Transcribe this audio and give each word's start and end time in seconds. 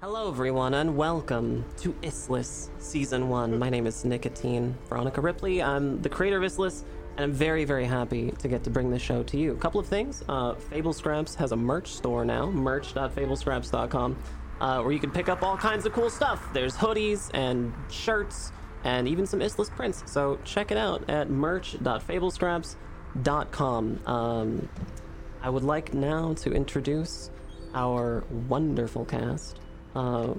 Hello, 0.00 0.28
everyone, 0.28 0.74
and 0.74 0.96
welcome 0.96 1.64
to 1.78 1.92
Issliss 2.04 2.68
Season 2.78 3.28
1. 3.28 3.58
My 3.58 3.68
name 3.68 3.84
is 3.84 4.04
Nikatine 4.04 4.74
Veronica 4.88 5.20
Ripley. 5.20 5.60
I'm 5.60 6.00
the 6.02 6.08
creator 6.08 6.36
of 6.36 6.44
Issliss, 6.44 6.84
and 7.16 7.24
I'm 7.24 7.32
very, 7.32 7.64
very 7.64 7.84
happy 7.84 8.30
to 8.30 8.46
get 8.46 8.62
to 8.62 8.70
bring 8.70 8.92
this 8.92 9.02
show 9.02 9.24
to 9.24 9.36
you. 9.36 9.54
A 9.54 9.56
couple 9.56 9.80
of 9.80 9.88
things. 9.88 10.22
Uh, 10.28 10.54
Fable 10.54 10.92
Scraps 10.92 11.34
has 11.34 11.50
a 11.50 11.56
merch 11.56 11.88
store 11.88 12.24
now, 12.24 12.48
merch.fablescraps.com, 12.48 14.16
uh, 14.60 14.82
where 14.82 14.92
you 14.92 15.00
can 15.00 15.10
pick 15.10 15.28
up 15.28 15.42
all 15.42 15.56
kinds 15.56 15.84
of 15.84 15.92
cool 15.92 16.10
stuff. 16.10 16.48
There's 16.52 16.76
hoodies 16.76 17.28
and 17.34 17.74
shirts 17.90 18.52
and 18.84 19.08
even 19.08 19.26
some 19.26 19.40
Issliss 19.40 19.68
prints. 19.68 20.04
So 20.06 20.38
check 20.44 20.70
it 20.70 20.78
out 20.78 21.10
at 21.10 21.28
merch.fablescraps.com. 21.28 24.00
Um, 24.06 24.68
I 25.42 25.50
would 25.50 25.64
like 25.64 25.92
now 25.92 26.34
to 26.34 26.52
introduce 26.52 27.32
our 27.74 28.22
wonderful 28.48 29.04
cast. 29.04 29.58
Uh, 29.94 30.34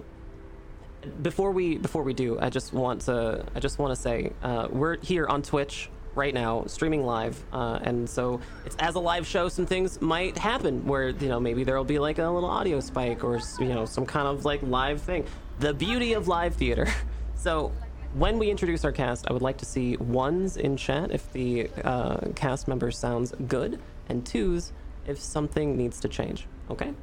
before 1.22 1.52
we 1.52 1.78
before 1.78 2.04
we 2.04 2.14
do, 2.14 2.40
I 2.40 2.50
just 2.50 2.74
want 2.74 3.02
to 3.02 3.46
I 3.56 3.60
just 3.60 3.80
want 3.80 3.96
to 3.96 4.02
say 4.02 4.34
uh, 4.44 4.68
we're 4.70 4.98
here 4.98 5.28
on 5.28 5.42
Twitch 5.42 5.90
right 6.16 6.34
now, 6.34 6.66
streaming 6.66 7.06
live, 7.06 7.42
uh, 7.54 7.80
and 7.82 8.10
so 8.10 8.42
it's 8.66 8.76
as 8.80 8.96
a 8.96 9.00
live 9.00 9.26
show. 9.26 9.48
Some 9.48 9.66
things 9.66 10.02
might 10.02 10.38
happen 10.38 10.86
where 10.86 11.10
you 11.10 11.30
know 11.30 11.40
maybe 11.40 11.64
there'll 11.64 11.84
be 11.84 12.00
like 12.00 12.20
a 12.20 12.30
little 12.30 12.50
audio 12.50 12.80
spike 12.80 13.24
or 13.24 13.40
you 13.60 13.68
know 13.68 13.86
some 13.86 14.06
kind 14.06 14.28
of 14.28 14.46
like 14.46 14.62
live 14.64 15.02
thing. 15.02 15.26
The 15.60 15.74
beauty 15.74 16.14
of 16.14 16.28
live 16.28 16.56
theater. 16.56 16.88
So 17.36 17.72
when 18.16 18.38
we 18.38 18.50
introduce 18.52 18.84
our 18.84 18.92
cast, 18.92 19.30
I 19.30 19.32
would 19.32 19.42
like 19.42 19.60
to 19.60 19.66
see 19.66 19.96
ones 19.96 20.58
in 20.58 20.76
chat 20.76 21.12
if 21.12 21.32
the 21.32 21.70
uh, 21.86 22.18
cast 22.36 22.68
member 22.68 22.92
sounds 22.92 23.34
good, 23.48 23.80
and 24.10 24.26
twos 24.26 24.74
if 25.08 25.22
something 25.22 25.78
needs 25.78 26.02
to 26.02 26.10
change. 26.10 26.48
Okay. 26.70 26.94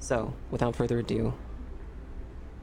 So 0.00 0.34
without 0.50 0.74
further 0.74 0.98
ado, 0.98 1.32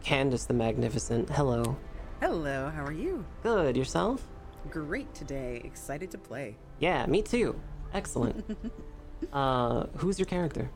Candace 0.05 0.45
the 0.45 0.53
Magnificent. 0.53 1.27
Hello. 1.31 1.75
Hello, 2.21 2.69
how 2.69 2.85
are 2.85 2.91
you? 2.91 3.25
Good. 3.41 3.75
Yourself? 3.75 4.21
Great 4.69 5.11
today. 5.15 5.59
Excited 5.63 6.11
to 6.11 6.19
play. 6.19 6.57
Yeah, 6.77 7.07
me 7.07 7.23
too. 7.23 7.59
Excellent. 7.91 8.55
uh, 9.33 9.87
who's 9.97 10.19
your 10.19 10.27
character? 10.27 10.69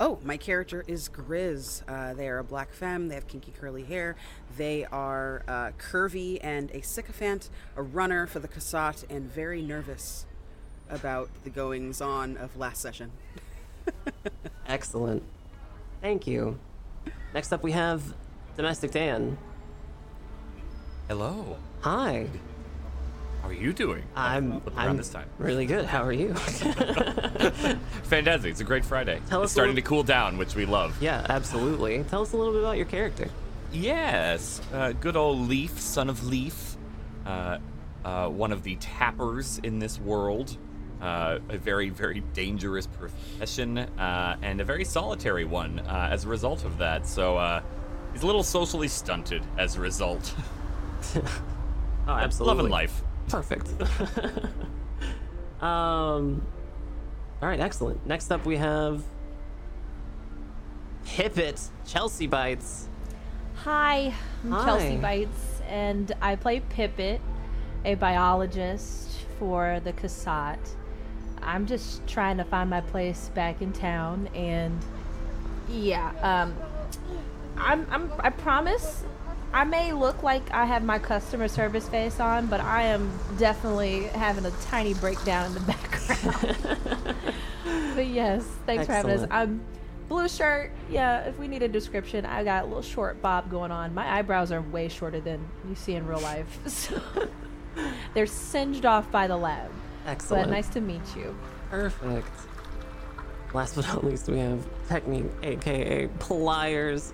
Oh, 0.00 0.18
my 0.22 0.38
character 0.38 0.82
is 0.88 1.10
Grizz. 1.10 1.82
Uh, 1.86 2.14
they 2.14 2.26
are 2.26 2.38
a 2.38 2.44
black 2.44 2.72
femme. 2.72 3.08
They 3.08 3.16
have 3.16 3.28
kinky 3.28 3.52
curly 3.52 3.84
hair. 3.84 4.16
They 4.56 4.86
are 4.86 5.42
uh, 5.46 5.72
curvy 5.72 6.38
and 6.40 6.70
a 6.70 6.80
sycophant, 6.80 7.50
a 7.76 7.82
runner 7.82 8.26
for 8.26 8.38
the 8.38 8.48
Kasat, 8.48 9.04
and 9.10 9.30
very 9.30 9.60
nervous 9.60 10.24
about 10.88 11.28
the 11.44 11.50
goings 11.50 12.00
on 12.00 12.38
of 12.38 12.56
last 12.56 12.80
session. 12.80 13.12
Excellent. 14.66 15.22
Thank 16.00 16.26
you. 16.26 16.58
Next 17.34 17.52
up, 17.52 17.62
we 17.62 17.72
have 17.72 18.14
Domestic 18.58 18.90
Dan. 18.90 19.38
Hello. 21.06 21.56
Hi. 21.82 22.26
How 23.40 23.48
are 23.50 23.52
you 23.52 23.72
doing? 23.72 24.02
I'm, 24.16 24.60
I'm 24.76 24.86
around 24.86 24.96
this 24.96 25.10
time. 25.10 25.28
really 25.38 25.64
good. 25.64 25.84
How 25.84 26.02
are 26.02 26.10
you? 26.12 26.34
Fantastic. 28.02 28.50
It's 28.50 28.60
a 28.60 28.64
great 28.64 28.84
Friday. 28.84 29.20
Tell 29.28 29.44
it's 29.44 29.52
starting 29.52 29.76
little- 29.76 29.84
to 29.84 29.88
cool 29.88 30.02
down, 30.02 30.38
which 30.38 30.56
we 30.56 30.66
love. 30.66 31.00
yeah, 31.00 31.24
absolutely. 31.28 32.02
Tell 32.02 32.22
us 32.22 32.32
a 32.32 32.36
little 32.36 32.52
bit 32.52 32.62
about 32.64 32.76
your 32.76 32.86
character. 32.86 33.28
Yes. 33.72 34.60
Uh, 34.74 34.90
good 34.90 35.14
old 35.16 35.48
Leaf, 35.48 35.78
son 35.78 36.10
of 36.10 36.26
Leaf. 36.26 36.74
Uh, 37.24 37.58
uh, 38.04 38.28
one 38.28 38.50
of 38.50 38.64
the 38.64 38.74
tappers 38.76 39.58
in 39.58 39.78
this 39.78 40.00
world. 40.00 40.56
Uh, 41.00 41.38
a 41.48 41.58
very, 41.58 41.90
very 41.90 42.24
dangerous 42.34 42.88
profession, 42.88 43.78
uh, 43.78 44.36
and 44.42 44.60
a 44.60 44.64
very 44.64 44.84
solitary 44.84 45.44
one 45.44 45.78
uh, 45.78 46.08
as 46.10 46.24
a 46.24 46.28
result 46.28 46.64
of 46.64 46.76
that. 46.78 47.06
So 47.06 47.36
uh, 47.36 47.62
he's 48.12 48.22
a 48.22 48.26
little 48.26 48.42
socially 48.42 48.88
stunted 48.88 49.42
as 49.56 49.76
a 49.76 49.80
result. 49.80 50.34
Oh, 52.08 52.12
absolutely. 52.12 52.56
Loving 52.56 52.72
life. 52.72 53.02
Perfect. 53.28 53.68
um. 55.62 56.42
All 57.40 57.48
right, 57.48 57.60
excellent. 57.60 58.04
Next 58.06 58.32
up, 58.32 58.46
we 58.46 58.56
have 58.56 59.04
Pippet 61.04 61.68
Chelsea 61.86 62.26
Bytes. 62.26 62.86
Hi, 63.56 64.14
I'm 64.42 64.50
Hi. 64.50 64.64
Chelsea 64.64 64.96
Bytes, 64.96 65.60
and 65.68 66.10
I 66.22 66.36
play 66.36 66.60
Pippet, 66.60 67.20
a 67.84 67.94
biologist 67.94 69.10
for 69.38 69.80
the 69.84 69.92
Kasat. 69.92 70.58
I'm 71.42 71.66
just 71.66 72.06
trying 72.06 72.38
to 72.38 72.44
find 72.44 72.70
my 72.70 72.80
place 72.80 73.30
back 73.34 73.60
in 73.60 73.72
town, 73.72 74.28
and 74.34 74.82
yeah, 75.68 76.12
um, 76.22 76.56
I'm, 77.60 77.86
I'm, 77.90 78.12
I 78.20 78.30
promise 78.30 79.04
I 79.52 79.64
may 79.64 79.92
look 79.92 80.22
like 80.22 80.50
I 80.52 80.66
have 80.66 80.82
my 80.84 80.98
customer 80.98 81.48
service 81.48 81.88
face 81.88 82.20
on, 82.20 82.46
but 82.46 82.60
I 82.60 82.82
am 82.84 83.10
definitely 83.38 84.04
having 84.04 84.44
a 84.44 84.50
tiny 84.62 84.94
breakdown 84.94 85.46
in 85.46 85.54
the 85.54 85.60
background. 85.72 86.56
but 87.94 88.06
yes, 88.06 88.44
thanks 88.66 88.86
for 88.86 88.92
having 88.92 89.10
us. 89.12 89.22
Excellent. 89.22 89.32
I'm 89.32 89.60
blue 90.08 90.28
shirt. 90.28 90.72
Yeah, 90.90 91.20
if 91.20 91.38
we 91.38 91.48
need 91.48 91.62
a 91.62 91.68
description, 91.68 92.26
I 92.26 92.44
got 92.44 92.64
a 92.64 92.66
little 92.66 92.82
short 92.82 93.20
bob 93.22 93.50
going 93.50 93.70
on. 93.70 93.94
My 93.94 94.18
eyebrows 94.18 94.52
are 94.52 94.60
way 94.60 94.88
shorter 94.88 95.20
than 95.20 95.46
you 95.68 95.74
see 95.74 95.94
in 95.94 96.06
real 96.06 96.20
life. 96.20 96.58
So 97.74 97.84
they're 98.14 98.26
singed 98.26 98.84
off 98.84 99.10
by 99.12 99.28
the 99.28 99.36
lab. 99.36 99.70
Excellent. 100.06 100.46
But 100.46 100.50
nice 100.50 100.68
to 100.70 100.80
meet 100.80 101.02
you. 101.16 101.36
Perfect. 101.70 102.28
Last 103.54 103.76
but 103.76 103.86
not 103.86 104.04
least, 104.04 104.28
we 104.28 104.38
have 104.38 104.66
Techniq, 104.88 105.30
aka 105.42 106.08
Pliers. 106.18 107.12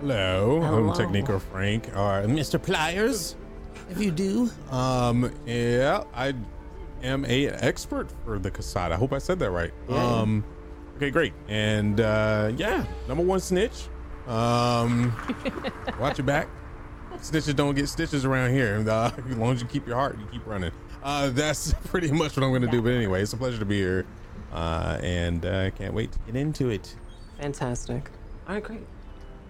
Hello, 0.00 0.60
Hello. 0.60 0.90
I'm 0.90 0.96
Technico 0.96 1.40
Frank, 1.40 1.88
or 1.88 2.22
Mr. 2.22 2.62
Pliers, 2.62 3.34
if 3.90 4.00
you 4.00 4.12
do. 4.12 4.48
Um, 4.70 5.32
yeah, 5.44 6.04
I 6.14 6.34
am 7.02 7.24
a 7.24 7.48
expert 7.48 8.08
for 8.24 8.38
the 8.38 8.48
Casada. 8.48 8.92
I 8.92 8.94
hope 8.94 9.12
I 9.12 9.18
said 9.18 9.40
that 9.40 9.50
right. 9.50 9.72
Yeah, 9.88 9.96
yeah. 9.96 10.20
Um, 10.20 10.44
okay, 10.96 11.10
great. 11.10 11.32
And 11.48 12.00
uh, 12.00 12.52
yeah, 12.56 12.86
number 13.08 13.24
one 13.24 13.40
snitch. 13.40 13.88
Um, 14.28 15.12
watch 15.98 16.18
your 16.18 16.26
back. 16.26 16.46
Snitches 17.16 17.56
don't 17.56 17.74
get 17.74 17.88
stitches 17.88 18.24
around 18.24 18.52
here. 18.52 18.84
Uh, 18.88 19.10
as 19.28 19.36
long 19.36 19.54
as 19.54 19.60
you 19.60 19.66
keep 19.66 19.84
your 19.84 19.96
heart, 19.96 20.16
you 20.16 20.26
keep 20.30 20.46
running. 20.46 20.70
Uh, 21.02 21.30
that's 21.30 21.72
pretty 21.86 22.12
much 22.12 22.36
what 22.36 22.44
I'm 22.44 22.50
going 22.50 22.62
to 22.62 22.68
do. 22.68 22.80
But 22.80 22.92
anyway, 22.92 23.22
it's 23.22 23.32
a 23.32 23.36
pleasure 23.36 23.58
to 23.58 23.64
be 23.64 23.78
here, 23.78 24.06
uh, 24.52 24.98
and 25.02 25.44
uh, 25.44 25.72
can't 25.72 25.92
wait 25.92 26.12
to 26.12 26.18
get 26.20 26.36
into 26.36 26.68
it. 26.68 26.94
Fantastic. 27.40 28.08
All 28.46 28.54
right, 28.54 28.62
great. 28.62 28.86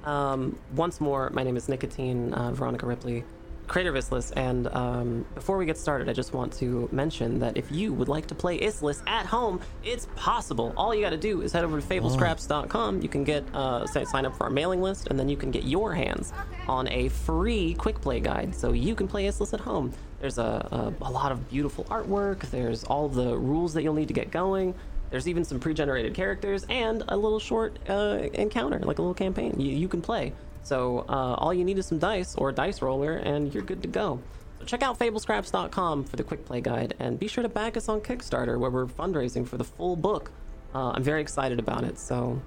Um, 0.08 0.58
once 0.74 1.02
more, 1.02 1.28
my 1.34 1.42
name 1.42 1.58
is 1.58 1.66
Nikatine 1.66 2.32
uh, 2.32 2.52
Veronica 2.52 2.86
Ripley, 2.86 3.24
creator 3.66 3.94
of 3.94 4.02
Issliss, 4.02 4.32
and 4.36 4.66
um, 4.68 5.26
before 5.34 5.58
we 5.58 5.66
get 5.66 5.76
started, 5.76 6.08
I 6.08 6.14
just 6.14 6.32
want 6.32 6.50
to 6.54 6.88
mention 6.90 7.38
that 7.40 7.58
if 7.58 7.70
you 7.70 7.92
would 7.92 8.08
like 8.08 8.26
to 8.28 8.34
play 8.34 8.58
Issliss 8.58 9.06
at 9.06 9.26
home, 9.26 9.60
it's 9.84 10.08
possible. 10.16 10.72
All 10.78 10.94
you 10.94 11.02
got 11.02 11.10
to 11.10 11.18
do 11.18 11.42
is 11.42 11.52
head 11.52 11.62
over 11.62 11.78
to 11.78 11.86
fablescraps.com. 11.86 13.02
You 13.02 13.08
can 13.10 13.22
get 13.22 13.44
uh, 13.54 13.86
sign 13.86 14.24
up 14.24 14.34
for 14.34 14.44
our 14.44 14.50
mailing 14.50 14.80
list, 14.80 15.08
and 15.08 15.18
then 15.18 15.28
you 15.28 15.36
can 15.36 15.50
get 15.50 15.64
your 15.64 15.92
hands 15.92 16.32
on 16.66 16.88
a 16.88 17.10
free 17.10 17.74
quick 17.74 18.00
play 18.00 18.18
guide, 18.18 18.54
so 18.54 18.72
you 18.72 18.94
can 18.94 19.08
play 19.08 19.26
Issliss 19.26 19.52
at 19.52 19.60
home. 19.60 19.92
There's 20.20 20.38
a, 20.38 20.94
a, 21.02 21.04
a 21.04 21.10
lot 21.10 21.32
of 21.32 21.50
beautiful 21.50 21.84
artwork. 21.84 22.40
There's 22.50 22.82
all 22.84 23.10
the 23.10 23.36
rules 23.36 23.74
that 23.74 23.82
you'll 23.82 23.92
need 23.92 24.08
to 24.08 24.14
get 24.14 24.30
going. 24.30 24.74
There's 25.10 25.26
even 25.26 25.44
some 25.44 25.58
pre-generated 25.58 26.14
characters 26.14 26.66
and 26.68 27.02
a 27.08 27.16
little 27.16 27.38
short 27.38 27.78
uh, 27.88 28.28
encounter, 28.34 28.78
like 28.80 28.98
a 28.98 29.02
little 29.02 29.14
campaign 29.14 29.58
you, 29.58 29.70
you 29.70 29.88
can 29.88 30.02
play. 30.02 30.32
So 30.62 31.06
uh, 31.08 31.34
all 31.34 31.54
you 31.54 31.64
need 31.64 31.78
is 31.78 31.86
some 31.86 31.98
dice 31.98 32.34
or 32.36 32.50
a 32.50 32.52
dice 32.52 32.82
roller, 32.82 33.16
and 33.16 33.52
you're 33.54 33.62
good 33.62 33.80
to 33.82 33.88
go. 33.88 34.20
Check 34.66 34.82
out 34.82 34.98
fablescraps.com 34.98 36.04
for 36.04 36.16
the 36.16 36.22
quick 36.24 36.44
play 36.44 36.60
guide, 36.60 36.94
and 36.98 37.18
be 37.18 37.26
sure 37.26 37.42
to 37.42 37.48
back 37.48 37.76
us 37.76 37.88
on 37.88 38.00
Kickstarter, 38.00 38.58
where 38.58 38.70
we're 38.70 38.86
fundraising 38.86 39.48
for 39.48 39.56
the 39.56 39.64
full 39.64 39.96
book. 39.96 40.30
Uh, 40.74 40.90
I'm 40.90 41.02
very 41.02 41.22
excited 41.22 41.58
about 41.58 41.84
it, 41.84 41.98
so 41.98 42.40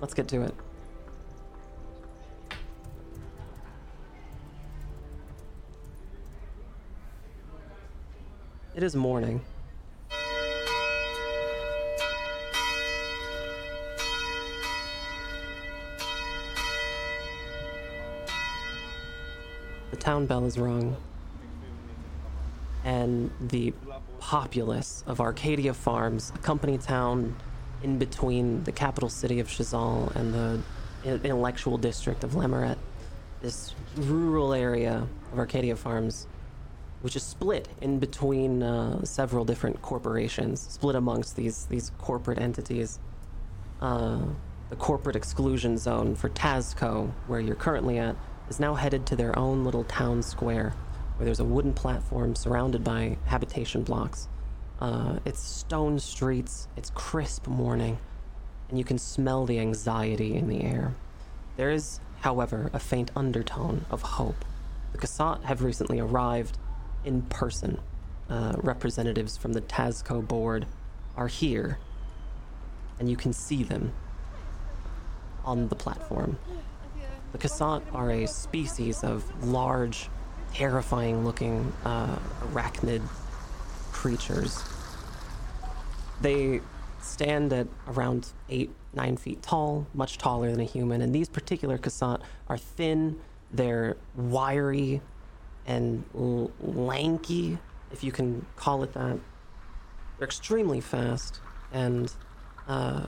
let's 0.00 0.14
get 0.14 0.26
to 0.28 0.42
it. 0.42 0.54
It 8.74 8.82
is 8.82 8.96
morning. 8.96 9.40
Town 19.98 20.26
bell 20.26 20.44
is 20.44 20.58
rung, 20.58 20.96
and 22.84 23.30
the 23.40 23.72
populace 24.18 25.04
of 25.06 25.20
Arcadia 25.20 25.74
Farms, 25.74 26.32
a 26.34 26.38
company 26.38 26.78
town 26.78 27.36
in 27.82 27.98
between 27.98 28.64
the 28.64 28.72
capital 28.72 29.08
city 29.08 29.40
of 29.40 29.48
Chazal 29.48 30.14
and 30.16 30.34
the 30.34 30.60
intellectual 31.04 31.78
district 31.78 32.24
of 32.24 32.32
Lemaret, 32.32 32.76
this 33.40 33.74
rural 33.96 34.52
area 34.52 35.06
of 35.32 35.38
Arcadia 35.38 35.76
Farms, 35.76 36.26
which 37.02 37.14
is 37.14 37.22
split 37.22 37.68
in 37.80 37.98
between 37.98 38.62
uh, 38.62 39.04
several 39.04 39.44
different 39.44 39.80
corporations, 39.82 40.60
split 40.60 40.96
amongst 40.96 41.36
these 41.36 41.66
these 41.66 41.92
corporate 41.98 42.38
entities. 42.38 42.98
Uh, 43.80 44.18
the 44.70 44.76
corporate 44.76 45.16
exclusion 45.16 45.78
zone 45.78 46.14
for 46.14 46.28
Tazco, 46.30 47.10
where 47.26 47.40
you're 47.40 47.54
currently 47.54 47.98
at, 47.98 48.16
is 48.48 48.60
now 48.60 48.74
headed 48.74 49.06
to 49.06 49.16
their 49.16 49.38
own 49.38 49.64
little 49.64 49.84
town 49.84 50.22
square, 50.22 50.74
where 51.16 51.24
there's 51.24 51.40
a 51.40 51.44
wooden 51.44 51.72
platform 51.72 52.34
surrounded 52.34 52.82
by 52.82 53.18
habitation 53.26 53.82
blocks. 53.82 54.28
Uh, 54.80 55.18
it's 55.24 55.40
stone 55.40 55.98
streets, 55.98 56.68
it's 56.76 56.90
crisp 56.90 57.46
morning, 57.46 57.98
and 58.68 58.78
you 58.78 58.84
can 58.84 58.98
smell 58.98 59.44
the 59.46 59.58
anxiety 59.58 60.36
in 60.36 60.48
the 60.48 60.62
air. 60.62 60.94
There 61.56 61.70
is, 61.70 62.00
however, 62.20 62.70
a 62.72 62.78
faint 62.78 63.10
undertone 63.16 63.84
of 63.90 64.02
hope. 64.02 64.44
The 64.92 64.98
Kasat 64.98 65.42
have 65.44 65.62
recently 65.62 65.98
arrived 65.98 66.58
in 67.04 67.22
person. 67.22 67.80
Uh, 68.30 68.54
representatives 68.58 69.36
from 69.36 69.54
the 69.54 69.60
Tazco 69.62 70.26
board 70.26 70.66
are 71.16 71.28
here, 71.28 71.78
and 72.98 73.10
you 73.10 73.16
can 73.16 73.32
see 73.32 73.62
them 73.62 73.92
on 75.44 75.68
the 75.68 75.74
platform. 75.74 76.38
The 77.32 77.38
Kasat 77.38 77.82
are 77.92 78.10
a 78.10 78.26
species 78.26 79.04
of 79.04 79.24
large, 79.44 80.08
terrifying 80.54 81.24
looking 81.24 81.72
uh, 81.84 82.18
arachnid 82.52 83.02
creatures. 83.92 84.62
They 86.20 86.60
stand 87.00 87.52
at 87.52 87.66
around 87.86 88.32
eight, 88.48 88.70
nine 88.94 89.16
feet 89.16 89.42
tall, 89.42 89.86
much 89.94 90.18
taller 90.18 90.50
than 90.50 90.60
a 90.60 90.64
human, 90.64 91.02
and 91.02 91.14
these 91.14 91.28
particular 91.28 91.78
Kasat 91.78 92.20
are 92.48 92.58
thin, 92.58 93.20
they're 93.52 93.96
wiry 94.16 95.00
and 95.66 96.04
l- 96.14 96.50
lanky, 96.60 97.58
if 97.92 98.02
you 98.02 98.10
can 98.10 98.46
call 98.56 98.82
it 98.82 98.92
that. 98.94 99.18
They're 100.18 100.26
extremely 100.26 100.80
fast, 100.80 101.40
and 101.72 102.12
uh, 102.66 103.06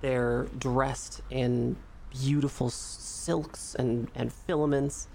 they're 0.00 0.46
dressed 0.58 1.20
in 1.30 1.76
beautiful 2.22 2.70
silks 2.70 3.74
and, 3.78 4.10
and 4.14 4.32
filaments, 4.32 5.08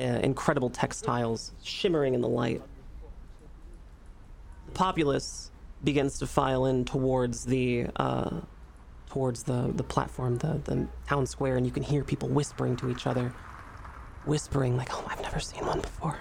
uh, 0.00 0.04
incredible 0.04 0.70
textiles 0.70 1.52
shimmering 1.62 2.14
in 2.14 2.20
the 2.20 2.28
light. 2.28 2.62
The 4.66 4.72
populace 4.72 5.50
begins 5.82 6.18
to 6.18 6.26
file 6.26 6.66
in 6.66 6.84
towards 6.84 7.44
the 7.44 7.86
uh, 7.96 8.40
towards 9.08 9.42
the, 9.42 9.72
the 9.74 9.82
platform, 9.82 10.36
the, 10.36 10.60
the 10.64 10.86
town 11.08 11.26
square, 11.26 11.56
and 11.56 11.66
you 11.66 11.72
can 11.72 11.82
hear 11.82 12.04
people 12.04 12.28
whispering 12.28 12.76
to 12.76 12.90
each 12.90 13.06
other, 13.06 13.34
whispering 14.24 14.76
like, 14.76 14.88
"Oh, 14.92 15.04
I've 15.08 15.22
never 15.22 15.40
seen 15.40 15.66
one 15.66 15.80
before. 15.80 16.18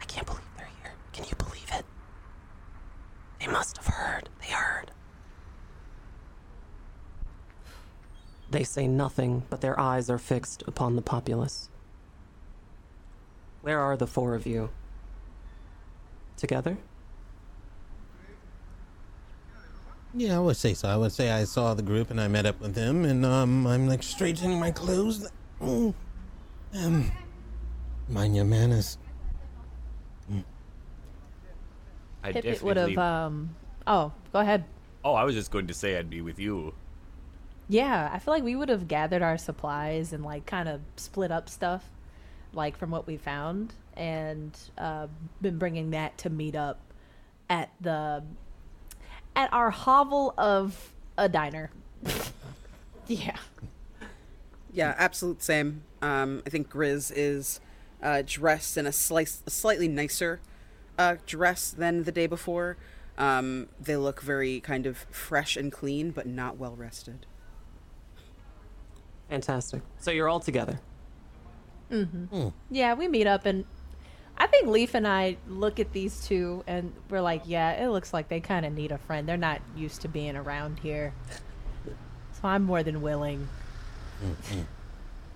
I 0.00 0.04
can't 0.06 0.26
believe 0.26 0.42
they're 0.56 0.68
here. 0.82 0.92
Can 1.12 1.24
you 1.24 1.36
believe 1.36 1.70
it? 1.72 1.84
They 3.40 3.46
must 3.46 3.76
have 3.76 3.86
heard. 3.86 4.28
They 4.40 4.52
heard." 4.52 4.90
They 8.54 8.62
say 8.62 8.86
nothing, 8.86 9.42
but 9.50 9.60
their 9.62 9.80
eyes 9.80 10.08
are 10.08 10.16
fixed 10.16 10.62
upon 10.68 10.94
the 10.94 11.02
populace. 11.02 11.70
Where 13.62 13.80
are 13.80 13.96
the 13.96 14.06
four 14.06 14.36
of 14.36 14.46
you? 14.46 14.70
Together? 16.36 16.78
Yeah, 20.14 20.36
I 20.36 20.38
would 20.38 20.56
say 20.56 20.72
so. 20.72 20.88
I 20.88 20.96
would 20.96 21.10
say 21.10 21.32
I 21.32 21.42
saw 21.42 21.74
the 21.74 21.82
group 21.82 22.12
and 22.12 22.20
I 22.20 22.28
met 22.28 22.46
up 22.46 22.60
with 22.60 22.76
them, 22.76 23.04
and 23.04 23.26
um, 23.26 23.66
I'm 23.66 23.88
like 23.88 24.04
straightening 24.04 24.60
my 24.60 24.70
clothes. 24.70 25.28
Mm. 25.60 25.92
Um, 26.74 27.10
mind 28.08 28.36
your 28.36 28.44
manners. 28.44 28.98
I 32.22 32.32
Pippet 32.32 32.62
would 32.62 32.76
have. 32.76 32.96
Um. 32.98 33.56
Oh, 33.84 34.12
go 34.32 34.38
ahead. 34.38 34.64
Oh, 35.02 35.14
I 35.14 35.24
was 35.24 35.34
just 35.34 35.50
going 35.50 35.66
to 35.66 35.74
say 35.74 35.98
I'd 35.98 36.08
be 36.08 36.20
with 36.20 36.38
you. 36.38 36.72
Yeah, 37.68 38.10
I 38.12 38.18
feel 38.18 38.34
like 38.34 38.42
we 38.44 38.56
would 38.56 38.68
have 38.68 38.88
gathered 38.88 39.22
our 39.22 39.38
supplies 39.38 40.12
and 40.12 40.22
like 40.22 40.46
kind 40.46 40.68
of 40.68 40.80
split 40.96 41.30
up 41.30 41.48
stuff, 41.48 41.88
like 42.52 42.76
from 42.76 42.90
what 42.90 43.06
we 43.06 43.16
found, 43.16 43.74
and 43.96 44.56
uh, 44.76 45.06
been 45.40 45.58
bringing 45.58 45.90
that 45.90 46.18
to 46.18 46.30
meet 46.30 46.54
up 46.54 46.80
at 47.48 47.70
the 47.80 48.22
at 49.34 49.52
our 49.52 49.70
hovel 49.70 50.34
of 50.36 50.92
a 51.16 51.28
diner. 51.28 51.70
yeah. 53.06 53.36
Yeah, 54.72 54.94
absolute 54.98 55.42
same. 55.42 55.82
Um, 56.02 56.42
I 56.46 56.50
think 56.50 56.68
Grizz 56.68 57.12
is 57.14 57.60
uh, 58.02 58.22
dressed 58.26 58.76
in 58.76 58.86
a, 58.86 58.92
slice, 58.92 59.42
a 59.46 59.50
slightly 59.50 59.88
nicer 59.88 60.40
uh, 60.98 61.16
dress 61.26 61.70
than 61.70 62.04
the 62.04 62.12
day 62.12 62.26
before. 62.26 62.76
Um, 63.16 63.68
they 63.80 63.96
look 63.96 64.20
very 64.20 64.60
kind 64.60 64.86
of 64.86 65.06
fresh 65.10 65.56
and 65.56 65.70
clean, 65.70 66.10
but 66.10 66.26
not 66.26 66.58
well 66.58 66.74
rested. 66.74 67.26
Fantastic. 69.28 69.82
So 69.98 70.10
you're 70.10 70.28
all 70.28 70.40
together. 70.40 70.80
Mm-hmm. 71.90 72.24
Hmm. 72.24 72.48
Yeah, 72.70 72.94
we 72.94 73.08
meet 73.08 73.26
up 73.26 73.46
and 73.46 73.64
I 74.36 74.46
think 74.46 74.66
Leaf 74.66 74.94
and 74.94 75.06
I 75.06 75.36
look 75.48 75.78
at 75.78 75.92
these 75.92 76.26
two 76.26 76.64
and 76.66 76.92
we're 77.08 77.20
like, 77.20 77.42
yeah, 77.46 77.84
it 77.84 77.88
looks 77.88 78.12
like 78.12 78.28
they 78.28 78.40
kind 78.40 78.66
of 78.66 78.72
need 78.72 78.90
a 78.90 78.98
friend. 78.98 79.28
They're 79.28 79.36
not 79.36 79.60
used 79.76 80.02
to 80.02 80.08
being 80.08 80.36
around 80.36 80.80
here. 80.80 81.12
So 81.86 82.48
I'm 82.48 82.64
more 82.64 82.82
than 82.82 83.00
willing. 83.00 83.48
Mm-hmm. 84.24 84.62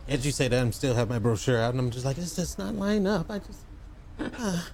As 0.09 0.25
you 0.25 0.33
say 0.33 0.49
that, 0.49 0.61
I'm 0.61 0.73
still 0.73 0.95
have 0.95 1.09
my 1.09 1.19
brochure 1.19 1.61
out, 1.61 1.75
and 1.75 1.81
I'm 1.81 1.91
just 1.91 2.05
like, 2.05 2.17
it's 2.17 2.35
just 2.35 2.59
not 2.59 2.75
line 2.75 3.07
up. 3.07 3.31
I 3.31 3.39
just. 3.39 3.61
Ah. 4.19 4.71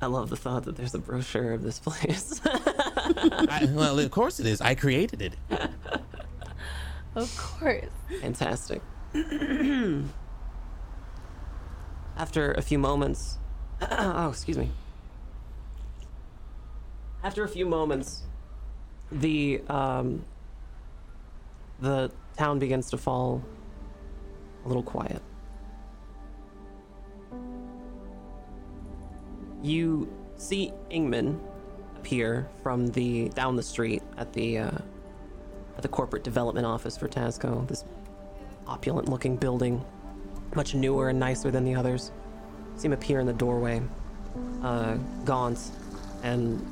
I 0.00 0.06
love 0.06 0.30
the 0.30 0.36
thought 0.36 0.64
that 0.64 0.76
there's 0.76 0.94
a 0.94 0.98
brochure 0.98 1.52
of 1.52 1.62
this 1.62 1.78
place. 1.78 2.40
I, 2.44 3.68
well, 3.72 3.98
of 3.98 4.10
course 4.10 4.40
it 4.40 4.46
is. 4.46 4.60
I 4.60 4.74
created 4.74 5.22
it. 5.22 5.34
Of 7.16 7.36
course. 7.38 7.88
Fantastic. 8.20 8.82
After 12.16 12.52
a 12.52 12.62
few 12.62 12.78
moments, 12.78 13.38
oh, 13.80 14.28
excuse 14.28 14.58
me. 14.58 14.70
After 17.24 17.42
a 17.42 17.48
few 17.48 17.64
moments, 17.66 18.22
the 19.10 19.62
um, 19.68 20.26
the 21.80 22.12
town 22.36 22.58
begins 22.58 22.90
to 22.90 22.98
fall 22.98 23.42
a 24.64 24.68
little 24.68 24.82
quiet. 24.82 25.22
You 29.62 30.12
see 30.36 30.72
Ingman 30.90 31.40
appear 31.96 32.46
from 32.62 32.88
the 32.88 33.30
down 33.30 33.56
the 33.56 33.62
street 33.62 34.02
at 34.18 34.34
the 34.34 34.58
uh, 34.58 34.78
at 35.76 35.82
the 35.82 35.88
corporate 35.88 36.24
development 36.24 36.66
office 36.66 36.96
for 36.96 37.08
Tasco. 37.08 37.66
This 37.68 37.84
opulent 38.66 39.08
looking 39.08 39.36
building, 39.36 39.84
much 40.54 40.74
newer 40.74 41.08
and 41.10 41.18
nicer 41.18 41.50
than 41.50 41.64
the 41.64 41.74
others. 41.74 42.12
See 42.76 42.86
him 42.86 42.92
appear 42.92 43.20
in 43.20 43.26
the 43.26 43.32
doorway, 43.32 43.82
uh, 44.62 44.94
gaunt 45.24 45.70
and 46.22 46.64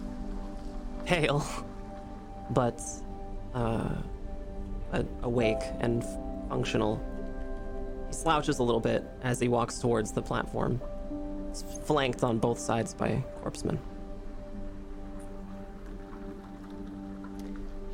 pale, 1.05 1.47
but 2.51 2.81
uh, 3.55 3.95
awake 5.23 5.63
and 5.81 6.05
functional. 6.49 7.03
He 8.09 8.15
slouches 8.15 8.59
a 8.59 8.63
little 8.63 8.81
bit 8.81 9.05
as 9.23 9.41
he 9.41 9.49
walks 9.49 9.79
towards 9.79 10.13
the 10.13 10.23
platform. 10.23 10.81
He's 11.49 11.63
flanked 11.63 12.23
on 12.25 12.39
both 12.39 12.59
sides 12.59 12.95
by 12.95 13.23
corpsemen. 13.43 13.79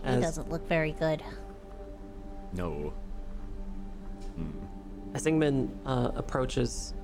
He 0.03 0.09
As- 0.09 0.23
doesn't 0.23 0.51
look 0.51 0.67
very 0.69 0.93
good. 0.93 1.23
No. 2.53 2.93
As 5.15 5.25
Ingman 5.27 5.71
uh, 5.87 6.11
approaches, 6.15 6.95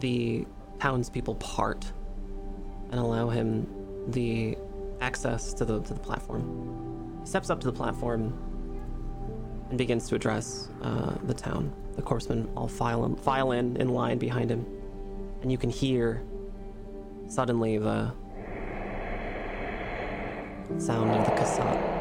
the 0.00 0.46
townspeople 0.80 1.34
part 1.36 1.92
and 2.90 2.98
allow 2.98 3.28
him 3.28 3.66
the 4.08 4.56
access 5.00 5.52
to 5.54 5.64
the 5.64 5.80
to 5.82 5.94
the 5.94 6.00
platform. 6.00 7.18
He 7.20 7.26
steps 7.26 7.50
up 7.50 7.60
to 7.60 7.66
the 7.66 7.72
platform 7.72 8.32
and 9.68 9.78
begins 9.78 10.08
to 10.08 10.14
address 10.14 10.68
uh, 10.82 11.14
the 11.24 11.34
town. 11.34 11.72
The 11.96 12.02
corpsemen 12.02 12.48
all 12.56 12.66
file 12.68 13.04
in, 13.04 13.16
file 13.16 13.52
in 13.52 13.76
in 13.76 13.90
line 13.90 14.18
behind 14.18 14.50
him, 14.50 14.66
and 15.42 15.52
you 15.52 15.58
can 15.58 15.70
hear 15.70 16.22
suddenly 17.28 17.78
the 17.78 18.12
sound 20.78 21.10
of 21.10 21.24
the 21.24 21.32
Kasat. 21.32 22.00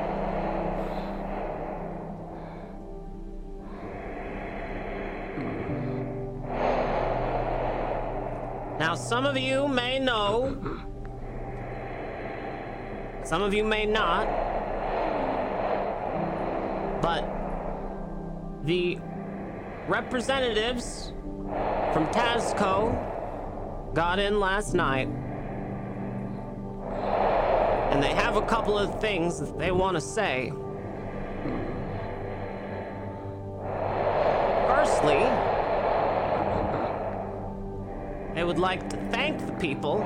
Now, 8.79 8.95
some 8.95 9.25
of 9.25 9.37
you 9.37 9.67
may 9.67 9.99
know, 9.99 10.57
some 13.23 13.41
of 13.41 13.53
you 13.53 13.63
may 13.63 13.85
not, 13.85 14.25
but 17.01 17.25
the 18.63 18.97
representatives 19.87 21.11
from 21.93 22.07
Tazco 22.07 22.95
got 23.93 24.19
in 24.19 24.39
last 24.39 24.73
night, 24.73 25.09
and 27.89 28.03
they 28.03 28.13
have 28.13 28.35
a 28.35 28.41
couple 28.43 28.77
of 28.77 29.01
things 29.01 29.39
that 29.39 29.57
they 29.57 29.71
want 29.71 29.95
to 29.95 30.01
say. 30.01 30.53
Firstly, 34.67 35.19
they 38.35 38.43
would 38.43 38.59
like 38.59 38.87
to 38.89 38.97
thank 39.09 39.43
the 39.45 39.53
people, 39.53 39.99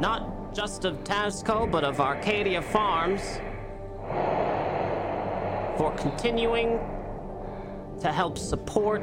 not 0.00 0.54
just 0.54 0.84
of 0.84 1.02
Tasco, 1.02 1.70
but 1.70 1.82
of 1.82 2.00
Arcadia 2.00 2.62
Farms, 2.62 3.40
for 5.76 5.92
continuing 5.98 6.78
to 8.00 8.12
help 8.12 8.38
support 8.38 9.02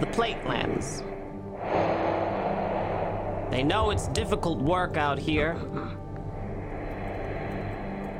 the 0.00 0.06
Platelands. 0.06 1.04
They 3.50 3.62
know 3.62 3.90
it's 3.90 4.08
difficult 4.08 4.58
work 4.58 4.96
out 4.96 5.18
here, 5.18 5.56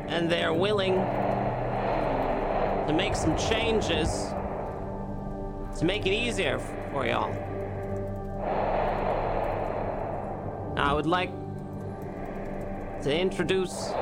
and 0.09 0.31
they're 0.31 0.55
willing 0.55 0.95
to 2.87 2.95
make 2.97 3.15
some 3.15 3.37
changes 3.37 4.09
to 5.79 5.85
make 5.85 6.07
it 6.07 6.13
easier 6.13 6.59
for 6.93 7.07
y'all. 7.07 7.33
I 10.77 10.93
would 10.93 11.07
like 11.07 11.31
to 13.03 13.15
introduce 13.15 13.93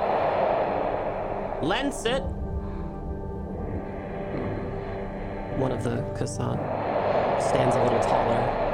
Lensit, 1.61 2.23
one 5.59 5.73
of 5.73 5.83
the 5.83 5.97
Kassan 6.17 6.59
stands 7.41 7.75
a 7.75 7.83
little 7.83 8.01
taller. 8.01 8.66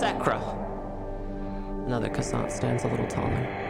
Datsekra, 0.00 0.40
another 1.84 2.08
Kassan 2.08 2.50
stands 2.50 2.84
a 2.84 2.88
little 2.88 3.06
taller. 3.06 3.69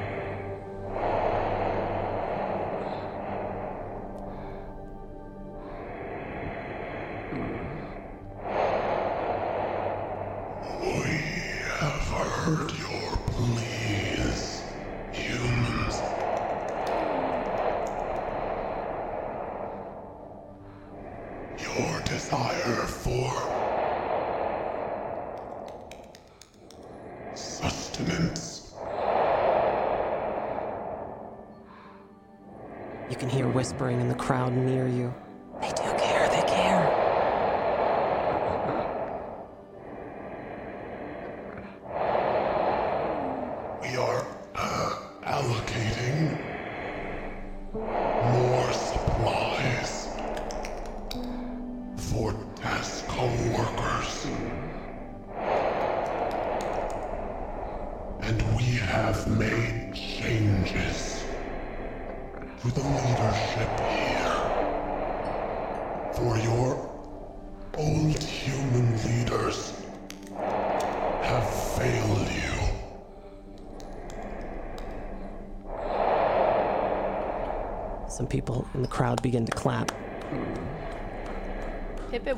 You 33.11 33.17
can 33.17 33.29
hear 33.29 33.47
whispering 33.49 34.01
in 34.01 34.09
the 34.09 34.15
crowd 34.15 34.53
near 34.53 34.89
you. 34.89 35.13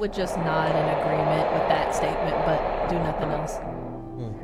Would 0.02 0.12
just 0.12 0.36
nod 0.38 0.74
in 0.74 0.88
agreement 0.98 1.52
with 1.52 1.68
that 1.68 1.94
statement, 1.94 2.34
but 2.44 2.88
do 2.88 2.96
nothing 2.96 3.30
else. 3.30 3.58
Don't 3.58 4.34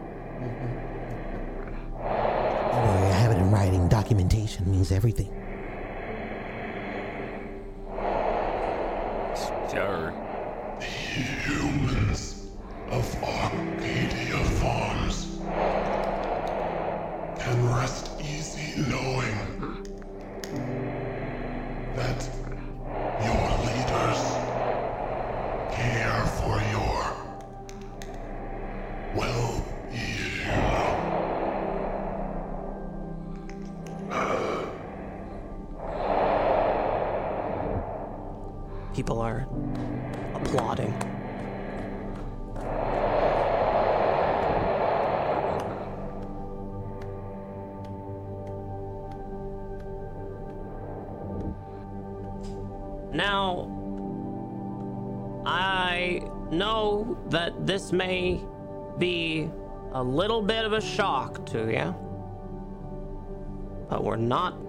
worry, 2.87 3.09
I 3.09 3.19
have 3.19 3.33
it 3.33 3.39
in 3.39 3.51
writing. 3.51 3.89
Documentation 3.89 4.71
means 4.71 4.93
everything. 4.93 5.33
Sure. 9.69 10.15
Humans 10.81 12.28
People 39.09 39.23
are 39.23 39.49
applauding. 40.35 40.93
Now, 53.15 53.71
I 55.47 56.21
know 56.51 57.17
that 57.31 57.67
this 57.67 57.93
may 57.93 58.45
be 58.99 59.51
a 59.93 60.03
little 60.03 60.43
bit 60.43 60.67
of 60.67 60.75
a 60.75 60.83
shock 60.83 61.47
to 61.47 61.73
you, 61.73 61.95
but 63.89 64.05
we're 64.05 64.17
not 64.17 64.68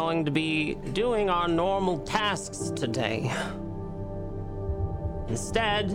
going 0.00 0.24
to 0.24 0.30
be 0.30 0.76
doing 0.94 1.28
our 1.28 1.46
normal 1.46 1.98
tasks 1.98 2.72
today. 2.74 3.30
Instead, 5.28 5.92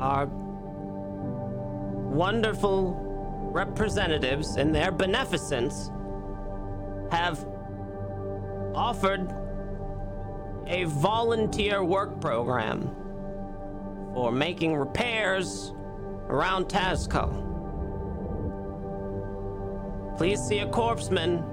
our 0.00 0.26
wonderful 2.10 2.98
representatives 3.52 4.56
in 4.56 4.72
their 4.72 4.90
beneficence 4.90 5.92
have 7.12 7.46
offered 8.74 9.32
a 10.66 10.82
volunteer 10.86 11.84
work 11.84 12.20
program 12.20 12.90
for 14.14 14.32
making 14.32 14.74
repairs 14.74 15.72
around 16.28 16.64
Tasco. 16.64 17.38
Please 20.16 20.40
see 20.40 20.58
a 20.58 20.66
corpseman 20.66 21.48
if 21.48 21.51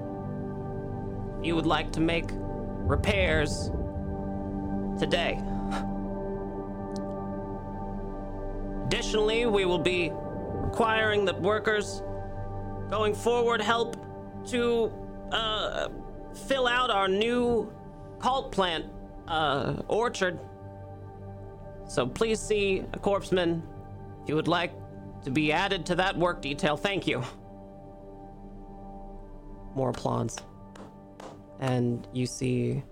you 1.42 1.54
would 1.56 1.66
like 1.66 1.92
to 1.92 2.00
make 2.00 2.30
repairs 2.32 3.70
today. 4.98 5.40
Additionally, 8.86 9.46
we 9.46 9.64
will 9.64 9.78
be 9.78 10.10
requiring 10.12 11.24
that 11.24 11.40
workers 11.40 12.02
going 12.90 13.14
forward 13.14 13.60
help 13.60 13.96
to 14.46 14.92
uh, 15.32 15.88
fill 16.46 16.66
out 16.66 16.90
our 16.90 17.08
new 17.08 17.72
cult 18.18 18.52
plant 18.52 18.84
uh, 19.28 19.74
orchard. 19.88 20.38
So 21.86 22.06
please 22.06 22.40
see 22.40 22.84
a 22.92 22.98
corpseman 22.98 23.62
if 24.22 24.28
you 24.28 24.34
would 24.34 24.48
like 24.48 24.72
to 25.24 25.30
be 25.30 25.52
added 25.52 25.86
to 25.86 25.94
that 25.96 26.16
work 26.16 26.42
detail. 26.42 26.76
Thank 26.76 27.06
you. 27.06 27.22
More 29.74 29.90
applause. 29.90 30.36
And 31.60 32.06
you 32.12 32.26
see 32.26 32.82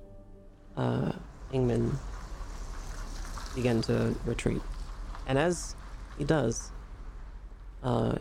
uh, 0.77 1.13
Ingman 1.53 1.95
begin 3.55 3.83
to 3.83 4.15
retreat. 4.25 4.63
And 5.27 5.39
as 5.39 5.75
he 6.17 6.25
does, 6.25 6.71
uh, 7.83 8.17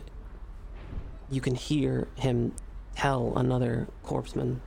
you 1.30 1.40
can 1.40 1.54
hear 1.54 2.08
him 2.16 2.54
tell 2.96 3.32
another 3.36 3.86
corpseman, 4.04 4.58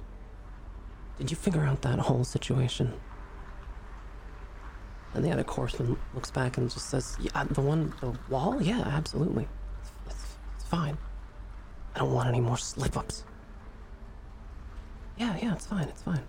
Did 1.17 1.31
you 1.31 1.37
figure 1.37 1.63
out 1.63 1.81
that 1.81 1.99
whole 1.99 2.23
situation? 2.23 2.93
And 5.13 5.25
the 5.25 5.31
other 5.31 5.43
corpseman 5.43 5.97
looks 6.13 6.31
back 6.31 6.57
and 6.57 6.69
just 6.69 6.89
says, 6.89 7.17
Yeah, 7.19 7.43
the 7.43 7.61
one, 7.61 7.93
the 7.99 8.17
wall? 8.29 8.61
Yeah, 8.61 8.81
absolutely. 8.85 9.47
It's, 9.81 9.91
it's, 10.07 10.37
it's 10.55 10.65
fine. 10.65 10.97
I 11.95 11.99
don't 11.99 12.13
want 12.13 12.29
any 12.29 12.39
more 12.39 12.57
slip 12.57 12.95
ups. 12.95 13.25
Yeah, 15.17 15.37
yeah, 15.41 15.53
it's 15.53 15.65
fine. 15.65 15.87
It's 15.87 16.01
fine. 16.01 16.21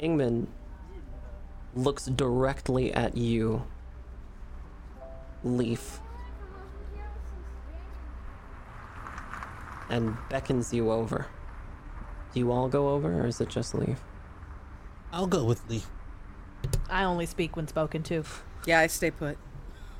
Ingman 0.00 0.46
looks 1.74 2.06
directly 2.06 2.92
at 2.92 3.16
you, 3.16 3.62
Leaf, 5.44 6.00
and 9.88 10.16
beckons 10.28 10.72
you 10.72 10.90
over. 10.90 11.26
Do 12.34 12.40
you 12.40 12.50
all 12.50 12.68
go 12.68 12.88
over, 12.90 13.22
or 13.22 13.26
is 13.26 13.40
it 13.40 13.48
just 13.48 13.74
Leaf? 13.74 14.00
I'll 15.12 15.26
go 15.26 15.44
with 15.44 15.68
Leaf, 15.68 15.88
I 16.90 17.04
only 17.04 17.26
speak 17.26 17.56
when 17.56 17.68
spoken 17.68 18.02
to. 18.04 18.24
Yeah, 18.66 18.80
I 18.80 18.86
stay 18.86 19.10
put. 19.10 19.38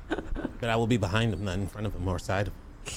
but 0.07 0.69
I 0.69 0.75
will 0.75 0.87
be 0.87 0.97
behind 0.97 1.33
him, 1.33 1.43
not 1.45 1.57
in 1.57 1.67
front 1.67 1.87
of 1.87 1.95
him 1.95 2.07
or 2.07 2.19
side 2.19 2.47
of 2.47 2.53
him. 2.53 2.93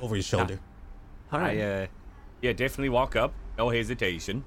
Over 0.00 0.16
his 0.16 0.26
shoulder. 0.26 0.58
All 1.34 1.40
right. 1.40 1.58
I, 1.58 1.62
uh, 1.62 1.86
yeah, 2.42 2.52
definitely 2.52 2.90
walk 2.90 3.16
up. 3.16 3.32
No 3.58 3.68
hesitation. 3.70 4.44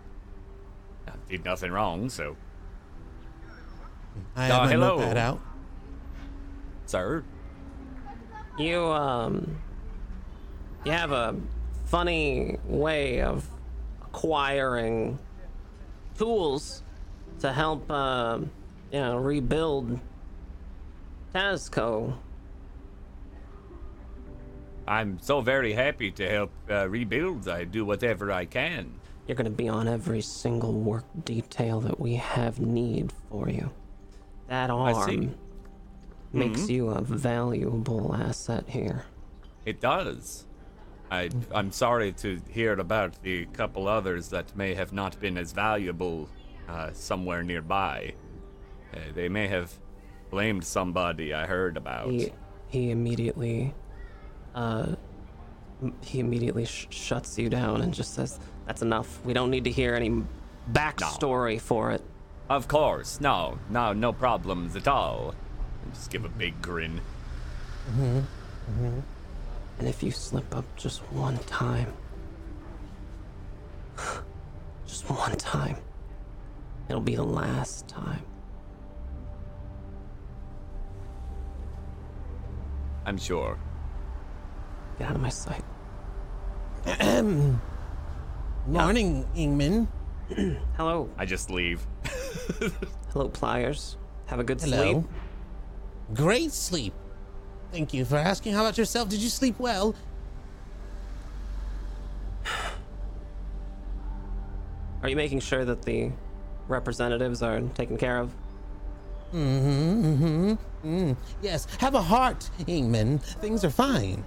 I 1.08 1.12
did 1.30 1.44
nothing 1.44 1.72
wrong, 1.72 2.10
so. 2.10 2.38
I 4.36 4.50
Uh, 4.50 4.54
have 4.54 4.64
my 4.64 4.72
hello. 4.72 4.98
notepad 4.98 5.18
out. 5.18 5.42
Sir, 6.86 7.24
You 8.58 8.80
um 8.86 9.58
you 10.86 10.92
have 10.94 11.12
a 11.12 11.36
funny 11.86 12.58
way 12.66 13.22
of 13.22 13.48
acquiring 14.02 15.20
tools 16.18 16.82
to 17.40 17.52
help 17.52 17.92
um 17.92 18.50
you 18.92 19.00
know 19.00 19.18
rebuild 19.18 20.00
Tazco. 21.36 22.14
I'm 24.88 25.20
so 25.20 25.42
very 25.42 25.74
happy 25.74 26.12
to 26.12 26.30
help 26.30 26.52
uh, 26.70 26.88
rebuild. 26.88 27.48
I 27.50 27.66
do 27.66 27.84
whatever 27.84 28.32
I 28.32 28.46
can. 28.46 29.00
You're 29.28 29.36
gonna 29.36 29.50
be 29.50 29.68
on 29.68 29.88
every 29.88 30.22
single 30.22 30.74
work 30.74 31.04
detail 31.26 31.82
that 31.82 32.00
we 32.00 32.16
have 32.16 32.60
need 32.62 33.12
for 33.30 33.50
you. 33.50 33.70
That 34.48 34.70
arm 34.70 35.36
makes 36.32 36.70
you 36.70 36.90
a 36.90 37.02
valuable 37.02 38.16
asset 38.16 38.70
here. 38.70 39.04
It 39.66 39.82
does. 39.82 40.46
I, 41.12 41.30
I'm 41.54 41.72
sorry 41.72 42.14
to 42.14 42.40
hear 42.50 42.74
about 42.74 43.22
the 43.24 43.46
couple 43.48 43.88
others 43.88 44.30
that 44.30 44.56
may 44.56 44.74
have 44.74 44.94
not 44.94 45.20
been 45.20 45.38
as 45.38 45.52
valuable 45.52 46.30
uh, 46.68 46.92
somewhere 46.94 47.44
nearby. 47.44 48.14
Uh, 48.94 49.00
they 49.14 49.28
may 49.28 49.48
have 49.48 49.74
blamed 50.30 50.64
somebody 50.66 51.34
I 51.34 51.46
heard 51.46 51.76
about. 51.78 52.10
He 52.10 52.32
he 52.68 52.92
immediately 52.92 53.74
uh 54.58 54.96
he 56.02 56.20
immediately 56.20 56.66
sh- 56.66 56.88
shuts 56.90 57.38
you 57.38 57.50
down 57.50 57.82
and 57.82 57.94
just 57.94 58.16
says 58.16 58.40
that's 58.66 58.82
enough. 58.82 59.24
We 59.24 59.34
don't 59.34 59.52
need 59.52 59.64
to 59.66 59.72
hear 59.72 59.94
any 59.94 60.24
backstory 60.72 61.62
for 61.62 61.92
it. 61.92 62.02
Of 62.50 62.68
course, 62.68 63.22
no, 63.22 63.60
no, 63.70 63.94
no 63.94 64.12
problems 64.12 64.76
at 64.76 64.88
all. 64.88 65.36
Just 65.94 66.10
give 66.10 66.26
a 66.26 66.30
big 66.30 66.60
grin. 66.62 67.00
Mhm. 67.92 68.24
Mhm. 68.72 69.02
And 69.78 69.88
if 69.88 70.02
you 70.02 70.10
slip 70.12 70.56
up 70.56 70.66
just 70.76 71.00
one 71.14 71.38
time, 71.46 71.94
just 74.88 75.08
one 75.10 75.36
time, 75.38 75.78
it'll 76.90 77.00
be 77.02 77.16
the 77.16 77.24
last 77.24 77.88
time. 77.88 78.24
I'm 83.06 83.18
sure. 83.18 83.58
Get 85.00 85.10
out 85.10 85.16
of 85.16 85.22
my 85.22 85.30
sight. 85.30 85.64
Morning, 88.68 89.26
Ingman. 89.36 89.88
Hello, 90.76 91.10
I 91.18 91.26
just 91.26 91.50
leave. 91.50 91.86
hello, 93.14 93.30
pliers. 93.30 93.98
Have 94.28 94.40
a 94.40 94.44
good 94.44 94.60
Hello. 94.60 94.92
sleep. 94.94 95.04
Great 96.14 96.52
sleep. 96.52 96.94
Thank 97.72 97.94
you 97.94 98.06
for 98.06 98.18
asking. 98.18 98.54
How 98.54 98.62
about 98.62 98.78
yourself? 98.78 99.10
Did 99.10 99.20
you 99.20 99.30
sleep 99.30 99.60
well? 99.60 99.96
Are 105.04 105.10
you 105.10 105.16
making 105.16 105.40
sure 105.42 105.64
that 105.66 105.84
the 105.84 106.12
representatives 106.68 107.42
are 107.44 107.62
taken 107.62 107.98
care 107.98 108.18
of? 108.20 108.34
Mm-hmm. 109.34 110.52
Mm-hmm. 110.52 111.14
Yes. 111.42 111.68
Have 111.80 111.96
a 111.96 112.02
heart, 112.02 112.50
Ingman. 112.62 113.22
Things 113.22 113.64
are 113.64 113.70
fine. 113.70 114.24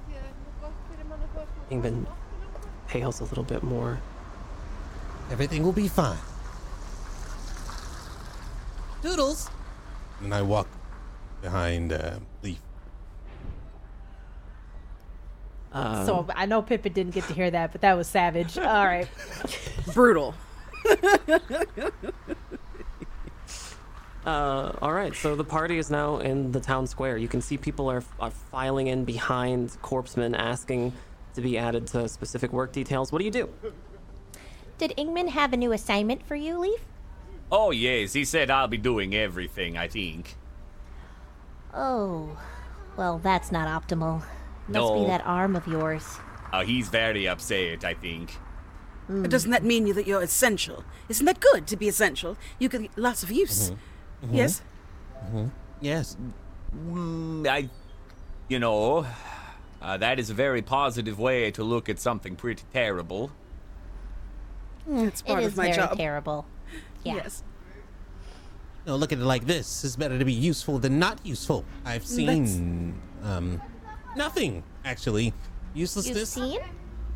Ingman 1.71 2.07
pales 2.89 3.21
a 3.21 3.25
little 3.25 3.45
bit 3.45 3.63
more. 3.63 4.01
Everything 5.31 5.63
will 5.63 5.73
be 5.73 5.89
fine. 5.89 6.19
Doodles. 9.03 9.49
And 10.21 10.35
I 10.35 10.43
walk 10.43 10.69
behind 11.41 11.93
uh, 11.93 12.19
Leaf. 12.43 12.61
Um, 15.73 16.05
so 16.05 16.27
I 16.35 16.47
know 16.47 16.63
Pippet 16.63 16.93
didn't 16.93 17.15
get 17.15 17.25
to 17.29 17.33
hear 17.33 17.51
that, 17.51 17.73
but 17.73 17.81
that 17.83 17.97
was 17.97 18.09
savage. 18.09 18.59
All 18.59 18.85
right. 18.85 19.09
Brutal. 19.95 20.35
Uh, 24.25 24.77
all 24.83 24.93
right, 24.93 25.15
so 25.15 25.35
the 25.35 25.45
party 25.45 25.79
is 25.79 25.91
now 25.91 26.19
in 26.19 26.53
the 26.53 26.61
town 26.61 26.87
square. 26.87 27.17
You 27.17 27.27
can 27.27 27.41
see 27.41 27.57
people 27.57 27.91
are, 27.91 28.05
are 28.21 28.31
filing 28.31 28.89
in 28.89 29.07
behind 29.07 29.75
corpsemen 29.81 30.35
asking 30.35 30.93
to 31.35 31.41
be 31.41 31.57
added 31.59 31.87
to 31.89 32.09
specific 32.09 32.53
work 32.53 32.73
details. 32.73 33.13
What 33.13 33.19
do 33.19 33.25
you 33.25 33.31
do? 33.31 33.49
Did 34.79 34.95
Ingman 34.97 35.29
have 35.29 35.53
a 35.53 35.57
new 35.57 35.73
assignment 35.73 36.27
for 36.27 36.35
you, 36.35 36.59
Leaf? 36.59 36.81
Oh, 37.53 37.71
yes, 37.71 38.13
he 38.13 38.25
said 38.25 38.51
I'll 38.51 38.69
be 38.69 38.79
doing 38.79 39.15
everything, 39.15 39.77
I 39.77 39.89
think. 39.89 40.37
Oh, 41.75 42.37
well, 42.97 43.19
that's 43.19 43.53
not 43.53 43.69
optimal. 43.69 44.21
Must 44.69 44.69
No. 44.69 45.01
be 45.01 45.07
that 45.07 45.23
arm 45.27 45.57
of 45.57 45.67
yours. 45.67 46.19
Uh, 46.53 46.65
he's 46.65 46.89
very 46.89 47.29
upset, 47.29 47.85
I 47.85 47.95
think. 47.95 48.37
Doesn't 49.09 49.51
that 49.51 49.65
mean 49.65 49.89
you 49.89 49.95
that 49.95 50.07
you're 50.07 50.23
essential? 50.23 50.85
Isn't 51.09 51.27
that 51.27 51.41
good 51.41 51.67
to 51.67 51.77
be 51.77 51.89
essential? 51.89 52.37
You 52.61 52.69
get 52.69 52.97
lots 52.97 53.25
of 53.25 53.33
use. 53.33 53.73
Yes. 54.31 54.63
Yes. 55.81 56.17
Mm, 56.77 57.49
I, 57.49 57.69
you 58.49 58.61
know, 58.61 59.05
uh, 59.83 59.97
that 59.97 60.19
is 60.19 60.31
a 60.31 60.35
very 60.35 60.63
positive 60.63 61.19
way 61.19 61.51
to 61.53 61.63
look 61.65 61.89
at 61.89 61.99
something 61.99 62.37
pretty 62.37 62.65
terrible. 62.73 63.31
It's 64.89 65.23
part 65.23 65.43
it 65.43 65.47
of 65.47 65.57
my 65.57 65.65
very 65.65 65.77
job. 65.77 65.97
terrible. 65.97 66.47
Yeah. 67.03 67.15
Yes. 67.17 67.43
No, 68.87 68.97
look 68.97 69.11
at 69.11 69.19
it 69.19 69.25
like 69.25 69.47
this. 69.47 69.85
It's 69.85 69.97
better 69.97 70.19
to 70.19 70.25
be 70.25 70.35
useful 70.35 70.79
than 70.79 70.99
not 70.99 71.25
useful. 71.25 71.65
I've 71.87 72.05
seen 72.07 73.01
um 73.23 73.61
nothing 74.17 74.63
actually. 74.85 75.33
Uselessness. 75.73 76.37
You've 76.37 76.51
seen? 76.51 76.61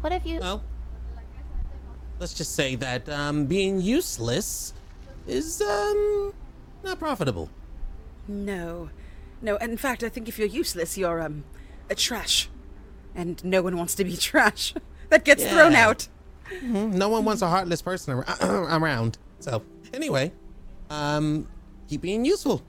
What 0.00 0.12
have 0.12 0.24
you? 0.24 0.40
Well, 0.40 0.62
let's 2.18 2.32
just 2.32 2.54
say 2.54 2.76
that 2.76 3.08
um 3.10 3.44
being 3.44 3.80
useless 3.80 4.72
is 5.26 5.60
um 5.60 6.32
not 6.82 6.98
profitable. 6.98 7.50
No. 8.26 8.88
No, 9.42 9.56
in 9.56 9.76
fact, 9.76 10.02
I 10.02 10.08
think 10.08 10.28
if 10.28 10.38
you're 10.38 10.48
useless, 10.48 10.96
you're 10.96 11.20
um 11.20 11.44
a 11.90 11.94
trash. 11.94 12.48
And 13.14 13.42
no 13.44 13.62
one 13.62 13.76
wants 13.76 13.94
to 13.96 14.04
be 14.04 14.16
trash. 14.28 14.74
that 15.10 15.24
gets 15.24 15.44
thrown 15.46 15.72
Yeah. 15.72 15.88
out. 15.88 16.08
No 16.62 17.08
one 17.08 17.24
wants 17.24 17.42
a 17.42 17.48
heartless 17.48 17.80
person 17.82 18.14
ar- 18.14 18.26
around. 18.80 19.18
So, 19.40 19.62
anyway, 19.92 20.32
um 20.90 21.48
keep 21.88 22.00
being 22.02 22.24
useful. 22.24 22.62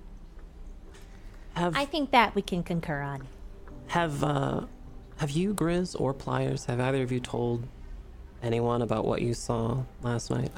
Have 1.54 1.76
I 1.76 1.86
think 1.86 2.12
that 2.12 2.36
we 2.36 2.42
can 2.42 2.64
concur 2.64 3.02
on. 3.02 3.28
have 3.88 4.24
uh, 4.24 4.62
have 5.18 5.32
you, 5.32 5.54
Grizz 5.54 5.96
or 6.00 6.14
Pliers? 6.14 6.66
Have 6.66 6.80
either 6.80 7.02
of 7.04 7.12
you 7.12 7.20
told 7.22 7.66
anyone 8.44 8.82
about 8.82 9.06
what 9.06 9.22
you 9.22 9.34
saw 9.34 9.84
last 10.02 10.30
night? 10.30 10.52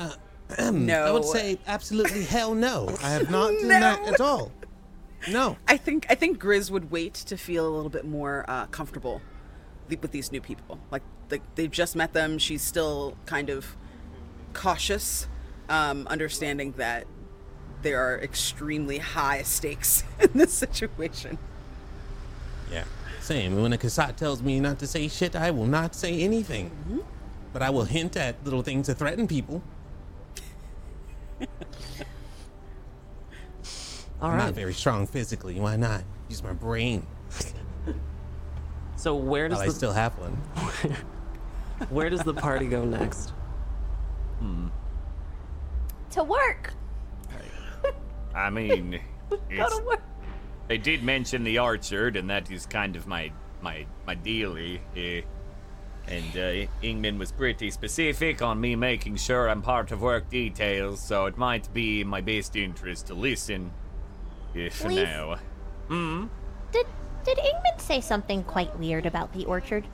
No. 0.71 1.05
I 1.07 1.11
would 1.11 1.25
say 1.25 1.59
absolutely 1.67 2.23
hell 2.23 2.55
no. 2.55 2.89
I 3.03 3.09
have 3.09 3.29
not 3.29 3.51
done 3.59 3.67
No. 3.67 3.79
that 3.79 4.07
at 4.13 4.21
all. 4.21 4.51
No. 5.29 5.57
I 5.67 5.77
think 5.77 6.07
I 6.09 6.15
think 6.15 6.39
Grizz 6.41 6.71
would 6.71 6.89
wait 6.89 7.13
to 7.15 7.37
feel 7.37 7.67
a 7.67 7.73
little 7.75 7.89
bit 7.91 8.05
more 8.05 8.45
uh, 8.47 8.65
comfortable 8.67 9.19
th- 9.19 9.36
with 9.89 10.11
these 10.11 10.31
new 10.31 10.41
people. 10.41 10.79
Like, 10.91 11.03
like 11.31 11.41
they've 11.55 11.71
just 11.71 11.95
met 11.95 12.13
them. 12.13 12.37
She's 12.37 12.61
still 12.61 13.15
kind 13.25 13.49
of 13.49 13.75
cautious, 14.53 15.27
um, 15.69 16.07
understanding 16.07 16.73
that 16.73 17.05
there 17.81 18.01
are 18.01 18.19
extremely 18.19 18.97
high 18.97 19.43
stakes 19.43 20.03
in 20.19 20.29
this 20.33 20.53
situation. 20.53 21.37
Yeah. 22.71 22.83
Same. 23.21 23.61
When 23.61 23.73
a 23.73 23.77
Kasat 23.77 24.15
tells 24.15 24.41
me 24.41 24.59
not 24.59 24.79
to 24.79 24.87
say 24.87 25.07
shit, 25.07 25.35
I 25.35 25.51
will 25.51 25.65
not 25.65 25.95
say 25.95 26.21
anything. 26.21 26.71
But 27.53 27.61
I 27.61 27.69
will 27.69 27.85
hint 27.85 28.15
at 28.15 28.43
little 28.43 28.61
things 28.61 28.87
to 28.87 28.93
threaten 28.93 29.27
people. 29.27 29.61
All 31.41 31.41
I'm 34.21 34.31
right. 34.31 34.45
not 34.45 34.53
very 34.53 34.73
strong 34.73 35.07
physically. 35.07 35.59
Why 35.59 35.75
not? 35.75 36.03
Use 36.29 36.43
my 36.43 36.53
brain. 36.53 37.05
So 38.97 39.15
where 39.15 39.47
does 39.47 39.59
Well, 39.59 39.69
I 39.69 39.71
still 39.71 39.93
have 39.93 40.13
one. 40.17 40.33
where 41.89 42.09
does 42.09 42.21
the 42.23 42.33
party 42.33 42.67
go 42.67 42.83
next? 42.83 43.31
To 46.11 46.23
work. 46.23 46.73
I 48.33 48.49
mean, 48.49 48.99
it's, 49.49 49.77
to 49.77 49.83
work. 49.83 50.01
they 50.67 50.77
did 50.79 51.03
mention 51.03 51.43
the 51.43 51.59
orchard, 51.59 52.15
and 52.15 52.29
that 52.29 52.49
is 52.51 52.65
kind 52.65 52.95
of 52.95 53.05
my 53.07 53.31
my 53.61 53.85
my 54.07 54.15
dealy. 54.15 54.79
eh. 54.95 55.21
and 56.07 56.31
uh, 56.35 56.67
Ingman 56.81 57.19
was 57.19 57.31
pretty 57.31 57.69
specific 57.69 58.41
on 58.41 58.59
me 58.59 58.75
making 58.75 59.17
sure 59.17 59.47
I'm 59.49 59.61
part 59.61 59.91
of 59.91 60.01
work 60.01 60.29
details, 60.29 60.99
so 60.99 61.25
it 61.27 61.37
might 61.37 61.71
be 61.73 62.01
in 62.01 62.07
my 62.07 62.21
best 62.21 62.55
interest 62.55 63.07
to 63.07 63.13
listen. 63.13 63.71
eh, 64.55 64.69
for 64.69 64.89
Leaf? 64.89 65.07
now. 65.07 65.35
Did 66.71 66.85
did 67.27 67.37
Ingman 67.37 67.79
say 67.79 68.01
something 68.01 68.43
quite 68.43 68.77
weird 68.79 69.05
about 69.05 69.33
the 69.33 69.45
orchard? 69.45 69.85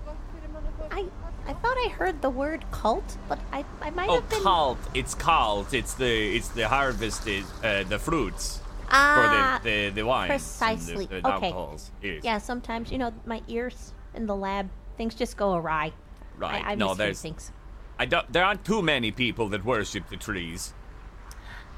I 0.91 1.05
I 1.45 1.53
thought 1.53 1.75
I 1.77 1.89
heard 1.89 2.21
the 2.21 2.29
word 2.29 2.63
cult, 2.71 3.17
but 3.27 3.39
I 3.51 3.65
I 3.81 3.89
might 3.89 4.07
Oh, 4.09 4.15
have 4.21 4.29
been. 4.29 4.39
Oh, 4.39 4.43
cult! 4.43 4.77
It's 4.93 5.13
cult. 5.15 5.73
It's 5.73 5.93
the 5.95 6.35
it's 6.37 6.47
the 6.49 6.67
harvested 6.69 7.43
uh, 7.63 7.83
the 7.83 7.99
fruits 7.99 8.61
Ah, 8.89 9.59
for 9.59 9.67
the 9.69 9.69
the, 9.89 9.89
the 9.95 10.03
wines, 10.05 10.29
and 10.31 10.39
precisely. 10.39 11.05
the, 11.07 11.21
the 11.21 11.35
Okay. 11.35 11.47
alcohols. 11.47 11.91
Yes. 12.01 12.21
yeah. 12.23 12.37
Sometimes 12.37 12.91
you 12.91 12.97
know 12.97 13.11
my 13.25 13.41
ears 13.47 13.93
in 14.13 14.25
the 14.27 14.35
lab 14.35 14.69
things 14.97 15.15
just 15.15 15.35
go 15.35 15.55
awry. 15.55 15.91
Right. 16.37 16.63
I, 16.65 16.71
I 16.71 16.75
no, 16.75 16.93
there's 16.93 17.21
things. 17.21 17.51
I 17.99 18.05
don't. 18.05 18.31
There 18.31 18.43
aren't 18.45 18.63
too 18.65 18.81
many 18.81 19.11
people 19.11 19.49
that 19.49 19.65
worship 19.65 20.09
the 20.09 20.17
trees. 20.17 20.73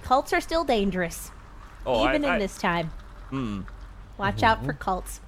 Cults 0.04 0.32
are 0.34 0.42
still 0.42 0.64
dangerous, 0.64 1.32
Oh, 1.86 2.08
even 2.08 2.24
I- 2.26 2.34
in 2.36 2.40
this 2.40 2.58
time. 2.58 2.92
Hmm. 3.32 3.62
Watch 4.18 4.44
out 4.44 4.64
for 4.64 4.72
cults. 4.74 5.20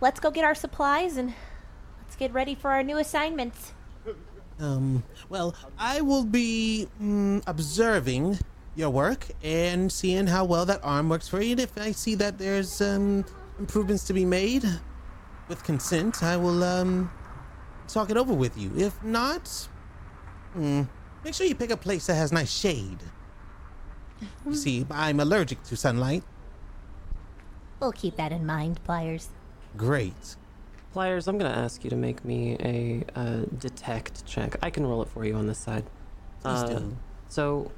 Let's 0.00 0.20
go 0.20 0.30
get 0.30 0.44
our 0.44 0.54
supplies 0.54 1.16
and 1.16 1.32
let's 2.02 2.16
get 2.16 2.32
ready 2.32 2.54
for 2.54 2.70
our 2.70 2.82
new 2.82 2.98
assignments. 2.98 3.72
Um, 4.58 5.02
well, 5.28 5.54
I 5.78 6.00
will 6.00 6.24
be 6.24 6.88
mm, 7.00 7.42
observing 7.46 8.38
your 8.74 8.90
work 8.90 9.26
and 9.42 9.90
seeing 9.90 10.26
how 10.26 10.44
well 10.44 10.64
that 10.66 10.80
arm 10.82 11.08
works 11.08 11.28
for 11.28 11.40
you. 11.40 11.52
And 11.52 11.60
if 11.60 11.76
I 11.78 11.92
see 11.92 12.14
that 12.16 12.38
there's 12.38 12.80
um, 12.80 13.24
improvements 13.58 14.04
to 14.04 14.12
be 14.12 14.24
made 14.24 14.64
with 15.48 15.62
consent, 15.64 16.22
I 16.22 16.36
will 16.36 16.62
um, 16.64 17.10
talk 17.88 18.10
it 18.10 18.16
over 18.16 18.32
with 18.32 18.56
you. 18.56 18.72
If 18.76 19.02
not, 19.02 19.48
hmm, 20.54 20.82
make 21.24 21.34
sure 21.34 21.46
you 21.46 21.54
pick 21.54 21.70
a 21.70 21.76
place 21.76 22.06
that 22.06 22.14
has 22.14 22.32
nice 22.32 22.52
shade. 22.52 22.98
You 24.46 24.54
see, 24.54 24.86
I'm 24.90 25.20
allergic 25.20 25.62
to 25.64 25.76
sunlight. 25.76 26.22
We'll 27.82 27.90
keep 27.90 28.14
that 28.14 28.30
in 28.30 28.46
mind, 28.46 28.78
Pliers. 28.84 29.28
Great. 29.76 30.36
Pliers, 30.92 31.26
I'm 31.26 31.36
gonna 31.36 31.50
ask 31.50 31.82
you 31.82 31.90
to 31.90 31.96
make 31.96 32.24
me 32.24 32.56
a 32.60 33.02
uh, 33.18 33.40
detect 33.58 34.24
check. 34.24 34.54
I 34.62 34.70
can 34.70 34.86
roll 34.86 35.02
it 35.02 35.08
for 35.08 35.24
you 35.24 35.34
on 35.34 35.48
this 35.48 35.58
side. 35.58 35.82
Please 36.42 36.62
Uh, 36.62 36.78
do. 36.78 36.96
So, 37.28 37.72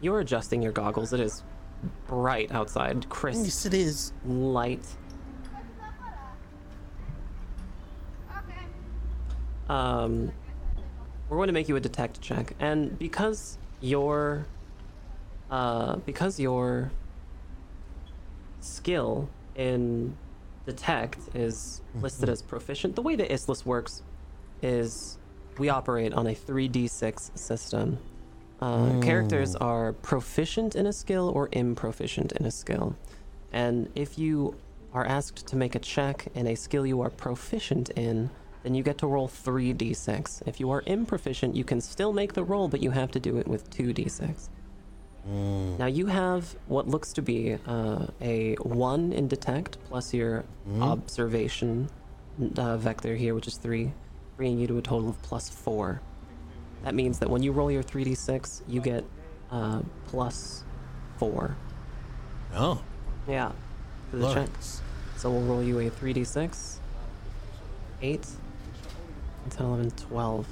you're 0.00 0.20
adjusting 0.20 0.62
your 0.62 0.70
goggles. 0.70 1.12
It 1.12 1.18
is 1.18 1.42
bright 2.06 2.52
outside, 2.52 3.08
crisp 3.08 3.42
Yes, 3.42 3.66
it 3.66 3.74
is. 3.74 4.12
light. 4.24 4.86
Um, 9.68 10.30
we're 11.28 11.38
going 11.38 11.48
to 11.48 11.52
make 11.54 11.68
you 11.68 11.74
a 11.74 11.80
detect 11.80 12.20
check, 12.20 12.54
and 12.60 12.96
because 12.98 13.58
your, 13.80 14.46
uh, 15.50 15.96
because 15.96 16.38
your 16.38 16.92
skill 18.64 19.28
in 19.54 20.16
detect 20.66 21.18
is 21.34 21.82
listed 22.00 22.28
as 22.28 22.42
proficient, 22.42 22.96
the 22.96 23.02
way 23.02 23.16
that 23.16 23.28
Issliss 23.28 23.64
works 23.64 24.02
is 24.62 25.18
we 25.58 25.68
operate 25.68 26.12
on 26.12 26.26
a 26.26 26.34
3d6 26.34 27.36
system. 27.38 27.98
Uh, 28.60 29.00
Characters 29.00 29.54
are 29.56 29.92
proficient 29.92 30.74
in 30.74 30.86
a 30.86 30.92
skill 30.92 31.30
or 31.34 31.48
improficient 31.52 32.32
in 32.32 32.46
a 32.46 32.50
skill. 32.50 32.96
And 33.52 33.90
if 33.94 34.18
you 34.18 34.56
are 34.92 35.04
asked 35.04 35.46
to 35.48 35.56
make 35.56 35.74
a 35.74 35.78
check 35.78 36.28
in 36.34 36.46
a 36.46 36.54
skill 36.54 36.86
you 36.86 37.00
are 37.02 37.10
proficient 37.10 37.90
in, 37.90 38.30
then 38.62 38.74
you 38.74 38.82
get 38.82 38.96
to 38.98 39.06
roll 39.06 39.28
3d6. 39.28 40.46
If 40.46 40.58
you 40.58 40.70
are 40.70 40.82
improficient, 40.86 41.54
you 41.54 41.64
can 41.64 41.80
still 41.80 42.12
make 42.12 42.32
the 42.32 42.42
roll, 42.42 42.68
but 42.68 42.82
you 42.82 42.90
have 42.92 43.10
to 43.10 43.20
do 43.20 43.36
it 43.36 43.46
with 43.46 43.68
2d6. 43.70 44.48
Now 45.26 45.86
you 45.86 46.06
have 46.06 46.54
what 46.66 46.86
looks 46.86 47.12
to 47.14 47.22
be 47.22 47.56
uh, 47.66 48.06
a 48.20 48.54
1 48.56 49.12
in 49.12 49.26
detect 49.28 49.78
plus 49.88 50.12
your 50.12 50.44
observation 50.80 51.88
uh, 52.58 52.76
vector 52.76 53.14
here, 53.16 53.34
which 53.34 53.46
is 53.46 53.56
3, 53.56 53.92
bringing 54.36 54.58
you 54.58 54.66
to 54.66 54.78
a 54.78 54.82
total 54.82 55.08
of 55.08 55.22
plus 55.22 55.48
4. 55.48 56.00
That 56.82 56.94
means 56.94 57.18
that 57.20 57.30
when 57.30 57.42
you 57.42 57.52
roll 57.52 57.70
your 57.70 57.82
3d6, 57.82 58.62
you 58.68 58.80
get 58.82 59.04
uh, 59.50 59.80
plus 60.06 60.64
4. 61.16 61.56
Oh, 62.54 62.82
Yeah, 63.26 63.52
for 64.10 64.18
the 64.18 64.34
check. 64.34 64.48
So 65.16 65.30
we'll 65.30 65.42
roll 65.42 65.62
you 65.62 65.78
a 65.80 65.90
3d6. 65.90 66.76
8, 68.02 68.26
10, 69.50 69.66
11, 69.66 69.90
12. 69.92 70.46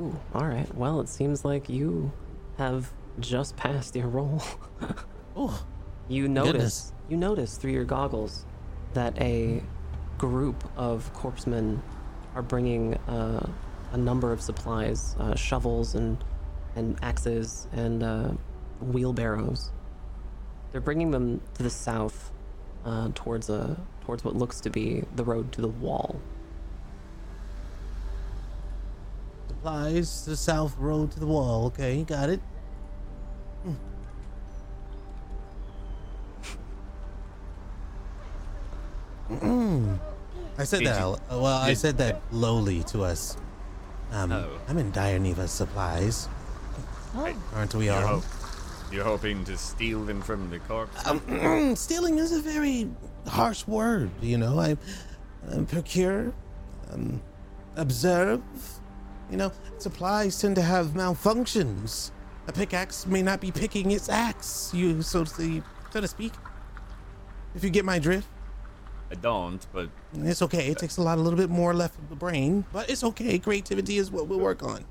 Ooh, 0.00 0.20
alright. 0.34 0.74
Well, 0.74 1.00
it 1.00 1.08
seems 1.10 1.44
like 1.44 1.68
you 1.68 2.10
have 2.56 2.90
just 3.20 3.56
past 3.56 3.96
your 3.96 4.08
roll. 4.08 4.42
Oh, 5.36 5.66
you 6.06 6.28
notice, 6.28 6.52
Goodness. 6.52 6.92
you 7.08 7.16
notice 7.16 7.56
through 7.56 7.72
your 7.72 7.84
goggles 7.84 8.46
that 8.92 9.20
a 9.20 9.64
group 10.16 10.62
of 10.76 11.12
corpsemen 11.12 11.82
are 12.36 12.42
bringing 12.42 12.94
uh, 13.08 13.44
a 13.90 13.96
number 13.96 14.30
of 14.30 14.40
supplies, 14.40 15.16
uh, 15.18 15.34
shovels 15.34 15.96
and 15.96 16.22
and 16.76 16.96
axes 17.02 17.66
and 17.72 18.04
uh, 18.04 18.30
wheelbarrows. 18.80 19.72
They're 20.70 20.80
bringing 20.80 21.10
them 21.10 21.40
to 21.54 21.64
the 21.64 21.70
south, 21.70 22.30
uh, 22.84 23.08
towards 23.16 23.50
a 23.50 23.76
towards 24.02 24.22
what 24.22 24.36
looks 24.36 24.60
to 24.60 24.70
be 24.70 25.02
the 25.16 25.24
road 25.24 25.50
to 25.50 25.60
the 25.60 25.68
wall. 25.68 26.20
supplies 29.64 30.24
to 30.24 30.30
the 30.30 30.36
south 30.36 30.76
road 30.78 31.10
to 31.10 31.18
the 31.18 31.26
wall. 31.26 31.66
Okay, 31.66 31.96
you 31.96 32.04
got 32.04 32.28
it. 32.28 32.40
Mm. 39.30 39.98
I 40.58 40.64
said 40.64 40.78
Did 40.80 40.88
that. 40.88 40.98
you- 41.00 41.02
al- 41.04 41.20
well, 41.42 41.46
I 41.58 41.68
did- 41.70 41.78
said 41.78 41.98
that 41.98 42.20
lowly 42.30 42.82
to 42.84 43.02
us. 43.04 43.36
Um, 44.12 44.30
Oh. 44.32 44.48
I'm 44.68 44.78
in 44.78 44.92
dire 44.92 45.18
need 45.18 45.38
of 45.38 45.50
supplies, 45.50 46.28
aren't 47.54 47.74
we 47.74 47.86
You're, 47.86 47.94
all? 47.96 48.06
hope, 48.20 48.24
you're 48.92 49.04
hoping 49.04 49.44
to 49.44 49.56
steal 49.56 50.04
them 50.04 50.22
from 50.22 50.50
the 50.50 50.60
corpse? 50.60 51.04
Um, 51.06 51.74
stealing 51.76 52.18
is 52.18 52.32
a 52.32 52.40
very 52.40 52.88
harsh 53.26 53.66
word, 53.66 54.10
you 54.20 54.38
know. 54.38 54.60
I 54.60 54.76
procure, 55.68 56.32
um, 56.92 57.20
observe. 57.76 58.40
You 59.30 59.38
know, 59.38 59.52
supplies 59.78 60.38
tend 60.38 60.54
to 60.56 60.62
have 60.62 60.88
malfunctions. 60.88 62.10
A 62.46 62.52
pickaxe 62.52 63.06
may 63.06 63.22
not 63.22 63.40
be 63.40 63.50
picking 63.50 63.90
its 63.90 64.08
axe, 64.08 64.70
you 64.74 65.02
so 65.02 65.24
to, 65.24 65.62
so 65.90 66.00
to 66.00 66.08
speak. 66.08 66.32
If 67.54 67.64
you 67.64 67.70
get 67.70 67.84
my 67.84 67.98
drift, 67.98 68.28
I 69.10 69.14
don't, 69.14 69.64
but 69.72 69.90
it's 70.14 70.42
okay. 70.42 70.68
It 70.68 70.78
takes 70.78 70.96
a 70.96 71.02
lot, 71.02 71.18
a 71.18 71.20
little 71.20 71.38
bit 71.38 71.50
more 71.50 71.72
left 71.72 71.98
of 71.98 72.08
the 72.08 72.16
brain, 72.16 72.64
but 72.72 72.90
it's 72.90 73.04
okay. 73.04 73.38
Creativity 73.38 73.98
is 73.98 74.10
what 74.10 74.26
we'll 74.26 74.40
work 74.40 74.62
on. 74.62 74.84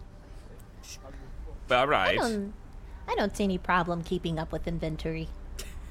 but 1.68 1.90
all 1.90 1.94
I 1.94 2.16
don't, 2.16 2.54
I 3.08 3.16
don't 3.16 3.36
see 3.36 3.44
any 3.44 3.58
problem 3.58 4.04
keeping 4.04 4.40
up 4.40 4.52
with 4.52 4.68
inventory. 4.68 5.30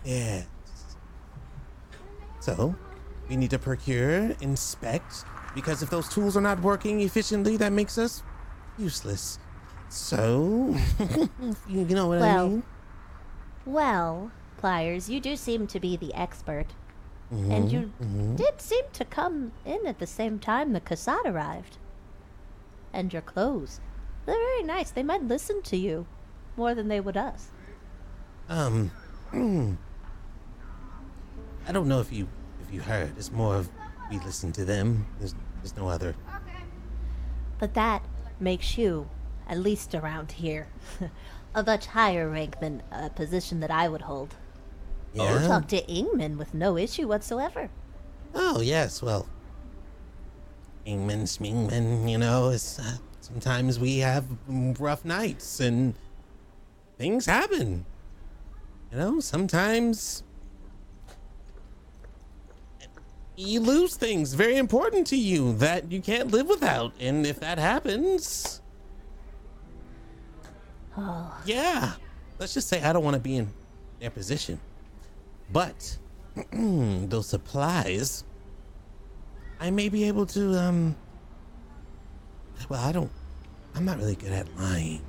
Yeah. 0.05 0.45
So, 2.41 2.75
we 3.29 3.37
need 3.37 3.51
to 3.51 3.59
procure, 3.59 4.31
inspect, 4.41 5.25
because 5.55 5.83
if 5.83 5.91
those 5.91 6.09
tools 6.09 6.37
are 6.37 6.41
not 6.41 6.61
working 6.61 7.01
efficiently, 7.01 7.57
that 7.59 7.73
makes 7.73 7.99
us 7.99 8.23
useless. 8.79 9.39
So, 9.93 10.75
you 11.69 11.85
know 11.85 12.07
what 12.07 12.23
I 12.23 12.47
mean? 12.47 12.63
Well, 13.67 14.31
Pliers, 14.57 15.11
you 15.11 15.21
do 15.21 15.37
seem 15.37 15.67
to 15.67 15.79
be 15.79 15.99
the 15.99 16.15
expert. 16.15 16.69
and 17.31 17.71
you 17.71 17.93
did 18.35 18.61
seem 18.61 18.85
to 18.95 19.05
come 19.05 19.53
in 19.67 19.87
at 19.87 19.99
the 19.99 20.07
same 20.07 20.39
time 20.39 20.73
the 20.73 20.81
Kasat 20.81 21.27
arrived. 21.27 21.77
And 22.95 23.13
your 23.13 23.21
clothes. 23.21 23.81
They're 24.25 24.35
very 24.35 24.63
nice. 24.63 24.91
They 24.91 25.03
might 25.03 25.25
listen 25.25 25.61
to 25.63 25.77
you 25.77 26.07
more 26.57 26.75
than 26.75 26.89
they 26.89 27.01
would 27.01 27.17
us. 27.19 27.49
Um, 28.49 28.91
I 31.69 31.73
don't 31.73 31.89
know 31.89 32.01
if 32.01 32.11
you 32.13 32.29
if 32.67 32.73
you 32.73 32.81
heard. 32.81 33.13
It's 33.19 33.31
more 33.31 33.57
of 33.57 33.69
we 34.11 34.19
listen 34.21 34.53
to 34.53 34.65
them. 34.65 35.07
There's 35.19 35.35
there's 35.61 35.77
no 35.77 35.89
other. 35.89 36.15
But 37.59 37.75
that 37.75 38.03
makes 38.41 38.77
you, 38.77 39.09
at 39.49 39.59
least 39.59 39.95
around 39.95 40.33
here, 40.33 40.69
a 41.55 41.63
much 41.63 41.87
higher 41.87 42.29
rank 42.29 42.61
than 42.61 42.83
a 42.91 43.11
position 43.11 43.61
that 43.61 43.71
I 43.71 43.89
would 43.89 44.03
hold. 44.03 44.35
Yeah. 45.15 45.47
talk 45.47 45.69
to 45.69 45.83
Ingman 45.83 46.39
with 46.39 46.55
no 46.55 46.79
issue 46.79 47.07
whatsoever. 47.07 47.69
Oh 48.35 48.61
yes. 48.61 49.03
Well, 49.03 49.29
Ingman, 50.87 51.25
Smingman, 51.25 52.11
you 52.11 52.19
know, 52.19 52.49
it's, 52.49 52.79
uh, 52.79 52.97
sometimes 53.21 53.79
we 53.79 53.99
have 53.99 54.25
rough 54.49 55.05
nights 55.05 55.61
and 55.61 55.95
things 56.99 57.27
happen. 57.27 57.85
You 58.91 58.99
know, 58.99 59.21
sometimes 59.21 60.23
you 63.37 63.61
lose 63.61 63.97
things 63.97 64.35
very 64.35 64.57
important 64.57 65.07
to 65.09 65.17
you 65.17 65.53
that 65.55 65.91
you 65.91 66.01
can't 66.01 66.31
live 66.31 66.49
without. 66.49 66.93
And 67.01 67.27
if 67.27 67.41
that 67.41 67.59
happens, 67.59 68.62
yeah, 71.45 71.93
let's 72.39 72.55
just 72.55 72.69
say 72.69 72.83
I 72.83 72.93
don't 72.93 73.05
want 73.05 73.15
to 73.15 73.21
be 73.21 73.37
in 73.37 73.49
their 74.01 74.11
position. 74.11 74.61
But 75.51 75.99
those 76.53 77.29
supplies, 77.29 78.25
I 79.61 79.71
may 79.71 79.89
be 79.89 80.05
able 80.05 80.27
to, 80.27 80.59
um, 80.59 80.97
well, 82.69 82.81
I 82.81 82.93
don't, 82.93 83.11
I'm 83.75 83.85
not 83.85 83.99
really 83.99 84.17
good 84.17 84.33
at 84.33 84.47
lying. 84.57 85.03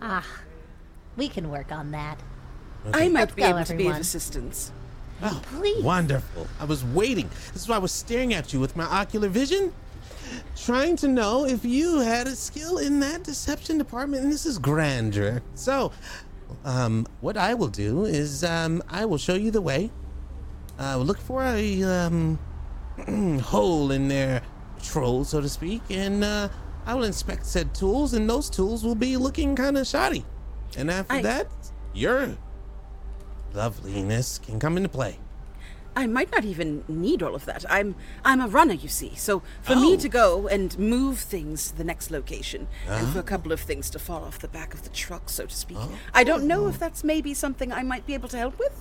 Ah, 0.00 0.26
we 1.16 1.28
can 1.28 1.50
work 1.50 1.70
on 1.70 1.90
that. 1.92 2.18
I 2.92 3.08
might 3.08 3.20
Let's 3.20 3.34
be 3.34 3.42
go, 3.42 3.48
able 3.48 3.64
to 3.64 3.74
be 3.76 3.86
of 3.88 3.96
assistance. 3.96 4.72
Oh, 5.22 5.40
Please. 5.56 5.84
Wonderful. 5.84 6.48
I 6.58 6.64
was 6.64 6.84
waiting. 6.84 7.28
This 7.52 7.62
is 7.62 7.68
why 7.68 7.76
I 7.76 7.78
was 7.78 7.92
staring 7.92 8.34
at 8.34 8.52
you 8.52 8.58
with 8.58 8.74
my 8.74 8.84
ocular 8.84 9.28
vision, 9.28 9.72
trying 10.56 10.96
to 10.96 11.08
know 11.08 11.44
if 11.46 11.64
you 11.64 12.00
had 12.00 12.26
a 12.26 12.34
skill 12.36 12.78
in 12.78 13.00
that 13.00 13.24
deception 13.24 13.78
department. 13.78 14.24
And 14.24 14.32
this 14.32 14.46
is 14.46 14.58
grandeur. 14.58 15.42
So, 15.54 15.92
um, 16.64 17.06
what 17.20 17.36
I 17.36 17.54
will 17.54 17.68
do 17.68 18.04
is 18.04 18.44
um, 18.44 18.82
I 18.88 19.04
will 19.04 19.18
show 19.18 19.34
you 19.34 19.50
the 19.50 19.62
way. 19.62 19.90
Uh, 20.78 20.96
look 20.96 21.18
for 21.18 21.44
a 21.44 21.82
um, 21.82 22.38
hole 23.40 23.90
in 23.90 24.08
their 24.08 24.42
patrol, 24.76 25.24
so 25.24 25.40
to 25.40 25.48
speak, 25.48 25.80
and 25.90 26.24
uh, 26.24 26.48
I 26.86 26.94
will 26.94 27.04
inspect 27.04 27.46
said 27.46 27.74
tools, 27.74 28.14
and 28.14 28.28
those 28.28 28.50
tools 28.50 28.84
will 28.84 28.94
be 28.94 29.16
looking 29.16 29.54
kind 29.54 29.78
of 29.78 29.86
shoddy. 29.86 30.24
And 30.76 30.90
after 30.90 31.14
I- 31.14 31.22
that, 31.22 31.48
your 31.94 32.36
loveliness 33.54 34.38
can 34.38 34.58
come 34.58 34.76
into 34.76 34.88
play. 34.88 35.18
I 35.94 36.06
might 36.06 36.32
not 36.32 36.44
even 36.46 36.84
need 36.88 37.22
all 37.22 37.34
of 37.34 37.44
that. 37.44 37.64
I'm 37.68 37.94
I'm 38.24 38.40
a 38.40 38.48
runner, 38.48 38.72
you 38.74 38.88
see. 38.88 39.14
So 39.16 39.42
for 39.60 39.76
me 39.76 39.94
Oh. 39.94 39.96
to 39.98 40.08
go 40.08 40.48
and 40.48 40.78
move 40.78 41.18
things 41.18 41.68
to 41.70 41.76
the 41.76 41.84
next 41.84 42.10
location, 42.10 42.66
and 42.88 43.06
Ah. 43.08 43.10
for 43.12 43.18
a 43.18 43.22
couple 43.22 43.52
of 43.52 43.60
things 43.60 43.90
to 43.90 43.98
fall 43.98 44.24
off 44.24 44.38
the 44.38 44.48
back 44.48 44.72
of 44.72 44.84
the 44.84 44.88
truck, 44.90 45.28
so 45.28 45.44
to 45.46 45.54
speak, 45.54 45.76
I 46.14 46.24
don't 46.24 46.44
know 46.44 46.64
Oh. 46.64 46.68
if 46.68 46.78
that's 46.78 47.04
maybe 47.04 47.34
something 47.34 47.70
I 47.72 47.82
might 47.82 48.06
be 48.06 48.14
able 48.14 48.28
to 48.30 48.38
help 48.38 48.58
with. 48.58 48.72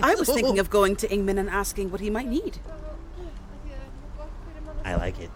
I 0.00 0.14
was 0.14 0.28
thinking 0.28 0.58
of 0.60 0.70
going 0.78 0.94
to 0.96 1.08
Ingman 1.08 1.38
and 1.38 1.50
asking 1.50 1.90
what 1.90 2.00
he 2.00 2.10
might 2.10 2.28
need. 2.28 2.58
I 4.84 4.94
like 4.94 5.18
it. 5.18 5.30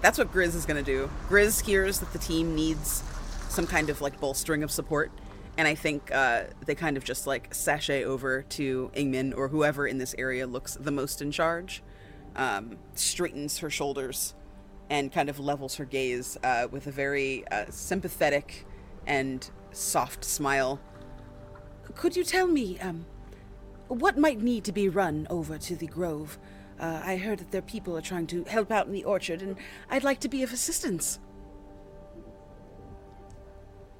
That's 0.00 0.18
what 0.18 0.32
Grizz 0.32 0.54
is 0.56 0.66
going 0.66 0.82
to 0.84 0.90
do. 0.94 1.10
Grizz 1.28 1.64
hears 1.64 2.00
that 2.00 2.12
the 2.12 2.18
team 2.18 2.54
needs 2.54 3.02
some 3.48 3.66
kind 3.66 3.88
of 3.88 4.00
like 4.00 4.18
bolstering 4.20 4.62
of 4.64 4.70
support, 4.70 5.12
and 5.56 5.68
I 5.68 5.74
think 5.74 6.10
uh, 6.12 6.44
they 6.66 6.74
kind 6.74 6.96
of 6.96 7.04
just 7.04 7.26
like 7.26 7.54
sashay 7.54 8.04
over 8.04 8.42
to 8.42 8.90
Ingman 8.94 9.36
or 9.36 9.48
whoever 9.48 9.86
in 9.86 9.98
this 9.98 10.14
area 10.18 10.46
looks 10.46 10.76
the 10.80 10.90
most 10.90 11.22
in 11.22 11.30
charge, 11.30 11.82
um, 12.36 12.76
straightens 12.94 13.58
her 13.58 13.70
shoulders, 13.70 14.34
and 14.90 15.12
kind 15.12 15.28
of 15.28 15.38
levels 15.38 15.76
her 15.76 15.84
gaze 15.84 16.36
uh, 16.42 16.66
with 16.70 16.86
a 16.86 16.90
very 16.90 17.46
uh, 17.48 17.66
sympathetic 17.70 18.66
and 19.06 19.50
soft 19.72 20.24
smile. 20.24 20.80
Could 21.94 22.16
you 22.16 22.24
tell 22.24 22.46
me 22.46 22.78
um, 22.80 23.06
what 23.88 24.18
might 24.18 24.40
need 24.40 24.64
to 24.64 24.72
be 24.72 24.88
run 24.88 25.26
over 25.30 25.58
to 25.58 25.76
the 25.76 25.86
grove? 25.86 26.38
Uh, 26.80 27.00
I 27.04 27.16
heard 27.16 27.38
that 27.38 27.52
their 27.52 27.62
people 27.62 27.96
are 27.96 28.02
trying 28.02 28.26
to 28.28 28.42
help 28.44 28.72
out 28.72 28.86
in 28.86 28.92
the 28.92 29.04
orchard, 29.04 29.42
and 29.42 29.56
I'd 29.88 30.02
like 30.02 30.18
to 30.20 30.28
be 30.28 30.42
of 30.42 30.52
assistance. 30.52 31.20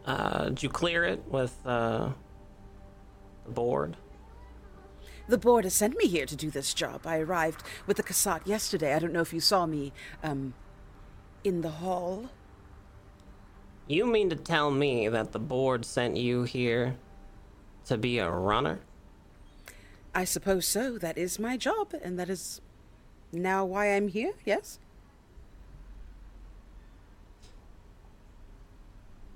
Uh, 0.05 0.47
did 0.47 0.63
you 0.63 0.69
clear 0.69 1.05
it 1.05 1.23
with 1.29 1.57
uh, 1.65 2.11
the 3.45 3.51
board? 3.51 3.97
The 5.27 5.39
board 5.39 5.65
has 5.65 5.75
sent 5.75 5.97
me 5.97 6.07
here 6.07 6.27
to 6.27 6.37
do 6.37 6.51
this 6.51 6.75
job. 6.75 7.07
I 7.07 7.19
arrived 7.19 7.63
with 7.87 7.97
the 7.97 8.03
Kassat 8.03 8.47
yesterday. 8.47 8.95
I 8.95 8.99
don't 8.99 9.13
know 9.13 9.23
if 9.23 9.33
you 9.33 9.41
saw 9.41 9.65
me, 9.65 9.93
um, 10.23 10.53
in 11.45 11.63
the 11.63 11.71
hall. 11.71 12.31
You 13.87 14.07
mean 14.07 14.31
to 14.31 14.37
tell 14.37 14.71
me 14.71 15.09
that 15.09 15.33
the 15.33 15.39
board 15.39 15.85
sent 15.85 16.17
you 16.17 16.45
here 16.45 16.97
to 17.87 17.97
be 17.97 18.19
a 18.19 18.31
runner? 18.31 18.81
I 20.15 20.25
suppose 20.25 20.67
so. 20.67 20.99
That 20.99 21.19
is 21.19 21.39
my 21.39 21.57
job, 21.57 21.95
and 22.03 22.19
that 22.19 22.31
is 22.31 22.61
now 23.33 23.65
why 23.65 23.95
I'm 23.95 24.09
here, 24.09 24.33
yes? 24.45 24.79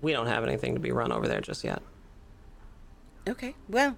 We 0.00 0.12
don't 0.12 0.26
have 0.26 0.44
anything 0.44 0.74
to 0.74 0.80
be 0.80 0.92
run 0.92 1.12
over 1.12 1.26
there 1.26 1.40
just 1.40 1.64
yet. 1.64 1.82
Okay, 3.28 3.54
well, 3.68 3.96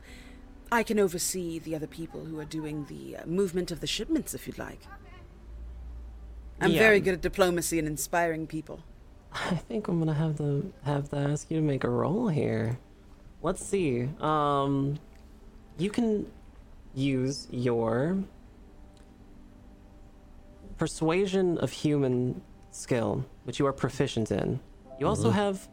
I 0.73 0.83
can 0.83 0.99
oversee 0.99 1.59
the 1.59 1.75
other 1.77 1.87
people 1.87 2.25
who 2.25 2.39
are 2.39 2.45
doing 2.45 2.87
the 2.87 3.19
uh, 3.19 3.27
movement 3.27 3.71
of 3.71 3.81
the 3.81 3.87
shipments 3.87 4.35
if 4.35 4.47
you'd 4.47 4.59
like. 4.59 4.81
I'm 6.61 6.73
Yeah. 6.73 6.79
very 6.79 7.01
good 7.01 7.15
at 7.15 7.21
diplomacy 7.21 7.79
and 7.79 7.87
inspiring 7.87 8.47
people. 8.47 8.81
I 9.33 9.55
think 9.57 9.89
I'm 9.89 9.99
gonna 9.99 10.15
have 10.15 10.37
to 10.39 10.73
have 10.85 11.09
to 11.11 11.17
ask 11.17 11.51
you 11.51 11.59
to 11.59 11.63
make 11.63 11.85
a 11.85 11.89
roll 11.91 12.29
here. 12.29 12.79
Let's 13.43 13.65
see. 13.65 14.09
Um, 14.21 14.99
you 15.79 15.91
can 15.91 16.27
use 16.95 17.47
your 17.51 18.19
persuasion 20.79 21.59
of 21.59 21.71
human 21.71 22.41
skill, 22.71 23.25
which 23.45 23.59
you 23.59 23.67
are 23.67 23.73
proficient 23.73 24.31
in. 24.31 24.61
You 24.99 25.07
also 25.07 25.31
have 25.31 25.69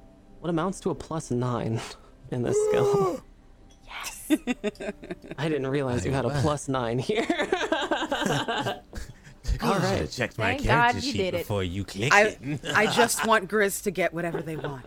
what 0.48 0.52
amounts 0.52 0.80
to 0.80 0.90
a 0.92 0.96
plus 0.96 1.30
nine 1.30 1.82
in 2.32 2.42
this 2.42 2.56
skill. 2.70 3.22
yes. 3.86 4.32
I 5.38 5.50
didn't 5.50 5.68
realize 5.68 6.06
you 6.06 6.14
had 6.14 6.24
a 6.24 6.30
plus 6.42 6.70
nine 6.70 7.00
here. 7.00 7.28
All 9.62 9.80
right. 9.80 10.10
Check 10.10 10.38
my 10.38 10.56
Thank 10.56 10.64
God 10.64 10.92
character 10.92 11.00
you 11.00 11.12
sheet 11.12 11.18
did 11.18 11.34
it. 11.34 11.38
before 11.40 11.64
you 11.64 11.84
click 11.84 12.14
I, 12.14 12.38
it. 12.42 12.60
I 12.74 12.88
just 12.88 13.26
want 13.28 13.50
Grizz 13.50 13.84
to 13.84 13.92
get 13.92 14.14
whatever 14.14 14.42
they 14.42 14.56
want. 14.56 14.86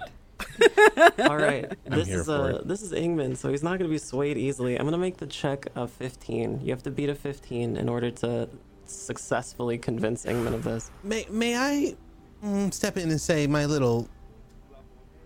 All 1.19 1.37
right, 1.37 1.71
this 1.85 2.09
here 2.09 2.21
is 2.21 2.27
for 2.27 2.33
uh, 2.33 2.47
it. 2.49 2.69
this 2.69 2.81
is 2.81 2.93
Ingman, 2.93 3.37
so 3.37 3.51
he's 3.51 3.63
not 3.63 3.79
going 3.79 3.91
to 3.91 3.95
be 3.95 3.99
swayed 3.99 4.39
easily. 4.39 4.77
I'm 4.77 4.85
going 4.85 4.93
to 4.93 4.99
make 4.99 5.19
the 5.19 5.27
check 5.27 5.67
a 5.75 5.87
15. 5.87 6.61
You 6.63 6.71
have 6.71 6.83
to 6.85 6.91
beat 6.91 7.11
a 7.11 7.15
15 7.15 7.77
in 7.77 7.89
order 7.91 8.11
to 8.11 8.49
successfully 8.87 9.77
convince 9.77 10.25
Ingman 10.25 10.55
of 10.55 10.65
this. 10.65 10.91
May 11.03 11.27
may 11.31 11.57
I 11.57 11.95
mm, 12.43 12.73
step 12.73 12.97
in 12.97 13.11
and 13.11 13.21
say 13.21 13.47
my 13.47 13.67
little 13.67 14.09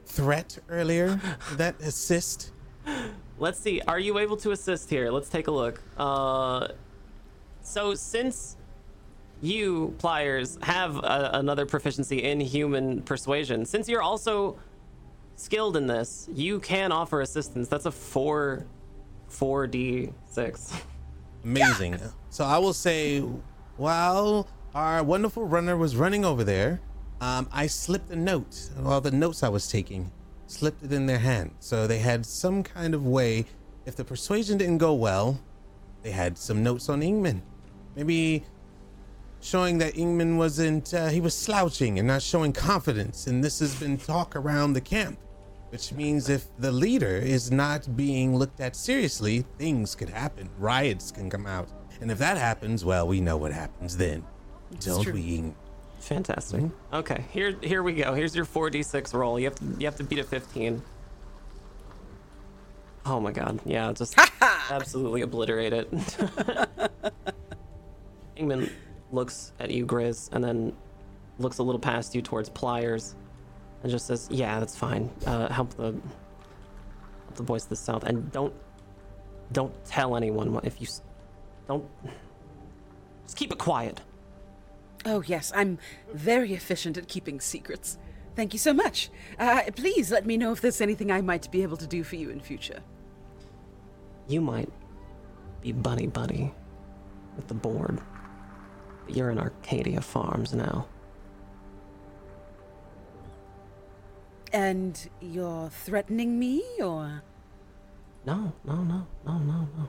threat 0.06 0.58
earlier? 0.68 1.20
That 1.56 1.80
assist? 1.80 2.52
Let's 3.38 3.58
see. 3.58 3.80
Are 3.88 3.98
you 3.98 4.18
able 4.18 4.36
to 4.38 4.52
assist 4.52 4.90
here? 4.90 5.10
Let's 5.10 5.28
take 5.28 5.48
a 5.48 5.50
look. 5.50 5.80
Uh, 5.96 6.68
so 7.62 7.94
since 7.94 8.56
you 9.42 9.94
pliers 9.98 10.58
have 10.62 10.96
a, 10.96 11.30
another 11.34 11.66
proficiency 11.66 12.22
in 12.22 12.40
human 12.40 13.02
persuasion, 13.02 13.64
since 13.64 13.88
you're 13.88 14.02
also 14.02 14.56
skilled 15.36 15.76
in 15.76 15.86
this, 15.86 16.28
you 16.32 16.60
can 16.60 16.92
offer 16.92 17.20
assistance. 17.20 17.68
That's 17.68 17.86
a 17.86 17.90
four, 17.90 18.64
four 19.28 19.66
d 19.66 20.12
six. 20.30 20.72
Amazing. 21.42 21.98
So 22.30 22.44
I 22.44 22.58
will 22.58 22.72
say, 22.72 23.20
while 23.76 24.46
our 24.74 25.02
wonderful 25.02 25.44
runner 25.44 25.76
was 25.76 25.96
running 25.96 26.24
over 26.24 26.44
there, 26.44 26.80
um, 27.20 27.48
I 27.52 27.66
slipped 27.66 28.10
a 28.10 28.16
note. 28.16 28.70
All 28.84 29.00
the 29.00 29.10
notes 29.10 29.42
I 29.42 29.48
was 29.48 29.68
taking, 29.68 30.10
slipped 30.46 30.82
it 30.82 30.92
in 30.92 31.06
their 31.06 31.18
hand. 31.18 31.52
So 31.60 31.86
they 31.86 31.98
had 31.98 32.26
some 32.26 32.62
kind 32.62 32.94
of 32.94 33.06
way. 33.06 33.46
If 33.86 33.96
the 33.96 34.04
persuasion 34.04 34.58
didn't 34.58 34.78
go 34.78 34.94
well, 34.94 35.40
they 36.02 36.10
had 36.10 36.36
some 36.38 36.62
notes 36.62 36.88
on 36.88 37.00
Ingman. 37.00 37.40
Maybe 37.96 38.44
showing 39.40 39.78
that 39.78 39.94
Ingman 39.94 40.36
wasn't, 40.36 40.92
uh, 40.94 41.08
he 41.08 41.20
was 41.20 41.34
slouching 41.36 41.98
and 41.98 42.08
not 42.08 42.22
showing 42.22 42.52
confidence. 42.52 43.26
And 43.26 43.44
this 43.44 43.58
has 43.60 43.74
been 43.74 43.98
talk 43.98 44.36
around 44.36 44.72
the 44.72 44.80
camp, 44.80 45.18
which 45.70 45.92
means 45.92 46.28
if 46.28 46.46
the 46.58 46.72
leader 46.72 47.16
is 47.16 47.50
not 47.50 47.96
being 47.96 48.36
looked 48.36 48.60
at 48.60 48.74
seriously, 48.74 49.44
things 49.58 49.94
could 49.94 50.08
happen. 50.08 50.48
Riots 50.58 51.10
can 51.10 51.28
come 51.28 51.46
out. 51.46 51.68
And 52.00 52.10
if 52.10 52.18
that 52.18 52.36
happens, 52.36 52.84
well, 52.84 53.06
we 53.06 53.20
know 53.20 53.36
what 53.36 53.52
happens 53.52 53.96
then. 53.96 54.24
Don't 54.80 55.04
true. 55.04 55.12
we? 55.12 55.36
Ing- 55.36 55.56
Fantastic. 56.04 56.64
Okay, 56.92 57.24
here 57.30 57.56
here 57.62 57.82
we 57.82 57.94
go. 57.94 58.12
Here's 58.12 58.36
your 58.36 58.44
4d6 58.44 59.14
roll. 59.14 59.40
You 59.40 59.46
have 59.46 59.54
to 59.54 59.64
you 59.78 59.86
have 59.86 59.96
to 59.96 60.04
beat 60.04 60.18
a 60.18 60.24
15. 60.24 60.82
Oh 63.06 63.20
my 63.20 63.32
god. 63.32 63.58
Yeah, 63.64 63.90
just 63.94 64.14
absolutely 64.70 65.22
obliterate 65.22 65.72
it. 65.72 65.90
Ingman 68.36 68.70
looks 69.12 69.52
at 69.58 69.70
you, 69.70 69.86
Grizz, 69.86 70.28
and 70.32 70.44
then 70.44 70.74
looks 71.38 71.56
a 71.56 71.62
little 71.62 71.80
past 71.80 72.14
you 72.14 72.20
towards 72.20 72.50
Pliers 72.50 73.14
and 73.82 73.90
just 73.90 74.06
says, 74.06 74.28
"Yeah, 74.30 74.60
that's 74.60 74.76
fine. 74.76 75.10
Uh, 75.26 75.50
help 75.50 75.72
the 75.74 75.92
help 75.92 76.02
the 77.34 77.42
boys 77.42 77.62
to 77.62 77.70
the 77.70 77.76
south 77.76 78.04
and 78.04 78.30
don't 78.30 78.52
don't 79.52 79.72
tell 79.86 80.16
anyone 80.16 80.60
if 80.64 80.82
you 80.82 80.86
don't 81.66 81.88
just 83.24 83.38
keep 83.38 83.52
it 83.52 83.58
quiet. 83.58 84.02
Oh, 85.04 85.22
yes, 85.26 85.52
I'm 85.54 85.78
very 86.12 86.54
efficient 86.54 86.96
at 86.96 87.08
keeping 87.08 87.40
secrets. 87.40 87.98
Thank 88.36 88.52
you 88.52 88.58
so 88.58 88.72
much. 88.72 89.10
Uh, 89.38 89.62
please 89.76 90.10
let 90.10 90.26
me 90.26 90.36
know 90.36 90.52
if 90.52 90.60
there's 90.60 90.80
anything 90.80 91.12
I 91.12 91.20
might 91.20 91.50
be 91.50 91.62
able 91.62 91.76
to 91.76 91.86
do 91.86 92.02
for 92.02 92.16
you 92.16 92.30
in 92.30 92.40
future. 92.40 92.80
You 94.26 94.40
might 94.40 94.70
be 95.60 95.72
buddy 95.72 96.06
buddy 96.06 96.52
with 97.36 97.48
the 97.48 97.54
board. 97.54 98.00
But 99.06 99.14
you're 99.14 99.30
in 99.30 99.38
Arcadia 99.38 100.00
Farms 100.00 100.54
now. 100.54 100.86
And 104.52 105.08
you're 105.20 105.68
threatening 105.68 106.38
me, 106.38 106.62
or? 106.80 107.22
No, 108.24 108.52
no, 108.64 108.76
no, 108.84 109.06
no, 109.26 109.38
no, 109.38 109.68
no. 109.76 109.88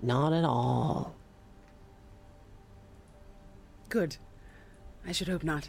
Not 0.00 0.32
at 0.32 0.44
all. 0.44 1.11
Good. 3.92 4.16
I 5.06 5.12
should 5.12 5.28
hope 5.28 5.44
not. 5.44 5.68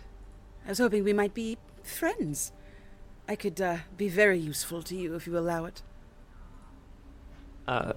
I 0.65 0.69
was 0.69 0.77
hoping 0.77 1.03
we 1.03 1.11
might 1.11 1.33
be 1.33 1.57
friends. 1.83 2.53
I 3.27 3.35
could 3.35 3.59
uh, 3.59 3.79
be 3.97 4.07
very 4.07 4.39
useful 4.39 4.81
to 4.83 4.95
you 4.95 5.15
if 5.15 5.27
you 5.27 5.37
allow 5.37 5.65
it. 5.65 5.81
Uh, 7.67 7.91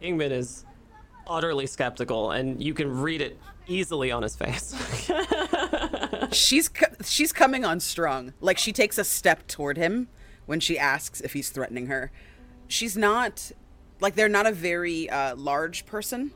Ingman 0.00 0.30
is 0.30 0.64
utterly 1.26 1.66
skeptical, 1.66 2.30
and 2.30 2.62
you 2.62 2.74
can 2.74 2.96
read 2.96 3.20
it 3.20 3.40
easily 3.66 4.12
on 4.12 4.22
his 4.22 4.36
face. 4.36 4.72
She's 6.30 6.68
co- 6.68 6.94
she's 7.04 7.32
coming 7.32 7.64
on 7.64 7.80
strong. 7.80 8.34
Like 8.40 8.58
she 8.58 8.72
takes 8.72 8.98
a 8.98 9.04
step 9.04 9.48
toward 9.48 9.76
him 9.76 10.06
when 10.44 10.60
she 10.60 10.78
asks 10.78 11.20
if 11.20 11.32
he's 11.32 11.50
threatening 11.50 11.86
her. 11.86 12.12
She's 12.68 12.96
not 12.96 13.50
like 14.00 14.14
they're 14.14 14.28
not 14.28 14.46
a 14.46 14.52
very 14.52 15.10
uh, 15.10 15.34
large 15.34 15.86
person, 15.86 16.30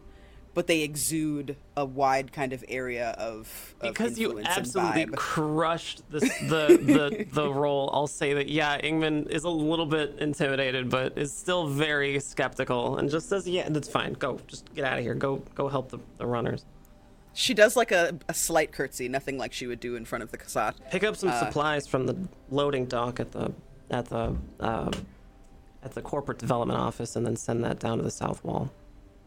but 0.55 0.67
they 0.67 0.83
exude 0.83 1.57
a 1.77 1.85
wide 1.85 2.33
kind 2.33 2.53
of 2.53 2.65
area 2.69 3.11
of, 3.19 3.75
of 3.81 3.95
because 3.95 4.19
you 4.19 4.41
absolutely 4.45 5.07
crushed 5.17 6.03
this, 6.11 6.23
the 6.49 6.79
the 6.83 7.27
the 7.33 7.53
role. 7.53 7.91
I'll 7.93 8.07
say 8.07 8.35
that 8.35 8.49
yeah, 8.49 8.81
Ingman 8.81 9.29
is 9.31 9.45
a 9.45 9.49
little 9.51 9.87
bit 9.87 10.17
intimidated, 10.19 10.91
but 10.91 11.17
is 11.17 11.33
still 11.33 11.67
very 11.69 12.19
skeptical, 12.21 12.99
and 12.99 13.09
just 13.11 13.29
says, 13.29 13.47
"Yeah, 13.49 13.69
that's 13.69 13.89
fine. 13.89 14.15
Go, 14.15 14.41
just 14.47 14.73
get 14.75 14.85
out 14.85 14.99
of 14.99 15.05
here. 15.05 15.15
Go, 15.15 15.37
go 15.55 15.69
help 15.69 15.91
the, 15.91 15.99
the 16.19 16.27
runners. 16.27 16.65
She 17.33 17.55
does 17.55 17.77
like 17.77 17.93
a, 17.93 18.19
a 18.29 18.35
slight 18.35 18.73
curtsy, 18.73 19.09
nothing 19.09 19.39
like 19.39 19.53
she 19.53 19.69
would 19.69 19.79
do 19.79 19.95
in 19.95 20.05
front 20.05 20.25
of 20.25 20.33
the 20.33 20.39
Kasat. 20.39 20.75
Pick 20.91 21.05
up 21.05 21.17
some 21.17 21.29
Uh, 21.31 21.39
supplies 21.39 21.87
from 21.87 22.07
the 22.07 22.17
loading 22.51 22.87
dock 22.87 23.21
at 23.21 23.31
the 23.31 23.53
at 23.89 24.07
the 24.07 24.35
uh, 24.59 24.91
at 25.85 25.93
the 25.95 26.03
corporate 26.03 26.39
development 26.39 26.81
office, 26.81 27.15
and 27.15 27.25
then 27.25 27.37
send 27.37 27.63
that 27.63 27.79
down 27.79 27.99
to 27.99 28.05
the 28.05 28.11
south 28.11 28.43
wall." 28.45 28.73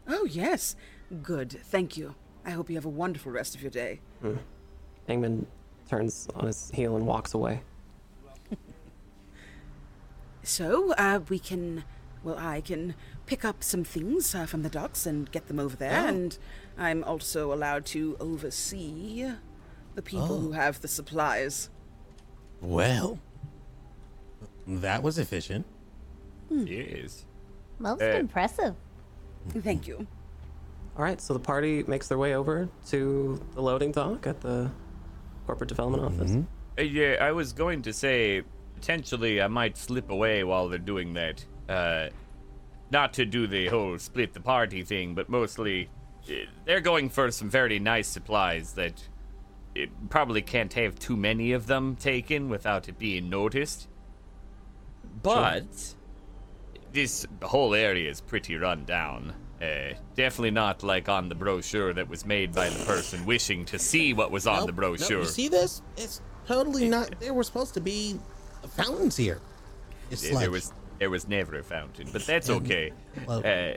Oh 0.06 0.26
yes, 0.26 0.76
good. 1.22 1.50
Thank 1.64 1.96
you. 1.96 2.14
I 2.44 2.50
hope 2.50 2.68
you 2.68 2.76
have 2.76 2.84
a 2.84 2.90
wonderful 2.90 3.32
rest 3.32 3.54
of 3.54 3.62
your 3.62 3.70
day. 3.70 4.00
Ingman 5.08 5.46
turns 5.88 6.28
on 6.34 6.46
his 6.46 6.70
heel 6.74 6.96
and 6.96 7.06
walks 7.06 7.34
away. 7.34 7.62
So, 10.42 10.92
uh, 10.98 11.20
we 11.30 11.38
can, 11.38 11.84
well, 12.22 12.36
I 12.38 12.60
can 12.60 12.94
pick 13.24 13.44
up 13.46 13.62
some 13.64 13.82
things 13.82 14.34
uh, 14.34 14.44
from 14.44 14.62
the 14.62 14.68
docks 14.68 15.06
and 15.06 15.30
get 15.32 15.48
them 15.48 15.58
over 15.58 15.74
there, 15.74 16.06
and 16.06 16.36
I'm 16.76 17.02
also 17.02 17.50
allowed 17.52 17.86
to 17.86 18.16
oversee 18.20 19.30
the 19.94 20.02
people 20.02 20.40
who 20.40 20.52
have 20.52 20.82
the 20.82 20.88
supplies. 20.88 21.70
Well, 22.60 23.18
that 24.66 25.02
was 25.02 25.18
efficient. 25.18 25.64
Yes. 26.50 27.24
Most 27.78 28.02
Eh. 28.02 28.18
impressive. 28.18 28.74
Thank 29.48 29.86
you. 29.88 30.06
All 30.96 31.02
right, 31.02 31.20
so 31.20 31.34
the 31.34 31.40
party 31.40 31.82
makes 31.84 32.06
their 32.06 32.18
way 32.18 32.34
over 32.34 32.68
to 32.88 33.40
the 33.54 33.60
loading 33.60 33.90
dock 33.90 34.26
at 34.26 34.40
the 34.40 34.70
corporate 35.46 35.68
development 35.68 36.04
office. 36.04 36.36
Uh, 36.78 36.82
yeah, 36.82 37.16
I 37.20 37.32
was 37.32 37.52
going 37.52 37.82
to 37.82 37.92
say 37.92 38.42
potentially 38.74 39.42
I 39.42 39.48
might 39.48 39.76
slip 39.76 40.10
away 40.10 40.44
while 40.44 40.68
they're 40.68 40.78
doing 40.78 41.14
that. 41.14 41.44
Uh, 41.68 42.08
not 42.90 43.12
to 43.14 43.24
do 43.24 43.46
the 43.48 43.66
whole 43.66 43.98
split 43.98 44.34
the 44.34 44.40
party 44.40 44.84
thing, 44.84 45.14
but 45.14 45.28
mostly 45.28 45.88
uh, 46.28 46.32
they're 46.64 46.80
going 46.80 47.08
for 47.10 47.30
some 47.32 47.50
very 47.50 47.80
nice 47.80 48.06
supplies 48.06 48.74
that 48.74 49.08
it 49.74 49.90
probably 50.10 50.42
can't 50.42 50.72
have 50.74 50.96
too 50.96 51.16
many 51.16 51.52
of 51.52 51.66
them 51.66 51.96
taken 51.96 52.48
without 52.48 52.88
it 52.88 52.98
being 52.98 53.28
noticed. 53.28 53.88
But 55.22 55.94
this 56.92 57.26
whole 57.42 57.74
area 57.74 58.08
is 58.08 58.20
pretty 58.20 58.56
run 58.56 58.84
down. 58.84 59.34
Uh, 59.62 59.94
definitely 60.16 60.50
not 60.50 60.82
like 60.82 61.08
on 61.08 61.28
the 61.28 61.34
brochure 61.34 61.92
that 61.94 62.08
was 62.08 62.26
made 62.26 62.52
by 62.52 62.68
the 62.68 62.84
person 62.84 63.24
wishing 63.24 63.64
to 63.64 63.78
see 63.78 64.12
what 64.12 64.30
was 64.30 64.46
on 64.46 64.56
Nope, 64.58 64.66
the 64.66 64.72
nope, 64.72 64.76
brochure. 64.98 65.20
you 65.20 65.24
see 65.26 65.48
this? 65.48 65.80
It's 65.96 66.20
totally 66.46 66.88
not. 66.88 67.14
There 67.20 67.32
were 67.32 67.44
supposed 67.44 67.72
to 67.74 67.80
be 67.80 68.18
fountains 68.70 69.16
here. 69.16 69.40
It's 70.10 70.22
There- 70.22 70.32
like 70.34 70.40
there 70.42 70.50
was 70.50 70.72
there 70.98 71.10
was 71.10 71.26
never 71.28 71.58
a 71.58 71.62
fountain, 71.62 72.08
but 72.12 72.24
that's 72.26 72.50
okay. 72.50 72.92
well- 73.26 73.42
uh, 73.44 73.74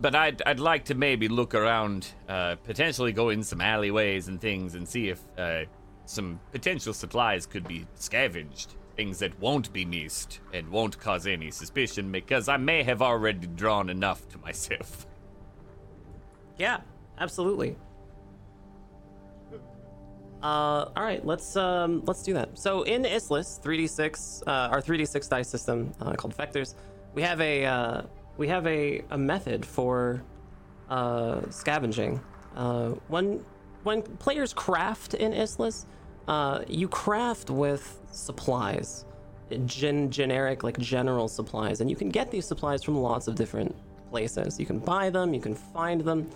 but 0.00 0.14
I'd 0.14 0.42
I'd 0.46 0.60
like 0.60 0.84
to 0.86 0.94
maybe 0.94 1.28
look 1.28 1.54
around, 1.54 2.08
uh, 2.28 2.56
potentially 2.64 3.12
go 3.12 3.30
in 3.30 3.42
some 3.42 3.60
alleyways 3.60 4.28
and 4.28 4.40
things, 4.40 4.74
and 4.74 4.86
see 4.88 5.08
if 5.08 5.20
uh, 5.38 5.62
some 6.06 6.40
potential 6.52 6.92
supplies 6.92 7.46
could 7.46 7.66
be 7.66 7.86
scavenged. 7.94 8.74
Things 8.98 9.20
that 9.20 9.38
won't 9.38 9.72
be 9.72 9.84
missed 9.84 10.40
and 10.52 10.68
won't 10.70 10.98
cause 10.98 11.24
any 11.28 11.52
suspicion, 11.52 12.10
because 12.10 12.48
I 12.48 12.56
may 12.56 12.82
have 12.82 13.00
already 13.00 13.46
drawn 13.46 13.90
enough 13.90 14.28
to 14.30 14.38
myself. 14.38 15.06
Yeah, 16.58 16.80
absolutely. 17.18 17.76
Uh, 20.42 20.90
all 20.96 21.04
right, 21.04 21.24
let's 21.24 21.54
um, 21.54 22.02
let's 22.04 22.24
do 22.24 22.34
that. 22.34 22.58
So 22.58 22.82
in 22.82 23.04
Issliss 23.04 23.60
3d6, 23.60 24.42
uh, 24.44 24.50
our 24.50 24.82
3d6 24.82 25.28
dice 25.28 25.48
system 25.48 25.92
uh, 26.00 26.14
called 26.14 26.36
Vectors, 26.36 26.74
we 27.14 27.22
have 27.22 27.40
a 27.40 27.64
uh, 27.64 28.02
we 28.38 28.48
have 28.48 28.66
a, 28.66 29.04
a 29.10 29.18
method 29.18 29.64
for 29.64 30.20
uh, 30.90 31.42
scavenging. 31.50 32.20
Uh, 32.56 32.88
when 33.06 33.44
when 33.84 34.02
players 34.02 34.52
craft 34.52 35.14
in 35.14 35.32
Issliss, 35.32 35.86
uh, 36.28 36.62
you 36.68 36.86
craft 36.86 37.50
with 37.50 38.00
supplies, 38.12 39.04
gen- 39.66 40.10
generic 40.10 40.62
like 40.62 40.78
general 40.78 41.26
supplies, 41.26 41.80
and 41.80 41.90
you 41.90 41.96
can 41.96 42.10
get 42.10 42.30
these 42.30 42.46
supplies 42.46 42.84
from 42.84 42.96
lots 42.98 43.26
of 43.26 43.34
different 43.34 43.74
places. 44.10 44.60
You 44.60 44.66
can 44.66 44.78
buy 44.78 45.10
them, 45.10 45.34
you 45.34 45.40
can 45.40 45.54
find 45.54 46.00
them. 46.02 46.30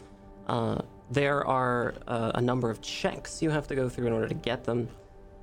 Uh, 0.48 0.80
there 1.10 1.46
are 1.46 1.94
uh, 2.08 2.32
a 2.34 2.40
number 2.40 2.70
of 2.70 2.80
checks 2.80 3.42
you 3.42 3.50
have 3.50 3.68
to 3.68 3.74
go 3.74 3.88
through 3.88 4.06
in 4.06 4.12
order 4.12 4.28
to 4.28 4.34
get 4.34 4.64
them. 4.64 4.88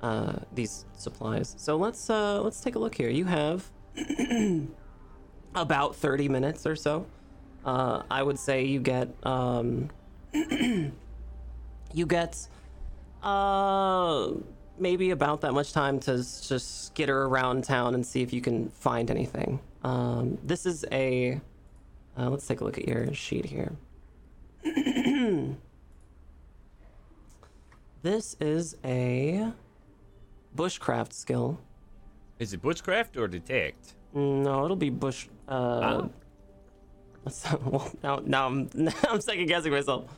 Uh, 0.02 0.32
these 0.54 0.86
supplies. 0.96 1.54
So 1.58 1.76
let's 1.76 2.08
uh, 2.08 2.40
let's 2.40 2.62
take 2.62 2.74
a 2.74 2.78
look 2.78 2.94
here. 2.94 3.10
You 3.10 3.26
have 3.26 3.70
about 5.54 5.94
30 5.94 6.28
minutes 6.30 6.66
or 6.66 6.74
so. 6.74 7.04
Uh, 7.66 8.02
I 8.10 8.22
would 8.22 8.38
say 8.38 8.64
you 8.64 8.80
get 8.80 9.14
um, 9.24 9.90
you 10.32 10.92
get 12.08 12.48
uh, 13.22 14.28
maybe 14.78 15.10
about 15.10 15.40
that 15.42 15.52
much 15.52 15.72
time 15.72 15.98
to 16.00 16.12
s- 16.14 16.46
just 16.48 16.86
skitter 16.86 17.24
around 17.24 17.64
town 17.64 17.94
and 17.94 18.04
see 18.06 18.22
if 18.22 18.32
you 18.32 18.40
can 18.40 18.68
find 18.70 19.10
anything. 19.10 19.60
Um, 19.82 20.38
this 20.44 20.66
is 20.66 20.84
a 20.92 21.40
uh, 22.18 22.28
let's 22.30 22.46
take 22.46 22.60
a 22.60 22.64
look 22.64 22.76
at 22.78 22.86
your 22.88 23.12
sheet 23.14 23.44
here. 23.46 23.72
this 28.02 28.36
is 28.40 28.76
a 28.84 29.52
bushcraft 30.56 31.12
skill. 31.12 31.58
Is 32.38 32.52
it 32.52 32.62
bushcraft 32.62 33.16
or 33.16 33.28
detect? 33.28 33.94
No, 34.14 34.64
it'll 34.64 34.76
be 34.76 34.90
bush. 34.90 35.28
Uh, 35.48 36.08
let's- 37.24 37.46
well, 37.64 37.90
now, 38.02 38.20
now 38.24 38.46
I'm 38.46 38.68
now 38.74 38.92
I'm 39.08 39.20
second 39.20 39.46
guessing 39.46 39.72
myself. 39.72 40.10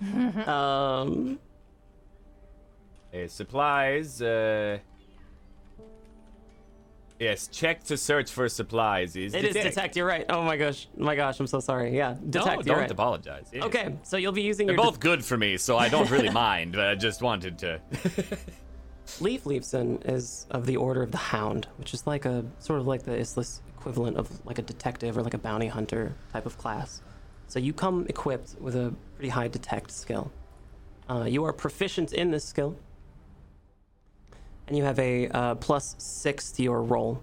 um, 0.46 1.38
Uh, 3.14 3.26
supplies. 3.26 4.20
Uh, 4.20 4.78
yes, 7.18 7.48
check 7.48 7.82
to 7.84 7.96
search 7.96 8.30
for 8.30 8.48
supplies 8.48 9.16
is 9.16 9.34
it 9.34 9.44
is 9.44 9.54
detect. 9.54 9.96
You're 9.96 10.06
right. 10.06 10.26
Oh 10.28 10.42
my 10.42 10.56
gosh, 10.56 10.88
my 10.96 11.14
gosh, 11.16 11.40
I'm 11.40 11.46
so 11.46 11.60
sorry. 11.60 11.96
Yeah, 11.96 12.16
No, 12.22 12.30
detect. 12.30 12.64
don't 12.66 12.78
right. 12.78 12.90
apologize. 12.90 13.48
Yeah. 13.52 13.64
Okay, 13.64 13.94
so 14.02 14.16
you'll 14.16 14.32
be 14.32 14.42
using 14.42 14.66
They're 14.66 14.76
your 14.76 14.84
both 14.84 15.00
good 15.00 15.24
for 15.24 15.36
me, 15.36 15.56
so 15.56 15.76
I 15.78 15.88
don't 15.88 16.10
really 16.10 16.30
mind. 16.48 16.72
But 16.72 16.86
I 16.88 16.94
just 16.94 17.22
wanted 17.22 17.58
to. 17.60 17.80
Leaf 19.20 19.46
Leafson 19.46 20.02
is 20.04 20.46
of 20.50 20.66
the 20.66 20.76
Order 20.76 21.02
of 21.02 21.10
the 21.10 21.16
Hound, 21.18 21.66
which 21.78 21.94
is 21.94 22.06
like 22.06 22.26
a 22.26 22.44
sort 22.58 22.78
of 22.78 22.86
like 22.86 23.04
the 23.04 23.12
Issliss 23.12 23.60
equivalent 23.76 24.18
of 24.18 24.28
like 24.44 24.58
a 24.58 24.62
detective 24.62 25.16
or 25.16 25.22
like 25.22 25.32
a 25.34 25.38
bounty 25.38 25.66
hunter 25.66 26.14
type 26.32 26.44
of 26.44 26.58
class. 26.58 27.00
So 27.46 27.58
you 27.58 27.72
come 27.72 28.04
equipped 28.10 28.56
with 28.60 28.76
a 28.76 28.92
pretty 29.16 29.30
high 29.30 29.48
detect 29.48 29.90
skill. 29.92 30.30
Uh, 31.08 31.24
you 31.24 31.42
are 31.44 31.54
proficient 31.54 32.12
in 32.12 32.30
this 32.30 32.44
skill, 32.44 32.76
and 34.68 34.76
you 34.76 34.84
have 34.84 34.98
a 34.98 35.28
uh, 35.28 35.54
plus 35.56 35.96
six 35.98 36.52
to 36.52 36.62
your 36.62 36.82
roll. 36.82 37.22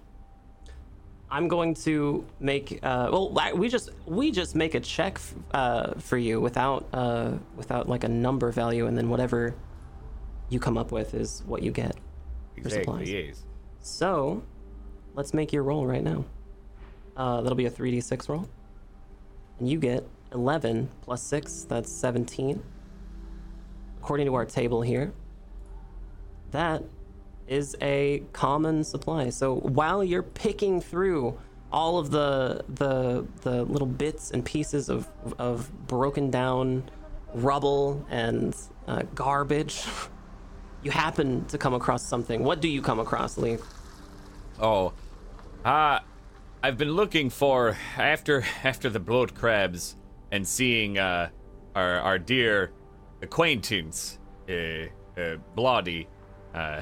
I'm 1.30 1.48
going 1.48 1.74
to 1.74 2.24
make 2.38 2.78
uh, 2.82 3.08
well 3.10 3.32
we 3.54 3.68
just 3.68 3.90
we 4.06 4.30
just 4.30 4.54
make 4.54 4.74
a 4.74 4.80
check 4.80 5.14
f- 5.16 5.34
uh, 5.52 5.94
for 5.98 6.18
you 6.18 6.40
without 6.40 6.86
uh, 6.92 7.32
without 7.56 7.88
like 7.88 8.04
a 8.04 8.08
number 8.08 8.50
value 8.52 8.86
and 8.86 8.96
then 8.96 9.08
whatever 9.08 9.54
you 10.48 10.60
come 10.60 10.78
up 10.78 10.92
with 10.92 11.14
is 11.14 11.42
what 11.46 11.62
you 11.62 11.72
get 11.72 11.96
for 12.62 12.70
supplies. 12.70 13.08
Exactly. 13.08 13.34
So, 13.80 14.42
let's 15.14 15.34
make 15.34 15.52
your 15.52 15.62
roll 15.62 15.86
right 15.86 16.02
now. 16.02 16.24
Uh, 17.16 17.40
that'll 17.40 17.56
be 17.56 17.66
a 17.66 17.70
3d6 17.70 18.28
roll. 18.28 18.48
And 19.58 19.68
you 19.68 19.78
get 19.78 20.06
11 20.32 20.88
plus 21.02 21.22
6, 21.22 21.64
that's 21.64 21.90
17. 21.90 22.62
According 23.98 24.26
to 24.26 24.34
our 24.34 24.44
table 24.44 24.82
here, 24.82 25.12
that 26.50 26.82
is 27.48 27.76
a 27.80 28.22
common 28.32 28.84
supply. 28.84 29.30
So 29.30 29.56
while 29.56 30.02
you're 30.02 30.22
picking 30.22 30.80
through 30.80 31.38
all 31.72 31.98
of 31.98 32.10
the 32.10 32.64
the 32.68 33.26
the 33.42 33.64
little 33.64 33.86
bits 33.86 34.30
and 34.30 34.44
pieces 34.44 34.88
of 34.88 35.08
of 35.38 35.70
broken 35.86 36.30
down 36.30 36.90
rubble 37.34 38.04
and 38.10 38.56
uh, 38.86 39.02
garbage, 39.14 39.84
you 40.82 40.90
happen 40.90 41.44
to 41.46 41.58
come 41.58 41.74
across 41.74 42.02
something. 42.02 42.42
What 42.42 42.60
do 42.60 42.68
you 42.68 42.82
come 42.82 43.00
across, 43.00 43.36
Lee? 43.36 43.58
Oh, 44.60 44.92
uh, 45.64 46.00
I've 46.62 46.78
been 46.78 46.92
looking 46.92 47.30
for 47.30 47.76
after 47.96 48.44
after 48.64 48.88
the 48.88 49.00
blood 49.00 49.34
crabs 49.34 49.96
and 50.30 50.46
seeing 50.46 50.98
uh, 50.98 51.30
our 51.74 51.98
our 52.00 52.18
dear 52.18 52.72
acquaintance, 53.22 54.18
uh, 54.48 54.86
uh, 55.20 55.36
Bloody, 55.54 56.08
uh, 56.56 56.80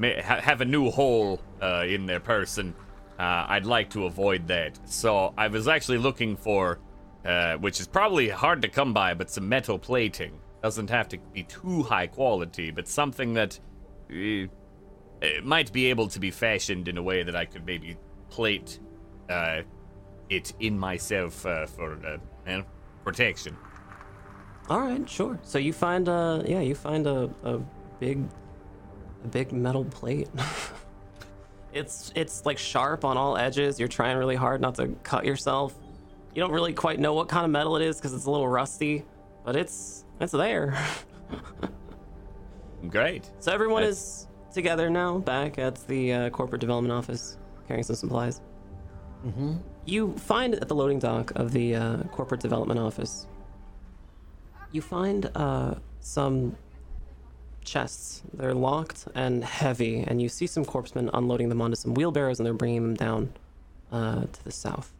have 0.20 0.60
a 0.60 0.64
new 0.64 0.90
hole 0.90 1.40
uh, 1.60 1.84
in 1.86 2.06
their 2.06 2.20
person. 2.20 2.74
Uh, 3.18 3.46
I'd 3.48 3.66
like 3.66 3.90
to 3.90 4.06
avoid 4.06 4.46
that. 4.48 4.78
So 4.88 5.32
I 5.38 5.48
was 5.48 5.68
actually 5.68 5.98
looking 5.98 6.36
for, 6.36 6.78
uh, 7.24 7.54
which 7.54 7.80
is 7.80 7.86
probably 7.86 8.28
hard 8.28 8.62
to 8.62 8.68
come 8.68 8.92
by, 8.92 9.14
but 9.14 9.30
some 9.30 9.48
metal 9.48 9.78
plating. 9.78 10.38
Doesn't 10.62 10.90
have 10.90 11.08
to 11.08 11.18
be 11.32 11.44
too 11.44 11.82
high 11.82 12.06
quality, 12.06 12.70
but 12.70 12.86
something 12.88 13.34
that. 13.34 13.58
Uh, 14.10 14.46
might 15.42 15.72
be 15.72 15.86
able 15.86 16.06
to 16.06 16.20
be 16.20 16.30
fashioned 16.30 16.86
in 16.86 16.98
a 16.98 17.02
way 17.02 17.22
that 17.22 17.34
I 17.34 17.46
could 17.46 17.64
maybe 17.64 17.96
plate 18.28 18.78
uh, 19.30 19.62
it 20.28 20.52
in 20.60 20.78
myself 20.78 21.32
for 21.32 22.20
protection. 23.04 23.56
All 24.68 24.80
right, 24.80 25.08
sure. 25.08 25.38
So 25.42 25.58
you 25.58 25.72
find 25.72 26.08
a 26.08 26.42
yeah, 26.46 26.60
you 26.60 26.74
find 26.74 27.06
a, 27.06 27.30
a 27.42 27.60
big 28.00 28.18
a 29.24 29.28
big 29.28 29.52
metal 29.52 29.84
plate. 29.84 30.28
it's 31.72 32.12
it's 32.14 32.46
like 32.46 32.58
sharp 32.58 33.04
on 33.04 33.16
all 33.16 33.36
edges. 33.36 33.78
You're 33.78 33.88
trying 33.88 34.16
really 34.16 34.36
hard 34.36 34.60
not 34.60 34.76
to 34.76 34.88
cut 35.02 35.24
yourself. 35.24 35.74
You 36.34 36.40
don't 36.40 36.52
really 36.52 36.72
quite 36.72 37.00
know 37.00 37.14
what 37.14 37.28
kind 37.28 37.44
of 37.44 37.50
metal 37.50 37.76
it 37.76 37.82
is 37.82 37.96
because 37.96 38.14
it's 38.14 38.26
a 38.26 38.30
little 38.30 38.48
rusty, 38.48 39.04
but 39.44 39.56
it's 39.56 40.04
it's 40.20 40.32
there. 40.32 40.78
Great. 42.88 43.30
So 43.40 43.52
everyone 43.52 43.82
That's- 43.82 43.98
is 43.98 44.28
together 44.52 44.88
now, 44.88 45.18
back 45.18 45.58
at 45.58 45.86
the 45.88 46.12
uh, 46.12 46.30
corporate 46.30 46.60
development 46.60 46.92
office, 46.92 47.38
carrying 47.66 47.82
some 47.82 47.96
supplies. 47.96 48.40
Mm-hmm. 49.26 49.56
You 49.86 50.12
find 50.12 50.54
at 50.54 50.68
the 50.68 50.74
loading 50.74 50.98
dock 50.98 51.32
of 51.34 51.52
the 51.52 51.74
uh, 51.74 52.02
corporate 52.04 52.40
development 52.40 52.78
office, 52.78 53.26
you 54.70 54.80
find 54.80 55.30
uh, 55.34 55.74
some 56.00 56.56
chests. 57.64 58.22
They're 58.32 58.54
locked 58.54 59.08
and 59.14 59.44
heavy, 59.44 60.00
and 60.00 60.20
you 60.20 60.28
see 60.28 60.46
some 60.46 60.64
corpsemen 60.64 61.10
unloading 61.12 61.48
them 61.48 61.60
onto 61.60 61.76
some 61.76 61.94
wheelbarrows, 61.94 62.38
and 62.38 62.46
they're 62.46 62.54
bringing 62.54 62.82
them 62.82 62.94
down 62.94 63.32
uh, 63.90 64.22
to 64.24 64.44
the 64.44 64.52
south. 64.52 64.92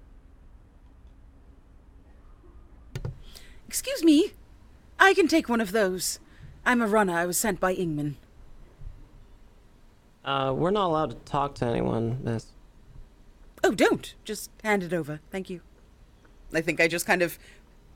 Excuse 3.68 4.02
me. 4.02 4.32
I 4.98 5.14
can 5.14 5.28
take 5.28 5.48
one 5.48 5.60
of 5.60 5.72
those. 5.72 6.20
I'm 6.64 6.80
a 6.80 6.86
runner. 6.86 7.12
I 7.12 7.26
was 7.26 7.36
sent 7.36 7.60
by 7.60 7.74
Ingman. 7.74 8.14
Uh, 10.24 10.54
we're 10.56 10.70
not 10.70 10.86
allowed 10.86 11.10
to 11.10 11.16
talk 11.30 11.54
to 11.56 11.66
anyone, 11.66 12.18
miss. 12.22 12.46
Oh, 13.62 13.72
don't. 13.72 14.14
Just 14.24 14.50
hand 14.62 14.82
it 14.82 14.92
over. 14.92 15.20
Thank 15.30 15.50
you. 15.50 15.60
I 16.52 16.60
think 16.60 16.80
I 16.80 16.88
just 16.88 17.04
kind 17.04 17.20
of 17.20 17.38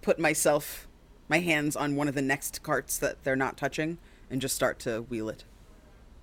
put 0.03 0.19
myself, 0.19 0.87
my 1.29 1.39
hands 1.39 1.77
on 1.77 1.97
one 1.97 2.09
of 2.09 2.15
the 2.15 2.23
next 2.23 2.63
carts 2.63 2.99
that 2.99 3.23
they're 3.25 3.37
not 3.37 3.57
touching 3.57 3.99
and 4.31 4.41
just 4.41 4.55
start 4.55 4.79
to 4.81 5.03
wheel 5.03 5.29
it. 5.29 5.45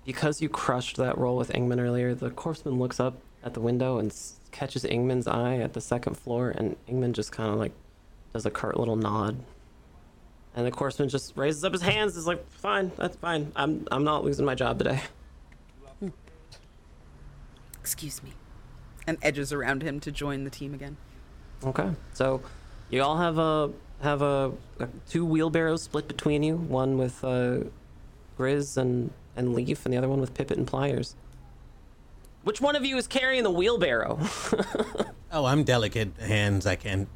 Because 0.04 0.40
you 0.40 0.48
crushed 0.48 0.96
that 0.96 1.18
roll 1.18 1.36
with 1.36 1.50
Ingman 1.50 1.80
earlier, 1.80 2.14
the 2.14 2.30
corpseman 2.30 2.78
looks 2.78 3.00
up 3.00 3.18
at 3.42 3.54
the 3.54 3.60
window 3.60 3.98
and 3.98 4.14
catches 4.52 4.84
Ingman's 4.84 5.26
eye 5.26 5.56
at 5.56 5.72
the 5.72 5.80
second 5.80 6.16
floor, 6.16 6.50
and 6.50 6.76
Ingman 6.88 7.12
just 7.12 7.32
kind 7.32 7.52
of 7.52 7.58
like 7.58 7.72
does 8.32 8.46
a 8.46 8.50
curt 8.50 8.78
little 8.78 8.96
nod. 8.96 9.36
And 10.54 10.66
the 10.66 10.70
corpseman 10.70 11.08
just 11.08 11.36
raises 11.36 11.64
up 11.64 11.72
his 11.72 11.82
hands, 11.82 12.16
is 12.16 12.26
like, 12.26 12.48
"Fine, 12.50 12.92
that's 12.96 13.16
fine. 13.16 13.52
I'm 13.56 13.86
I'm 13.90 14.04
not 14.04 14.24
losing 14.24 14.46
my 14.46 14.54
job 14.54 14.78
today." 14.78 15.00
Excuse 17.80 18.22
me. 18.22 18.32
And 19.06 19.18
edges 19.22 19.52
around 19.52 19.82
him 19.82 20.00
to 20.00 20.10
join 20.10 20.42
the 20.44 20.50
team 20.50 20.74
again. 20.74 20.96
Okay, 21.64 21.90
so 22.12 22.42
you 22.90 23.02
all 23.02 23.16
have 23.16 23.38
a 23.38 23.70
have 24.02 24.22
a, 24.22 24.52
a 24.80 24.88
two 25.08 25.24
wheelbarrows 25.24 25.82
split 25.82 26.08
between 26.08 26.42
you, 26.42 26.56
one 26.56 26.98
with 26.98 27.22
uh, 27.22 27.58
Grizz 28.38 28.76
and 28.76 29.10
and 29.36 29.54
Leaf, 29.54 29.84
and 29.84 29.92
the 29.92 29.98
other 29.98 30.08
one 30.08 30.20
with 30.20 30.32
Pippet 30.34 30.56
and 30.56 30.66
Pliers. 30.66 31.14
Which 32.42 32.60
one 32.60 32.76
of 32.76 32.84
you 32.84 32.96
is 32.96 33.06
carrying 33.06 33.42
the 33.42 33.50
wheelbarrow? 33.50 34.18
Oh, 35.32 35.44
I'm 35.44 35.64
delicate 35.64 36.16
hands. 36.18 36.66
I 36.66 36.76
can. 36.76 37.08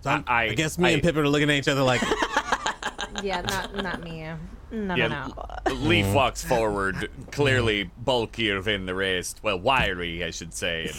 So 0.00 0.10
I'm- 0.10 0.24
I- 0.28 0.44
I, 0.44 0.54
guess 0.54 0.78
me 0.78 0.88
I- 0.88 0.92
and 0.92 1.02
Pippet 1.02 1.16
are 1.16 1.28
looking 1.28 1.50
at 1.50 1.56
each 1.56 1.68
other 1.68 1.82
like, 1.82 2.00
Yeah, 3.22 3.40
not 3.42 3.74
not 3.74 4.02
me. 4.04 4.24
No, 4.70 4.94
Yeah, 4.94 5.08
no, 5.08 5.32
no. 5.66 5.74
Leaf 5.74 6.06
mm. 6.06 6.14
walks 6.14 6.42
forward, 6.44 7.10
clearly 7.32 7.84
mm. 7.86 7.90
bulkier 7.98 8.62
than 8.62 8.86
the 8.86 8.94
rest. 8.94 9.40
Well, 9.42 9.58
wiry, 9.58 10.24
I 10.24 10.30
should 10.30 10.54
say. 10.54 10.90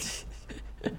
And 0.83 0.97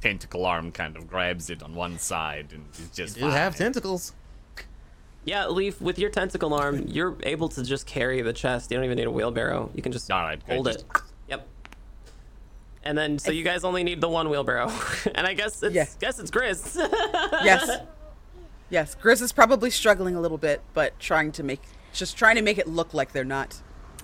tentacle 0.00 0.46
arm 0.46 0.70
kind 0.72 0.96
of 0.96 1.08
grabs 1.08 1.50
it 1.50 1.62
on 1.62 1.74
one 1.74 1.98
side 1.98 2.52
and 2.52 2.64
is 2.78 2.90
just 2.90 3.18
do 3.18 3.26
have 3.26 3.56
tentacles. 3.56 4.14
Yeah, 5.24 5.46
Leaf, 5.48 5.80
with 5.80 5.98
your 5.98 6.10
tentacle 6.10 6.54
arm, 6.54 6.84
you're 6.86 7.16
able 7.22 7.48
to 7.50 7.62
just 7.62 7.86
carry 7.86 8.22
the 8.22 8.32
chest. 8.32 8.70
You 8.70 8.76
don't 8.78 8.84
even 8.84 8.96
need 8.96 9.06
a 9.06 9.10
wheelbarrow. 9.10 9.70
You 9.74 9.82
can 9.82 9.92
just 9.92 10.10
All 10.10 10.22
right, 10.22 10.40
hold 10.48 10.66
Just- 10.66 10.80
it. 10.80 10.86
Yep. 11.28 11.46
And 12.84 12.96
then, 12.96 13.18
so 13.18 13.30
you 13.30 13.44
guys 13.44 13.64
only 13.64 13.84
need 13.84 14.00
the 14.00 14.08
one 14.08 14.30
wheelbarrow. 14.30 14.72
and 15.14 15.26
I 15.26 15.34
guess 15.34 15.62
it's 15.62 15.74
Yeah. 15.74 15.86
guess 15.98 16.18
it's 16.18 16.30
Grizz. 16.30 16.76
Yes. 17.44 17.82
yes. 18.70 18.96
Grizz 19.02 19.20
is 19.20 19.32
probably 19.32 19.68
struggling 19.70 20.14
a 20.14 20.20
little 20.20 20.38
bit, 20.38 20.62
but 20.72 20.98
trying 20.98 21.32
to 21.32 21.42
make 21.42 21.60
just 21.92 22.16
trying 22.16 22.36
to 22.36 22.42
make 22.42 22.56
it 22.58 22.66
look 22.68 22.94
like 22.94 23.12
they're 23.12 23.24
not. 23.24 23.60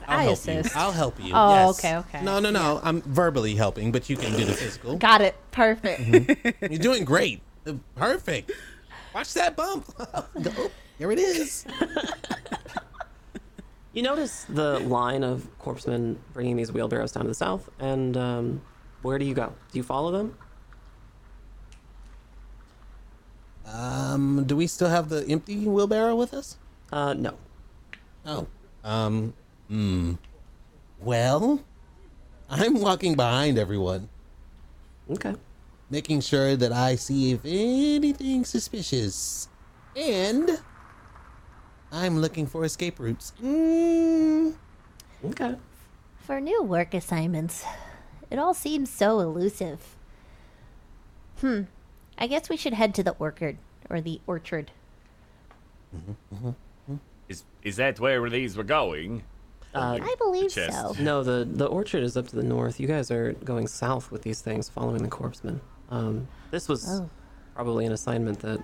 I'll 0.07 0.19
I 0.19 0.23
help 0.25 0.35
assist. 0.35 0.75
you. 0.75 0.81
I'll 0.81 0.93
help 0.93 1.19
you. 1.19 1.33
Oh, 1.35 1.55
yes. 1.69 1.79
okay, 1.79 1.97
okay. 1.97 2.23
No, 2.23 2.39
no, 2.41 2.51
no. 2.51 2.81
I'm 2.83 3.01
verbally 3.03 3.55
helping, 3.55 3.91
but 3.93 4.11
you 4.11 4.17
can 4.19 4.37
do 4.37 4.45
the 4.45 4.53
physical. 4.53 4.99
Got 4.99 5.23
it. 5.23 5.35
Perfect. 5.51 6.03
Mm-hmm. 6.03 6.73
You're 6.73 6.83
doing 6.83 7.05
great. 7.07 7.41
Perfect. 7.95 8.53
Watch 9.15 9.33
that 9.35 9.57
bump. 9.57 9.87
Go. 10.43 10.71
There 10.99 11.11
it 11.11 11.19
is. 11.19 11.67
you 13.93 14.03
notice 14.03 14.45
the 14.49 14.79
line 14.81 15.25
of 15.25 15.47
corpsemen 15.59 16.19
bringing 16.33 16.57
these 16.57 16.73
wheelbarrows 16.73 17.13
down 17.13 17.25
to 17.25 17.29
the 17.29 17.35
south, 17.35 17.69
and 17.79 18.17
um, 18.17 18.63
where 19.03 19.19
do 19.19 19.25
you 19.25 19.35
go? 19.35 19.53
Do 19.73 19.79
you 19.79 19.83
follow 19.83 20.13
them? 20.13 20.37
Um, 23.67 24.45
do 24.47 24.57
we 24.57 24.67
still 24.67 24.89
have 24.89 25.09
the 25.09 25.27
empty 25.29 25.67
wheelbarrow 25.67 26.15
with 26.15 26.35
us? 26.35 26.59
Uh, 26.93 27.15
no. 27.15 27.35
Oh. 28.27 28.47
Um. 28.85 29.33
Hmm. 29.69 30.15
Well, 31.01 31.65
I'm 32.49 32.81
walking 32.81 33.15
behind 33.17 33.59
everyone, 33.59 34.09
Okay. 35.11 35.35
making 35.91 36.21
sure 36.21 36.57
that 36.57 36.73
I 36.73 36.95
see 36.97 37.33
if 37.33 37.41
anything 37.45 38.45
suspicious, 38.45 39.49
and 39.97 40.61
I'm 41.95 42.19
looking 42.21 42.47
for 42.47 42.65
escape 42.65 42.99
routes. 42.99 43.33
Mm. 43.43 44.55
Okay. 45.27 45.55
For 46.27 46.41
new 46.41 46.63
work 46.63 46.93
assignments, 46.93 47.65
it 48.31 48.39
all 48.39 48.53
seems 48.53 48.91
so 48.91 49.21
elusive. 49.21 49.95
Hmm. 51.41 51.63
I 52.19 52.27
guess 52.27 52.49
we 52.49 52.57
should 52.57 52.73
head 52.75 52.95
to 52.97 53.03
the 53.05 53.13
orchard 53.19 53.59
or 53.89 54.01
the 54.01 54.21
orchard. 54.27 54.73
Is 57.29 57.45
is 57.63 57.77
that 57.77 58.01
where 58.01 58.29
these 58.29 58.57
were 58.57 58.65
going? 58.65 59.23
Uh, 59.75 59.99
I 60.01 60.15
believe 60.19 60.53
chest. 60.53 60.73
so. 60.97 61.03
no, 61.03 61.23
the 61.23 61.45
the 61.51 61.67
orchard 61.67 62.03
is 62.03 62.17
up 62.17 62.27
to 62.29 62.37
the 62.37 62.43
north. 62.43 62.79
You 62.81 62.87
guys 62.89 63.11
are 63.11 63.33
going 63.45 63.67
south 63.69 64.11
with 64.11 64.23
these 64.23 64.41
things, 64.41 64.69
following 64.69 65.03
the 65.03 65.09
corpsemen. 65.09 65.61
Um, 65.91 66.27
this 66.51 66.69
was 66.69 66.87
Oh. 67.01 67.09
probably 67.55 67.87
an 67.87 67.93
assignment 67.93 68.41
that 68.41 68.61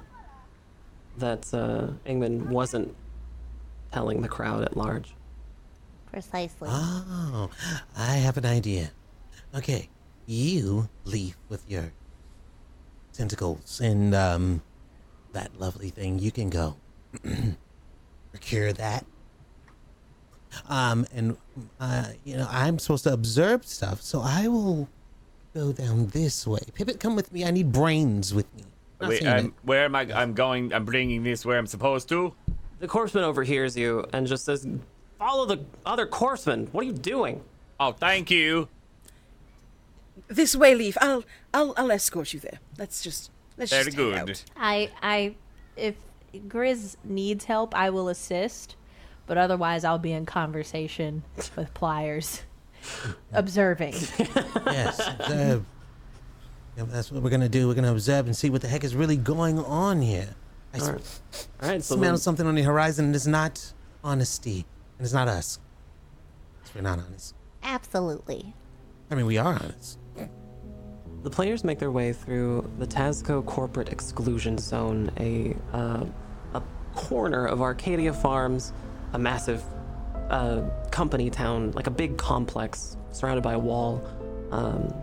that 1.19 1.53
uh, 1.55 1.89
Ingman 2.07 2.47
wasn't 2.49 2.95
telling 3.93 4.23
the 4.23 4.29
crowd 4.29 4.63
at 4.63 4.77
large. 4.77 5.15
Precisely. 6.11 6.69
Oh, 6.71 7.51
I 7.97 8.15
have 8.15 8.37
an 8.37 8.47
idea. 8.47 8.91
Okay, 9.55 9.89
you 10.27 10.89
leave 11.05 11.37
with 11.49 11.69
your 11.69 11.93
tentacles 13.13 13.81
and 13.81 14.15
um, 14.15 14.63
that 15.33 15.59
lovely 15.59 15.91
thing, 15.91 16.19
you 16.19 16.31
can 16.31 16.51
go 16.51 16.77
procure 18.31 18.73
that. 18.73 19.05
Um, 20.69 21.07
and 21.15 21.37
uh, 21.79 22.07
you 22.25 22.37
know, 22.37 22.49
I'm 22.51 22.79
supposed 22.79 23.05
to 23.05 23.13
observe 23.13 23.65
stuff, 23.65 24.01
so 24.03 24.21
I 24.25 24.49
will 24.49 24.89
go 25.55 25.73
down 25.73 26.09
this 26.09 26.47
way. 26.47 26.61
Pippet, 26.73 26.99
come 26.99 27.15
with 27.15 27.33
me. 27.33 27.45
I 27.45 27.51
need 27.51 27.73
brains 27.73 28.35
with 28.35 28.53
me. 28.57 28.65
Wait, 29.01 29.27
I'm, 29.27 29.55
where 29.63 29.85
am 29.85 29.95
I? 29.95 30.03
I'm 30.13 30.35
going. 30.35 30.75
I'm 30.75 30.85
bringing 30.85 31.23
this 31.23 31.47
where 31.47 31.57
I'm 31.57 31.67
supposed 31.67 32.09
to. 32.11 32.35
The 32.81 32.89
corpseman 32.89 33.23
overhears 33.23 33.77
you 33.77 34.07
and 34.13 34.27
just 34.27 34.45
says, 34.45 34.67
"Follow 35.19 35.47
the 35.47 35.65
other 35.87 36.07
corpseman. 36.07 36.69
What 36.73 36.83
are 36.83 36.87
you 36.87 36.93
doing?" 36.93 37.43
Oh, 37.79 37.93
thank 37.93 38.31
you. 38.31 38.69
This 40.29 40.55
way, 40.57 40.75
Leaf. 40.75 40.97
I'll 41.01 41.25
I'll 41.55 41.75
I'll 41.77 41.91
escort 41.93 42.33
you 42.33 42.41
there. 42.41 42.59
Let's 42.79 43.03
just 43.03 43.31
let's 43.57 43.71
Very 43.71 43.85
just 43.85 43.97
hang 43.97 44.11
good. 44.11 44.31
out. 44.31 44.45
I 44.57 44.91
I 45.03 45.35
if 45.77 45.95
Grizz 46.35 46.97
needs 47.05 47.45
help, 47.45 47.75
I 47.75 47.91
will 47.91 48.09
assist, 48.09 48.77
but 49.27 49.37
otherwise 49.39 49.85
I'll 49.85 49.99
be 49.99 50.13
in 50.13 50.25
conversation 50.27 51.23
with 51.57 51.73
Pliers, 51.75 52.43
observing. 53.33 53.95
Yes, 54.67 55.01
observe. 55.19 55.65
Yeah, 56.77 56.85
that's 56.87 57.11
what 57.11 57.23
we're 57.23 57.31
gonna 57.31 57.49
do. 57.49 57.67
We're 57.69 57.75
gonna 57.75 57.93
observe 57.93 58.27
and 58.27 58.37
see 58.37 58.49
what 58.51 58.63
the 58.63 58.69
heck 58.69 58.85
is 58.85 58.95
really 58.95 59.17
going 59.17 59.59
on 59.59 60.01
here. 60.01 60.35
I 60.73 60.77
s- 60.77 60.83
All 60.87 60.93
right. 60.93 61.49
All 61.63 61.69
right. 61.69 61.83
So 61.83 61.97
smell 61.97 62.11
then- 62.13 62.19
something 62.19 62.47
on 62.47 62.55
the 62.55 62.63
horizon, 62.63 63.07
and 63.07 63.15
it's 63.17 63.27
not 63.27 63.73
honesty, 64.05 64.65
and 64.99 65.05
it's 65.05 65.13
not 65.15 65.29
us. 65.29 65.59
We're 66.75 66.83
not 66.83 66.99
honest. 67.01 67.35
Absolutely. 67.63 68.55
I 69.11 69.15
mean, 69.17 69.27
we 69.27 69.39
are 69.39 69.55
honest. 69.55 69.99
The 71.23 71.31
players 71.31 71.65
make 71.65 71.79
their 71.79 71.91
way 71.91 72.13
through 72.15 72.71
the 72.79 72.87
Tazco 72.87 73.45
Corporate 73.45 73.91
Exclusion 73.91 74.57
Zone, 74.57 75.11
a 75.19 75.55
uh, 75.77 76.05
a 76.55 76.63
corner 76.95 77.45
of 77.47 77.61
Arcadia 77.61 78.13
Farms, 78.13 78.73
a 79.13 79.19
massive 79.19 79.63
uh, 80.31 80.63
company 80.91 81.29
town, 81.29 81.73
like 81.73 81.89
a 81.89 81.91
big 81.91 82.17
complex 82.17 82.97
surrounded 83.13 83.43
by 83.43 83.53
a 83.55 83.59
wall. 83.59 84.03
Um, 84.51 84.95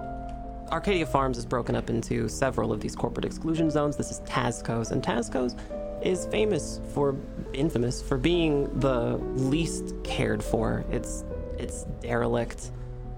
Arcadia 0.72 1.06
Farms 1.06 1.38
is 1.38 1.46
broken 1.46 1.76
up 1.76 1.90
into 1.90 2.28
several 2.28 2.74
of 2.74 2.82
these 2.82 2.96
corporate 2.96 3.26
exclusion 3.26 3.72
zones. 3.72 3.96
This 3.96 4.12
is 4.12 4.20
Tazco's, 4.22 4.92
and 4.92 5.02
Tazco's 5.02 5.56
is 6.04 6.26
famous 6.28 6.82
for, 6.94 7.16
infamous 7.54 8.02
for 8.02 8.18
being 8.18 8.66
the 8.80 9.18
least 9.36 9.96
cared 10.04 10.44
for. 10.44 10.84
It's 10.92 11.24
it's 11.58 11.86
derelict. 12.02 12.72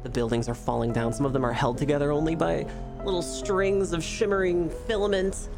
The 0.03 0.09
buildings 0.09 0.47
are 0.47 0.53
falling 0.53 0.93
down. 0.93 1.11
Some 1.11 1.25
of 1.25 1.33
them 1.33 1.43
are 1.43 1.51
held 1.51 1.77
together 1.77 2.11
only 2.11 2.35
by 2.35 2.65
little 3.03 3.21
strings 3.21 3.93
of 3.93 4.03
shimmering 4.03 4.69
filament. 4.87 5.49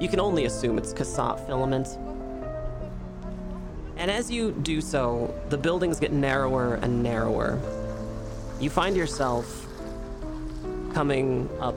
You 0.00 0.08
can 0.08 0.18
only 0.20 0.46
assume 0.46 0.78
it's 0.78 0.92
cassette 0.92 1.46
filament. 1.46 1.98
And 3.96 4.10
as 4.10 4.30
you 4.30 4.52
do 4.52 4.80
so, 4.80 5.32
the 5.48 5.58
buildings 5.58 6.00
get 6.00 6.12
narrower 6.12 6.74
and 6.76 7.02
narrower. 7.02 7.60
You 8.60 8.70
find 8.70 8.96
yourself 8.96 9.67
coming 10.98 11.48
up 11.60 11.76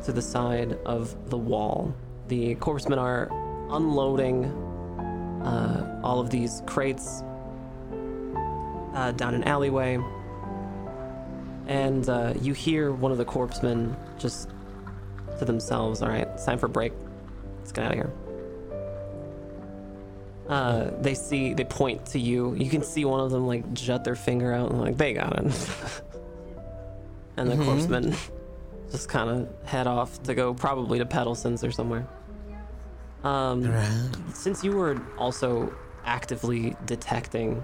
to 0.00 0.12
the 0.12 0.22
side 0.22 0.78
of 0.86 1.28
the 1.28 1.36
wall. 1.36 1.92
The 2.28 2.54
corpsemen 2.54 3.00
are 3.00 3.28
unloading 3.68 4.44
uh, 5.42 6.00
all 6.04 6.20
of 6.20 6.30
these 6.30 6.62
crates 6.66 7.24
uh, 8.94 9.10
down 9.16 9.34
an 9.34 9.42
alleyway. 9.42 9.98
And 11.66 12.08
uh, 12.08 12.34
you 12.40 12.52
hear 12.52 12.92
one 12.92 13.10
of 13.10 13.18
the 13.18 13.24
corpsemen 13.24 13.96
just 14.20 14.48
to 15.40 15.44
themselves, 15.44 16.00
all 16.00 16.08
right, 16.08 16.28
it's 16.28 16.44
time 16.44 16.60
for 16.60 16.66
a 16.66 16.68
break. 16.68 16.92
Let's 17.58 17.72
get 17.72 17.86
out 17.86 17.90
of 17.90 17.96
here. 17.96 18.12
Uh, 20.48 20.90
they 21.00 21.14
see, 21.14 21.54
they 21.54 21.64
point 21.64 22.06
to 22.06 22.20
you. 22.20 22.54
You 22.54 22.70
can 22.70 22.84
see 22.84 23.04
one 23.04 23.18
of 23.18 23.32
them 23.32 23.48
like 23.48 23.72
jut 23.72 24.04
their 24.04 24.14
finger 24.14 24.52
out 24.52 24.70
and 24.70 24.80
like, 24.80 24.96
they 24.96 25.12
got 25.12 25.36
it. 25.44 25.70
and 27.36 27.50
the 27.50 27.56
corpsemen 27.64 28.14
just 28.90 29.08
kind 29.08 29.30
of 29.30 29.48
head 29.68 29.86
off 29.86 30.22
to 30.24 30.34
go 30.34 30.52
probably 30.54 30.98
to 30.98 31.06
Pedalson's 31.06 31.62
or 31.64 31.70
somewhere. 31.70 32.06
Um, 33.22 33.62
Right. 33.62 34.10
since 34.32 34.64
you 34.64 34.72
were 34.72 35.00
also 35.18 35.72
actively 36.04 36.74
detecting 36.86 37.62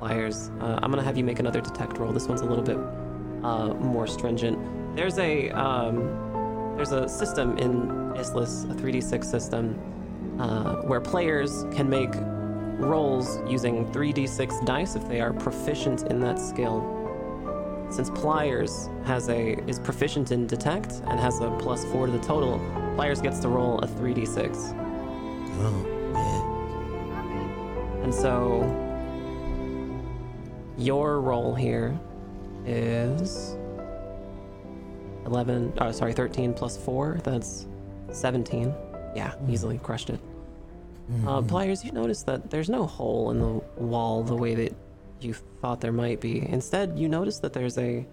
liars, 0.00 0.50
uh, 0.60 0.78
I'm 0.82 0.90
gonna 0.90 1.02
have 1.02 1.18
you 1.18 1.24
make 1.24 1.38
another 1.38 1.60
detect 1.60 1.98
roll. 1.98 2.12
This 2.12 2.26
one's 2.26 2.40
a 2.40 2.46
little 2.46 2.64
bit 2.64 2.78
uh, 3.44 3.74
more 3.74 4.06
stringent. 4.06 4.58
There's 4.96 5.18
a 5.18 5.50
um, 5.50 6.74
there's 6.76 6.92
a 6.92 7.08
system 7.08 7.58
in 7.58 7.88
Issliss, 8.14 8.70
a 8.70 8.74
3d6 8.74 9.24
system, 9.24 9.78
uh, 10.40 10.76
where 10.82 11.00
players 11.00 11.64
can 11.72 11.88
make 11.90 12.10
rolls 12.78 13.38
using 13.46 13.84
3d6 13.92 14.64
dice 14.64 14.96
if 14.96 15.06
they 15.06 15.20
are 15.20 15.34
proficient 15.34 16.04
in 16.10 16.20
that 16.20 16.38
skill. 16.38 16.80
Since 17.90 18.10
Pliers 18.10 18.88
has 19.04 19.28
a 19.28 19.58
is 19.68 19.78
proficient 19.80 20.30
in 20.30 20.46
detect 20.46 21.02
and 21.06 21.18
has 21.18 21.40
a 21.40 21.50
plus 21.58 21.84
four 21.86 22.06
to 22.06 22.12
the 22.12 22.20
total, 22.20 22.58
Pliers 22.94 23.20
gets 23.20 23.40
to 23.40 23.48
roll 23.48 23.80
a 23.80 23.86
3d6. 23.86 24.74
Oh, 25.62 25.84
yeah. 26.14 26.44
And 28.04 28.14
so 28.14 28.64
your 30.78 31.20
role 31.20 31.54
here 31.54 31.98
is 32.64 33.56
11, 35.26 35.74
oh, 35.78 35.92
sorry, 35.92 36.12
13 36.12 36.54
plus 36.54 36.76
4. 36.76 37.20
That's 37.22 37.66
17. 38.12 38.74
Yeah, 39.14 39.32
hmm. 39.32 39.50
easily 39.50 39.78
crushed 39.78 40.10
it. 40.10 40.20
Uh, 40.20 41.12
mm-hmm. 41.12 41.46
Pliers, 41.48 41.84
you 41.84 41.90
notice 41.92 42.22
that 42.22 42.50
there's 42.50 42.70
no 42.70 42.86
hole 42.86 43.30
in 43.32 43.40
the 43.40 43.60
wall 43.82 44.22
the 44.22 44.36
way 44.36 44.54
that 44.54 44.74
you 45.24 45.34
thought 45.60 45.80
there 45.80 45.92
might 45.92 46.20
be. 46.20 46.46
Instead, 46.48 46.98
you 46.98 47.08
notice 47.08 47.38
that 47.40 47.52
there's 47.52 47.78
a, 47.78 48.06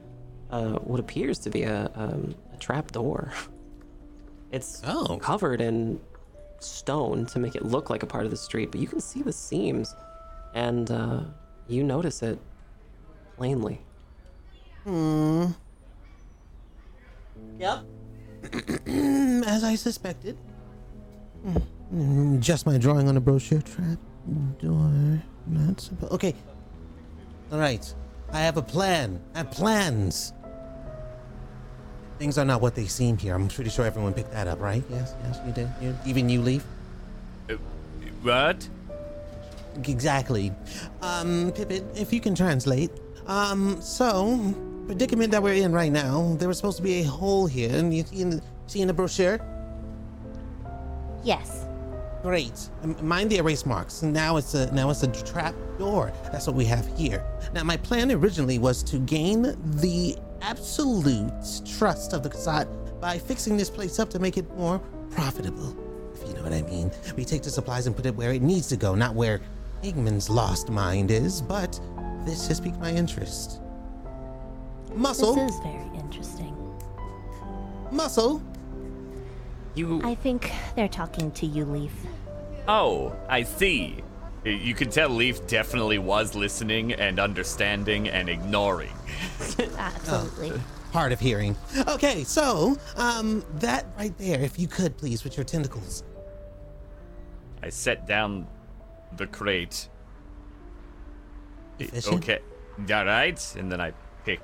uh, 0.52 0.74
what 0.80 1.00
appears 1.00 1.40
to 1.40 1.50
be 1.50 1.64
a, 1.64 1.92
um, 1.96 2.36
a 2.54 2.58
trap 2.58 2.92
door. 2.92 3.32
It's 4.50 4.82
Oh. 4.88 5.18
covered 5.18 5.60
in 5.60 6.00
stone 6.60 7.26
to 7.28 7.38
make 7.38 7.56
it 7.56 7.66
look 7.66 7.90
like 7.90 8.02
a 8.02 8.06
part 8.06 8.24
of 8.24 8.32
the 8.32 8.38
street, 8.38 8.72
but 8.72 8.80
you 8.80 8.88
can 8.88 9.02
see 9.02 9.22
the 9.22 9.34
seams, 9.34 9.94
and 10.54 10.90
uh, 10.90 11.20
you 11.68 11.84
notice 11.84 12.24
it 12.24 12.40
plainly. 13.36 13.82
Hmm. 14.86 15.48
Yep. 17.60 17.84
As 19.46 19.64
I 19.66 19.76
suspected. 19.76 20.38
Mm, 21.94 22.40
Just 22.40 22.66
my 22.66 22.78
drawing 22.78 23.10
on 23.10 23.18
a 23.18 23.22
brochure 23.22 23.62
trap 23.62 24.00
door. 24.62 25.22
Not 25.46 25.82
supposed. 25.82 26.14
Okay. 26.14 26.34
All 27.52 27.60
right. 27.60 27.94
I 28.32 28.40
have 28.42 28.58
a 28.58 28.62
plan. 28.62 29.22
I 29.34 29.40
have 29.40 29.52
plans. 29.52 30.34
Things 32.20 32.38
are 32.38 32.46
not 32.46 32.62
what 32.62 32.76
they 32.76 32.86
seem 32.86 33.18
here. 33.18 33.36
I'm 33.36 33.48
pretty 33.48 33.70
sure 33.70 33.86
everyone 33.86 34.14
picked 34.14 34.32
that 34.32 34.48
up, 34.48 34.60
right? 34.60 34.84
Yes, 34.90 35.14
yes, 35.24 35.40
you 35.46 35.54
did. 35.54 35.70
You, 35.82 35.96
even 36.06 36.30
you, 36.30 36.42
Leaf. 36.42 36.66
What? 38.22 38.68
Exactly. 39.86 40.52
Um, 41.02 41.52
Pippet, 41.52 41.84
if 41.96 42.12
you 42.12 42.20
can 42.20 42.34
translate. 42.34 42.90
Um, 43.28 43.80
so, 43.82 44.56
predicament 44.88 45.32
that 45.32 45.44
we're 45.44 45.64
in 45.64 45.72
right 45.72 45.92
now, 45.92 46.36
there 46.40 46.48
was 46.48 46.58
supposed 46.58 46.78
to 46.78 46.84
be 46.84 47.02
a 47.02 47.04
hole 47.04 47.46
here, 47.46 47.74
and 47.74 47.94
you 47.94 48.04
see 48.04 48.22
in 48.22 48.30
the, 48.32 48.42
see 48.66 48.82
in 48.82 48.88
the 48.88 48.94
brochure? 48.94 49.40
Yes. 51.24 51.67
Great. 52.28 52.70
Um, 52.84 52.94
mind 53.02 53.30
the 53.30 53.38
erase 53.38 53.66
marks. 53.66 54.04
Now 54.04 54.36
it's 54.36 54.54
a 54.54 54.70
now 54.74 54.90
it's 54.90 55.02
a 55.04 55.08
trap 55.08 55.56
door. 55.80 56.12
That's 56.30 56.46
what 56.46 56.58
we 56.58 56.66
have 56.66 56.86
here. 56.98 57.24
Now 57.54 57.64
my 57.64 57.78
plan 57.78 58.12
originally 58.12 58.60
was 58.60 58.84
to 58.84 59.00
gain 59.00 59.56
the 59.80 60.18
absolute 60.42 61.32
trust 61.78 62.12
of 62.12 62.24
the 62.24 62.30
Kasat 62.30 62.68
by 63.00 63.18
fixing 63.18 63.56
this 63.56 63.70
place 63.70 63.98
up 63.98 64.10
to 64.10 64.20
make 64.20 64.36
it 64.38 64.46
more 64.58 64.80
profitable. 65.10 65.74
If 66.14 66.28
you 66.28 66.34
know 66.34 66.44
what 66.44 66.52
I 66.52 66.64
mean. 66.64 66.92
We 67.16 67.24
take 67.24 67.44
the 67.44 67.50
supplies 67.50 67.88
and 67.88 67.96
put 67.96 68.06
it 68.06 68.14
where 68.14 68.34
it 68.34 68.42
needs 68.42 68.68
to 68.68 68.76
go, 68.76 68.94
not 68.94 69.16
where 69.16 69.40
Ingman's 69.82 70.30
lost 70.30 70.70
mind 70.70 71.12
is, 71.12 71.42
but 71.42 71.80
this 72.26 72.46
has 72.50 72.60
piqued 72.60 72.80
my 72.82 72.92
interest. 72.92 73.62
Muscle, 74.94 75.36
This 75.36 75.54
is 75.54 75.60
very 75.62 75.98
interesting. 75.98 76.54
muscle. 77.90 78.42
You 79.76 80.02
I 80.04 80.16
think 80.16 80.52
they're 80.76 80.90
talking 80.90 81.32
to 81.32 81.46
you, 81.46 81.64
Leaf. 81.64 81.94
Oh, 82.68 83.16
I 83.30 83.44
see. 83.44 84.04
You 84.44 84.74
can 84.74 84.90
tell 84.90 85.10
Leaf 85.10 85.46
definitely 85.48 85.98
was 85.98 86.36
listening 86.36 86.94
and 86.94 87.20
understanding 87.20 88.08
and 88.10 88.30
ignoring. 88.30 88.94
Absolutely. 89.78 90.60
Hard 90.94 91.12
of 91.12 91.20
hearing. 91.20 91.56
Okay, 91.88 92.24
so, 92.24 92.78
um, 92.96 93.44
that 93.56 93.88
right 93.98 94.18
there, 94.18 94.40
if 94.42 94.58
you 94.58 94.68
could 94.68 94.98
please, 94.98 95.24
with 95.24 95.36
your 95.38 95.44
tentacles. 95.44 96.04
I 97.62 97.70
set 97.70 98.08
down 98.08 98.48
the 99.18 99.28
crate. 99.28 99.90
I- 101.80 101.84
Efficient? 101.84 102.16
Okay. 102.24 102.40
All 102.94 103.06
right. 103.06 103.56
And 103.58 103.72
then 103.72 103.82
I 103.82 103.92
pick 104.26 104.40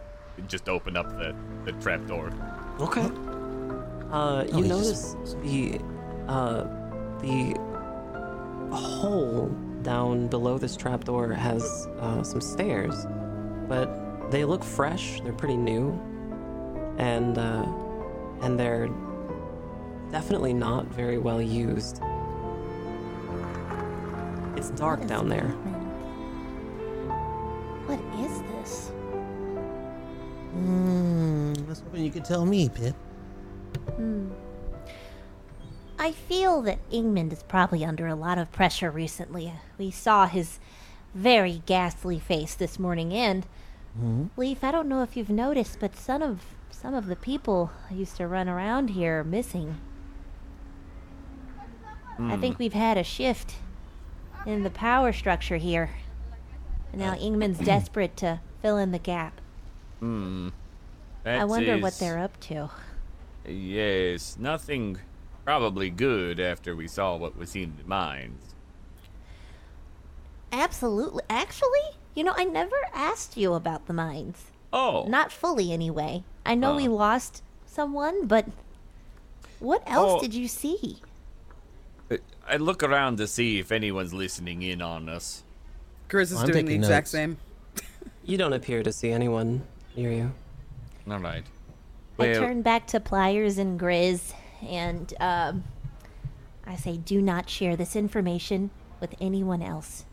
just 0.48 0.68
open 0.68 0.98
up 0.98 1.10
the 1.18 1.36
the 1.66 1.72
trap 1.74 2.06
door. 2.08 2.30
Okay. 2.80 3.02
Uh, 3.02 4.44
Oh, 4.52 4.58
you 4.58 4.64
he 4.64 4.70
notice 4.70 5.16
just- 5.24 5.40
the 5.42 5.80
uh, 6.28 6.64
the 7.22 7.56
hole 8.76 9.48
down 9.82 10.28
below 10.28 10.58
this 10.58 10.76
trapdoor 10.76 11.34
has 11.34 11.88
uh, 12.00 12.24
some 12.24 12.42
stairs, 12.42 13.06
but 13.68 14.32
they 14.32 14.46
look 14.46 14.64
fresh. 14.64 15.22
They're 15.22 15.34
pretty 15.34 15.58
new, 15.58 15.92
and 16.98 17.38
uh, 17.38 17.66
and 18.42 18.60
they're 18.60 18.90
definitely 20.12 20.54
not 20.54 20.88
very 20.88 21.18
well 21.18 21.42
used. 21.42 22.02
It's 24.56 24.70
dark 24.72 25.06
down 25.08 25.30
there. 25.30 25.50
What 27.86 28.00
is 28.24 28.42
this? 28.54 28.90
Hmm. 30.54 31.54
I 31.58 31.70
was 31.70 31.80
hoping 31.80 32.04
you 32.04 32.12
could 32.12 32.26
tell 32.26 32.46
me, 32.46 32.70
Pip. 32.70 32.96
I 35.98 36.12
feel 36.12 36.62
that 36.64 36.90
Ingman 36.90 37.32
is 37.32 37.44
probably 37.44 37.86
under 37.86 38.08
a 38.08 38.16
lot 38.16 38.38
of 38.38 38.52
pressure 38.52 38.90
recently. 38.90 39.54
We 39.78 39.92
saw 39.92 40.28
his 40.28 40.60
very 41.14 41.62
ghastly 41.66 42.20
face 42.20 42.56
this 42.56 42.80
morning, 42.80 43.14
and 43.14 43.46
mm-hmm. 43.98 44.26
Leaf, 44.36 44.64
I 44.64 44.72
don't 44.72 44.90
know 44.90 45.04
if 45.04 45.16
you've 45.16 45.30
noticed, 45.30 45.80
but 45.80 45.96
some 45.96 46.22
of 46.22 46.42
some 46.72 46.94
of 46.94 47.06
the 47.06 47.16
people 47.16 47.72
who 47.88 47.96
used 47.96 48.18
to 48.18 48.28
run 48.28 48.50
around 48.50 48.90
here 48.90 49.20
are 49.20 49.24
missing. 49.24 49.78
I 52.20 52.38
think 52.38 52.56
hmm. 52.56 52.64
we've 52.64 52.74
had 52.74 52.98
a 52.98 53.04
shift 53.04 53.56
in 54.46 54.64
the 54.64 54.70
power 54.70 55.14
structure 55.14 55.58
here. 55.58 55.92
And 56.92 57.02
now 57.02 57.14
uh, 57.14 57.18
Ingman's 57.18 57.60
desperate 57.66 58.18
to 58.18 58.42
fill 58.62 58.78
in 58.78 58.92
the 58.92 59.00
gap. 59.00 59.40
Hmm. 60.00 60.50
I 61.26 61.38
That 61.38 61.48
wonder 61.48 61.78
what 61.78 61.98
they're 62.00 62.20
up 62.20 62.40
to. 62.42 62.70
Yes, 63.48 64.36
nothing 64.38 64.98
probably 65.46 65.90
good 65.90 66.40
after 66.40 66.76
we 66.76 66.88
saw 66.88 67.16
what 67.16 67.38
was 67.38 67.50
seen 67.50 67.64
in 67.64 67.78
the 67.78 67.84
mines. 67.88 68.54
Absolutely. 70.52 71.24
Actually, 71.30 71.80
you 72.16 72.24
know, 72.24 72.34
I 72.38 72.44
never 72.44 72.76
asked 72.94 73.38
you 73.38 73.54
about 73.54 73.88
the 73.88 73.94
mines. 73.94 74.46
Oh, 74.72 75.06
Not 75.08 75.32
fully, 75.32 75.72
anyway. 75.72 76.24
I 76.46 76.56
know 76.56 76.76
we 76.76 76.88
Uh. 76.88 76.92
lost 76.92 77.44
someone, 77.66 78.26
but 78.28 78.48
what 79.60 79.84
else 79.86 80.14
Oh. 80.18 80.20
did 80.22 80.34
you 80.34 80.48
see? 80.48 80.98
I 82.48 82.58
look 82.58 82.84
around 82.84 83.18
to 83.18 83.28
see 83.28 83.60
if 83.60 83.72
anyone's 83.72 84.14
listening 84.14 84.62
in 84.62 84.82
on 84.82 85.08
us. 85.08 85.44
Grizz 86.10 86.32
is 86.34 86.42
I'm 86.42 86.48
doing 86.50 86.66
the 86.66 86.76
exact 86.76 87.06
notes. 87.06 87.12
same. 87.12 87.38
You 88.26 88.38
don't 88.38 88.54
appear 88.54 88.84
to 88.84 88.92
see 88.94 89.12
anyone 89.12 89.64
near 89.98 90.12
you. 90.12 90.32
All 91.12 91.20
right. 91.20 91.44
I 92.20 92.34
turn 92.34 92.62
back 92.62 92.88
to 92.88 93.00
Pliers 93.02 93.58
and 93.58 93.78
Grizz, 93.80 94.34
and 94.64 95.14
um, 95.20 95.64
I 96.66 96.76
say, 96.76 96.98
do 96.98 97.22
not 97.22 97.50
share 97.50 97.76
this 97.76 97.96
information 97.96 98.70
with 99.00 99.16
anyone 99.20 99.62
else. 99.62 100.06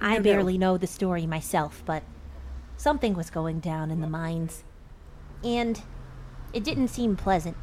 I 0.00 0.12
No, 0.12 0.16
no. 0.18 0.22
barely 0.22 0.58
know 0.58 0.76
the 0.78 0.86
story 0.86 1.26
myself, 1.26 1.82
but 1.86 2.02
something 2.76 3.14
was 3.14 3.30
going 3.30 3.60
down 3.60 3.90
in 3.90 4.00
the 4.00 4.08
mines, 4.08 4.64
and 5.44 5.80
it 6.52 6.64
didn't 6.64 6.88
seem 6.88 7.16
pleasant. 7.16 7.56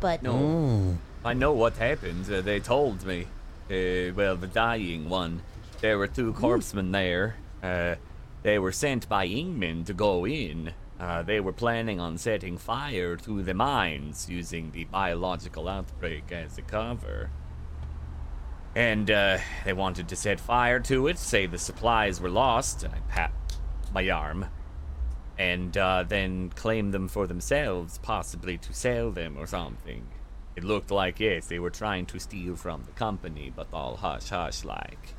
But 0.00 0.22
no, 0.22 0.98
I 1.24 1.34
know 1.34 1.52
what 1.52 1.76
happened. 1.76 2.30
Uh, 2.32 2.40
they 2.40 2.60
told 2.60 3.04
me. 3.04 3.26
Uh, 3.70 4.14
well, 4.14 4.34
the 4.36 4.46
dying 4.46 5.08
one. 5.10 5.42
There 5.80 5.98
were 5.98 6.06
two 6.06 6.32
corpsemen 6.32 6.90
there. 6.92 7.36
Uh, 7.62 7.96
they 8.42 8.58
were 8.58 8.72
sent 8.72 9.08
by 9.08 9.28
Ingman 9.28 9.84
to 9.86 9.92
go 9.92 10.26
in. 10.26 10.72
Uh, 11.00 11.22
they 11.22 11.38
were 11.38 11.52
planning 11.52 12.00
on 12.00 12.18
setting 12.18 12.58
fire 12.58 13.16
to 13.16 13.42
the 13.42 13.54
mines 13.54 14.28
using 14.28 14.72
the 14.72 14.84
biological 14.84 15.68
outbreak 15.68 16.32
as 16.32 16.58
a 16.58 16.62
cover. 16.62 17.30
And 18.74 19.10
uh, 19.10 19.38
they 19.64 19.72
wanted 19.72 20.08
to 20.08 20.16
set 20.16 20.40
fire 20.40 20.80
to 20.80 21.06
it, 21.06 21.18
say 21.18 21.46
the 21.46 21.58
supplies 21.58 22.20
were 22.20 22.30
lost. 22.30 22.84
I 22.84 22.98
pat 23.08 23.32
my 23.92 24.08
arm. 24.10 24.46
And 25.38 25.76
uh, 25.76 26.04
then 26.06 26.50
claim 26.50 26.90
them 26.90 27.06
for 27.06 27.28
themselves, 27.28 27.98
possibly 27.98 28.58
to 28.58 28.72
sell 28.72 29.12
them 29.12 29.36
or 29.38 29.46
something. 29.46 30.08
It 30.56 30.64
looked 30.64 30.90
like, 30.90 31.20
yes, 31.20 31.46
they 31.46 31.60
were 31.60 31.70
trying 31.70 32.06
to 32.06 32.18
steal 32.18 32.56
from 32.56 32.82
the 32.82 32.92
company, 32.92 33.52
but 33.54 33.68
all 33.72 33.96
hush 33.96 34.30
hush 34.30 34.64
like. 34.64 35.14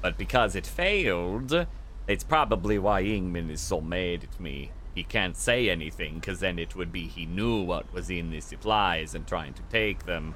But 0.00 0.18
because 0.18 0.56
it 0.56 0.66
failed, 0.66 1.66
it's 2.08 2.24
probably 2.24 2.80
why 2.80 3.04
Ingman 3.04 3.50
is 3.50 3.60
so 3.60 3.80
mad 3.80 4.24
at 4.24 4.40
me. 4.40 4.72
He 4.94 5.04
can't 5.04 5.36
say 5.36 5.70
anything, 5.70 6.16
because 6.16 6.40
then 6.40 6.58
it 6.58 6.76
would 6.76 6.92
be 6.92 7.06
he 7.06 7.24
knew 7.24 7.62
what 7.62 7.92
was 7.92 8.10
in 8.10 8.30
the 8.30 8.40
supplies 8.40 9.14
and 9.14 9.26
trying 9.26 9.54
to 9.54 9.62
take 9.70 10.04
them. 10.04 10.34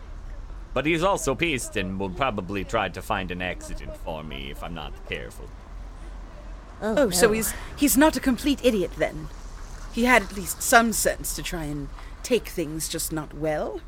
But 0.72 0.86
he's 0.86 1.02
also 1.02 1.34
pissed 1.34 1.76
and 1.76 1.98
will 1.98 2.10
probably 2.10 2.64
try 2.64 2.88
to 2.90 3.02
find 3.02 3.30
an 3.30 3.42
accident 3.42 3.96
for 3.96 4.22
me 4.22 4.50
if 4.50 4.62
I'm 4.62 4.74
not 4.74 4.92
careful. 5.08 5.48
Oh, 6.82 7.10
so 7.10 7.28
no. 7.28 7.32
he's 7.32 7.54
he's 7.76 7.96
not 7.96 8.16
a 8.16 8.20
complete 8.20 8.62
idiot 8.62 8.90
then. 8.98 9.28
He 9.92 10.04
had 10.04 10.22
at 10.22 10.36
least 10.36 10.60
some 10.62 10.92
sense 10.92 11.34
to 11.36 11.42
try 11.42 11.64
and 11.64 11.88
take 12.22 12.48
things 12.48 12.88
just 12.88 13.12
not 13.12 13.32
well. 13.32 13.80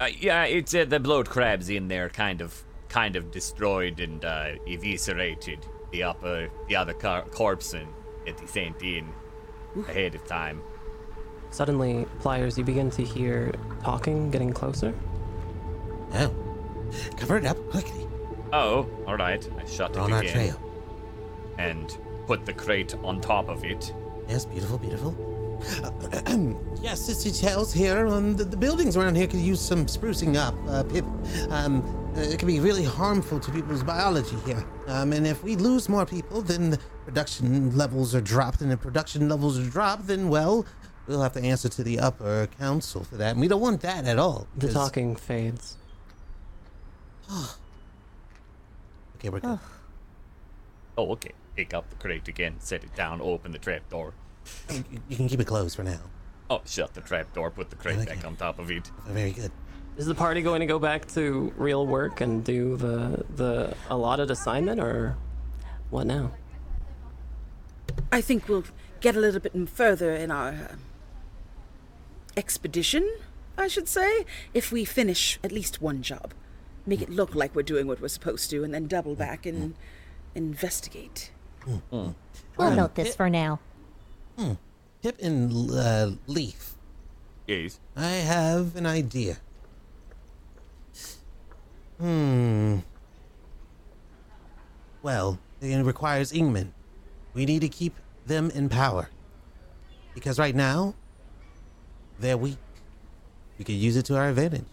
Uh, 0.00 0.08
yeah, 0.18 0.44
it's 0.44 0.74
uh, 0.74 0.84
the 0.86 0.98
bloat 0.98 1.28
crabs 1.28 1.68
in 1.68 1.88
there, 1.88 2.08
kind 2.08 2.40
of, 2.40 2.62
kind 2.88 3.14
of 3.16 3.30
destroyed 3.30 4.00
and 4.00 4.24
uh, 4.24 4.52
eviscerated 4.66 5.66
the 5.92 6.02
upper, 6.02 6.48
the 6.68 6.76
other 6.76 6.94
car- 6.94 7.26
corpse 7.30 7.74
and 7.74 7.88
that 8.26 8.40
he 8.40 8.46
sent 8.46 8.82
in 8.82 9.12
ahead 9.88 10.14
of 10.14 10.24
time. 10.26 10.62
Suddenly, 11.50 12.06
Pliers, 12.20 12.58
you 12.58 12.64
begin 12.64 12.90
to 12.92 13.04
hear 13.04 13.52
talking 13.82 14.30
getting 14.30 14.52
closer. 14.52 14.94
Oh. 16.14 16.34
Cover 17.16 17.38
it 17.38 17.46
up 17.46 17.56
quickly. 17.70 18.06
Oh, 18.52 18.88
all 19.06 19.16
right. 19.16 19.48
I 19.58 19.64
shut 19.68 19.92
We're 19.94 20.00
it 20.00 20.04
on 20.04 20.12
our 20.12 20.22
trail. 20.22 20.60
and 21.58 21.96
put 22.26 22.44
the 22.46 22.52
crate 22.52 22.94
on 23.04 23.20
top 23.20 23.48
of 23.48 23.64
it. 23.64 23.92
Yes, 24.28 24.44
beautiful, 24.46 24.78
beautiful. 24.78 25.14
yes, 26.80 27.06
this 27.06 27.22
details 27.22 27.72
here 27.72 28.06
on 28.06 28.36
the, 28.36 28.44
the 28.44 28.56
buildings 28.56 28.96
around 28.96 29.14
here 29.14 29.26
could 29.26 29.40
use 29.40 29.60
some 29.60 29.86
sprucing 29.86 30.36
up. 30.36 30.54
Uh, 30.68 30.82
Pip, 30.84 31.04
um, 31.50 31.80
uh, 31.80 32.03
it 32.16 32.38
can 32.38 32.46
be 32.46 32.60
really 32.60 32.84
harmful 32.84 33.40
to 33.40 33.50
people's 33.50 33.82
biology 33.82 34.36
here. 34.46 34.64
Um, 34.86 35.12
and 35.12 35.26
if 35.26 35.42
we 35.42 35.56
lose 35.56 35.88
more 35.88 36.06
people, 36.06 36.42
then 36.42 36.70
the 36.70 36.78
production 37.04 37.76
levels 37.76 38.14
are 38.14 38.20
dropped. 38.20 38.60
And 38.60 38.72
if 38.72 38.80
production 38.80 39.28
levels 39.28 39.58
are 39.58 39.68
dropped, 39.68 40.06
then, 40.06 40.28
well, 40.28 40.64
we'll 41.06 41.22
have 41.22 41.32
to 41.34 41.42
answer 41.42 41.68
to 41.68 41.82
the 41.82 41.98
upper 41.98 42.46
council 42.58 43.04
for 43.04 43.16
that. 43.16 43.32
And 43.32 43.40
we 43.40 43.48
don't 43.48 43.60
want 43.60 43.80
that 43.82 44.04
at 44.06 44.18
all. 44.18 44.46
The 44.56 44.66
'cause- 44.68 44.74
talking 44.74 45.16
fades. 45.16 45.76
Okay, 49.16 49.30
we're 49.30 49.40
good. 49.40 49.58
Oh, 50.98 51.12
okay. 51.12 51.32
Pick 51.56 51.72
up 51.72 51.88
the 51.88 51.96
crate 51.96 52.28
again, 52.28 52.56
set 52.58 52.84
it 52.84 52.94
down, 52.94 53.22
open 53.22 53.52
the 53.52 53.58
trap 53.58 53.88
door. 53.88 54.12
You, 54.70 54.84
you 55.08 55.16
can 55.16 55.28
keep 55.28 55.40
it 55.40 55.46
closed 55.46 55.76
for 55.76 55.82
now. 55.82 56.00
Oh, 56.50 56.60
shut 56.66 56.92
the 56.92 57.00
trap 57.00 57.32
door, 57.32 57.50
put 57.50 57.70
the 57.70 57.76
crate 57.76 57.96
Okay. 58.00 58.16
back 58.16 58.26
on 58.26 58.36
top 58.36 58.58
of 58.58 58.70
it. 58.70 58.90
Very 59.06 59.30
good. 59.32 59.50
Is 59.96 60.06
the 60.06 60.14
party 60.14 60.42
going 60.42 60.60
to 60.60 60.66
go 60.66 60.78
back 60.78 61.06
to 61.14 61.52
real 61.56 61.86
work 61.86 62.20
and 62.20 62.42
do 62.44 62.76
the 62.76 63.24
the 63.36 63.76
allotted 63.90 64.30
assignment, 64.30 64.80
or 64.80 65.16
what 65.90 66.06
now? 66.06 66.32
I 68.10 68.20
think 68.20 68.48
we'll 68.48 68.64
get 69.00 69.14
a 69.14 69.20
little 69.20 69.40
bit 69.40 69.52
further 69.68 70.12
in 70.12 70.30
our 70.32 70.48
uh, 70.48 70.74
expedition, 72.36 73.08
I 73.56 73.68
should 73.68 73.88
say, 73.88 74.24
if 74.52 74.72
we 74.72 74.84
finish 74.84 75.38
at 75.44 75.52
least 75.52 75.80
one 75.80 76.02
job. 76.02 76.32
Make 76.86 77.00
it 77.00 77.08
look 77.10 77.34
like 77.34 77.54
we're 77.54 77.62
doing 77.62 77.86
what 77.86 78.00
we're 78.00 78.08
supposed 78.08 78.50
to, 78.50 78.64
and 78.64 78.74
then 78.74 78.88
double 78.88 79.14
back 79.14 79.46
and 79.46 79.74
investigate. 80.34 81.30
we'll 81.90 82.14
Um, 82.58 82.76
note 82.76 82.94
this 82.96 83.10
it- 83.10 83.14
for 83.16 83.30
now. 83.30 83.60
Pip 85.02 85.16
and 85.22 85.70
uh, 85.70 86.10
Leaf, 86.26 86.74
Yes. 87.46 87.78
I 87.94 88.10
have 88.24 88.74
an 88.74 88.86
idea. 88.86 89.36
Hmm. 91.98 92.78
Well, 95.02 95.38
it 95.60 95.84
requires 95.84 96.32
Ingman. 96.32 96.68
We 97.34 97.44
need 97.46 97.60
to 97.60 97.68
keep 97.68 97.94
them 98.26 98.50
in 98.50 98.68
power. 98.68 99.10
Because 100.14 100.38
right 100.38 100.54
now, 100.54 100.94
they're 102.18 102.36
weak. 102.36 102.58
We 103.58 103.64
could 103.64 103.74
use 103.74 103.96
it 103.96 104.04
to 104.06 104.16
our 104.16 104.28
advantage. 104.28 104.64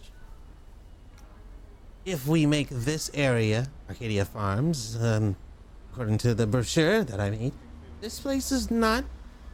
If 2.04 2.26
we 2.26 2.46
make 2.46 2.68
this 2.70 3.10
area, 3.14 3.68
Arcadia 3.88 4.24
Farms, 4.24 4.96
um, 5.00 5.36
according 5.92 6.18
to 6.18 6.34
the 6.34 6.46
brochure 6.46 7.04
that 7.04 7.20
I 7.20 7.30
made, 7.30 7.52
this 8.00 8.18
place 8.18 8.50
is 8.50 8.70
not 8.70 9.04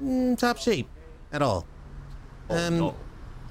mm, 0.03 0.39
top 0.39 0.57
shape 0.57 0.89
at 1.33 1.43
all. 1.43 1.67
Oh, 2.49 2.57
Um, 2.57 2.79
no. 2.79 2.95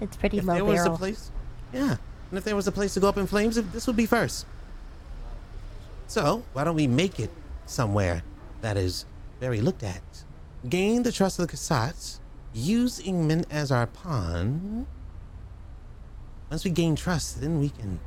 It's 0.02 0.18
pretty 0.18 0.38
if 0.40 0.46
low 0.46 0.56
there 0.56 0.66
was 0.66 0.86
a 0.86 0.92
place, 0.92 1.32
yeah, 1.74 1.98
and 2.30 2.38
if 2.38 2.44
there 2.44 2.56
was 2.56 2.68
a 2.68 2.72
place 2.72 2.94
to 2.96 3.00
go 3.00 3.08
up 3.08 3.18
in 3.18 3.28
flames, 3.28 3.56
this 3.56 3.88
would 3.88 3.96
be 3.96 4.06
first. 4.06 4.46
So 6.08 6.44
why 6.54 6.64
don't 6.64 6.76
we 6.76 6.88
make 6.88 7.20
it 7.20 7.32
somewhere 7.66 8.24
that 8.62 8.78
is 8.78 9.06
very 9.40 9.62
looked 9.62 9.84
at, 9.84 10.02
gain 10.68 11.04
the 11.04 11.12
trust 11.12 11.40
of 11.40 11.48
the 11.48 11.54
Kasats, 11.54 12.20
use 12.54 13.00
Ingman 13.00 13.46
as 13.52 13.72
our 13.72 13.88
pawn. 13.88 14.88
Once 16.50 16.64
we 16.64 16.72
gain 16.72 16.96
trust, 16.96 17.42
then 17.42 17.60
we 17.60 17.70
can 17.70 18.00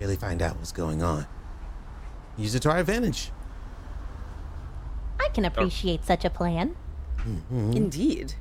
really 0.00 0.16
find 0.16 0.40
out 0.40 0.56
what's 0.56 0.72
going 0.72 1.02
on. 1.02 1.26
Use 2.36 2.54
it 2.54 2.60
to 2.60 2.70
our 2.70 2.78
advantage. 2.78 3.30
I 5.20 5.28
can 5.28 5.44
oh. 5.44 5.48
appreciate 5.48 6.04
such 6.04 6.24
a 6.24 6.30
plan. 6.30 6.76
Mm-hmm. 7.18 7.72
Indeed. 7.72 8.34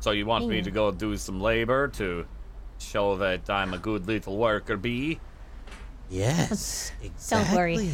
So 0.00 0.10
you 0.10 0.26
want 0.26 0.48
me 0.48 0.62
to 0.62 0.70
go 0.70 0.90
do 0.90 1.16
some 1.16 1.40
labor 1.40 1.86
to 1.88 2.26
show 2.82 3.16
that 3.16 3.48
I'm 3.48 3.72
a 3.74 3.78
good 3.78 4.06
little 4.06 4.36
worker 4.36 4.76
bee? 4.76 5.20
Yes, 6.10 6.92
exactly. 7.02 7.44
Don't 7.46 7.56
worry. 7.56 7.90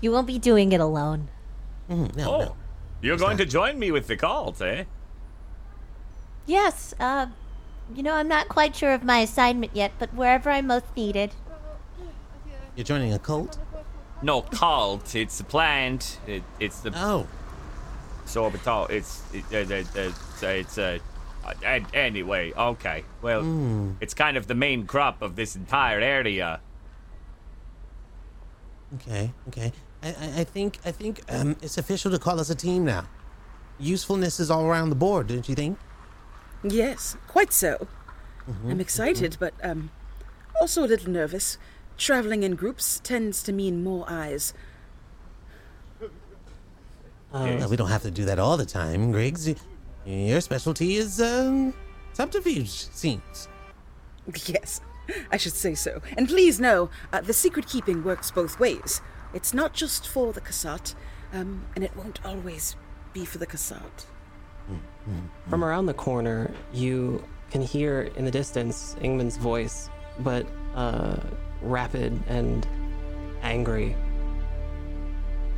You 0.00 0.12
won't 0.12 0.26
be 0.26 0.38
doing 0.38 0.72
it 0.72 0.80
alone. 0.80 1.28
Mhm, 1.90 2.14
no, 2.16 2.34
Oh, 2.34 2.38
no. 2.40 2.56
you're 3.00 3.16
going 3.16 3.36
to 3.38 3.44
join 3.44 3.78
me 3.78 3.90
with 3.90 4.06
the 4.06 4.16
cult, 4.16 4.60
eh? 4.62 4.84
Yes, 6.46 6.94
uh, 6.98 7.26
you 7.94 8.02
know, 8.02 8.14
I'm 8.14 8.28
not 8.28 8.48
quite 8.48 8.74
sure 8.74 8.92
of 8.94 9.04
my 9.04 9.18
assignment 9.20 9.74
yet, 9.74 9.92
but 9.98 10.12
wherever 10.14 10.50
I'm 10.50 10.66
most 10.66 10.86
needed. 10.96 11.34
You're 12.76 12.84
joining 12.84 13.12
a 13.12 13.18
cult? 13.18 13.58
No 14.22 14.42
cult. 14.42 15.14
It's 15.14 15.38
a 15.40 15.44
plant. 15.44 16.18
It, 16.26 16.42
it's 16.58 16.80
the 16.80 16.92
Oh, 16.96 17.26
sorbitol. 18.24 18.88
It's 18.90 19.22
it, 19.34 19.44
it, 19.52 19.70
it, 19.70 19.86
it's 19.96 20.42
it's 20.42 20.78
a. 20.78 21.00
Uh, 21.44 21.54
an- 21.64 21.86
anyway, 21.94 22.52
okay. 22.52 23.04
Well, 23.20 23.94
it's 24.00 24.14
kind 24.14 24.36
of 24.36 24.46
the 24.46 24.54
main 24.54 24.86
crop 24.86 25.22
of 25.22 25.36
this 25.36 25.56
entire 25.56 26.00
area. 26.00 26.60
okay, 28.94 29.32
okay. 29.48 29.72
I, 30.02 30.08
I, 30.08 30.40
I 30.40 30.44
think 30.44 30.78
I 30.84 30.92
think 30.92 31.20
um, 31.28 31.56
it's 31.62 31.78
official 31.78 32.10
to 32.10 32.18
call 32.18 32.38
us 32.40 32.50
a 32.50 32.54
team 32.54 32.84
now. 32.84 33.06
Usefulness 33.78 34.38
is 34.40 34.50
all 34.50 34.64
around 34.64 34.90
the 34.90 34.96
board, 34.96 35.26
don't 35.28 35.48
you 35.48 35.54
think? 35.54 35.78
Yes, 36.62 37.16
quite 37.26 37.52
so. 37.52 37.88
I'm 38.68 38.80
excited, 38.80 39.36
but 39.40 39.54
um, 39.62 39.90
also 40.60 40.84
a 40.84 40.86
little 40.88 41.10
nervous. 41.10 41.58
Traveling 41.96 42.42
in 42.42 42.54
groups 42.56 43.00
tends 43.02 43.42
to 43.44 43.52
mean 43.52 43.82
more 43.84 44.04
eyes. 44.08 44.52
Well, 47.32 47.68
we 47.68 47.76
don't 47.76 47.88
have 47.88 48.02
to 48.02 48.10
do 48.10 48.24
that 48.26 48.38
all 48.38 48.56
the 48.56 48.66
time, 48.66 49.12
Grizz. 49.12 49.58
Y- 50.06 50.12
Your 50.12 50.40
specialty 50.40 50.96
is 50.96 51.20
um, 51.20 51.74
subterfuge 52.12 52.68
scenes. 52.70 53.48
Yes, 54.46 54.80
I 55.30 55.36
should 55.36 55.52
say 55.54 55.74
so. 55.74 56.00
And 56.16 56.28
please 56.28 56.60
know, 56.60 56.90
uh, 57.12 57.20
the 57.20 57.32
secret 57.32 57.66
keeping 57.66 58.04
works 58.04 58.30
both 58.30 58.60
ways. 58.60 59.00
It's 59.34 59.52
not 59.52 59.72
just 59.74 60.06
for 60.08 60.32
the 60.32 60.40
Kasat, 60.40 60.94
um, 61.32 61.64
and 61.74 61.82
it 61.84 61.96
won't 61.96 62.24
always 62.24 62.76
be 63.12 63.24
for 63.24 63.38
the 63.38 63.46
Kasat. 63.46 64.06
From 65.48 65.64
around 65.64 65.86
the 65.86 65.94
corner, 65.94 66.52
you 66.72 67.24
can 67.50 67.60
hear 67.62 68.02
in 68.16 68.24
the 68.24 68.30
distance 68.30 68.94
Ingman's 69.00 69.36
voice, 69.36 69.90
but 70.20 70.46
uh, 70.76 71.16
rapid 71.62 72.18
and 72.28 72.66
angry. 73.42 73.96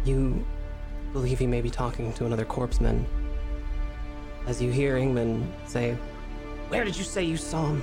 You 0.04 0.44
believe 1.12 1.38
he 1.38 1.46
may 1.46 1.60
be 1.60 1.70
talking 1.70 2.12
to 2.14 2.24
another 2.26 2.44
corpseman. 2.46 3.04
As 4.46 4.60
you 4.60 4.70
hear 4.70 4.96
Ingman 4.96 5.46
say, 5.66 5.96
Where 6.68 6.84
did 6.84 6.96
you 6.96 7.04
say 7.04 7.22
you 7.22 7.38
saw 7.38 7.68
him? 7.68 7.82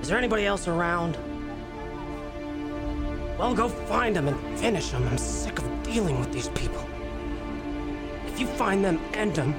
Is 0.00 0.08
there 0.08 0.18
anybody 0.18 0.46
else 0.46 0.66
around? 0.66 1.16
Well, 3.38 3.54
go 3.54 3.68
find 3.68 4.16
him 4.16 4.28
and 4.28 4.58
finish 4.58 4.90
him. 4.90 5.06
I'm 5.06 5.18
sick 5.18 5.58
of 5.58 5.82
dealing 5.82 6.18
with 6.18 6.32
these 6.32 6.48
people. 6.50 6.84
If 8.26 8.40
you 8.40 8.46
find 8.48 8.84
them, 8.84 9.00
end 9.12 9.36
them. 9.36 9.54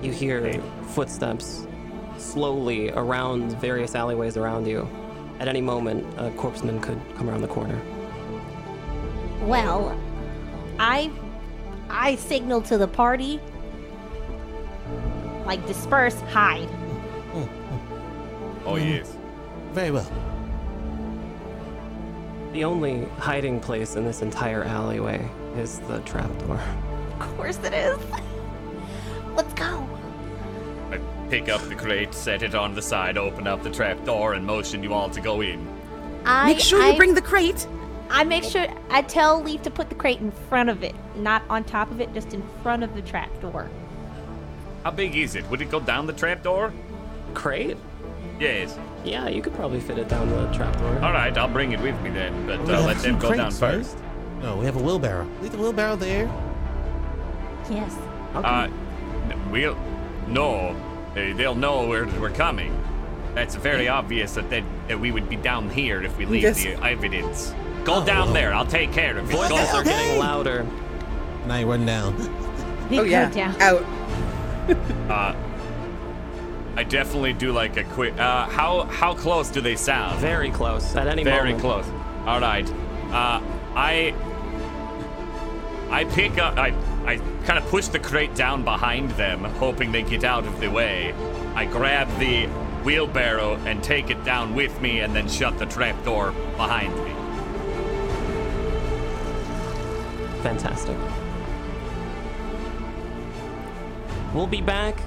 You 0.00 0.12
hear 0.12 0.60
footsteps 0.90 1.66
slowly 2.18 2.90
around 2.90 3.60
various 3.60 3.96
alleyways 3.96 4.36
around 4.36 4.66
you. 4.66 4.88
At 5.40 5.48
any 5.48 5.60
moment, 5.60 6.06
a 6.18 6.30
corpseman 6.30 6.80
could 6.80 7.00
come 7.16 7.28
around 7.28 7.42
the 7.42 7.48
corner. 7.48 7.80
Well, 9.42 9.98
I 10.78 11.10
I 11.88 12.16
signal 12.16 12.62
to 12.62 12.78
the 12.78 12.88
party 12.88 13.40
like 15.44 15.66
disperse, 15.66 16.20
hide. 16.22 16.68
Oh 18.64 18.74
mm-hmm. 18.74 18.88
yes. 18.88 19.16
Very 19.72 19.90
well. 19.90 20.10
The 22.52 22.64
only 22.64 23.06
hiding 23.18 23.60
place 23.60 23.96
in 23.96 24.04
this 24.04 24.22
entire 24.22 24.62
alleyway 24.62 25.28
is 25.56 25.80
the 25.80 26.00
trapdoor. 26.00 26.60
Of 27.18 27.36
course 27.36 27.58
it 27.64 27.72
is. 27.72 27.98
Let's 29.34 29.52
go. 29.54 29.88
I 30.90 31.00
pick 31.30 31.48
up 31.48 31.62
the 31.62 31.74
crate, 31.74 32.12
set 32.12 32.42
it 32.42 32.54
on 32.54 32.74
the 32.74 32.82
side, 32.82 33.16
open 33.16 33.46
up 33.46 33.62
the 33.62 33.70
trap 33.70 34.04
door, 34.04 34.34
and 34.34 34.46
motion 34.46 34.82
you 34.82 34.92
all 34.92 35.08
to 35.10 35.20
go 35.20 35.40
in. 35.40 35.66
I 36.24 36.52
Make 36.52 36.60
sure 36.60 36.82
I, 36.82 36.90
you 36.90 36.96
bring 36.96 37.14
the 37.14 37.22
crate. 37.22 37.66
I 38.12 38.24
make 38.24 38.44
sure 38.44 38.66
I 38.90 39.02
tell 39.02 39.42
Leaf 39.42 39.62
to 39.62 39.70
put 39.70 39.88
the 39.88 39.94
crate 39.94 40.20
in 40.20 40.30
front 40.30 40.68
of 40.68 40.82
it, 40.82 40.94
not 41.16 41.42
on 41.48 41.64
top 41.64 41.90
of 41.90 42.00
it, 42.00 42.12
just 42.12 42.34
in 42.34 42.42
front 42.62 42.82
of 42.82 42.94
the 42.94 43.00
trapdoor. 43.02 43.70
How 44.84 44.90
big 44.90 45.16
is 45.16 45.34
it? 45.34 45.48
Would 45.48 45.62
it 45.62 45.70
go 45.70 45.80
down 45.80 46.06
the 46.06 46.12
trap 46.12 46.42
door? 46.42 46.72
Crate? 47.32 47.78
Yes. 48.38 48.78
Yeah, 49.04 49.28
you 49.28 49.40
could 49.40 49.54
probably 49.54 49.80
fit 49.80 49.98
it 49.98 50.08
down 50.08 50.28
the 50.28 50.46
trapdoor. 50.52 50.94
All 50.96 51.12
right, 51.12 51.36
I'll 51.38 51.48
bring 51.48 51.72
it 51.72 51.80
with 51.80 51.98
me 52.02 52.10
then, 52.10 52.46
but 52.46 52.60
uh, 52.60 52.84
let 52.84 52.98
them 52.98 53.18
go 53.18 53.30
down 53.34 53.46
crates, 53.52 53.58
first. 53.58 53.96
No, 54.42 54.56
we 54.56 54.66
have 54.66 54.76
a 54.76 54.82
wheelbarrow. 54.82 55.26
Leave 55.40 55.52
the 55.52 55.58
wheelbarrow 55.58 55.96
there. 55.96 56.26
Yes. 57.70 57.96
Okay. 58.34 58.46
Uh, 58.46 58.64
n- 59.30 59.50
we'll 59.50 59.76
no. 60.28 60.76
Uh, 61.12 61.34
they'll 61.36 61.54
know 61.54 61.86
we're 61.88 62.06
we're 62.20 62.30
coming. 62.30 62.76
That's 63.34 63.54
very 63.54 63.88
obvious 63.88 64.34
that 64.34 64.50
they, 64.50 64.62
that 64.88 64.98
we 65.00 65.10
would 65.12 65.28
be 65.28 65.36
down 65.36 65.70
here 65.70 66.02
if 66.02 66.16
we 66.18 66.26
leave 66.26 66.42
Yes. 66.42 66.62
the 66.62 66.74
evidence. 66.84 67.54
Go 67.84 68.04
down 68.04 68.32
there. 68.32 68.54
I'll 68.54 68.66
take 68.66 68.92
care 68.92 69.16
of 69.18 69.28
it. 69.28 69.32
Go 69.32 69.48
Voices 69.48 69.74
are 69.74 69.84
getting 69.84 70.18
louder. 70.18 70.66
Now 71.46 71.56
you 71.56 71.66
run 71.66 71.84
down. 71.84 72.16
We 72.88 72.98
oh 72.98 73.04
go 73.04 73.10
yeah, 73.10 73.30
down. 73.30 73.60
out. 73.60 73.84
Uh, 75.10 75.34
I 76.76 76.84
definitely 76.84 77.32
do 77.32 77.52
like 77.52 77.76
a 77.76 77.84
quick. 77.84 78.16
Uh, 78.18 78.46
how 78.46 78.84
how 78.84 79.14
close 79.14 79.50
do 79.50 79.60
they 79.60 79.76
sound? 79.76 80.20
Very 80.20 80.50
close. 80.50 80.94
At 80.94 81.08
any 81.08 81.24
moment. 81.24 81.42
Very 81.42 81.52
moment. 81.54 81.60
close. 81.60 81.86
All 82.26 82.40
right. 82.40 82.70
Uh, 83.10 83.42
I 83.74 84.14
I 85.90 86.04
pick 86.04 86.38
up. 86.38 86.56
I 86.56 86.68
I 87.04 87.16
kind 87.44 87.58
of 87.58 87.66
push 87.66 87.88
the 87.88 87.98
crate 87.98 88.34
down 88.34 88.62
behind 88.62 89.10
them, 89.12 89.44
hoping 89.44 89.92
they 89.92 90.02
get 90.02 90.24
out 90.24 90.46
of 90.46 90.60
the 90.60 90.68
way. 90.68 91.12
I 91.54 91.66
grab 91.66 92.08
the 92.18 92.46
wheelbarrow 92.84 93.56
and 93.66 93.82
take 93.82 94.10
it 94.10 94.24
down 94.24 94.54
with 94.54 94.80
me, 94.80 95.00
and 95.00 95.14
then 95.14 95.28
shut 95.28 95.58
the 95.58 95.66
trap 95.66 96.02
door 96.04 96.32
behind 96.56 96.94
me. 97.04 97.21
Fantastic. 100.42 100.96
We'll 104.34 104.46
be 104.46 104.60
back 104.62 105.00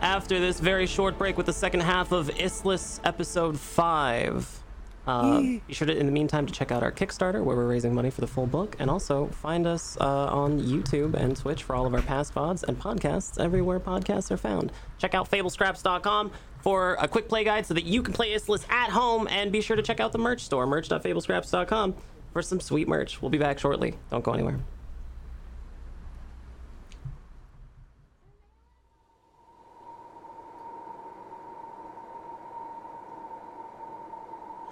after 0.00 0.38
this 0.40 0.58
very 0.60 0.86
short 0.86 1.18
break 1.18 1.36
with 1.36 1.46
the 1.46 1.52
second 1.52 1.80
half 1.80 2.12
of 2.12 2.28
Issliss 2.28 3.00
episode 3.04 3.58
5. 3.58 4.62
Uh, 5.06 5.40
be 5.40 5.62
sure 5.70 5.86
to, 5.86 5.96
in 5.96 6.04
the 6.04 6.12
meantime, 6.12 6.44
to 6.44 6.52
check 6.52 6.70
out 6.70 6.82
our 6.82 6.92
Kickstarter 6.92 7.42
where 7.42 7.56
we're 7.56 7.66
raising 7.66 7.94
money 7.94 8.10
for 8.10 8.20
the 8.20 8.26
full 8.26 8.46
book, 8.46 8.76
and 8.78 8.90
also 8.90 9.26
find 9.28 9.66
us 9.66 9.96
uh, 10.00 10.26
on 10.26 10.60
YouTube 10.60 11.14
and 11.14 11.34
Twitch 11.36 11.62
for 11.62 11.74
all 11.74 11.86
of 11.86 11.94
our 11.94 12.02
past 12.02 12.34
pods 12.34 12.62
and 12.62 12.78
podcasts 12.78 13.40
everywhere 13.40 13.80
podcasts 13.80 14.30
are 14.30 14.36
found. 14.36 14.70
Check 14.98 15.14
out 15.14 15.30
FableScraps.com 15.30 16.30
for 16.60 16.98
a 17.00 17.08
quick 17.08 17.26
play 17.28 17.42
guide 17.42 17.64
so 17.64 17.72
that 17.72 17.84
you 17.84 18.02
can 18.02 18.12
play 18.12 18.32
Issliss 18.34 18.68
at 18.70 18.90
home, 18.90 19.26
and 19.30 19.50
be 19.50 19.62
sure 19.62 19.76
to 19.76 19.82
check 19.82 19.98
out 19.98 20.12
the 20.12 20.18
merch 20.18 20.42
store, 20.42 20.66
merch.fablescraps.com, 20.66 21.94
for 22.32 22.42
some 22.42 22.60
sweet 22.60 22.88
merch. 22.88 23.20
We'll 23.20 23.30
be 23.30 23.38
back 23.38 23.58
shortly. 23.58 23.94
Don't 24.10 24.24
go 24.24 24.32
anywhere. 24.32 24.58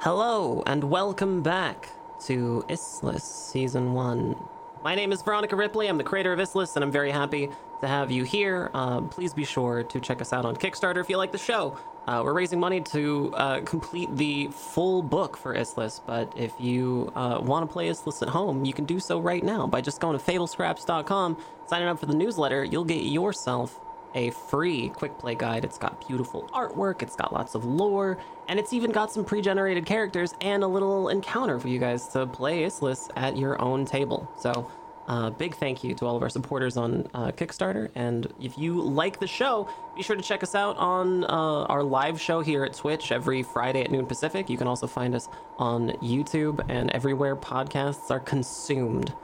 Hello, 0.01 0.63
and 0.67 0.85
welcome 0.85 1.43
back 1.43 1.89
to 2.27 2.65
Issliss 2.69 3.23
Season 3.23 3.93
1. 3.93 4.37
My 4.85 4.95
name 4.95 5.11
is 5.11 5.21
Veronica 5.21 5.57
Ripley. 5.57 5.89
I'm 5.89 5.99
the 5.99 6.05
creator 6.05 6.33
of 6.33 6.39
Issliss, 6.39 6.77
and 6.77 6.85
I'm 6.85 6.93
very 6.93 7.11
happy 7.11 7.49
to 7.81 7.89
have 7.89 8.13
you 8.13 8.23
here. 8.23 8.71
Um, 8.73 9.09
please 9.09 9.35
be 9.35 9.45
sure 9.45 9.83
to 9.83 9.99
check 10.01 10.21
us 10.21 10.33
out 10.33 10.45
on 10.45 10.55
Kickstarter 10.55 11.01
if 11.01 11.11
you 11.11 11.17
like 11.17 11.33
the 11.33 11.39
show. 11.39 11.77
Uh, 12.07 12.23
we're 12.25 12.33
raising 12.33 12.61
money 12.61 12.81
to 12.81 13.35
uh, 13.35 13.61
complete 13.63 14.15
the 14.17 14.47
full 14.49 15.03
book 15.03 15.37
for 15.37 15.57
Issliss, 15.57 16.01
but 16.07 16.33
if 16.37 16.53
you 16.61 17.11
uh, 17.17 17.41
want 17.43 17.69
to 17.69 17.73
play 17.73 17.89
Issliss 17.89 18.23
at 18.23 18.29
home, 18.29 18.65
you 18.65 18.73
can 18.73 18.85
do 18.85 19.01
so 19.01 19.19
right 19.19 19.43
now 19.43 19.67
by 19.67 19.81
just 19.81 20.01
going 20.01 20.17
to 20.17 20.25
fablescraps.com, 20.25 21.37
signing 21.67 21.89
up 21.89 21.99
for 21.99 22.07
the 22.07 22.15
newsletter. 22.15 22.63
You'll 22.63 22.85
get 22.85 23.03
yourself 23.03 23.81
a 24.15 24.31
free 24.31 24.89
quick 24.91 25.19
play 25.19 25.35
guide. 25.35 25.65
It's 25.65 25.79
got 25.79 26.07
beautiful 26.07 26.49
artwork, 26.55 27.03
it's 27.03 27.17
got 27.17 27.33
lots 27.33 27.57
of 27.57 27.65
lore, 27.65 28.19
and 28.49 28.61
it's 28.61 28.73
even 28.73 28.93
got 28.93 29.13
some 29.13 29.25
pre 29.25 29.41
generated 29.41 29.85
characters 29.85 30.33
and 30.41 30.63
a 30.63 30.69
little 30.69 31.09
encounter 31.09 31.59
for 31.59 31.67
you 31.67 31.81
guys 31.81 32.07
to 32.09 32.25
play 32.27 32.63
Issliss 32.63 33.11
at 33.17 33.37
your 33.37 33.61
own 33.61 33.85
table. 33.85 34.31
So, 34.39 34.71
uh, 35.09 35.31
big 35.31 35.55
thank 35.55 35.85
you 35.85 35.95
to 35.95 36.05
all 36.07 36.17
of 36.17 36.23
our 36.23 36.29
supporters 36.29 36.77
on 36.77 37.09
uh, 37.15 37.31
Kickstarter. 37.31 37.91
And 37.95 38.33
if 38.41 38.59
you 38.59 38.81
like 38.81 39.21
the 39.21 39.27
show, 39.27 39.69
be 39.95 40.03
sure 40.03 40.17
to 40.17 40.23
check 40.23 40.43
us 40.43 40.55
out 40.55 40.77
on 40.79 41.25
uh, 41.25 41.65
our 41.65 41.83
live 41.83 42.21
show 42.21 42.41
here 42.41 42.65
at 42.65 42.75
Twitch 42.75 43.13
every 43.13 43.43
Friday 43.43 43.83
at 43.83 43.91
noon 43.91 44.07
Pacific. 44.07 44.51
You 44.51 44.59
can 44.59 44.67
also 44.67 44.87
find 44.87 45.15
us 45.15 45.29
on 45.59 45.91
YouTube 46.03 46.65
and 46.69 46.91
everywhere 46.91 47.37
podcasts 47.37 48.11
are 48.11 48.21
consumed. 48.21 49.15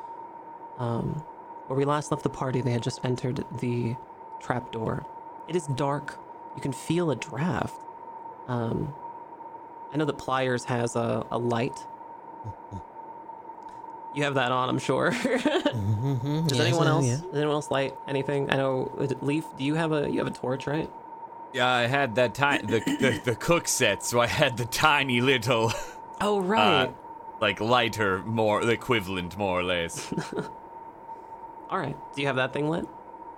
Um, 0.78 1.24
where 1.66 1.76
we 1.76 1.84
last 1.84 2.10
left 2.10 2.22
the 2.22 2.30
party, 2.30 2.60
they 2.60 2.72
had 2.72 2.82
just 2.82 3.04
entered 3.04 3.44
the 3.60 3.96
trapdoor. 4.40 5.04
It 5.48 5.56
is 5.56 5.66
dark. 5.66 6.18
You 6.54 6.62
can 6.62 6.72
feel 6.72 7.10
a 7.10 7.16
draft. 7.16 7.80
Um, 8.46 8.94
I 9.92 9.96
know 9.96 10.04
that 10.04 10.18
Pliers 10.18 10.64
has 10.64 10.94
a, 10.96 11.26
a 11.30 11.38
light. 11.38 11.78
You 14.14 14.24
have 14.24 14.34
that 14.34 14.52
on, 14.52 14.68
I'm 14.68 14.78
sure. 14.78 15.10
Does 15.10 15.24
Yes, 15.24 16.60
anyone 16.60 16.86
uh, 16.86 16.90
else? 16.90 17.06
yeah. 17.06 17.16
Does 17.16 17.34
anyone 17.34 17.54
else 17.54 17.70
light 17.70 17.96
anything? 18.06 18.50
I 18.50 18.56
know 18.56 18.92
uh, 19.00 19.06
Leaf. 19.24 19.44
Do 19.56 19.64
you 19.64 19.74
have 19.74 19.92
a 19.92 20.10
you 20.10 20.18
have 20.18 20.26
a 20.26 20.30
torch, 20.30 20.66
right? 20.66 20.90
Yeah, 21.54 21.68
I 21.68 21.82
had 21.86 22.14
that 22.16 22.34
tiny 22.34 22.66
the, 22.66 22.80
the 22.80 23.20
the 23.24 23.34
cook 23.36 23.66
set, 23.68 24.02
so 24.04 24.20
I 24.20 24.26
had 24.26 24.56
the 24.56 24.64
tiny 24.66 25.20
little 25.20 25.72
Oh 26.20 26.38
uh, 26.38 26.42
right. 26.42 26.94
like 27.40 27.60
lighter, 27.60 28.18
more 28.24 28.64
the 28.64 28.72
equivalent, 28.72 29.36
more 29.38 29.60
or 29.60 29.62
less. 29.62 30.12
All 31.70 31.78
right. 31.78 31.96
Do 32.14 32.20
you 32.20 32.26
have 32.26 32.36
that 32.36 32.52
thing 32.52 32.68
lit? 32.68 32.86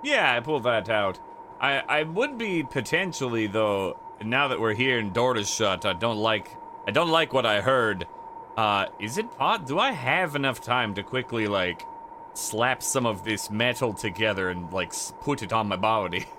yeah, 0.03 0.35
I 0.37 0.41
pulled 0.41 0.65
that 0.65 0.89
out. 0.89 1.19
I 1.61 1.79
I 1.89 2.03
would 2.03 2.37
be 2.39 2.63
potentially 2.65 3.47
though. 3.47 3.97
Now 4.23 4.49
that 4.49 4.61
we're 4.61 4.75
here 4.75 4.99
and 4.99 5.13
doors 5.13 5.49
shut, 5.51 5.85
I 5.85 5.93
don't 5.93 6.19
like 6.19 6.49
I 6.87 6.91
don't 6.91 7.11
like 7.11 7.33
what 7.33 7.47
I 7.47 7.61
heard. 7.61 8.07
Uh, 8.57 8.87
is 9.01 9.19
it 9.19 9.31
pot? 9.37 9.67
Do 9.67 9.79
I 9.79 9.91
have 9.93 10.37
enough 10.37 10.61
time 10.61 10.95
to 10.95 11.03
quickly 11.03 11.47
like 11.49 11.85
slap 12.35 12.83
some 12.83 13.07
of 13.07 13.25
this 13.25 13.51
metal 13.51 13.93
together 13.93 14.49
and 14.49 14.73
like 14.73 14.89
s- 14.89 15.13
put 15.21 15.43
it 15.43 15.53
on 15.53 15.69
my 15.69 15.77
body? 15.77 16.27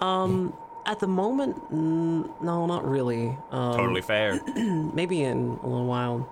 Um, 0.00 0.52
at 0.84 0.98
the 0.98 1.06
moment, 1.06 1.72
mm, 1.72 2.28
no, 2.42 2.66
not 2.66 2.84
really. 2.84 3.38
Um, 3.52 3.76
totally 3.76 4.02
fair. 4.02 4.40
Maybe 4.56 5.22
in 5.22 5.60
a 5.62 5.66
little 5.68 5.86
while. 5.86 6.28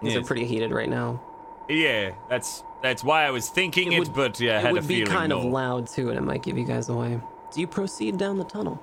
Things 0.00 0.16
are 0.16 0.24
pretty 0.24 0.44
heated 0.46 0.72
right 0.72 0.88
now. 0.88 1.22
Yeah, 1.68 2.10
that's 2.28 2.64
that's 2.82 3.04
why 3.04 3.24
I 3.24 3.30
was 3.30 3.48
thinking 3.48 3.92
it, 3.92 4.00
would- 4.00 4.12
but 4.14 4.40
yeah, 4.40 4.58
I 4.58 4.60
had 4.62 4.76
a 4.76 4.82
feeling. 4.82 5.02
it 5.02 5.04
would 5.04 5.04
be 5.04 5.04
kind 5.04 5.28
no. 5.30 5.38
of 5.38 5.44
loud 5.44 5.86
too, 5.86 6.08
and 6.08 6.18
it 6.18 6.22
might 6.22 6.42
give 6.42 6.58
you 6.58 6.64
guys 6.64 6.88
away. 6.88 7.20
Do 7.52 7.60
you 7.60 7.68
proceed 7.68 8.16
down 8.18 8.36
the 8.36 8.44
tunnel? 8.44 8.82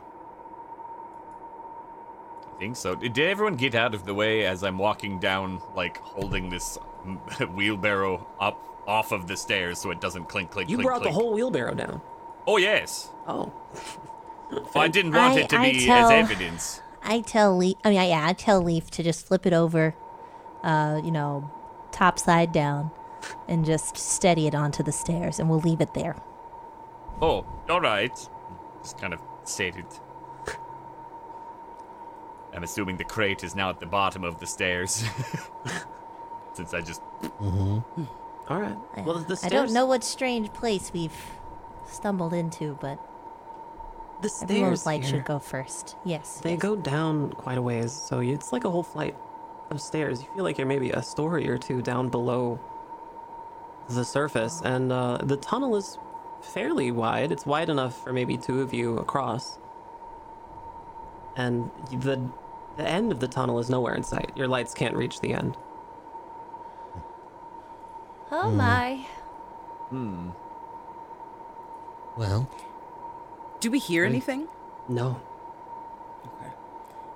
I 2.62 2.64
think 2.64 2.76
so. 2.76 2.93
Did 2.93 3.18
everyone 3.18 3.55
get 3.55 3.74
out 3.74 3.95
of 3.95 4.05
the 4.05 4.14
way 4.14 4.45
as 4.45 4.64
I'm 4.64 4.78
walking 4.78 5.18
down, 5.18 5.64
like 5.76 5.97
holding 5.97 6.51
this 6.51 6.78
wheelbarrow 7.55 8.28
up 8.39 8.64
off 8.86 9.12
of 9.12 9.26
the 9.26 9.36
stairs 9.36 9.80
so 9.80 9.89
it 9.89 9.99
doesn't 9.99 10.26
clink, 10.30 10.51
clink, 10.51 10.70
You 10.70 10.78
clink, 10.78 10.88
brought 10.88 11.01
the 11.01 11.09
whole 11.12 11.34
wheelbarrow 11.34 11.74
down. 11.74 12.01
Oh 12.45 12.57
yes. 12.57 13.09
Oh, 13.26 13.51
I 14.76 14.89
didn't 14.89 15.14
want 15.14 15.38
I- 15.38 15.39
it 15.39 15.49
to 15.49 15.57
I 15.57 15.72
be 15.72 15.86
tell- 15.88 16.12
as 16.12 16.30
evidence. 16.30 16.82
I 17.01 17.22
tell 17.22 17.57
Leaf. 17.57 17.78
I 17.84 17.89
mean, 17.89 18.09
yeah, 18.09 18.28
I 18.28 18.34
tell 18.34 18.62
Leaf 18.62 18.91
to 18.91 19.01
just 19.01 19.26
flip 19.26 19.47
it 19.47 19.53
over, 19.53 19.95
uh, 20.62 21.01
you 21.03 21.09
know, 21.09 21.49
top 21.91 22.20
side 22.20 22.51
down, 22.51 22.91
and 23.47 23.66
just 23.66 23.97
steady 23.97 24.45
it 24.45 24.53
onto 24.53 24.84
the 24.84 24.91
stairs, 24.91 25.39
and 25.39 25.49
we'll 25.49 25.62
leave 25.62 25.82
it 25.82 25.95
there. 25.95 26.16
Oh, 27.24 27.43
all 27.68 27.82
right. 27.82 28.14
Just 28.84 28.99
kind 28.99 29.16
of 29.16 29.20
set 29.45 29.78
it. 29.78 29.99
I'm 32.53 32.63
assuming 32.63 32.97
the 32.97 33.03
crate 33.03 33.43
is 33.43 33.55
now 33.55 33.69
at 33.69 33.79
the 33.79 33.85
bottom 33.85 34.23
of 34.23 34.39
the 34.39 34.47
stairs. 34.47 35.03
Since 36.53 36.73
I 36.73 36.81
just 36.81 37.01
all 38.51 38.59
right. 38.59 38.77
Well, 39.05 39.19
the 39.19 39.35
stairs. 39.35 39.53
I 39.53 39.55
don't 39.55 39.73
know 39.73 39.85
what 39.85 40.03
strange 40.03 40.51
place 40.51 40.91
we've 40.93 41.15
stumbled 41.87 42.33
into, 42.33 42.77
but 42.81 42.99
The 44.21 44.29
everyone's 44.43 44.81
stairs 44.81 44.85
light 44.85 45.01
here, 45.03 45.09
should 45.11 45.25
go 45.25 45.39
first. 45.39 45.95
Yes. 46.03 46.39
They 46.41 46.51
yes. 46.51 46.59
go 46.61 46.75
down 46.75 47.31
quite 47.31 47.57
a 47.57 47.61
ways, 47.61 47.93
so 47.93 48.19
it's 48.19 48.51
like 48.51 48.65
a 48.65 48.69
whole 48.69 48.83
flight 48.83 49.15
of 49.69 49.79
stairs. 49.79 50.21
You 50.21 50.27
feel 50.35 50.43
like 50.43 50.57
you're 50.57 50.67
maybe 50.67 50.91
a 50.91 51.01
story 51.01 51.49
or 51.49 51.57
two 51.57 51.81
down 51.81 52.09
below 52.09 52.59
the 53.87 54.03
surface, 54.03 54.61
and 54.63 54.91
uh, 54.91 55.19
the 55.23 55.37
tunnel 55.37 55.75
is 55.75 55.97
fairly 56.41 56.91
wide. 56.91 57.31
It's 57.31 57.45
wide 57.45 57.69
enough 57.69 58.03
for 58.03 58.11
maybe 58.11 58.37
two 58.37 58.61
of 58.61 58.73
you 58.73 58.97
across, 58.97 59.59
and 61.36 61.69
the 61.91 62.21
the 62.77 62.88
end 62.88 63.11
of 63.11 63.19
the 63.19 63.27
tunnel 63.27 63.59
is 63.59 63.69
nowhere 63.69 63.93
in 63.95 64.03
sight. 64.03 64.32
Your 64.36 64.47
lights 64.47 64.73
can't 64.73 64.95
reach 64.95 65.19
the 65.19 65.34
end. 65.34 65.57
Oh 68.32 68.49
my. 68.49 69.05
Hmm. 69.89 70.29
Well, 72.17 72.49
Do 73.59 73.69
we 73.71 73.79
hear 73.79 74.05
anything? 74.05 74.47
No, 74.88 75.19
Okay. 76.25 76.51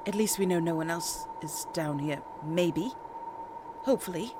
At 0.08 0.16
least 0.16 0.40
we 0.40 0.46
know 0.46 0.60
no 0.60 0.76
one 0.76 0.90
else 0.90 1.28
is 1.42 1.68
down 1.74 2.00
here. 2.00 2.22
Maybe. 2.44 2.92
Hopefully. 3.84 4.34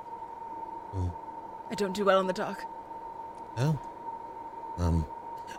I 1.70 1.74
don't 1.74 1.92
do 1.94 2.04
well 2.04 2.20
in 2.20 2.26
the 2.26 2.32
dark. 2.32 2.64
oh. 3.58 3.78
Um, 4.78 5.06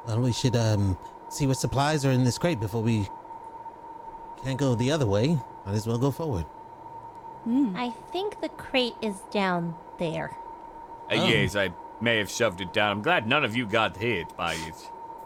well, 0.07 0.19
we 0.21 0.31
should, 0.31 0.55
um, 0.55 0.97
see 1.29 1.45
what 1.47 1.57
supplies 1.57 2.05
are 2.05 2.11
in 2.11 2.23
this 2.23 2.37
crate 2.37 2.59
before 2.59 2.81
we 2.83 3.09
can't 4.43 4.57
go 4.57 4.75
the 4.75 4.91
other 4.91 5.05
way. 5.05 5.37
Might 5.65 5.75
as 5.75 5.87
well 5.87 5.97
go 5.97 6.11
forward. 6.11 6.45
I 7.75 7.93
think 8.11 8.41
the 8.41 8.49
crate 8.49 8.95
is 9.01 9.15
down 9.31 9.75
there. 9.99 10.35
Uh, 11.09 11.15
Oh. 11.15 11.27
Yes, 11.27 11.55
I 11.55 11.69
may 12.01 12.17
have 12.17 12.29
shoved 12.29 12.59
it 12.59 12.73
down. 12.73 12.91
I'm 12.97 13.01
glad 13.01 13.25
none 13.25 13.45
of 13.45 13.55
you 13.55 13.65
got 13.65 13.95
hit 13.95 14.35
by 14.35 14.53
it. 14.53 14.75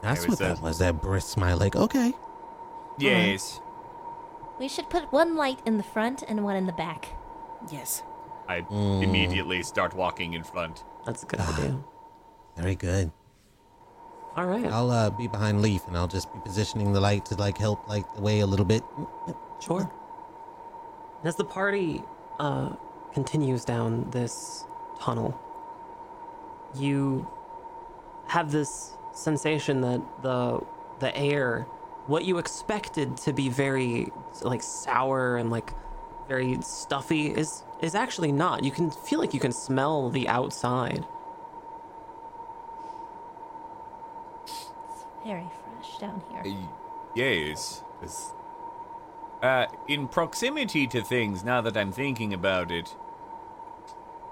That's 0.03 0.21
what 0.21 0.29
was 0.29 0.39
that 0.39 0.61
was. 0.61 0.77
That 0.79 1.01
brisk 1.01 1.35
my 1.37 1.53
leg. 1.55 1.75
Okay. 1.75 2.13
Yes. 2.99 3.59
We 4.59 4.67
should 4.67 4.89
put 4.89 5.11
one 5.11 5.35
light 5.35 5.59
in 5.65 5.77
the 5.77 5.83
front 5.83 6.21
and 6.27 6.43
one 6.43 6.55
in 6.55 6.67
the 6.67 6.73
back. 6.73 7.07
Yes. 7.71 8.03
I 8.47 8.61
Mm. 8.61 9.01
immediately 9.03 9.63
start 9.63 9.95
walking 9.95 10.33
in 10.33 10.43
front. 10.43 10.83
that's 11.05 11.23
a 11.23 11.25
good 11.25 11.39
idea. 11.39 11.77
Very 12.55 12.75
good. 12.75 13.11
All 14.35 14.45
right. 14.45 14.65
I'll 14.65 14.91
uh, 14.91 15.09
be 15.09 15.27
behind 15.27 15.61
Leaf, 15.61 15.87
and 15.87 15.97
I'll 15.97 16.07
just 16.07 16.31
be 16.33 16.39
positioning 16.39 16.93
the 16.93 17.01
light 17.01 17.25
to 17.25 17.35
like 17.35 17.57
help 17.57 17.87
light 17.89 18.05
the 18.15 18.21
way 18.21 18.39
a 18.39 18.45
little 18.45 18.65
bit. 18.65 18.83
Sure. 19.59 19.81
And 19.81 21.27
as 21.27 21.35
the 21.35 21.43
party 21.43 22.01
uh, 22.39 22.75
continues 23.13 23.65
down 23.65 24.09
this 24.11 24.65
tunnel, 24.99 25.39
you 26.75 27.27
have 28.27 28.51
this 28.51 28.93
sensation 29.11 29.81
that 29.81 30.01
the 30.21 30.61
the 30.99 31.15
air, 31.17 31.67
what 32.07 32.23
you 32.23 32.37
expected 32.37 33.17
to 33.17 33.33
be 33.33 33.49
very 33.49 34.07
like 34.43 34.63
sour 34.63 35.37
and 35.37 35.49
like 35.49 35.73
very 36.29 36.57
stuffy, 36.61 37.27
is 37.27 37.63
is 37.81 37.95
actually 37.95 38.31
not. 38.31 38.63
You 38.63 38.71
can 38.71 38.91
feel 38.91 39.19
like 39.19 39.33
you 39.33 39.41
can 39.41 39.51
smell 39.51 40.09
the 40.09 40.29
outside. 40.29 41.05
Very 45.25 45.47
fresh 45.63 45.97
down 45.97 46.21
here. 46.29 46.41
Uh, 46.45 46.67
Yes. 47.13 47.83
It's- 48.01 48.33
Uh, 49.43 49.65
in 49.87 50.07
proximity 50.07 50.85
to 50.87 51.01
things, 51.01 51.43
now 51.43 51.61
that 51.61 51.75
I'm 51.75 51.91
thinking 51.91 52.31
about 52.33 52.71
it, 52.71 52.95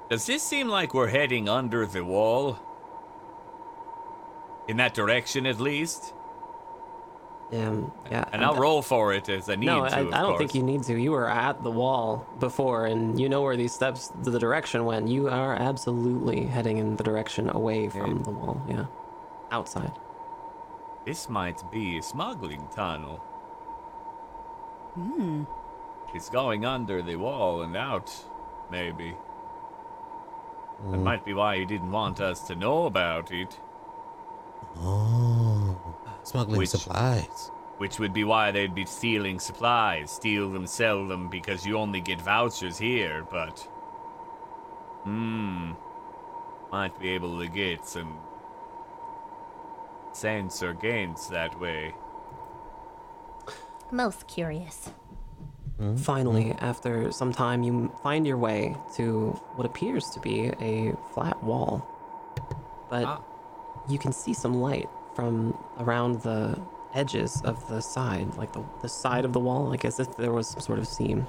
does 0.09 0.25
this 0.27 0.43
seem 0.43 0.67
like 0.69 0.93
we're 0.93 1.07
heading 1.07 1.49
under 1.49 1.85
the 1.85 2.03
wall? 2.05 2.57
In 4.67 4.77
that 4.77 4.93
direction, 4.93 5.45
at 5.47 5.59
least? 5.59 6.13
Um, 7.51 7.91
yeah. 8.11 8.25
And 8.31 8.45
I'll 8.45 8.55
roll 8.55 8.83
for 8.83 9.11
it 9.13 9.27
as 9.29 9.49
I 9.49 9.55
need 9.55 9.65
No, 9.65 9.83
to. 9.87 9.95
I, 9.95 9.99
I 10.01 10.21
don't 10.21 10.37
think 10.37 10.53
you 10.53 10.61
need 10.61 10.83
to. 10.83 10.99
You 10.99 11.11
were 11.11 11.27
at 11.27 11.63
the 11.63 11.71
wall 11.71 12.27
before, 12.39 12.85
and 12.85 13.19
you 13.19 13.27
know 13.27 13.41
where 13.41 13.57
these 13.57 13.73
steps, 13.73 14.11
the 14.21 14.37
direction 14.37 14.85
went. 14.85 15.07
You 15.07 15.27
are 15.27 15.55
absolutely 15.55 16.45
heading 16.45 16.77
in 16.77 16.95
the 16.97 17.03
direction 17.03 17.49
away 17.49 17.89
from 17.89 18.21
the 18.21 18.29
wall. 18.29 18.61
Yeah, 18.69 18.85
outside. 19.51 19.91
This 21.05 21.29
might 21.29 21.61
be 21.71 21.97
a 21.97 22.03
smuggling 22.03 22.67
tunnel. 22.73 23.17
Hmm. 24.95 25.43
It's 26.13 26.29
going 26.29 26.65
under 26.65 27.01
the 27.01 27.15
wall 27.15 27.61
and 27.61 27.75
out, 27.75 28.11
maybe. 28.71 29.15
That 30.91 30.97
might 30.97 31.25
be 31.25 31.33
why 31.33 31.57
he 31.57 31.65
didn't 31.65 31.91
want 31.91 32.19
us 32.21 32.41
to 32.47 32.55
know 32.55 32.85
about 32.85 33.31
it. 33.31 33.59
Oh, 34.77 35.77
smuggling 36.23 36.57
Which- 36.59 36.69
supplies. 36.69 37.51
Which 37.77 37.97
would 37.97 38.11
be 38.11 38.25
why 38.25 38.51
they'd 38.51 38.75
be 38.75 38.85
stealing 38.85 39.39
supplies, 39.39 40.11
steal 40.11 40.49
them, 40.51 40.67
sell 40.67 41.07
them, 41.07 41.29
because 41.29 41.65
you 41.65 41.77
only 41.77 42.01
get 42.01 42.21
vouchers 42.21 42.77
here, 42.77 43.25
but. 43.31 43.59
Hmm. 45.03 45.71
Might 46.73 46.99
be 46.99 47.09
able 47.11 47.39
to 47.39 47.47
get 47.47 47.85
some. 47.85 48.17
Sensor 50.13 50.73
gains 50.73 51.27
that 51.29 51.59
way. 51.59 51.93
Most 53.91 54.27
curious. 54.27 54.91
Finally, 55.95 56.53
after 56.59 57.09
some 57.09 57.31
time, 57.31 57.63
you 57.63 57.89
find 58.03 58.27
your 58.27 58.35
way 58.37 58.75
to 58.95 59.29
what 59.55 59.65
appears 59.65 60.09
to 60.09 60.19
be 60.19 60.51
a 60.59 60.93
flat 61.13 61.41
wall. 61.41 61.87
But 62.89 63.05
Ah. 63.05 63.21
you 63.87 63.97
can 63.97 64.11
see 64.11 64.33
some 64.33 64.55
light 64.55 64.89
from 65.15 65.57
around 65.79 66.21
the 66.21 66.59
edges 66.93 67.41
of 67.45 67.65
the 67.69 67.79
side, 67.81 68.35
like 68.35 68.51
the, 68.51 68.61
the 68.81 68.89
side 68.89 69.23
of 69.23 69.31
the 69.31 69.39
wall, 69.39 69.69
like 69.69 69.85
as 69.85 70.01
if 70.01 70.17
there 70.17 70.33
was 70.33 70.49
some 70.49 70.59
sort 70.59 70.79
of 70.79 70.87
seam. 70.87 71.25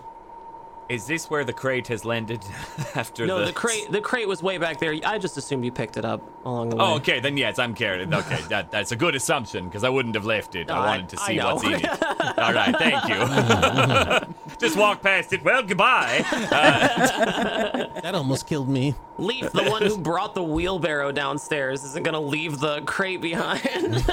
Is 0.91 1.07
this 1.07 1.31
where 1.31 1.45
the 1.45 1.53
crate 1.53 1.87
has 1.87 2.05
landed 2.05 2.45
after 2.97 3.25
No, 3.25 3.39
the 3.39 3.47
the 3.47 3.53
crate 3.53 3.91
the 3.93 4.01
crate 4.01 4.27
was 4.27 4.43
way 4.43 4.59
back 4.59 4.81
there. 4.81 4.93
I 5.05 5.19
just 5.19 5.37
assumed 5.37 5.65
you 5.65 5.71
picked 5.71 5.97
it 5.97 6.05
up 6.05 6.21
along 6.45 6.71
the 6.71 6.77
oh, 6.77 6.79
way. 6.79 6.85
Oh, 6.85 6.97
okay, 6.97 7.21
then 7.21 7.37
yes, 7.37 7.61
I'm 7.61 7.75
carried. 7.75 8.13
Okay, 8.13 8.41
that 8.49 8.73
that's 8.73 8.91
a 8.91 8.97
good 8.97 9.15
assumption 9.15 9.67
because 9.67 9.85
I 9.85 9.89
wouldn't 9.89 10.17
have 10.17 10.25
left 10.27 10.57
it. 10.57 10.69
I 10.69 10.77
I- 10.77 10.87
wanted 10.87 11.09
to 11.11 11.23
I 11.23 11.27
see 11.29 11.37
know. 11.37 11.55
what's 11.55 11.65
in 11.65 11.75
it. 11.75 12.03
All 12.39 12.53
right, 12.53 12.77
thank 12.77 13.09
you. 13.09 14.35
Just 14.59 14.77
walk 14.77 15.01
past 15.01 15.33
it. 15.33 15.45
Well, 15.45 15.63
goodbye. 15.63 16.25
Uh, 16.33 18.01
that 18.01 18.15
almost 18.15 18.49
killed 18.49 18.69
me. 18.69 18.95
Leaf, 19.17 19.53
the 19.53 19.65
one 19.65 19.83
who 19.83 19.97
brought 19.97 20.35
the 20.35 20.43
wheelbarrow 20.43 21.13
downstairs, 21.13 21.85
isn't 21.85 22.03
gonna 22.03 22.21
leave 22.21 22.59
the 22.59 22.81
crate 22.83 23.21
behind. 23.21 24.05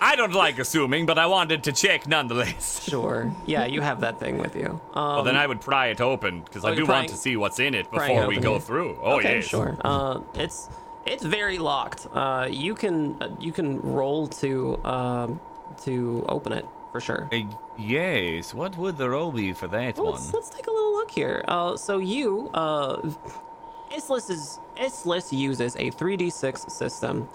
I 0.00 0.14
don't 0.16 0.34
like 0.34 0.58
assuming, 0.58 1.06
but 1.06 1.18
I 1.18 1.26
wanted 1.26 1.64
to 1.64 1.72
check 1.72 2.06
nonetheless. 2.06 2.82
sure. 2.88 3.32
Yeah, 3.46 3.64
you 3.66 3.80
have 3.80 4.00
that 4.02 4.20
thing 4.20 4.38
with 4.38 4.54
you. 4.54 4.75
Um, 4.94 5.14
Well, 5.16 5.22
then 5.24 5.36
I 5.36 5.46
would 5.46 5.60
pry 5.60 5.86
it 5.88 6.00
open 6.00 6.42
because 6.42 6.64
oh, 6.64 6.68
I 6.68 6.74
do 6.74 6.84
prying- 6.84 7.00
want 7.02 7.08
to 7.10 7.16
see 7.16 7.36
what's 7.36 7.58
in 7.58 7.74
it 7.74 7.90
before 7.90 8.26
we 8.26 8.38
go 8.38 8.56
it. 8.56 8.62
through. 8.62 8.98
Oh 9.02 9.16
okay, 9.18 9.36
yes, 9.36 9.46
sure. 9.46 9.76
Uh, 9.84 10.20
it's 10.34 10.68
it's 11.04 11.24
very 11.24 11.58
locked. 11.58 12.06
Uh, 12.12 12.48
you 12.50 12.74
can 12.74 13.20
uh, 13.22 13.28
you 13.38 13.52
can 13.52 13.80
roll 13.80 14.26
to 14.28 14.82
um 14.84 15.40
to 15.84 16.24
open 16.28 16.52
it 16.52 16.66
for 16.92 17.00
sure. 17.00 17.28
Uh, 17.32 17.40
yes. 17.78 18.54
What 18.54 18.76
would 18.78 18.96
the 18.96 19.10
roll 19.10 19.30
be 19.32 19.52
for 19.52 19.68
that 19.68 19.96
Well, 19.98 20.12
let's, 20.12 20.32
let's 20.32 20.48
take 20.48 20.66
a 20.66 20.70
little 20.70 20.92
look 20.92 21.10
here. 21.10 21.44
Uh, 21.46 21.76
so 21.76 21.98
you, 21.98 22.50
uh, 22.54 22.96
Issliss 23.92 24.30
is 24.30 24.60
Issliss 24.76 25.36
uses 25.36 25.76
a 25.76 25.90
3d6 25.90 26.70
system. 26.70 27.28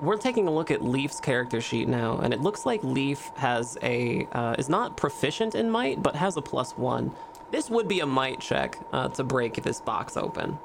We're 0.00 0.16
taking 0.16 0.48
a 0.48 0.50
look 0.50 0.70
at 0.70 0.82
Leaf's 0.82 1.20
character 1.20 1.60
sheet 1.60 1.86
now, 1.88 2.18
and 2.18 2.32
it 2.32 2.40
looks 2.40 2.64
like 2.64 2.82
Leaf 2.82 3.30
has 3.36 3.76
a 3.82 4.26
uh, 4.32 4.54
is 4.58 4.68
not 4.68 4.96
proficient 4.96 5.54
in 5.54 5.70
might, 5.70 6.02
but 6.02 6.16
has 6.16 6.36
a 6.36 6.42
plus 6.42 6.72
one. 6.78 7.12
This 7.50 7.68
would 7.68 7.86
be 7.88 8.00
a 8.00 8.06
might 8.06 8.40
check 8.40 8.78
uh, 8.92 9.08
to 9.08 9.24
break 9.24 9.62
this 9.62 9.80
box 9.80 10.16
open. 10.16 10.58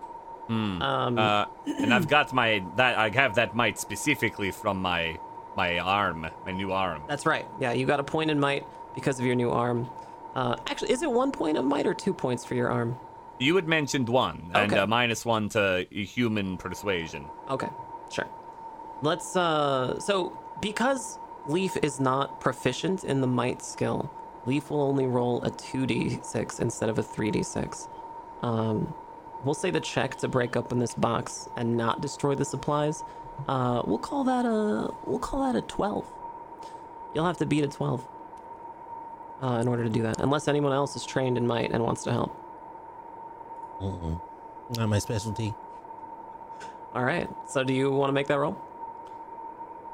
Um, 0.47 1.17
Uh, 1.17 1.45
and 1.65 1.93
I've 1.93 2.07
got 2.17 2.31
my 2.33 2.63
that 2.77 2.97
I 2.97 3.09
have 3.09 3.35
that 3.35 3.55
might 3.55 3.77
specifically 3.79 4.51
from 4.51 4.81
my 4.81 5.17
my 5.57 5.79
arm, 5.79 6.27
my 6.45 6.51
new 6.51 6.71
arm. 6.71 7.01
that's 7.07 7.25
right. 7.25 7.45
Yeah, 7.59 7.71
you 7.73 7.85
got 7.85 7.99
a 7.99 8.03
point 8.03 8.29
in 8.29 8.39
might 8.39 8.65
because 8.93 9.19
of 9.19 9.25
your 9.25 9.35
new 9.35 9.51
arm. 9.51 9.89
Uh, 10.35 10.55
actually, 10.67 10.91
is 10.91 11.01
it 11.01 11.09
one 11.11 11.31
point 11.31 11.57
of 11.57 11.65
might 11.65 11.87
or 11.87 11.93
two 11.93 12.13
points 12.13 12.43
for 12.45 12.55
your 12.55 12.69
arm? 12.69 12.97
You 13.39 13.55
had 13.55 13.67
mentioned 13.67 14.07
one, 14.07 14.51
and 14.53 14.71
Okay. 14.71 14.79
uh, 14.81 14.87
minus 14.87 15.25
one 15.25 15.49
to 15.49 15.85
human 15.91 16.57
persuasion. 16.57 17.25
Okay, 17.49 17.69
sure. 18.09 18.27
Let's 19.01 19.35
uh 19.35 19.99
so 19.99 20.37
because 20.61 21.19
Leaf 21.47 21.77
is 21.83 21.99
not 21.99 22.39
proficient 22.39 23.03
in 23.03 23.21
the 23.21 23.27
might 23.27 23.61
skill, 23.61 24.09
Leaf 24.45 24.69
will 24.69 24.81
only 24.81 25.05
roll 25.05 25.41
a 25.43 25.51
2d6 25.51 26.59
instead 26.59 26.89
of 26.89 26.97
a 26.97 27.03
3d6. 27.03 27.87
Um 28.41 28.93
we'll 29.43 29.53
say 29.53 29.69
the 29.69 29.79
check 29.81 30.15
to 30.17 30.27
break 30.27 30.55
open 30.55 30.79
this 30.79 30.95
box 30.95 31.49
and 31.55 31.77
not 31.77 32.01
destroy 32.01 32.35
the 32.35 32.45
supplies. 32.45 33.03
Uh 33.47 33.81
we'll 33.85 33.99
call 33.99 34.23
that 34.23 34.45
a 34.45 34.91
we'll 35.05 35.19
call 35.19 35.43
that 35.43 35.57
a 35.57 35.61
12. 35.61 36.05
You'll 37.13 37.25
have 37.25 37.37
to 37.37 37.45
beat 37.45 37.63
a 37.63 37.67
12. 37.67 38.07
Uh, 39.41 39.59
in 39.59 39.67
order 39.67 39.83
to 39.83 39.89
do 39.89 40.01
that, 40.01 40.21
unless 40.21 40.47
anyone 40.47 40.71
else 40.71 40.95
is 40.95 41.05
trained 41.05 41.37
in 41.37 41.45
might 41.45 41.69
and 41.71 41.83
wants 41.83 42.03
to 42.03 42.11
help. 42.11 42.33
Mm-mm. 43.81 44.19
Not 44.77 44.87
my 44.87 44.97
specialty. 44.99 45.53
All 46.93 47.03
right. 47.03 47.29
So, 47.47 47.63
do 47.63 47.73
you 47.73 47.91
want 47.91 48.09
to 48.09 48.13
make 48.13 48.27
that 48.27 48.39
roll? 48.39 48.57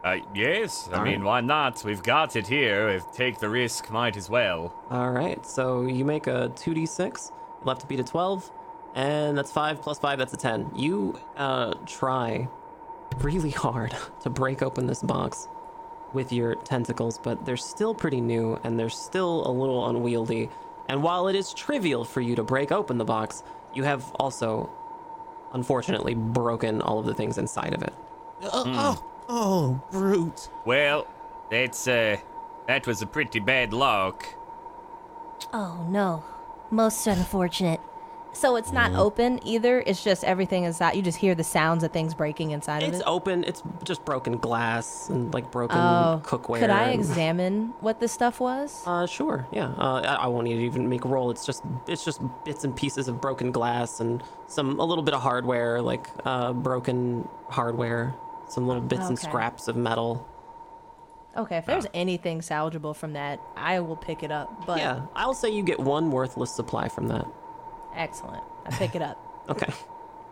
Uh, 0.03 0.17
yes, 0.33 0.89
I 0.91 0.97
All 0.97 1.03
mean, 1.03 1.19
right. 1.21 1.25
why 1.25 1.41
not? 1.41 1.83
We've 1.85 2.01
got 2.01 2.35
it 2.35 2.47
here. 2.47 2.89
If 2.89 3.11
take 3.11 3.39
the 3.39 3.49
risk, 3.49 3.91
might 3.91 4.17
as 4.17 4.29
well. 4.29 4.73
All 4.89 5.11
right, 5.11 5.45
so 5.45 5.83
you 5.83 6.03
make 6.05 6.27
a 6.27 6.51
2d6. 6.55 7.31
You'll 7.59 7.69
have 7.69 7.79
to 7.79 7.85
beat 7.87 7.99
a 7.99 8.03
12, 8.03 8.51
and 8.95 9.37
that's 9.37 9.51
5 9.51 9.81
plus 9.81 9.99
5, 9.99 10.17
that's 10.17 10.33
a 10.33 10.37
10. 10.37 10.71
You 10.75 11.19
uh, 11.37 11.75
try 11.85 12.47
really 13.19 13.49
hard 13.65 13.95
to 14.21 14.29
break 14.29 14.61
open 14.63 14.87
this 14.87 15.03
box 15.03 15.47
with 16.13 16.33
your 16.33 16.55
tentacles, 16.55 17.17
but 17.19 17.45
they're 17.45 17.55
still 17.55 17.93
pretty 17.93 18.19
new 18.19 18.59
and 18.63 18.77
they're 18.79 18.89
still 18.89 19.47
a 19.47 19.51
little 19.51 19.87
unwieldy. 19.87 20.49
And 20.89 21.03
while 21.03 21.27
it 21.27 21.35
is 21.35 21.53
trivial 21.53 22.03
for 22.03 22.19
you 22.19 22.35
to 22.35 22.43
break 22.43 22.71
open 22.71 22.97
the 22.97 23.05
box, 23.05 23.43
you 23.73 23.83
have 23.83 24.11
also, 24.15 24.69
unfortunately, 25.53 26.15
broken 26.15 26.81
all 26.81 26.99
of 26.99 27.05
the 27.05 27.13
things 27.13 27.37
inside 27.37 27.73
of 27.73 27.83
it. 27.83 27.93
Oh, 28.43 28.63
oh, 28.65 29.10
oh, 29.31 29.81
brute. 29.91 30.49
Well, 30.65 31.07
that's 31.49 31.87
uh, 31.87 32.17
that 32.67 32.85
was 32.85 33.01
a 33.01 33.07
pretty 33.07 33.39
bad 33.39 33.73
lock. 33.73 34.25
Oh 35.53 35.85
no. 35.89 36.23
Most 36.69 37.05
unfortunate. 37.07 37.81
So 38.33 38.55
it's 38.55 38.71
not 38.71 38.93
open 38.93 39.45
either. 39.45 39.83
It's 39.85 40.01
just 40.01 40.23
everything 40.23 40.63
is 40.63 40.77
that 40.77 40.95
you 40.95 41.01
just 41.01 41.17
hear 41.17 41.35
the 41.35 41.43
sounds 41.43 41.83
of 41.83 41.91
things 41.91 42.13
breaking 42.13 42.51
inside 42.51 42.81
of 42.81 42.87
it. 42.87 42.91
It's 42.93 42.99
it. 43.01 43.05
open, 43.05 43.43
it's 43.43 43.61
just 43.83 44.05
broken 44.05 44.37
glass 44.37 45.09
and 45.09 45.33
like 45.33 45.51
broken 45.51 45.77
Oh, 45.77 46.21
cookware. 46.23 46.59
could 46.59 46.69
I 46.69 46.91
and- 46.91 46.93
examine 46.93 47.73
what 47.81 47.99
this 47.99 48.13
stuff 48.13 48.39
was? 48.39 48.83
Uh, 48.85 49.05
sure. 49.05 49.45
Yeah. 49.51 49.73
Uh, 49.77 50.01
I, 50.05 50.13
I 50.15 50.27
won't 50.27 50.45
need 50.45 50.55
to 50.55 50.63
even 50.63 50.87
make 50.87 51.03
a 51.03 51.09
roll. 51.09 51.29
It's 51.29 51.45
just 51.45 51.61
it's 51.87 52.05
just 52.05 52.21
bits 52.45 52.63
and 52.63 52.73
pieces 52.73 53.09
of 53.09 53.19
broken 53.19 53.51
glass 53.51 53.99
and 53.99 54.23
some 54.47 54.79
a 54.79 54.85
little 54.85 55.03
bit 55.03 55.13
of 55.13 55.21
hardware, 55.21 55.81
like 55.81 56.07
uh, 56.23 56.53
broken 56.53 57.27
hardware, 57.49 58.15
some 58.51 58.67
little 58.67 58.81
bits 58.81 59.07
and 59.07 59.17
scraps 59.17 59.67
of 59.67 59.75
metal. 59.75 60.27
Okay, 61.37 61.57
if 61.57 61.65
there's 61.65 61.87
anything 61.93 62.41
salvageable 62.41 62.93
from 62.95 63.13
that, 63.13 63.39
I 63.55 63.79
will 63.79 63.95
pick 63.95 64.21
it 64.21 64.31
up. 64.31 64.65
But 64.65 64.79
yeah, 64.79 65.05
I'll 65.15 65.33
say 65.33 65.49
you 65.49 65.63
get 65.63 65.79
one 65.79 66.11
worthless 66.11 66.51
supply 66.51 66.89
from 66.89 67.07
that. 67.07 67.25
excellent. 67.95 68.43
I 68.65 68.71
pick 68.71 68.95
it 68.95 69.01
up. 69.01 69.17
Okay. 69.49 69.73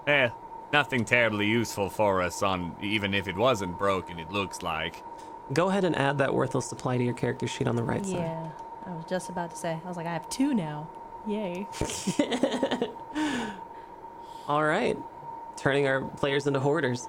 Eh, 0.05 0.29
nothing 0.71 1.03
terribly 1.03 1.47
useful 1.47 1.89
for 1.89 2.21
us 2.21 2.43
on 2.43 2.75
even 2.79 3.13
if 3.15 3.27
it 3.27 3.35
wasn't 3.35 3.77
broken. 3.79 4.19
It 4.19 4.31
looks 4.31 4.61
like. 4.61 5.03
Go 5.51 5.69
ahead 5.69 5.83
and 5.83 5.95
add 5.97 6.19
that 6.19 6.33
worthless 6.33 6.67
supply 6.67 6.97
to 6.99 7.03
your 7.03 7.15
character 7.15 7.47
sheet 7.47 7.67
on 7.67 7.75
the 7.75 7.81
right 7.83 8.05
side. 8.05 8.15
yeah, 8.17 8.49
I 8.85 8.91
was 8.91 9.03
just 9.09 9.29
about 9.29 9.49
to 9.49 9.57
say. 9.57 9.79
I 9.83 9.87
was 9.87 9.97
like, 9.97 10.05
I 10.05 10.13
have 10.13 10.29
two 10.29 10.53
now. 10.53 10.87
Yay. 11.27 11.67
All 14.47 14.63
right. 14.63 14.97
Turning 15.57 15.87
our 15.87 16.01
players 16.01 16.47
into 16.47 16.59
hoarders. 16.59 17.07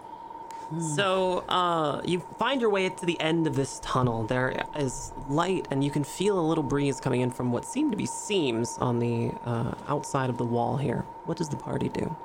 So, 0.78 1.38
uh, 1.48 2.00
you 2.04 2.20
find 2.38 2.60
your 2.60 2.70
way 2.70 2.88
to 2.88 3.06
the 3.06 3.20
end 3.20 3.48
of 3.48 3.56
this 3.56 3.80
tunnel. 3.80 4.22
There 4.24 4.64
is 4.76 5.12
light, 5.28 5.66
and 5.70 5.82
you 5.82 5.90
can 5.90 6.04
feel 6.04 6.38
a 6.38 6.46
little 6.46 6.62
breeze 6.62 7.00
coming 7.00 7.22
in 7.22 7.32
from 7.32 7.50
what 7.50 7.64
seem 7.64 7.90
to 7.90 7.96
be 7.96 8.06
seams 8.06 8.78
on 8.78 9.00
the 9.00 9.32
uh, 9.44 9.74
outside 9.88 10.30
of 10.30 10.38
the 10.38 10.44
wall 10.44 10.76
here. 10.76 11.04
What 11.24 11.38
does 11.38 11.48
the 11.48 11.56
party 11.56 11.88
do? 11.88 12.16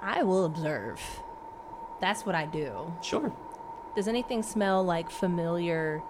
I 0.00 0.22
will 0.22 0.44
observe. 0.44 1.00
That's 2.00 2.24
what 2.24 2.36
I 2.36 2.46
do. 2.46 2.94
Sure. 3.02 3.32
Does 3.96 4.06
anything 4.06 4.44
smell 4.44 4.84
like 4.84 5.10
familiar? 5.10 6.02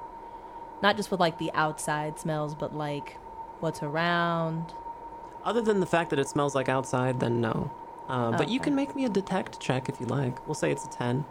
Not 0.82 0.96
just 0.96 1.10
with 1.10 1.20
like 1.20 1.38
the 1.38 1.50
outside 1.54 2.18
smells, 2.18 2.54
but 2.54 2.74
like 2.74 3.16
what's 3.60 3.82
around. 3.82 4.74
Other 5.42 5.62
than 5.62 5.80
the 5.80 5.86
fact 5.86 6.10
that 6.10 6.18
it 6.18 6.28
smells 6.28 6.54
like 6.54 6.68
outside, 6.68 7.20
then 7.20 7.40
no. 7.40 7.70
Uh, 8.10 8.36
But 8.36 8.48
you 8.48 8.60
can 8.60 8.74
make 8.74 8.94
me 8.96 9.04
a 9.04 9.08
detect 9.08 9.60
check 9.60 9.88
if 9.88 10.00
you 10.00 10.06
like. 10.06 10.46
We'll 10.46 10.54
say 10.54 10.70
it's 10.72 10.84
a 10.84 10.88
10. 10.90 11.24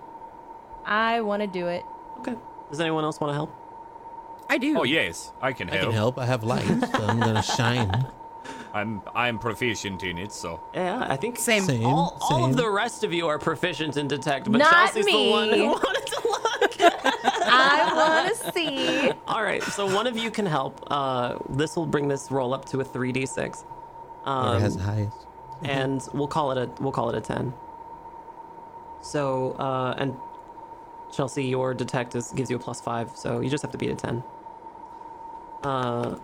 I 0.86 1.22
want 1.22 1.42
to 1.42 1.48
do 1.48 1.68
it. 1.68 1.84
Okay. 2.20 2.36
Does 2.70 2.80
anyone 2.80 3.04
else 3.04 3.20
want 3.20 3.32
to 3.32 3.36
help? 3.36 3.52
I 4.50 4.58
do. 4.58 4.80
Oh 4.80 4.84
yes, 4.84 5.32
I 5.42 5.54
can 5.54 5.68
help. 5.68 5.78
I 5.78 5.82
help. 5.82 5.90
can 5.92 5.96
help. 5.96 6.18
I 6.20 6.26
have 6.26 6.44
light, 6.44 6.66
so 6.66 7.06
I'm 7.06 7.20
gonna 7.20 7.44
shine. 7.58 8.08
I'm 8.74 9.02
I'm 9.14 9.38
proficient 9.38 10.02
in 10.04 10.18
it, 10.18 10.32
so. 10.32 10.60
Yeah, 10.74 11.06
I 11.08 11.18
think 11.18 11.38
Same. 11.38 11.64
Same. 11.64 11.86
all, 11.86 12.18
all 12.22 12.46
of 12.46 12.56
the 12.56 12.68
rest 12.70 13.04
of 13.04 13.14
you 13.14 13.28
are 13.28 13.38
proficient 13.38 13.98
in 13.98 14.08
detect, 14.08 14.52
but 14.52 14.58
Not 14.60 14.72
Chelsea's 14.72 15.06
the 15.06 15.30
one 15.30 15.50
who 15.50 15.66
wanted 15.78 16.06
to 16.08 16.22
look. 16.28 16.76
I 17.52 17.92
want 17.96 18.36
to 18.36 18.52
see. 18.54 19.12
All 19.28 19.44
right, 19.44 19.62
so 19.64 19.86
one 19.94 20.08
of 20.08 20.18
you 20.18 20.32
can 20.32 20.46
help. 20.48 20.84
Uh, 20.90 21.38
this 21.50 21.76
will 21.76 21.86
bring 21.88 22.08
this 22.08 22.32
roll 22.32 22.54
up 22.54 22.66
to 22.66 22.80
a 22.82 22.86
3d6. 22.86 23.36
Whoever 23.36 23.66
Um, 24.26 24.62
has 24.62 24.78
the 24.78 24.84
highest. 24.84 25.28
And 25.64 26.08
we'll 26.14 26.28
call 26.28 26.52
it 26.52 26.58
a 26.58 26.70
we'll 26.82 26.92
call 26.92 27.10
it 27.10 27.16
a 27.16 27.22
10. 27.22 27.54
So, 29.02 29.54
uh, 29.54 29.96
and 29.98 30.16
Chelsea, 31.12 31.46
your 31.46 31.74
detect 31.74 32.16
is, 32.16 32.32
gives 32.34 32.50
you 32.50 32.58
a 32.58 32.60
plus 32.60 32.82
5, 32.82 33.16
so 33.16 33.40
you 33.40 33.50
just 33.50 33.62
have 33.64 33.72
to 33.72 33.78
beat 33.78 33.90
a 33.92 33.96
10. 33.96 34.24
Uh, 35.64 36.16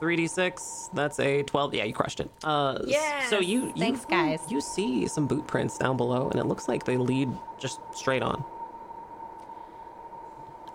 3d6. 0.00 0.90
That's 0.92 1.18
a 1.20 1.42
12. 1.42 1.74
Yeah, 1.74 1.84
you 1.84 1.92
crushed 1.92 2.20
it. 2.20 2.30
Uh, 2.44 2.78
s- 2.88 3.28
So 3.30 3.38
you, 3.40 3.66
you 3.66 3.72
Thanks, 3.76 4.04
guys. 4.04 4.40
You 4.48 4.60
see 4.60 5.06
some 5.06 5.26
boot 5.26 5.46
prints 5.46 5.78
down 5.78 5.96
below, 5.96 6.28
and 6.28 6.38
it 6.40 6.46
looks 6.46 6.68
like 6.68 6.84
they 6.84 6.96
lead 6.96 7.28
just 7.58 7.80
straight 7.92 8.22
on. 8.22 8.44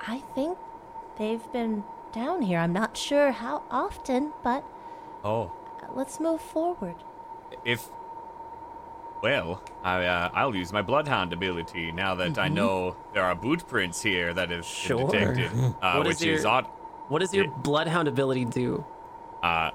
I 0.07 0.19
think 0.35 0.57
they've 1.17 1.51
been 1.51 1.83
down 2.13 2.41
here. 2.41 2.59
I'm 2.59 2.73
not 2.73 2.95
sure 2.95 3.31
how 3.31 3.63
often, 3.71 4.31
but 4.43 4.63
Oh, 5.23 5.51
let's 5.93 6.19
move 6.19 6.41
forward. 6.41 6.95
If 7.65 7.87
well, 9.23 9.61
I 9.83 10.05
uh, 10.05 10.29
I'll 10.33 10.55
use 10.55 10.71
my 10.71 10.81
bloodhound 10.81 11.33
ability 11.33 11.91
now 11.91 12.15
that 12.15 12.37
I 12.37 12.47
know 12.49 12.95
there 13.13 13.23
are 13.23 13.33
boot 13.35 13.67
prints 13.67 14.01
here 14.01 14.33
that 14.33 14.49
have 14.51 14.65
Sure. 14.65 15.09
been 15.09 15.33
detected, 15.33 15.75
uh, 15.81 15.95
What 15.95 16.07
is 16.07 16.19
which 16.19 16.27
is 16.27 16.43
your- 16.43 16.51
odd. 16.51 16.65
What 17.07 17.19
does 17.19 17.33
your 17.33 17.45
Yeah. 17.45 17.51
bloodhound 17.63 18.07
ability 18.07 18.45
do? 18.45 18.85
Uh, 19.41 19.71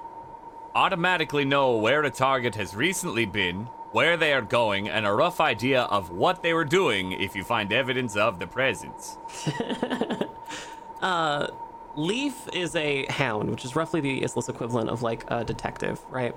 automatically 0.75 1.45
know 1.45 1.75
where 1.77 2.03
a 2.03 2.09
target 2.11 2.55
has 2.55 2.75
recently 2.75 3.25
been, 3.25 3.65
where 3.91 4.15
they 4.17 4.33
are 4.33 4.41
going, 4.41 4.87
and 4.87 5.05
a 5.05 5.11
rough 5.13 5.41
idea 5.41 5.81
of 5.83 6.09
what 6.11 6.41
they 6.43 6.53
were 6.53 6.65
doing 6.65 7.11
if 7.11 7.35
you 7.35 7.43
find 7.43 7.73
evidence 7.73 8.15
of 8.15 8.39
the 8.39 8.47
presence. 8.47 9.17
uh, 11.01 11.47
Leaf 11.95 12.47
is 12.53 12.75
a 12.75 13.05
hound, 13.07 13.49
which 13.49 13.65
is 13.65 13.75
roughly 13.75 13.99
the 14.01 14.21
Issliss 14.21 14.49
equivalent 14.49 14.89
of 14.89 15.01
like 15.03 15.25
a 15.29 15.43
detective, 15.43 15.99
right? 16.09 16.35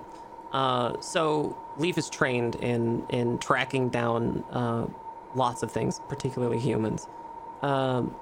Uh, 0.53 1.01
so 1.01 1.57
Leaf 1.77 1.99
is 1.99 2.09
trained 2.09 2.57
in 2.57 3.05
in 3.09 3.39
tracking 3.39 3.89
down 3.89 4.45
uh, 4.51 4.87
lots 5.35 5.63
of 5.63 5.71
things, 5.71 6.01
particularly 6.09 6.59
humans. 6.59 7.09
Um, 7.63 8.15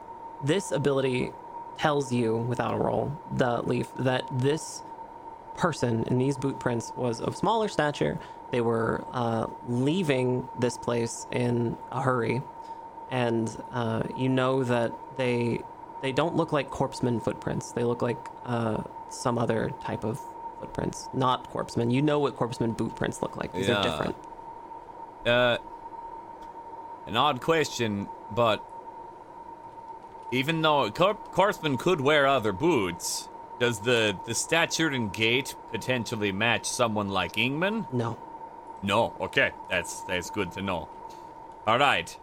this 0.43 0.72
ability 0.72 1.33
tells 1.79 2.12
you, 2.12 2.37
without 2.37 2.75
a 2.75 2.77
roll, 2.77 3.12
the 3.33 3.62
Leaf, 3.62 3.93
that 3.99 4.25
this 4.33 4.83
person 5.57 6.05
in 6.05 6.18
these 6.18 6.37
boot 6.37 6.59
prints 6.59 6.93
was 6.97 7.20
of 7.20 7.37
smaller 7.37 7.68
stature. 7.68 8.18
They 8.51 8.61
were 8.61 9.05
uh, 9.12 9.47
leaving 9.68 10.49
this 10.59 10.77
place 10.79 11.27
in 11.31 11.77
a 11.91 12.01
hurry, 12.01 12.43
and 13.11 13.51
uh, 13.72 14.05
you 14.16 14.29
know 14.29 14.64
that 14.64 14.93
they 15.16 15.62
they 16.03 16.12
don't 16.12 16.37
look 16.37 16.53
like 16.53 16.70
corpseman 16.70 17.22
footprints. 17.22 17.72
They 17.72 17.85
look 17.85 18.03
like 18.03 18.29
uh, 18.45 18.83
some 19.09 19.39
other 19.39 19.70
type 19.83 20.05
of 20.05 20.20
footprints, 20.65 21.09
not 21.12 21.53
corpseman. 21.53 21.93
You 21.93 22.03
know 22.03 22.19
what 22.19 22.37
corpseman 22.37 22.77
boot 22.77 22.95
prints 22.97 23.21
look 23.23 23.37
like. 23.37 23.53
These 23.53 23.69
Yeah. 23.69 23.77
are 23.77 23.83
different. 23.83 24.17
Uh, 25.27 25.59
an 27.07 27.17
odd 27.17 27.41
question, 27.41 28.09
but 28.31 28.62
even 30.33 30.62
though 30.62 30.91
Cor- 30.91 31.15
Corpsman 31.33 31.79
could 31.79 32.01
wear 32.01 32.27
other 32.27 32.53
boots, 32.53 33.29
does 33.61 33.81
the 33.81 34.17
the 34.27 34.35
stature 34.35 34.89
and 34.89 35.12
gait 35.12 35.55
potentially 35.71 36.33
match 36.33 36.67
someone 36.67 37.09
like 37.09 37.35
Ingman? 37.35 37.87
No. 37.93 38.17
No. 38.83 39.15
Okay, 39.21 39.53
that's 39.71 40.01
that's 40.03 40.31
good 40.31 40.53
to 40.53 40.62
know. 40.62 40.89
All 41.67 41.79
right. 41.79 42.17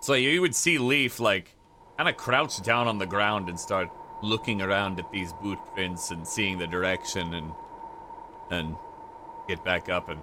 So 0.00 0.14
you 0.14 0.40
would 0.40 0.54
see 0.54 0.78
Leaf 0.78 1.20
like 1.20 1.54
kind 1.96 2.08
of 2.08 2.16
crouch 2.16 2.60
down 2.62 2.88
on 2.88 2.98
the 2.98 3.06
ground 3.06 3.48
and 3.48 3.58
start 3.58 3.90
looking 4.22 4.62
around 4.62 4.98
at 5.00 5.10
these 5.10 5.32
boot 5.32 5.58
prints 5.74 6.10
and 6.10 6.26
seeing 6.26 6.58
the 6.58 6.66
direction 6.66 7.34
and 7.34 7.52
and 8.52 8.76
get 9.48 9.64
back 9.64 9.88
up 9.88 10.08
and 10.08 10.20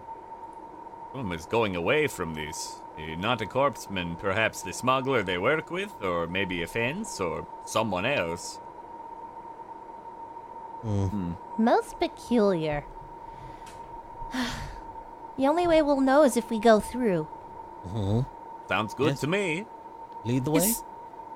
someone 1.11 1.37
is 1.37 1.45
going 1.45 1.75
away 1.75 2.07
from 2.07 2.33
these. 2.35 2.81
Not 3.17 3.41
a 3.41 3.45
corpseman, 3.45 4.19
perhaps 4.19 4.61
the 4.61 4.73
smuggler 4.73 5.23
they 5.23 5.37
work 5.37 5.71
with, 5.71 5.93
or 6.01 6.27
maybe 6.27 6.61
a 6.63 6.67
fence, 6.67 7.21
or 7.21 7.47
someone 7.65 8.05
else. 8.05 8.59
Hmm. 10.81 11.31
Most 11.57 11.97
peculiar. 11.99 12.85
the 15.37 15.47
only 15.47 15.65
way 15.65 15.81
we'll 15.81 16.01
know 16.01 16.23
is 16.23 16.35
if 16.35 16.49
we 16.49 16.59
go 16.59 16.79
through. 16.81 17.23
Hmm. 17.87 18.21
Sounds 18.67 18.93
good 18.93 19.11
Yes. 19.11 19.21
to 19.21 19.27
me. 19.27 19.65
Lead 20.25 20.43
the 20.43 20.51
way. 20.51 20.59
Is, 20.59 20.83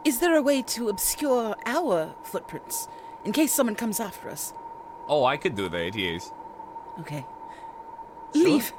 is 0.04 0.20
there 0.20 0.36
a 0.36 0.42
way 0.42 0.62
to 0.62 0.90
obscure 0.90 1.56
our 1.66 2.14
footprints 2.24 2.90
in 3.24 3.32
case 3.32 3.54
someone 3.54 3.76
comes 3.76 4.02
after 4.02 4.30
us? 4.30 4.54
Oh, 5.08 5.24
I 5.24 5.38
could 5.38 5.56
do 5.56 5.70
that, 5.70 5.96
yes. 5.96 6.32
Okay. 7.00 7.26
Leave. 8.34 8.74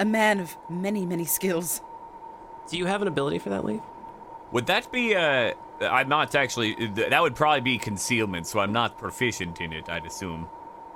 A 0.00 0.04
man 0.04 0.40
of 0.40 0.56
many, 0.68 1.04
many 1.06 1.24
skills. 1.24 1.80
Do 2.68 2.78
you 2.78 2.86
have 2.86 3.02
an 3.02 3.08
ability 3.08 3.38
for 3.38 3.48
that, 3.50 3.64
Leaf? 3.64 3.80
Would 4.52 4.66
that 4.66 4.90
be, 4.92 5.14
uh, 5.14 5.52
I'm 5.80 6.08
not 6.08 6.34
actually, 6.34 6.74
that 6.86 7.20
would 7.20 7.34
probably 7.34 7.60
be 7.60 7.78
concealment, 7.78 8.46
so 8.46 8.60
I'm 8.60 8.72
not 8.72 8.96
proficient 8.98 9.60
in 9.60 9.72
it, 9.72 9.88
I'd 9.88 10.06
assume. 10.06 10.48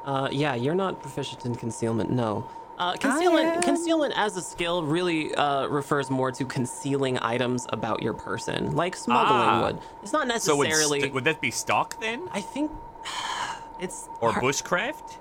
Uh, 0.04 0.28
yeah, 0.32 0.54
you're 0.54 0.74
not 0.74 1.00
proficient 1.02 1.44
in 1.46 1.54
concealment. 1.54 2.10
No. 2.10 2.46
Uh, 2.78 2.94
concealment, 2.96 3.62
concealment 3.62 4.12
as 4.16 4.36
a 4.36 4.42
skill 4.42 4.82
really 4.82 5.34
uh, 5.34 5.66
refers 5.66 6.10
more 6.10 6.32
to 6.32 6.44
concealing 6.44 7.18
items 7.20 7.66
about 7.70 8.02
your 8.02 8.14
person, 8.14 8.74
like 8.74 8.96
smuggling 8.96 9.38
Ah. 9.40 9.62
would. 9.66 9.78
It's 10.02 10.12
not 10.12 10.26
necessarily. 10.26 10.66
So 10.68 10.88
would, 10.90 11.00
st- 11.02 11.14
would 11.14 11.24
that 11.24 11.40
be 11.40 11.50
stock 11.50 12.00
then? 12.00 12.28
I 12.32 12.40
think 12.40 12.70
it's 13.80 14.08
Or 14.20 14.32
hard- 14.32 14.42
bushcraft? 14.44 15.18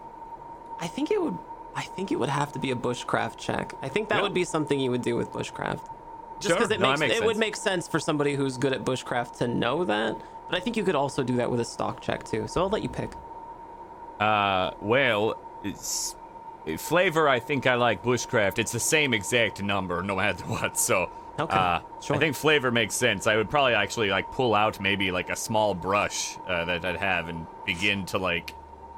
I 0.82 0.88
think 0.88 1.12
it 1.12 1.22
would. 1.22 1.38
I 1.76 1.84
think 1.84 2.12
it 2.12 2.18
would 2.20 2.30
have 2.30 2.52
to 2.54 2.60
be 2.60 2.72
a 2.72 2.76
bushcraft 2.76 3.38
check. 3.38 3.74
I 3.82 3.88
think 3.88 4.10
that 4.10 4.18
Yeah. 4.18 4.22
would 4.24 4.34
be 4.34 4.44
something 4.44 4.78
you 4.80 4.92
would 4.92 5.02
do 5.04 5.16
with 5.16 5.32
bushcraft. 5.32 5.80
Just 6.40 6.48
Sure. 6.50 6.56
because 6.58 6.72
it 6.72 6.80
No, 6.82 6.90
makes, 6.90 7.00
makes 7.00 7.16
it 7.16 7.24
would 7.24 7.38
make 7.38 7.56
sense 7.56 7.88
for 7.88 8.00
somebody 8.00 8.36
who's 8.36 8.58
good 8.58 8.74
at 8.74 8.84
bushcraft 8.84 9.38
to 9.38 9.48
know 9.48 9.86
that. 9.86 10.18
But 10.50 10.58
I 10.58 10.60
think 10.60 10.76
you 10.76 10.84
could 10.84 10.96
also 10.96 11.24
do 11.24 11.38
that 11.38 11.50
with 11.50 11.60
a 11.62 11.66
stock 11.66 12.02
check 12.02 12.24
too. 12.26 12.48
So 12.48 12.62
I'll 12.62 12.70
let 12.70 12.82
you 12.84 12.90
pick. 12.90 13.12
Uh, 14.20 14.72
well, 14.82 15.36
it's 15.64 16.16
flavor. 16.78 17.30
I 17.30 17.40
think 17.40 17.66
I 17.68 17.76
like 17.76 18.04
bushcraft. 18.04 18.60
It's 18.60 18.72
the 18.72 18.80
same 18.80 19.14
exact 19.14 19.64
number, 19.64 20.02
no 20.04 20.16
matter 20.18 20.44
what. 20.48 20.78
So, 20.78 21.10
Okay, 21.40 21.58
uh, 21.58 21.80
sure. 22.02 22.18
I 22.18 22.20
think 22.20 22.36
flavor 22.36 22.70
makes 22.72 22.94
sense. 22.96 23.26
I 23.28 23.36
would 23.38 23.50
probably 23.50 23.74
actually 23.74 24.10
like 24.10 24.32
pull 24.32 24.54
out 24.54 24.80
maybe 24.82 25.12
like 25.12 25.30
a 25.30 25.36
small 25.36 25.74
brush 25.74 26.38
uh, 26.48 26.66
that 26.66 26.84
I'd 26.84 26.98
have 26.98 27.30
and 27.30 27.48
begin 27.66 28.06
to 28.08 28.18
like 28.18 28.54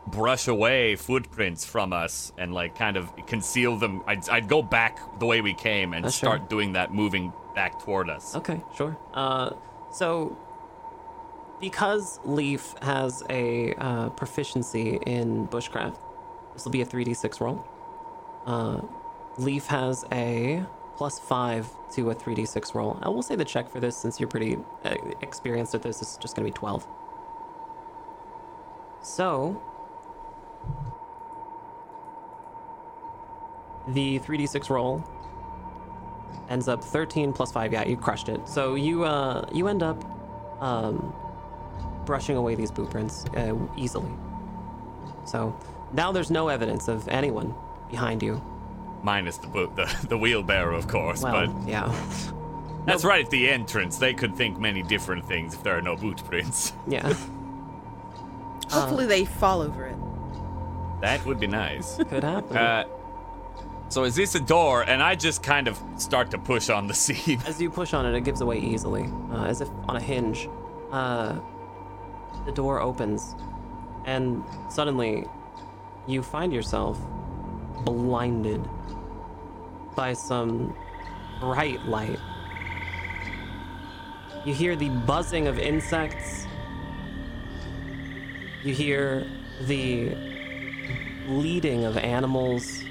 brush 0.07 0.47
away 0.47 0.95
footprints 0.95 1.65
from 1.65 1.93
us 1.93 2.31
and 2.37 2.53
like 2.53 2.75
kind 2.75 2.97
of 2.97 3.11
conceal 3.25 3.77
them. 3.77 4.01
I'd, 4.05 4.27
I'd 4.29 4.47
go 4.47 4.61
back 4.61 4.99
the 5.19 5.25
way 5.25 5.41
we 5.41 5.53
came 5.53 5.93
and 5.93 6.05
Uh, 6.05 6.09
sure. 6.09 6.29
start 6.29 6.49
doing 6.49 6.73
that, 6.73 6.93
moving 6.93 7.31
back 7.55 7.81
toward 7.81 8.09
us. 8.09 8.35
Okay, 8.35 8.61
sure. 8.75 8.97
Uh, 9.13 9.51
so 9.91 10.37
because 11.61 12.19
Leaf 12.25 12.75
has 12.81 13.23
a 13.29 13.73
uh, 13.75 14.09
proficiency 14.09 14.97
in 15.05 15.47
bushcraft, 15.47 15.97
this 16.53 16.65
will 16.65 16.71
be 16.73 16.81
a 16.81 16.85
3d6 16.85 17.39
roll. 17.39 17.65
Uh, 18.45 18.81
Leaf 19.37 19.67
has 19.67 20.03
a 20.11 20.65
plus 20.97 21.17
five 21.17 21.67
to 21.91 22.11
a 22.11 22.15
3d6 22.15 22.75
roll. 22.75 22.99
I 23.01 23.07
will 23.09 23.21
say 23.23 23.35
the 23.35 23.45
check 23.45 23.69
for 23.69 23.79
this, 23.79 23.95
since 23.95 24.19
you're 24.19 24.29
pretty 24.29 24.57
uh, 24.83 24.95
experienced 25.21 25.73
at 25.73 25.81
this, 25.81 26.01
is 26.01 26.17
just 26.21 26.35
going 26.35 26.45
to 26.45 26.51
be 26.51 26.55
12. 26.57 26.85
So, 29.01 29.61
the 33.89 34.19
3d6 34.19 34.69
roll 34.69 35.03
ends 36.49 36.67
up 36.67 36.83
13 36.83 37.33
plus 37.33 37.51
5 37.51 37.73
yeah 37.73 37.83
you 37.85 37.97
crushed 37.97 38.29
it 38.29 38.47
so 38.47 38.75
you 38.75 39.03
uh 39.03 39.45
you 39.51 39.67
end 39.67 39.81
up 39.83 40.03
um 40.61 41.13
brushing 42.05 42.35
away 42.37 42.55
these 42.55 42.71
boot 42.71 42.89
prints 42.89 43.25
uh, 43.37 43.55
easily 43.77 44.11
so 45.25 45.57
now 45.93 46.11
there's 46.11 46.29
no 46.31 46.49
evidence 46.49 46.87
of 46.87 47.07
anyone 47.07 47.53
behind 47.89 48.21
you 48.23 48.41
Minus 49.03 49.35
the 49.37 49.47
boot, 49.47 49.75
the, 49.75 49.93
the 50.07 50.17
wheelbarrow, 50.17 50.77
of 50.77 50.87
course. 50.87 51.21
well 51.23 51.47
but 51.47 51.67
yeah 51.67 51.93
that's 52.85 53.03
right 53.05 53.23
at 53.25 53.31
the 53.31 53.49
entrance. 53.49 53.97
They 53.97 54.13
could 54.13 54.35
think 54.35 54.59
many 54.59 54.81
different 54.83 55.25
things 55.25 55.53
if 55.53 55.63
there 55.63 55.77
are 55.77 55.81
no 55.81 55.95
boot 55.95 56.23
prints. 56.25 56.73
yeah 56.87 57.13
Hopefully 58.69 59.05
they 59.05 59.23
fall 59.25 59.61
over 59.61 59.85
it. 59.85 59.95
That 61.01 61.23
would 61.25 61.39
be 61.39 61.47
nice. 61.47 61.97
could 61.97 62.23
happen 62.23 62.57
Uh, 62.57 62.85
so 63.93 64.05
is 64.05 64.15
this 64.15 64.33
a 64.33 64.39
door? 64.39 64.81
And 64.81 65.03
I 65.03 65.13
just 65.13 65.43
kind 65.43 65.67
of 65.67 65.79
start 65.97 66.31
to 66.31 66.39
push 66.39 66.71
on 66.71 66.87
the 66.87 66.93
seam. 67.05 67.39
as 67.45 67.61
you 67.61 67.69
push 67.69 67.93
on 67.93 68.07
it 68.07 68.15
it 68.17 68.23
gives 68.23 68.41
away 68.41 68.57
easily 68.57 69.07
uh, 69.31 69.43
as 69.43 69.61
if 69.61 69.69
on 69.87 69.95
a 69.95 70.01
hinge 70.01 70.49
uh 70.91 71.39
the 72.45 72.51
door 72.51 72.81
opens 72.81 73.35
and 74.05 74.43
suddenly 74.69 75.25
you 76.07 76.23
find 76.23 76.51
yourself 76.51 76.99
blinded 77.85 78.67
by 79.95 80.13
some 80.13 80.75
bright 81.39 81.83
light 81.85 82.19
you 84.43 84.53
hear 84.53 84.75
the 84.75 84.89
buzzing 84.89 85.47
of 85.47 85.59
insects 85.59 86.47
you 88.63 88.73
hear 88.73 89.25
the 89.61 90.09
bleating 91.27 91.85
of 91.85 91.95
animals 91.97 92.82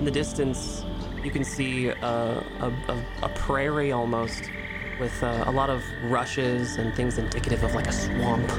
in 0.00 0.06
the 0.06 0.10
distance, 0.10 0.82
you 1.22 1.30
can 1.30 1.44
see 1.44 1.88
a, 1.88 1.94
a, 2.02 2.72
a, 2.88 3.04
a 3.22 3.28
prairie 3.28 3.92
almost 3.92 4.50
with 4.98 5.22
uh, 5.22 5.44
a 5.46 5.50
lot 5.50 5.68
of 5.68 5.84
rushes 6.04 6.76
and 6.76 6.94
things 6.94 7.18
indicative 7.18 7.62
of 7.62 7.74
like 7.74 7.86
a 7.86 7.92
swamp. 7.92 8.50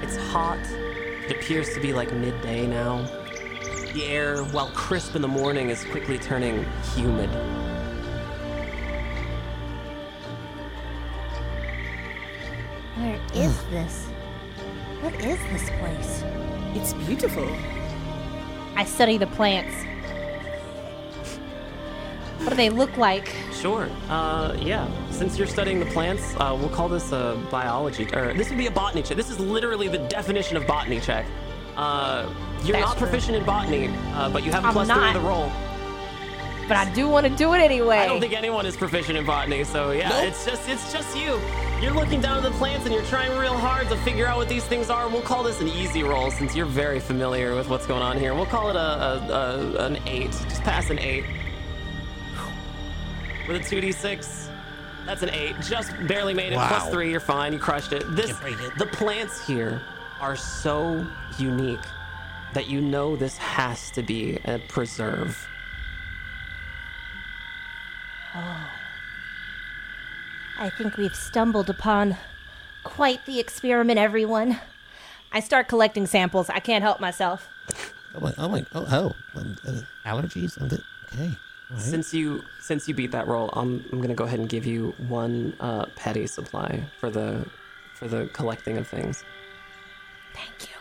It's 0.00 0.16
hot 0.16 0.60
It 1.28 1.32
appears 1.32 1.74
to 1.74 1.80
be 1.80 1.92
like 1.92 2.12
midday 2.12 2.68
now. 2.68 3.02
The 3.92 4.04
air, 4.04 4.44
while 4.44 4.70
crisp 4.70 5.16
in 5.16 5.22
the 5.22 5.28
morning, 5.28 5.70
is 5.70 5.84
quickly 5.86 6.18
turning 6.18 6.64
humid. 6.94 7.30
Where 12.96 13.20
is 13.34 13.64
this? 13.70 14.06
What 15.00 15.14
is 15.14 15.38
this 15.50 15.68
place? 15.80 16.22
It's 16.76 16.92
beautiful. 17.04 17.48
I 18.76 18.84
study 18.84 19.18
the 19.18 19.26
plants. 19.26 19.89
What 22.40 22.50
do 22.50 22.56
they 22.56 22.70
look 22.70 22.96
like? 22.96 23.34
Sure. 23.52 23.88
Uh, 24.08 24.56
yeah. 24.58 24.88
Since 25.10 25.36
you're 25.36 25.46
studying 25.46 25.78
the 25.78 25.86
plants, 25.86 26.34
uh, 26.36 26.56
we'll 26.58 26.70
call 26.70 26.88
this 26.88 27.12
a 27.12 27.38
biology, 27.50 28.08
or 28.14 28.32
this 28.32 28.48
would 28.48 28.58
be 28.58 28.66
a 28.66 28.70
botany 28.70 29.02
check. 29.02 29.16
This 29.16 29.28
is 29.30 29.38
literally 29.38 29.88
the 29.88 29.98
definition 29.98 30.56
of 30.56 30.66
botany 30.66 31.00
check. 31.00 31.26
Uh, 31.76 32.26
you're 32.64 32.72
That's 32.72 32.86
not 32.86 32.98
true. 32.98 33.06
proficient 33.06 33.36
in 33.36 33.44
botany, 33.44 33.88
uh, 34.14 34.30
but 34.30 34.42
you 34.44 34.52
have 34.52 34.64
a 34.64 34.68
I'm 34.68 34.72
plus 34.72 34.88
three 34.88 34.96
not. 34.96 35.12
to 35.12 35.18
the 35.18 35.24
roll. 35.24 35.52
But 36.66 36.76
I 36.76 36.90
do 36.94 37.08
want 37.08 37.26
to 37.26 37.34
do 37.34 37.52
it 37.54 37.58
anyway. 37.58 37.98
I 37.98 38.06
don't 38.06 38.20
think 38.20 38.32
anyone 38.32 38.64
is 38.64 38.76
proficient 38.76 39.18
in 39.18 39.26
botany, 39.26 39.64
so 39.64 39.90
yeah, 39.90 40.22
it's 40.22 40.46
just 40.46 40.68
it's 40.68 40.92
just 40.92 41.16
you. 41.18 41.38
You're 41.82 41.92
looking 41.92 42.20
down 42.20 42.36
at 42.36 42.42
the 42.42 42.56
plants 42.58 42.84
and 42.86 42.94
you're 42.94 43.04
trying 43.04 43.36
real 43.38 43.56
hard 43.56 43.88
to 43.88 43.96
figure 43.98 44.26
out 44.26 44.36
what 44.36 44.48
these 44.48 44.64
things 44.64 44.88
are. 44.88 45.08
We'll 45.08 45.22
call 45.22 45.42
this 45.42 45.60
an 45.60 45.68
easy 45.68 46.02
roll 46.02 46.30
since 46.30 46.54
you're 46.54 46.66
very 46.66 47.00
familiar 47.00 47.54
with 47.54 47.68
what's 47.68 47.86
going 47.86 48.02
on 48.02 48.18
here. 48.18 48.34
We'll 48.34 48.46
call 48.46 48.70
it 48.70 48.76
a, 48.76 48.78
a, 48.78 49.32
a 49.32 49.86
an 49.86 49.98
eight. 50.06 50.30
Just 50.30 50.62
pass 50.62 50.90
an 50.90 50.98
eight. 50.98 51.24
With 53.50 53.72
a 53.72 53.76
2d6, 53.76 54.48
that's 55.04 55.22
an 55.24 55.30
eight. 55.30 55.56
Just 55.62 55.90
barely 56.06 56.34
made 56.34 56.52
it. 56.52 56.56
Wow. 56.56 56.88
three, 56.88 57.10
you're 57.10 57.18
fine. 57.18 57.52
You 57.52 57.58
crushed 57.58 57.92
it. 57.92 58.04
This 58.14 58.32
break 58.38 58.60
it. 58.60 58.78
the 58.78 58.86
plants 58.86 59.44
here 59.44 59.82
are 60.20 60.36
so 60.36 61.04
unique 61.36 61.80
that 62.54 62.68
you 62.68 62.80
know 62.80 63.16
this 63.16 63.36
has 63.38 63.90
to 63.90 64.04
be 64.04 64.38
a 64.44 64.60
preserve. 64.68 65.48
I 70.60 70.70
think 70.78 70.96
we've 70.96 71.16
stumbled 71.16 71.68
upon 71.68 72.16
quite 72.84 73.26
the 73.26 73.40
experiment, 73.40 73.98
everyone. 73.98 74.60
I 75.32 75.40
start 75.40 75.66
collecting 75.66 76.06
samples. 76.06 76.50
I 76.50 76.60
can't 76.60 76.84
help 76.84 77.00
myself. 77.00 77.48
Oh 78.14 78.20
my, 78.20 78.32
oh 78.38 78.48
my, 78.48 78.64
oh, 78.76 78.86
oh. 78.92 79.40
Um, 79.40 79.56
uh, 79.66 79.80
allergies? 80.06 80.60
Okay. 80.62 81.34
All 81.70 81.76
right. 81.76 81.84
Since 81.84 82.12
you 82.12 82.42
since 82.60 82.88
you 82.88 82.94
beat 82.94 83.12
that 83.12 83.26
roll, 83.28 83.50
I'm 83.52 83.84
I'm 83.92 84.00
gonna 84.00 84.14
go 84.14 84.24
ahead 84.24 84.40
and 84.40 84.48
give 84.48 84.66
you 84.66 84.94
one 85.08 85.54
uh, 85.60 85.86
petty 85.96 86.26
supply 86.26 86.82
for 86.98 87.10
the 87.10 87.46
for 87.94 88.08
the 88.08 88.28
collecting 88.32 88.76
of 88.76 88.88
things. 88.88 89.24
Thank 90.34 90.62
you. 90.70 90.76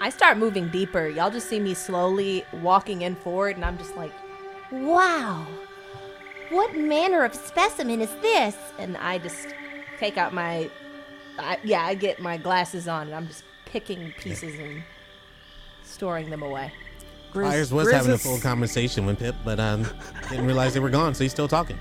I 0.00 0.10
start 0.10 0.36
moving 0.38 0.68
deeper. 0.68 1.08
Y'all 1.08 1.30
just 1.30 1.48
see 1.48 1.60
me 1.60 1.74
slowly 1.74 2.44
walking 2.54 3.02
in 3.02 3.14
forward, 3.16 3.56
and 3.56 3.64
I'm 3.64 3.78
just 3.78 3.96
like, 3.96 4.12
Wow. 4.72 5.46
What 6.50 6.74
manner 6.76 7.24
of 7.24 7.34
specimen 7.34 8.00
is 8.00 8.10
this? 8.20 8.56
and 8.78 8.96
I 8.96 9.18
just 9.18 9.48
take 9.98 10.16
out 10.18 10.34
my, 10.34 10.68
I, 11.38 11.58
yeah, 11.62 11.82
I 11.82 11.94
get 11.94 12.20
my 12.20 12.36
glasses 12.36 12.88
on, 12.88 13.06
and 13.06 13.14
I'm 13.14 13.26
just 13.28 13.44
picking 13.64 14.12
pieces 14.18 14.58
and 14.58 14.82
storing 15.84 16.30
them 16.30 16.42
away. 16.42 16.72
Grizz, 17.32 17.42
Myers 17.48 17.72
was 17.72 17.88
Grizz 17.88 17.92
having 17.92 18.10
a 18.12 18.14
is- 18.14 18.22
full 18.22 18.38
conversation 18.40 19.06
with 19.06 19.18
Pip, 19.18 19.34
but 19.44 19.58
um, 19.58 19.86
didn't 20.28 20.46
realize 20.46 20.74
they 20.74 20.80
were 20.80 20.90
gone, 20.90 21.14
so 21.14 21.24
he's 21.24 21.32
still 21.32 21.48
talking. 21.48 21.78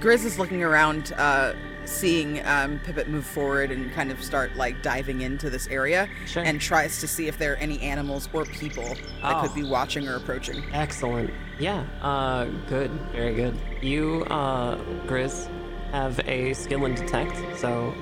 Grizz 0.00 0.24
is 0.24 0.38
looking 0.38 0.62
around, 0.62 1.12
uh, 1.16 1.54
seeing 1.84 2.38
um, 2.46 2.78
Pippet 2.80 3.08
move 3.08 3.26
forward 3.26 3.70
and 3.70 3.92
kind 3.92 4.10
of 4.12 4.22
start 4.22 4.54
like 4.56 4.82
diving 4.82 5.22
into 5.22 5.50
this 5.50 5.66
area, 5.68 6.08
Sure. 6.26 6.42
and 6.44 6.60
tries 6.60 7.00
to 7.00 7.08
see 7.08 7.26
if 7.26 7.36
there 7.38 7.52
are 7.54 7.56
any 7.56 7.80
animals 7.80 8.28
or 8.32 8.44
people 8.44 8.84
that 8.84 9.36
Oh. 9.36 9.42
could 9.42 9.54
be 9.54 9.64
watching 9.64 10.06
or 10.08 10.16
approaching. 10.16 10.62
excellent. 10.72 11.30
Yeah. 11.58 11.82
Uh, 12.00 12.44
good. 12.68 12.90
Very 13.12 13.34
good. 13.34 13.56
You, 13.82 14.24
uh, 14.30 14.76
Grizz, 15.06 15.48
have 15.90 16.20
a 16.28 16.52
skill 16.54 16.84
in 16.84 16.94
detect, 16.94 17.36
so 17.58 17.92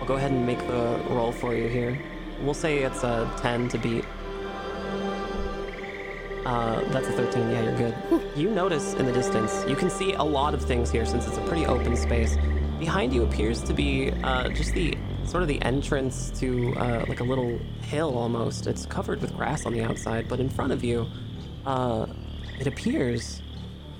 I'll 0.00 0.06
go 0.06 0.14
ahead 0.16 0.32
and 0.32 0.44
make 0.46 0.58
the 0.66 1.00
roll 1.08 1.32
for 1.32 1.54
you 1.54 1.68
here. 1.68 1.98
We'll 2.42 2.52
say 2.54 2.78
it's 2.80 3.02
a 3.02 3.32
10 3.38 3.68
to 3.70 3.78
beat. 3.78 4.04
Uh, 6.46 6.80
that's 6.90 7.08
a 7.08 7.12
13. 7.12 7.50
Yeah, 7.50 7.62
you're 7.64 7.76
good. 7.76 8.22
You 8.36 8.50
notice 8.50 8.94
in 8.94 9.04
the 9.04 9.12
distance, 9.12 9.64
you 9.66 9.74
can 9.74 9.90
see 9.90 10.12
a 10.12 10.22
lot 10.22 10.54
of 10.54 10.62
things 10.62 10.92
here 10.92 11.04
since 11.04 11.26
it's 11.26 11.38
a 11.38 11.40
pretty 11.40 11.66
open 11.66 11.96
space. 11.96 12.36
Behind 12.78 13.12
you 13.12 13.24
appears 13.24 13.60
to 13.64 13.74
be 13.74 14.12
uh, 14.22 14.50
just 14.50 14.72
the 14.72 14.96
sort 15.24 15.42
of 15.42 15.48
the 15.48 15.60
entrance 15.62 16.30
to 16.38 16.72
uh, 16.76 17.04
like 17.08 17.18
a 17.18 17.24
little 17.24 17.58
hill 17.80 18.16
almost. 18.16 18.68
It's 18.68 18.86
covered 18.86 19.20
with 19.20 19.34
grass 19.34 19.66
on 19.66 19.72
the 19.72 19.82
outside, 19.82 20.28
but 20.28 20.38
in 20.38 20.48
front 20.48 20.70
of 20.70 20.84
you, 20.84 21.08
uh, 21.66 22.06
it 22.60 22.68
appears 22.68 23.42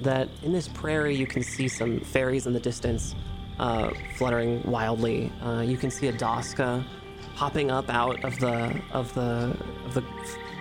that 0.02 0.28
in 0.44 0.52
this 0.52 0.68
prairie 0.68 1.16
you 1.16 1.26
can 1.26 1.42
see 1.42 1.66
some 1.66 1.98
fairies 1.98 2.46
in 2.46 2.52
the 2.52 2.60
distance 2.60 3.16
uh, 3.58 3.90
fluttering 4.16 4.62
wildly. 4.70 5.32
Uh, 5.42 5.62
you 5.62 5.76
can 5.76 5.90
see 5.90 6.06
a 6.06 6.12
Doska 6.12 6.84
popping 7.34 7.72
up 7.72 7.90
out 7.90 8.24
of 8.24 8.38
the 8.38 8.80
of 8.92 9.12
the 9.14 9.56
of 9.84 9.94
the 9.94 10.04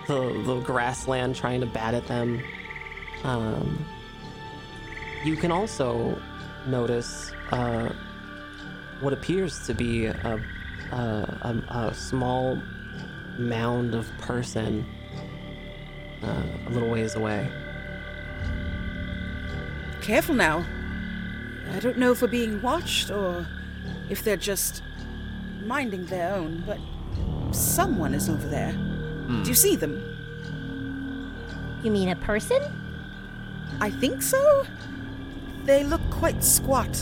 the, 0.12 0.42
the 0.44 0.60
grassland, 0.60 1.36
trying 1.36 1.60
to 1.60 1.66
bat 1.66 1.94
at 1.94 2.06
them. 2.06 2.42
Um, 3.24 3.84
you 5.24 5.36
can 5.36 5.50
also 5.50 6.20
notice 6.66 7.32
uh, 7.50 7.92
what 9.00 9.12
appears 9.12 9.66
to 9.66 9.74
be 9.74 10.06
a, 10.06 10.40
a, 10.92 10.96
a, 10.96 11.88
a 11.88 11.94
small 11.94 12.60
mound 13.38 13.94
of 13.94 14.06
person 14.18 14.86
uh, 16.22 16.42
a 16.66 16.70
little 16.70 16.88
ways 16.88 17.14
away. 17.14 17.50
Careful 20.00 20.34
now. 20.34 20.64
I 21.72 21.80
don't 21.80 21.98
know 21.98 22.12
if 22.12 22.22
we're 22.22 22.28
being 22.28 22.62
watched 22.62 23.10
or 23.10 23.46
if 24.08 24.22
they're 24.22 24.36
just 24.36 24.82
minding 25.64 26.06
their 26.06 26.32
own, 26.34 26.62
but 26.64 26.78
someone 27.52 28.14
is 28.14 28.28
over 28.28 28.46
there. 28.46 28.74
Do 29.26 29.48
you 29.48 29.54
see 29.54 29.76
them? 29.76 30.02
You 31.82 31.90
mean 31.90 32.08
a 32.08 32.16
person? 32.16 32.60
I 33.80 33.90
think 33.90 34.22
so. 34.22 34.64
They 35.64 35.84
look 35.84 36.00
quite 36.10 36.42
squat, 36.44 36.96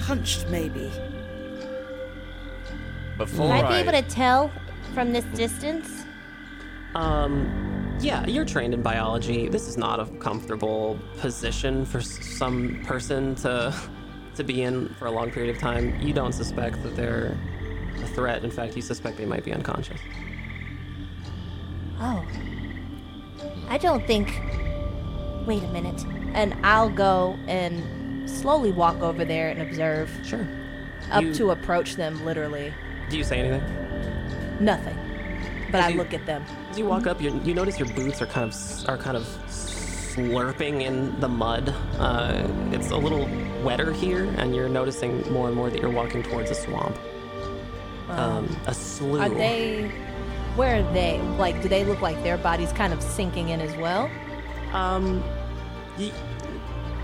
hunched 0.00 0.48
maybe. 0.48 0.90
Before 3.16 3.48
Would 3.48 3.64
I 3.64 3.68
be 3.68 3.88
able 3.88 3.92
to 3.92 4.08
tell 4.08 4.50
from 4.94 5.12
this 5.12 5.24
distance? 5.26 6.04
Um, 6.94 7.96
yeah, 8.00 8.26
you're 8.26 8.44
trained 8.44 8.74
in 8.74 8.82
biology. 8.82 9.48
This 9.48 9.68
is 9.68 9.76
not 9.76 10.00
a 10.00 10.06
comfortable 10.18 10.98
position 11.18 11.84
for 11.84 12.00
some 12.00 12.82
person 12.84 13.34
to 13.36 13.74
to 14.36 14.44
be 14.44 14.62
in 14.62 14.88
for 14.94 15.06
a 15.06 15.10
long 15.10 15.30
period 15.30 15.54
of 15.54 15.60
time. 15.60 16.00
You 16.00 16.12
don't 16.14 16.32
suspect 16.32 16.82
that 16.82 16.96
they're 16.96 17.36
a 17.96 18.06
threat. 18.08 18.42
In 18.42 18.50
fact, 18.50 18.74
you 18.74 18.82
suspect 18.82 19.18
they 19.18 19.26
might 19.26 19.44
be 19.44 19.52
unconscious. 19.52 20.00
Oh. 22.00 22.24
I 23.68 23.78
don't 23.78 24.06
think. 24.06 24.40
Wait 25.46 25.62
a 25.62 25.68
minute. 25.68 26.04
And 26.34 26.54
I'll 26.64 26.90
go 26.90 27.36
and 27.46 28.28
slowly 28.28 28.72
walk 28.72 29.00
over 29.00 29.24
there 29.24 29.48
and 29.50 29.60
observe, 29.62 30.10
Sure. 30.24 30.46
up 31.10 31.22
You- 31.22 31.34
to 31.34 31.50
approach 31.50 31.96
them, 31.96 32.24
literally. 32.24 32.72
Do 33.08 33.16
you 33.18 33.24
say 33.24 33.38
anything? 33.40 33.62
Nothing. 34.60 34.96
But 35.72 35.78
As 35.80 35.84
I 35.86 35.88
you- 35.90 35.96
look 35.98 36.14
at 36.14 36.26
them. 36.26 36.44
As 36.70 36.78
you 36.78 36.86
walk 36.86 37.06
up, 37.06 37.20
you, 37.20 37.40
you 37.44 37.54
notice 37.54 37.78
your 37.78 37.88
boots 37.88 38.20
are 38.22 38.26
kind 38.26 38.44
of 38.44 38.50
s- 38.50 38.84
are 38.88 38.96
kind 38.98 39.16
of 39.16 39.24
slurping 39.48 40.82
in 40.82 41.18
the 41.20 41.28
mud. 41.28 41.72
Uh, 41.98 42.42
it's 42.72 42.90
a 42.90 42.96
little 42.96 43.28
wetter 43.64 43.92
here, 43.92 44.28
and 44.38 44.54
you're 44.54 44.68
noticing 44.68 45.30
more 45.32 45.46
and 45.48 45.56
more 45.56 45.70
that 45.70 45.80
you're 45.80 45.90
walking 45.90 46.22
towards 46.22 46.50
a 46.50 46.54
swamp. 46.54 46.96
Um, 48.08 48.48
a 48.66 48.74
slough. 48.74 49.20
Are 49.22 49.28
they. 49.28 49.90
Where 50.56 50.80
are 50.80 50.92
they? 50.92 51.20
Like, 51.38 51.60
do 51.62 51.68
they 51.68 51.84
look 51.84 52.00
like 52.00 52.22
their 52.22 52.36
body's 52.38 52.72
kind 52.72 52.92
of 52.92 53.02
sinking 53.02 53.50
in 53.50 53.60
as 53.60 53.74
well? 53.76 54.10
Um, 54.72 55.22
y- 55.98 56.12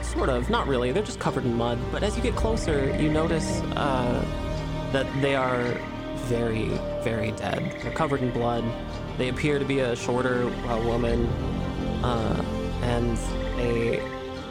sort 0.03 0.29
of. 0.29 0.51
Not 0.51 0.67
really. 0.67 0.93
They're 0.93 1.03
just 1.03 1.21
covered 1.21 1.45
in 1.45 1.55
mud. 1.55 1.79
But 1.93 2.03
as 2.03 2.17
you 2.17 2.23
get 2.23 2.35
closer, 2.37 2.95
you 3.01 3.11
notice 3.11 3.61
uh, 3.77 4.25
that 4.93 5.07
they 5.23 5.35
are 5.37 5.63
very, 6.27 6.69
very 7.03 7.33
dead. 7.33 7.79
They're 7.83 7.93
covered 7.93 8.21
in 8.21 8.31
blood. 8.31 8.65
They 9.19 9.29
appear 9.29 9.59
to 9.59 9.65
be 9.65 9.79
a 9.81 9.97
shorter 9.97 10.49
uh, 10.69 10.81
woman, 10.85 11.27
uh, 12.05 12.43
and 12.83 13.17
they 13.57 14.03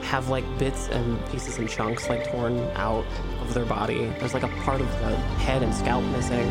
have 0.03 0.30
like 0.30 0.45
bits 0.57 0.88
and 0.89 1.23
pieces 1.27 1.57
and 1.57 1.67
chunks 1.69 2.07
like 2.09 2.31
torn 2.31 2.59
out 2.76 3.05
of 3.41 3.53
their 3.53 3.65
body. 3.65 4.05
There's 4.19 4.34
like 4.34 4.43
a 4.43 4.47
part 4.63 4.81
of 4.81 4.88
the 4.99 5.15
head 5.39 5.63
and 5.63 5.73
scalp 5.73 6.03
missing. 6.05 6.47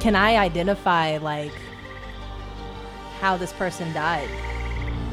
Can 0.00 0.14
I 0.14 0.36
identify, 0.36 1.18
like, 1.18 1.52
how 3.20 3.36
this 3.36 3.52
person 3.52 3.92
died? 3.92 4.28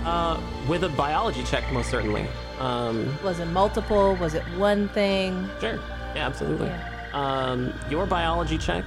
Uh, 0.05 0.39
with 0.67 0.83
a 0.83 0.89
biology 0.89 1.43
check, 1.43 1.71
most 1.71 1.89
certainly. 1.89 2.27
Um, 2.59 3.17
Was 3.23 3.39
it 3.39 3.47
multiple? 3.47 4.15
Was 4.17 4.35
it 4.35 4.43
one 4.57 4.87
thing? 4.89 5.49
Sure. 5.59 5.75
Yeah, 6.15 6.27
absolutely. 6.27 6.67
Yeah. 6.67 6.91
Um, 7.13 7.73
your 7.89 8.05
biology 8.05 8.57
check 8.57 8.85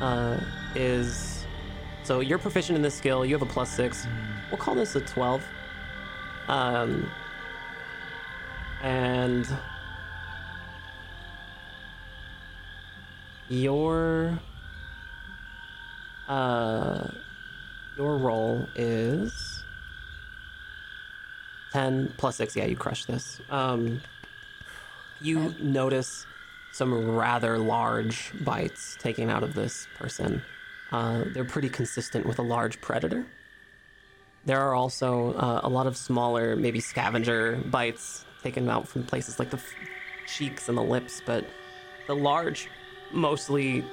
uh, 0.00 0.38
is 0.74 1.44
so 2.02 2.20
you're 2.20 2.38
proficient 2.38 2.76
in 2.76 2.82
this 2.82 2.94
skill. 2.94 3.24
You 3.24 3.34
have 3.34 3.42
a 3.42 3.46
plus 3.46 3.70
six. 3.70 4.06
We'll 4.50 4.58
call 4.58 4.74
this 4.74 4.96
a 4.96 5.00
twelve. 5.00 5.44
Um, 6.48 7.08
and 8.82 9.46
your 13.48 14.38
uh 16.32 17.08
your 17.98 18.16
roll 18.16 18.66
is 18.74 19.64
10 21.72 22.14
plus 22.16 22.36
6 22.36 22.56
yeah 22.56 22.64
you 22.64 22.76
crush 22.76 23.04
this. 23.04 23.40
Um 23.50 24.00
you 25.20 25.54
notice 25.60 26.26
some 26.72 27.10
rather 27.16 27.58
large 27.58 28.32
bites 28.44 28.96
taken 28.98 29.28
out 29.28 29.42
of 29.42 29.54
this 29.54 29.86
person. 29.98 30.42
Uh, 30.90 31.24
they're 31.32 31.44
pretty 31.44 31.68
consistent 31.68 32.26
with 32.26 32.38
a 32.38 32.42
large 32.42 32.80
predator. 32.80 33.24
There 34.46 34.60
are 34.60 34.74
also 34.74 35.34
uh, 35.34 35.60
a 35.62 35.68
lot 35.68 35.86
of 35.86 35.96
smaller 35.96 36.56
maybe 36.56 36.80
scavenger 36.80 37.56
bites 37.66 38.24
taken 38.42 38.68
out 38.68 38.88
from 38.88 39.04
places 39.04 39.38
like 39.38 39.50
the 39.50 39.58
f- 39.58 39.74
cheeks 40.26 40.68
and 40.68 40.76
the 40.76 40.82
lips 40.82 41.22
but 41.24 41.44
the 42.08 42.14
large 42.14 42.68
mostly 43.12 43.84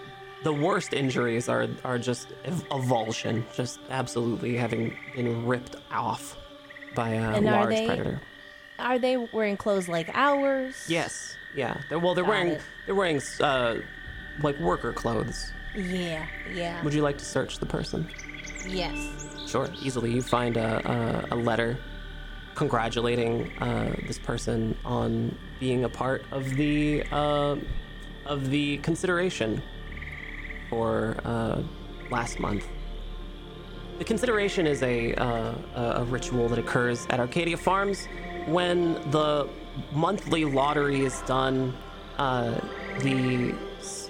the 0.44 0.53
worst 0.53 0.94
injuries 0.94 1.49
are 1.49 1.68
are 1.84 1.98
just 1.99 2.30
avulsion 2.72 3.44
just 3.53 3.80
absolutely 3.90 4.56
having 4.56 4.95
been 5.16 5.45
ripped 5.45 5.76
off 5.91 6.38
by 6.95 7.10
a 7.10 7.32
And 7.34 7.48
are 7.48 7.52
large 7.52 7.70
they- 7.76 7.86
predator 7.86 8.22
Are 8.80 8.98
they 8.99 9.18
wearing 9.18 9.57
clothes 9.57 9.88
like 9.90 10.10
ours? 10.14 10.86
yes 10.88 11.36
yeah 11.56 11.82
they're, 11.90 11.99
well 11.99 12.14
they're 12.16 12.24
Got 12.24 12.30
wearing 12.30 12.48
it. 12.53 12.61
they're 12.86 12.95
wearing 12.95 13.22
uh 13.41 13.76
like 14.41 14.57
worker 14.60 14.94
clothes 14.94 15.52
Yeah, 15.76 16.26
yeah. 16.53 16.82
would 16.84 16.94
you 16.94 17.02
like 17.02 17.18
to 17.18 17.26
search 17.26 17.60
the 17.60 17.66
person 17.66 18.07
Yes. 18.68 18.98
Sure, 19.48 19.68
easily. 19.82 20.11
You 20.11 20.22
find 20.22 20.56
a, 20.57 21.26
a, 21.32 21.36
a 21.36 21.38
letter 21.38 21.78
congratulating 22.56 23.52
uh, 23.60 23.95
this 24.06 24.20
person 24.20 24.78
on 24.86 25.36
being 25.60 25.86
a 25.86 25.90
part 25.90 26.24
of 26.32 26.56
the 26.56 27.03
uh, 27.11 27.56
of 28.26 28.49
the 28.52 28.78
consideration 28.80 29.61
for 30.70 31.18
uh, 31.26 31.62
last 32.10 32.40
month. 32.40 32.68
The 33.98 34.06
consideration 34.06 34.66
is 34.66 34.82
a, 34.82 35.14
uh, 35.16 35.54
a 35.76 36.06
ritual 36.06 36.48
that 36.50 36.60
occurs 36.60 37.06
at 37.10 37.20
Arcadia 37.20 37.58
Farms 37.58 38.08
when 38.46 38.94
the 39.12 39.50
monthly 39.91 40.46
lottery 40.46 41.02
is 41.02 41.22
done. 41.22 41.76
Uh, 42.18 42.60
the 43.00 43.54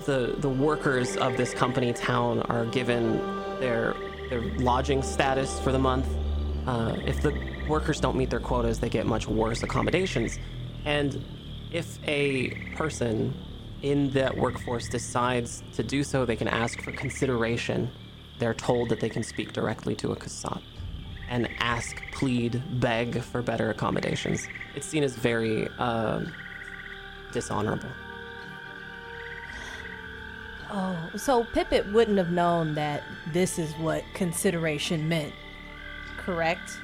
the 0.06 0.36
the 0.40 0.50
workers 0.50 1.16
of 1.18 1.38
this 1.38 1.54
company 1.54 1.94
town 1.94 2.42
are 2.44 2.66
given 2.66 3.18
their 3.60 3.96
their 4.30 4.42
lodging 4.58 5.02
status 5.04 5.60
for 5.60 5.72
the 5.72 5.80
month. 5.80 6.08
Uh, 6.66 6.96
if 7.06 7.22
the 7.22 7.34
workers 7.68 8.00
don't 8.00 8.16
meet 8.16 8.30
their 8.30 8.40
quotas, 8.40 8.80
they 8.80 8.90
get 8.90 9.06
much 9.06 9.28
worse 9.28 9.64
accommodations. 9.64 10.40
And 10.86 11.24
if 11.72 12.00
a 12.08 12.50
person 12.76 13.34
in 13.82 14.10
that 14.12 14.36
workforce 14.36 14.88
decides 14.88 15.64
to 15.74 15.84
do 15.84 16.04
so, 16.04 16.26
they 16.26 16.36
can 16.36 16.48
ask 16.48 16.82
for 16.82 16.92
consideration. 16.92 17.90
They're 18.40 18.54
told 18.54 18.90
that 18.90 19.00
they 19.00 19.10
can 19.10 19.24
speak 19.24 19.54
directly 19.54 19.96
to 19.96 20.12
a 20.12 20.16
Kasat 20.16 20.62
and 21.30 21.48
ask, 21.60 22.02
plead, 22.12 22.62
beg 22.80 23.22
for 23.22 23.42
better 23.42 23.70
accommodations. 23.70 24.48
It's 24.76 24.88
seen 24.88 25.04
as 25.04 25.16
very 25.16 25.68
uh, 25.78 26.26
dishonorable. 27.32 27.90
Oh, 30.72 31.10
so 31.16 31.44
Pippet 31.46 31.92
wouldn't 31.92 32.18
have 32.18 32.32
known 32.32 32.76
that 32.76 33.04
this 33.32 33.58
is 33.58 33.74
what 33.74 34.04
consideration 34.14 35.08
meant, 35.08 35.34
correct? 36.18 36.80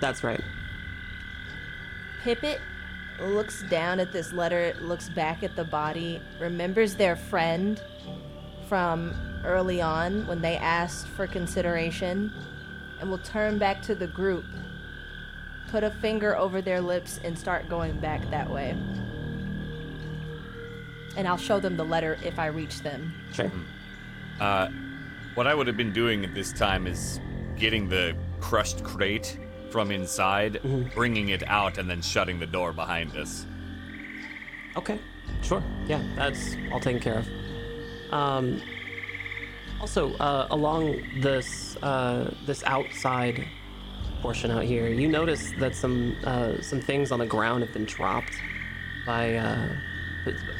That's 0.00 0.22
right. 0.22 0.40
Pippet 2.22 2.58
looks 3.20 3.62
down 3.70 4.00
at 4.00 4.12
this 4.12 4.32
letter, 4.32 4.74
looks 4.80 5.08
back 5.08 5.42
at 5.42 5.56
the 5.56 5.64
body, 5.64 6.20
remembers 6.40 6.94
their 6.94 7.16
friend 7.16 7.80
from 8.68 9.14
early 9.44 9.80
on 9.80 10.26
when 10.26 10.40
they 10.40 10.56
asked 10.56 11.06
for 11.08 11.26
consideration, 11.26 12.32
and 13.00 13.10
will 13.10 13.18
turn 13.18 13.58
back 13.58 13.82
to 13.82 13.94
the 13.94 14.06
group, 14.06 14.44
put 15.68 15.84
a 15.84 15.90
finger 15.90 16.36
over 16.36 16.62
their 16.62 16.80
lips, 16.80 17.20
and 17.24 17.38
start 17.38 17.68
going 17.68 17.98
back 18.00 18.28
that 18.30 18.48
way. 18.50 18.76
And 21.16 21.28
I'll 21.28 21.36
show 21.36 21.60
them 21.60 21.76
the 21.76 21.84
letter 21.84 22.18
if 22.24 22.38
I 22.38 22.46
reach 22.46 22.80
them. 22.80 23.14
Sure. 23.32 23.50
Uh, 24.40 24.68
what 25.34 25.46
I 25.46 25.54
would 25.54 25.66
have 25.66 25.76
been 25.76 25.92
doing 25.92 26.24
at 26.24 26.34
this 26.34 26.52
time 26.52 26.86
is 26.86 27.20
getting 27.56 27.88
the 27.88 28.16
crushed 28.40 28.82
crate 28.82 29.38
from 29.74 29.90
inside, 29.90 30.60
bringing 30.94 31.30
it 31.30 31.42
out, 31.48 31.78
and 31.78 31.90
then 31.90 32.00
shutting 32.00 32.38
the 32.38 32.46
door 32.46 32.72
behind 32.72 33.16
us. 33.16 33.44
Okay, 34.76 35.00
sure. 35.42 35.64
Yeah, 35.88 36.00
that's 36.14 36.54
all 36.70 36.78
taken 36.78 37.00
care 37.00 37.18
of. 37.18 37.26
Um, 38.12 38.62
also, 39.80 40.14
uh, 40.18 40.46
along 40.50 41.02
this 41.18 41.76
uh, 41.82 42.32
this 42.46 42.62
outside 42.62 43.44
portion 44.22 44.52
out 44.52 44.62
here, 44.62 44.86
you 44.86 45.08
notice 45.08 45.50
that 45.58 45.74
some 45.74 46.14
uh, 46.22 46.60
some 46.62 46.80
things 46.80 47.10
on 47.10 47.18
the 47.18 47.26
ground 47.26 47.64
have 47.64 47.72
been 47.72 47.84
dropped 47.84 48.34
by 49.04 49.34
uh, 49.34 49.68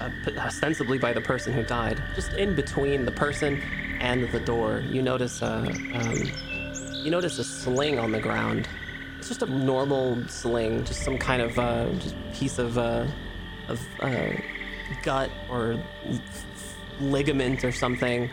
uh, 0.00 0.10
ostensibly 0.38 0.98
by 0.98 1.12
the 1.12 1.20
person 1.20 1.52
who 1.52 1.62
died. 1.62 2.02
Just 2.16 2.32
in 2.32 2.56
between 2.56 3.04
the 3.04 3.12
person 3.12 3.62
and 4.00 4.28
the 4.32 4.40
door, 4.40 4.82
you 4.90 5.02
notice 5.02 5.40
uh, 5.40 5.64
um, 5.94 6.18
you 7.04 7.12
notice 7.12 7.38
a 7.38 7.44
sling 7.44 8.00
on 8.00 8.10
the 8.10 8.20
ground. 8.20 8.66
It's 9.24 9.30
just 9.30 9.42
a 9.42 9.46
normal 9.46 10.22
sling, 10.28 10.84
just 10.84 11.02
some 11.02 11.16
kind 11.16 11.40
of 11.40 11.58
uh, 11.58 11.88
just 11.94 12.14
piece 12.34 12.58
of 12.58 12.76
uh, 12.76 13.06
of 13.68 13.80
uh, 14.00 14.32
gut 15.02 15.30
or 15.48 15.82
f- 16.10 16.76
ligament 17.00 17.64
or 17.64 17.72
something, 17.72 18.28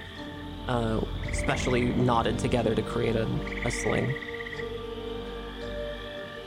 uh, 0.68 0.99
specially 1.31 1.84
knotted 1.84 2.38
together 2.38 2.76
to 2.76 2.81
create 2.81 3.15
a, 3.15 3.26
a 3.63 3.72
sling. 3.72 4.13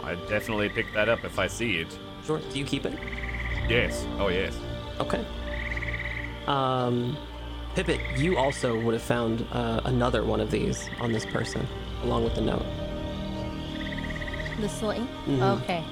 I'd 0.02 0.20
definitely 0.28 0.68
pick 0.68 0.92
that 0.92 1.08
up 1.08 1.24
if 1.24 1.38
I 1.38 1.46
see 1.46 1.76
it. 1.78 1.98
Sure. 2.26 2.38
Do 2.52 2.58
you 2.58 2.66
keep 2.66 2.84
it? 2.84 2.98
Yes. 3.66 4.06
Oh, 4.18 4.28
yes. 4.28 4.54
Okay. 5.00 5.24
Um, 6.46 7.16
Pippet, 7.74 8.18
you 8.18 8.36
also 8.36 8.78
would 8.78 8.92
have 8.92 9.02
found 9.02 9.46
uh, 9.52 9.80
another 9.86 10.22
one 10.22 10.40
of 10.40 10.50
these 10.50 10.86
on 11.00 11.12
this 11.12 11.24
person, 11.24 11.66
along 12.02 12.24
with 12.24 12.34
the 12.34 12.42
note. 12.42 12.66
The 14.60 14.68
sling? 14.68 15.08
Mhm. 15.26 15.62
Okay. 15.62 15.84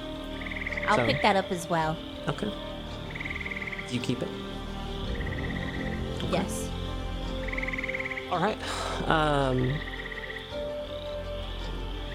I'll 0.87 0.95
So- 0.97 1.05
pick 1.05 1.21
that 1.21 1.35
up 1.35 1.51
as 1.51 1.69
well. 1.69 1.95
Okay. 2.27 2.51
Do 3.87 3.93
you 3.95 3.99
keep 3.99 4.21
it? 4.21 4.29
Yes. 6.31 6.69
All 8.31 8.39
right. 8.39 8.57
Um, 9.07 9.73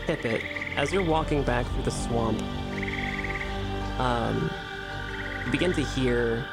Pippet, 0.06 0.42
as 0.76 0.92
you're 0.92 1.02
walking 1.02 1.42
back 1.42 1.66
through 1.66 1.82
the 1.82 1.90
swamp, 1.90 2.42
um, 3.98 4.50
you 5.44 5.52
begin 5.52 5.72
to 5.74 5.82
hear 5.82 6.44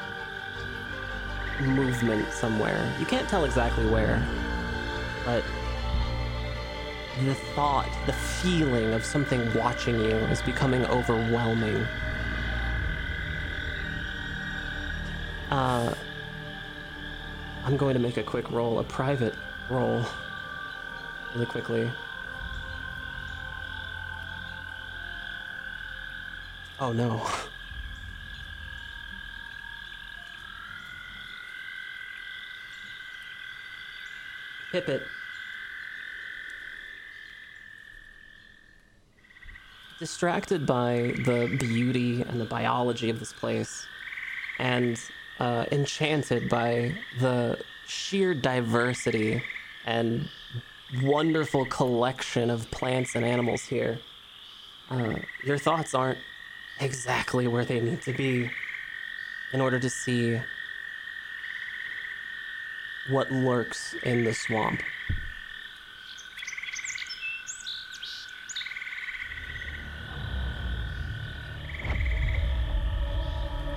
movement 1.61 2.29
somewhere. 2.33 2.91
You 2.99 3.05
can't 3.05 3.27
tell 3.29 3.45
exactly 3.45 3.85
where, 3.89 4.21
but 5.25 5.41
the 7.23 7.33
thought, 7.33 7.89
the 8.05 8.13
feeling 8.13 8.93
of 8.93 9.05
something 9.05 9.53
watching 9.53 9.95
you 9.95 10.17
is 10.27 10.41
becoming 10.41 10.85
overwhelming. 10.85 11.87
Uh, 15.49 15.93
I'm 17.63 17.77
going 17.77 17.93
to 17.93 18.01
make 18.01 18.17
a 18.17 18.23
quick 18.23 18.51
roll, 18.51 18.79
a 18.79 18.83
private 18.83 19.33
roll, 19.69 20.03
really 21.33 21.45
quickly. 21.45 21.89
Oh 26.79 26.91
no. 26.91 27.25
Pippet. 34.73 35.03
Distracted 39.97 40.65
by 40.65 41.15
the 41.23 41.55
beauty 41.57 42.21
and 42.21 42.39
the 42.39 42.45
biology 42.45 43.09
of 43.09 43.19
this 43.19 43.31
place, 43.31 43.87
and 44.59 44.99
uh, 45.39 45.65
enchanted 45.71 46.49
by 46.49 46.93
the 47.19 47.57
sheer 47.87 48.33
diversity 48.33 49.41
and 49.85 50.27
wonderful 51.01 51.65
collection 51.65 52.49
of 52.49 52.69
plants 52.71 53.15
and 53.15 53.23
animals 53.23 53.61
here. 53.61 53.99
Uh, 54.89 55.15
your 55.43 55.57
thoughts 55.57 55.93
aren't 55.93 56.19
exactly 56.79 57.47
where 57.47 57.63
they 57.63 57.79
need 57.79 58.01
to 58.01 58.13
be 58.13 58.51
in 59.53 59.61
order 59.61 59.79
to 59.79 59.89
see 59.89 60.39
what 63.09 63.31
lurks 63.31 63.95
in 64.03 64.23
the 64.23 64.33
swamp. 64.33 64.81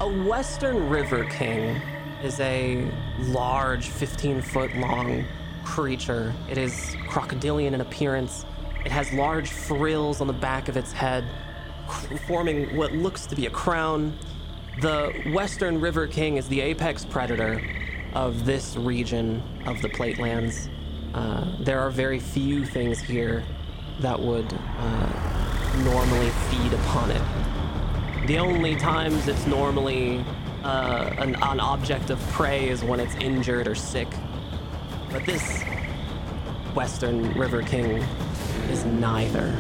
A 0.01 0.09
Western 0.09 0.89
River 0.89 1.25
King 1.25 1.83
is 2.23 2.39
a 2.39 2.89
large, 3.19 3.89
15 3.89 4.41
foot 4.43 4.73
long 4.77 5.25
creature. 5.65 6.33
It 6.49 6.57
is 6.57 6.95
crocodilian 7.09 7.75
in 7.75 7.81
appearance. 7.81 8.47
It 8.85 8.93
has 8.93 9.12
large 9.12 9.51
frills 9.51 10.20
on 10.20 10.29
the 10.29 10.33
back 10.33 10.69
of 10.69 10.77
its 10.77 10.93
head, 10.93 11.25
forming 12.29 12.77
what 12.77 12.93
looks 12.93 13.27
to 13.27 13.35
be 13.35 13.47
a 13.47 13.51
crown. 13.51 14.16
The 14.81 15.12
Western 15.33 15.81
River 15.81 16.07
King 16.07 16.37
is 16.37 16.47
the 16.47 16.61
apex 16.61 17.05
predator 17.05 17.61
of 18.15 18.47
this 18.47 18.77
region 18.77 19.43
of 19.66 19.83
the 19.83 19.89
Platelands. 19.89 20.69
Uh, 21.12 21.45
there 21.59 21.81
are 21.81 21.91
very 21.91 22.20
few 22.20 22.65
things 22.65 23.01
here 23.01 23.43
that 23.99 24.20
would 24.20 24.47
uh, 24.79 25.83
normally 25.83 26.31
feed 26.31 26.73
upon 26.73 27.11
it. 27.11 27.48
The 28.28 28.36
only 28.36 28.76
times 28.76 29.26
it's 29.26 29.46
normally 29.46 30.22
uh, 30.62 31.14
an, 31.16 31.34
an 31.36 31.60
object 31.60 32.10
of 32.10 32.20
prey 32.28 32.68
is 32.68 32.84
when 32.84 33.00
it's 33.00 33.14
injured 33.14 33.66
or 33.66 33.74
sick. 33.74 34.06
But 35.10 35.24
this 35.24 35.62
Western 36.74 37.32
River 37.38 37.62
King 37.62 38.05
is 38.70 38.84
neither. 38.84 39.50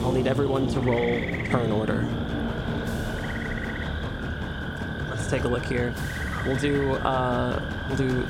I'll 0.00 0.12
need 0.12 0.26
everyone 0.26 0.66
to 0.68 0.80
roll 0.80 1.20
turn 1.50 1.72
order. 1.72 2.08
Let's 5.10 5.28
take 5.28 5.44
a 5.44 5.48
look 5.48 5.66
here. 5.66 5.94
We'll 6.46 6.56
do 6.56 6.92
uh, 6.92 7.60
we'll 7.90 7.98
do 7.98 8.26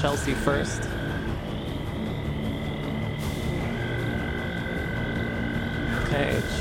Chelsea 0.00 0.34
first. 0.34 0.82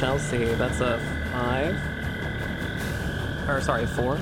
Chelsea, 0.01 0.45
that's 0.55 0.79
a 0.79 0.97
five. 1.31 1.75
Or 3.47 3.61
sorry, 3.61 3.85
four. 3.85 4.17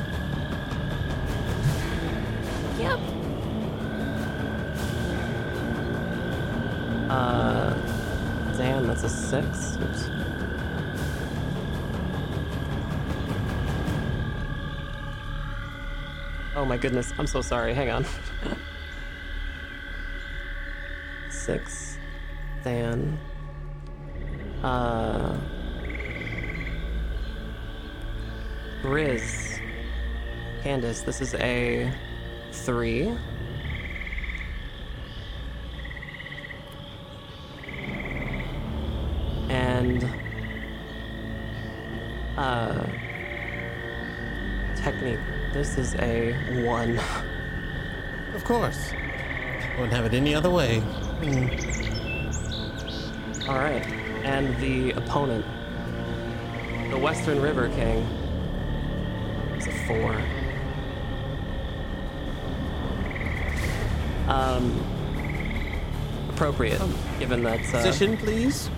Yep. 2.78 3.00
Uh, 7.10 7.74
Dan, 8.58 8.88
that's 8.88 9.04
a 9.04 9.10
six. 9.10 9.78
Oops. 9.78 10.10
Oh 16.58 16.66
my 16.66 16.76
goodness, 16.76 17.14
I'm 17.18 17.26
so 17.26 17.40
sorry. 17.40 17.74
Hang 17.74 17.90
on. 17.90 18.06
six. 21.30 21.98
Dan. 22.66 23.18
This 30.82 31.20
is 31.20 31.34
a 31.36 31.92
three. 32.52 33.12
and 39.50 40.08
uh 42.38 42.86
Techniq 44.76 45.20
this 45.54 45.78
is 45.78 45.96
a 45.96 46.34
one 46.64 47.00
Of 48.36 48.44
course. 48.46 48.94
Wouldn't 49.72 49.92
have 49.92 50.06
it 50.06 50.14
any 50.14 50.36
other 50.36 50.52
way. 50.52 50.82
all 53.50 53.56
right 53.56 53.86
and 54.24 54.56
the 54.62 54.92
opponent 54.92 55.44
the 56.92 56.98
western 56.98 57.42
river 57.42 57.68
king 57.70 58.06
is 59.58 59.68
a 59.68 59.72
four 59.88 60.22
um 64.30 64.80
appropriate 66.30 66.82
given 67.20 67.44
that 67.44 67.60
uh, 67.74 67.84
Position, 67.84 68.16
please. 68.18 68.70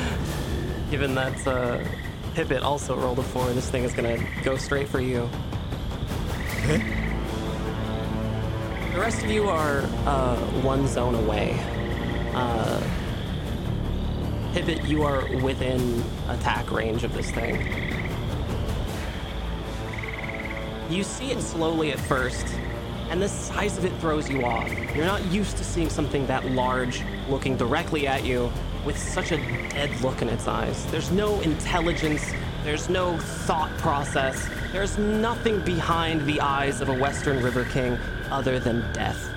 given 0.90 1.14
that 1.14 1.46
uh 1.46 1.78
Pippet 2.34 2.62
also 2.62 2.96
rolled 2.96 3.18
a 3.18 3.22
four 3.22 3.46
this 3.52 3.68
thing 3.68 3.84
is 3.84 3.92
gonna 3.92 4.18
go 4.42 4.56
straight 4.56 4.88
for 4.88 5.00
you 5.00 5.28
Okay. 6.68 6.84
The 8.92 8.98
rest 8.98 9.22
of 9.22 9.30
you 9.30 9.48
are 9.48 9.78
uh, 10.06 10.36
one 10.62 10.86
zone 10.86 11.14
away. 11.14 11.56
Uh, 12.34 12.82
Pivot, 14.52 14.84
you 14.84 15.02
are 15.02 15.24
within 15.36 16.02
attack 16.28 16.70
range 16.70 17.04
of 17.04 17.14
this 17.14 17.30
thing. 17.30 17.56
You 20.90 21.04
see 21.04 21.30
it 21.30 21.40
slowly 21.40 21.92
at 21.92 22.00
first, 22.00 22.46
and 23.10 23.22
the 23.22 23.28
size 23.28 23.78
of 23.78 23.84
it 23.84 23.92
throws 24.00 24.28
you 24.28 24.44
off. 24.44 24.70
You're 24.94 25.06
not 25.06 25.24
used 25.26 25.56
to 25.56 25.64
seeing 25.64 25.88
something 25.88 26.26
that 26.26 26.44
large 26.50 27.02
looking 27.28 27.56
directly 27.56 28.06
at 28.06 28.24
you 28.24 28.52
with 28.84 28.98
such 28.98 29.32
a 29.32 29.36
dead 29.68 29.90
look 30.00 30.22
in 30.22 30.28
its 30.28 30.46
eyes. 30.46 30.84
There's 30.86 31.10
no 31.10 31.40
intelligence, 31.40 32.32
there's 32.64 32.88
no 32.88 33.18
thought 33.18 33.70
process, 33.78 34.48
there's 34.72 34.98
nothing 34.98 35.60
behind 35.60 36.26
the 36.26 36.40
eyes 36.40 36.80
of 36.80 36.88
a 36.88 36.94
Western 36.94 37.42
River 37.42 37.64
King 37.66 37.98
other 38.30 38.58
than 38.58 38.80
death. 38.92 39.30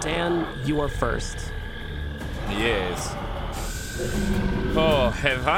Dan, 0.00 0.46
you 0.64 0.80
are 0.80 0.88
first. 0.88 1.43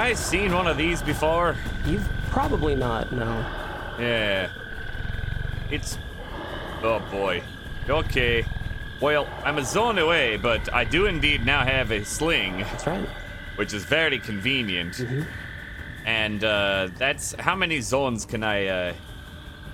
I 0.07 0.15
seen 0.15 0.53
one 0.53 0.69
of 0.69 0.77
these 0.77 1.03
before? 1.03 1.57
You've 1.85 2.09
probably 2.31 2.77
not, 2.77 3.11
no. 3.11 3.27
Yeah. 3.99 4.49
It's. 5.69 5.99
Oh 6.85 7.01
boy. 7.11 7.43
Okay. 7.89 8.45
Well, 9.01 9.29
I'm 9.43 9.59
a 9.59 9.65
zone 9.65 9.99
away, 9.99 10.37
but 10.37 10.73
I 10.73 10.85
do 10.85 11.07
indeed 11.07 11.45
now 11.45 11.65
have 11.65 11.91
a 11.91 12.05
sling, 12.05 12.59
That's 12.59 12.87
right. 12.87 13.09
which 13.57 13.75
is 13.75 13.83
very 13.85 14.21
convenient. 14.21 14.93
Mm-hmm. 14.93 15.23
And 16.07 16.45
uh, 16.45 16.91
that's 16.97 17.35
how 17.41 17.57
many 17.57 17.81
zones 17.81 18.25
can 18.25 18.45
I 18.45 18.67
uh, 18.69 18.95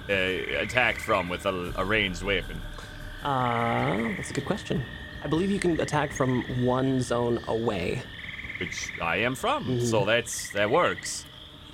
uh, 0.08 0.12
attack 0.12 0.98
from 0.98 1.28
with 1.28 1.44
a, 1.44 1.74
a 1.76 1.84
ranged 1.84 2.22
weapon? 2.22 2.58
Uh, 3.22 4.14
that's 4.16 4.30
a 4.30 4.32
good 4.32 4.46
question. 4.46 4.82
I 5.22 5.26
believe 5.26 5.50
you 5.50 5.60
can 5.60 5.78
attack 5.78 6.10
from 6.10 6.64
one 6.64 7.02
zone 7.02 7.38
away. 7.48 8.02
Which 8.58 8.90
I 9.00 9.16
am 9.16 9.34
from. 9.34 9.80
So 9.80 10.04
that's 10.04 10.50
that 10.52 10.70
works. 10.70 11.24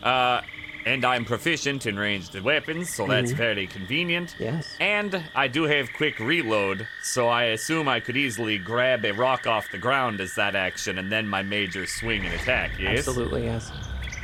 Uh, 0.03 0.43
and 0.87 1.05
I'm 1.05 1.25
proficient 1.25 1.87
in 1.87 1.99
ranged 1.99 2.39
weapons, 2.41 2.89
so 2.95 3.07
that's 3.07 3.33
very 3.33 3.67
convenient. 3.67 4.37
Yes. 4.39 4.75
And 4.81 5.23
I 5.35 5.47
do 5.49 5.65
have 5.65 5.93
quick 5.93 6.19
reload, 6.19 6.87
so 7.03 7.29
I 7.29 7.45
assume 7.45 7.89
I 7.89 8.01
could 8.01 8.17
easily 8.17 8.57
grab 8.59 9.05
a 9.05 9.13
rock 9.13 9.47
off 9.47 9.67
the 9.71 9.79
ground 9.79 10.21
as 10.21 10.35
that 10.37 10.57
action, 10.57 10.99
and 10.99 11.13
then 11.13 11.29
my 11.29 11.43
major 11.43 11.87
swing 11.87 12.25
and 12.25 12.35
attack. 12.35 12.71
Yes. 12.79 13.01
Absolutely, 13.01 13.45
yes. 13.45 13.71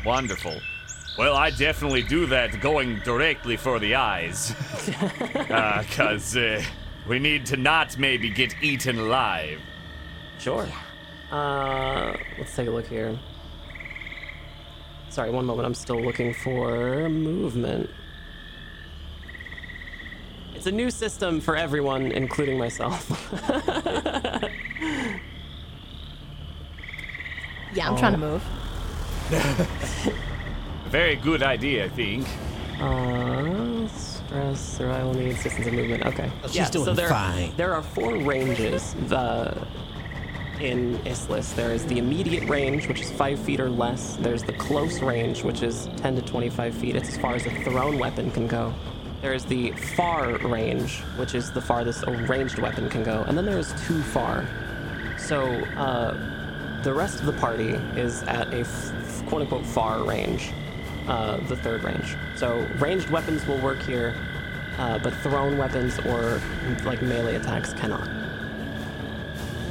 Wonderful. 0.06 0.58
Well, 1.18 1.36
I 1.36 1.50
definitely 1.50 2.02
do 2.02 2.26
that 2.26 2.60
going 2.60 2.98
directly 3.00 3.56
for 3.56 3.78
the 3.78 3.94
eyes. 3.94 4.54
Because 5.84 6.36
uh, 6.36 6.62
we 7.06 7.18
need 7.18 7.46
to 7.46 7.56
not 7.56 7.98
maybe 7.98 8.30
get 8.30 8.54
eaten 8.62 8.98
alive. 8.98 9.60
Sure. 10.38 10.66
Uh, 11.30 12.16
let's 12.38 12.54
take 12.54 12.68
a 12.68 12.70
look 12.70 12.86
here. 12.86 13.18
Sorry, 15.10 15.30
one 15.30 15.44
moment. 15.44 15.66
I'm 15.66 15.74
still 15.74 16.00
looking 16.00 16.34
for 16.34 17.08
movement. 17.08 17.90
It's 20.54 20.66
a 20.66 20.72
new 20.72 20.90
system 20.90 21.40
for 21.40 21.56
everyone, 21.56 22.12
including 22.12 22.58
myself. 22.58 23.10
Yeah, 27.74 27.90
I'm 27.90 27.96
trying 27.96 28.12
to 28.12 28.18
move. 28.18 28.42
Very 30.90 31.16
good 31.16 31.42
idea, 31.42 31.86
I 31.86 31.88
think. 31.88 32.26
Uh, 32.80 33.88
stress, 33.88 34.60
survival 34.60 35.14
needs, 35.14 35.42
distance, 35.42 35.66
and 35.66 35.76
movement. 35.76 36.06
Okay. 36.06 36.30
Oh, 36.42 36.46
she's 36.46 36.56
yeah, 36.56 36.64
so 36.66 36.84
doing 36.84 36.96
there, 36.96 37.08
fine. 37.08 37.52
There 37.56 37.74
are 37.74 37.82
four 37.82 38.16
ranges 38.16 38.94
the, 39.08 39.66
in 40.60 40.98
Issliss. 41.00 41.54
There 41.54 41.72
is 41.72 41.84
the 41.86 41.98
immediate 41.98 42.48
range, 42.48 42.88
which 42.88 43.00
is 43.00 43.10
five 43.10 43.38
feet 43.38 43.60
or 43.60 43.70
less. 43.70 44.16
There's 44.16 44.42
the 44.42 44.52
close 44.52 45.00
range, 45.00 45.42
which 45.42 45.62
is 45.62 45.88
10 45.96 46.16
to 46.16 46.22
25 46.22 46.74
feet. 46.74 46.96
It's 46.96 47.08
as 47.08 47.18
far 47.18 47.34
as 47.34 47.46
a 47.46 47.50
thrown 47.62 47.98
weapon 47.98 48.30
can 48.30 48.46
go. 48.46 48.72
There 49.20 49.32
is 49.32 49.44
the 49.44 49.72
far 49.72 50.36
range, 50.38 51.00
which 51.16 51.34
is 51.34 51.50
the 51.50 51.60
farthest 51.60 52.04
a 52.06 52.10
ranged 52.10 52.58
weapon 52.58 52.88
can 52.90 53.02
go. 53.02 53.24
And 53.26 53.36
then 53.36 53.44
there 53.46 53.58
is 53.58 53.72
too 53.86 54.02
far. 54.02 54.46
So, 55.18 55.44
uh, 55.76 56.82
the 56.82 56.92
rest 56.92 57.20
of 57.20 57.26
the 57.26 57.32
party 57.32 57.70
is 57.98 58.22
at 58.24 58.52
a 58.52 58.60
f- 58.60 59.24
quote 59.26 59.42
unquote 59.42 59.64
far 59.64 60.02
range, 60.04 60.52
uh, 61.08 61.38
the 61.48 61.56
third 61.56 61.82
range. 61.84 62.16
So, 62.36 62.66
ranged 62.78 63.08
weapons 63.08 63.46
will 63.46 63.58
work 63.60 63.80
here, 63.82 64.14
uh, 64.76 64.98
but 64.98 65.14
thrown 65.14 65.56
weapons 65.56 65.98
or 66.00 66.40
like 66.84 67.00
melee 67.00 67.36
attacks 67.36 67.72
cannot. 67.72 68.23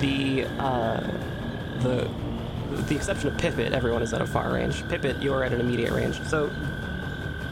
The 0.04 0.44
uh, 0.60 1.00
the 1.80 2.10
with 2.72 2.90
the 2.90 2.96
exception 2.98 3.30
of 3.30 3.36
Pippet, 3.36 3.72
everyone 3.72 4.02
is 4.02 4.14
at 4.14 4.20
a 4.20 4.28
far 4.28 4.52
range. 4.52 4.84
Pippet, 4.84 5.24
you're 5.24 5.46
at 5.46 5.54
an 5.54 5.62
immediate 5.62 5.94
range. 5.94 6.22
So, 6.24 6.52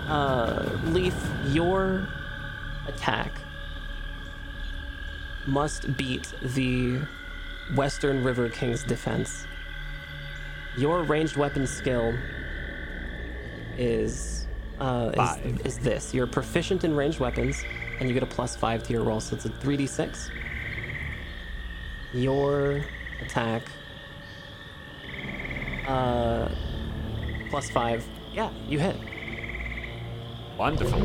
uh, 0.09 0.69
Leaf, 0.87 1.15
your 1.47 2.09
attack 2.89 3.31
must 5.47 5.95
beat 5.95 6.33
the 6.41 6.99
Western 7.73 8.21
River 8.21 8.49
King's 8.49 8.83
defense. 8.83 9.47
Your 10.77 11.03
ranged 11.03 11.37
weapon 11.37 11.65
skill 11.65 12.13
is 13.77 14.45
uh, 14.81 15.37
is, 15.45 15.59
is 15.61 15.79
this. 15.79 16.13
You're 16.13 16.27
proficient 16.27 16.83
in 16.83 16.97
ranged 16.97 17.21
weapons, 17.21 17.63
and 18.01 18.09
you 18.09 18.13
get 18.13 18.23
a 18.23 18.25
plus 18.35 18.57
five 18.57 18.83
to 18.83 18.91
your 18.91 19.03
roll, 19.03 19.21
so 19.21 19.37
it's 19.37 19.45
a 19.45 19.49
3d6. 19.49 20.29
Your 22.13 22.85
attack 23.21 23.63
uh, 25.87 26.49
plus 27.49 27.69
five. 27.69 28.05
Yeah, 28.33 28.49
you 28.67 28.79
hit. 28.79 28.95
Wonderful. 30.57 30.99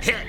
Hit. 0.00 0.26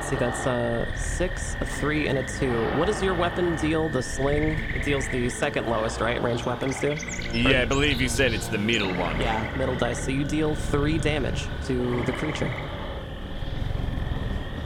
See, 0.00 0.16
that's 0.16 0.46
a 0.46 0.86
six, 0.96 1.56
a 1.60 1.66
three, 1.66 2.06
and 2.06 2.18
a 2.18 2.26
two. 2.38 2.52
What 2.78 2.86
does 2.86 3.02
your 3.02 3.14
weapon 3.14 3.56
deal? 3.56 3.88
The 3.88 4.02
sling? 4.02 4.58
It 4.74 4.84
deals 4.84 5.08
the 5.08 5.28
second 5.28 5.66
lowest, 5.66 6.00
right? 6.00 6.22
Ranged 6.22 6.46
weapons 6.46 6.80
do? 6.80 6.96
Yeah, 7.32 7.62
I 7.62 7.64
believe 7.64 8.00
you 8.00 8.08
said 8.08 8.32
it's 8.32 8.48
the 8.48 8.58
middle 8.58 8.94
one. 8.94 9.20
Yeah, 9.20 9.52
middle 9.56 9.76
dice. 9.76 10.04
So 10.04 10.12
you 10.12 10.24
deal 10.24 10.54
three 10.54 10.98
damage 10.98 11.46
to 11.66 12.04
the 12.04 12.12
creature. 12.12 12.52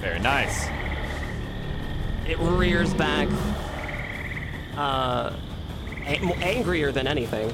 Very 0.00 0.18
nice. 0.18 0.68
It 2.30 2.38
rears 2.38 2.94
back, 2.94 3.28
uh, 4.76 5.32
angrier 6.06 6.92
than 6.92 7.06
anything, 7.06 7.52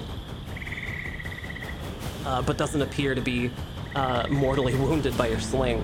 uh, 2.27 2.43
but 2.43 2.59
doesn't 2.59 2.83
appear 2.83 3.15
to 3.15 3.23
be 3.23 3.51
uh, 3.95 4.27
mortally 4.29 4.75
wounded 4.85 5.17
by 5.17 5.29
your 5.29 5.41
sling. 5.41 5.83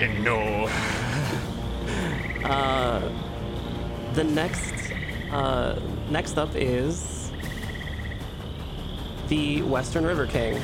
And 0.00 0.24
no. 0.24 0.68
The 4.18 4.24
next, 4.24 4.74
uh, 5.30 5.78
next 6.10 6.38
up 6.38 6.50
is 6.56 7.30
the 9.28 9.62
Western 9.62 10.04
River 10.04 10.26
King. 10.26 10.60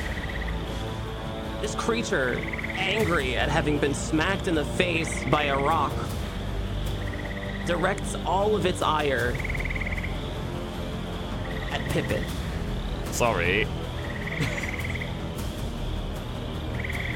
This 1.61 1.73
creature, 1.75 2.37
angry 2.73 3.37
at 3.37 3.47
having 3.47 3.79
been 3.79 3.93
smacked 3.93 4.49
in 4.49 4.55
the 4.55 4.65
face 4.65 5.23
by 5.29 5.43
a 5.43 5.57
rock, 5.57 5.93
directs 7.65 8.15
all 8.25 8.55
of 8.55 8.65
its 8.65 8.81
ire 8.81 9.35
at 11.71 11.81
Pippin. 11.89 12.23
Sorry. 13.11 13.67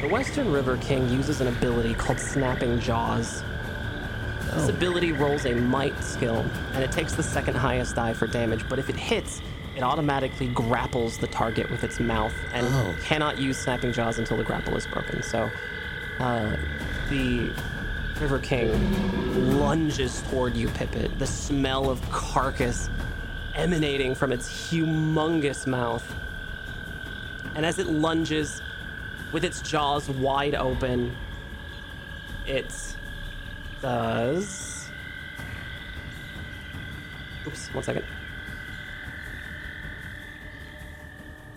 The 0.02 0.08
Western 0.08 0.52
River 0.52 0.78
King 0.78 1.10
uses 1.10 1.42
an 1.42 1.48
ability 1.48 1.94
called 1.94 2.20
Snapping 2.20 2.80
Jaws. 2.80 3.44
This 4.54 4.70
ability 4.70 5.12
rolls 5.12 5.46
a 5.46 5.54
might 5.54 6.02
skill, 6.04 6.38
and 6.74 6.84
it 6.84 6.92
takes 6.92 7.14
the 7.14 7.22
second 7.22 7.56
highest 7.56 7.96
die 7.96 8.14
for 8.14 8.26
damage, 8.26 8.68
but 8.70 8.80
if 8.80 8.90
it 8.90 8.96
hits, 8.96 9.42
it 9.76 9.84
automatically 9.84 10.48
grapples 10.48 11.18
the 11.18 11.28
target 11.28 11.70
with 11.70 11.84
its 11.84 12.00
mouth 12.00 12.34
and 12.54 12.66
Oh. 12.68 12.96
cannot 13.04 13.38
use 13.38 13.58
Snapping 13.58 13.94
Jaws 13.94 14.18
until 14.18 14.38
the 14.38 14.44
grapple 14.44 14.76
is 14.76 14.88
broken. 14.88 15.22
So, 15.22 15.52
uh, 16.20 16.56
the 17.10 17.52
River 18.20 18.40
King 18.40 19.58
lunges 19.58 20.22
toward 20.30 20.56
you, 20.56 20.68
Pippet, 20.70 21.18
the 21.20 21.28
smell 21.28 21.90
of 21.90 22.02
carcass 22.12 22.90
emanating 23.56 24.14
from 24.14 24.34
its 24.34 24.50
humongous 24.50 25.66
mouth. 25.66 26.04
And 27.56 27.66
as 27.66 27.80
it 27.80 27.88
lunges, 27.88 28.62
with 29.32 29.46
its 29.46 29.62
jaws 29.62 30.10
wide 30.10 30.56
open, 30.56 31.16
it 32.46 32.74
does. 33.82 34.90
Oops, 37.48 37.74
one 37.74 37.84
second. 37.84 38.06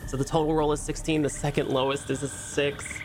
So 0.07 0.17
the 0.17 0.25
total 0.25 0.55
roll 0.55 0.73
is 0.73 0.81
16, 0.81 1.23
the 1.23 1.31
second 1.31 1.71
lowest 1.71 2.09
is 2.11 2.23
a 2.23 2.29
6. 2.29 3.02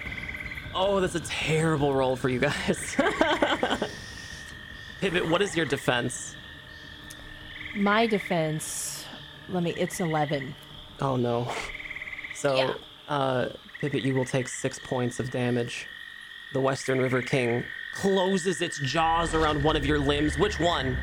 Oh, 0.80 1.00
that's 1.00 1.16
a 1.16 1.20
terrible 1.22 1.92
roll 1.92 2.16
for 2.16 2.30
you 2.30 2.40
guys. 2.40 2.96
Pivot, 5.02 5.28
what 5.28 5.42
is 5.42 5.56
your 5.56 5.66
defense? 5.66 6.36
My 7.76 8.06
defense, 8.06 9.06
let 9.50 9.64
me, 9.64 9.72
it's 9.72 10.00
11. 10.00 10.54
Oh 11.02 11.16
no. 11.16 11.52
So, 12.36 12.56
Yeah. 12.56 12.74
uh, 13.10 13.50
Pippet, 13.82 14.04
you 14.04 14.14
will 14.14 14.26
take 14.26 14.48
six 14.48 14.78
points 14.78 15.20
of 15.20 15.32
damage. 15.32 15.88
The 16.54 16.62
Western 16.62 17.00
River 17.00 17.24
King 17.24 17.64
closes 17.96 18.62
its 18.62 18.80
jaws 18.80 19.34
around 19.34 19.64
one 19.64 19.76
of 19.76 19.86
your 19.86 20.00
limbs. 20.00 20.38
Which 20.38 20.60
one? 20.60 20.96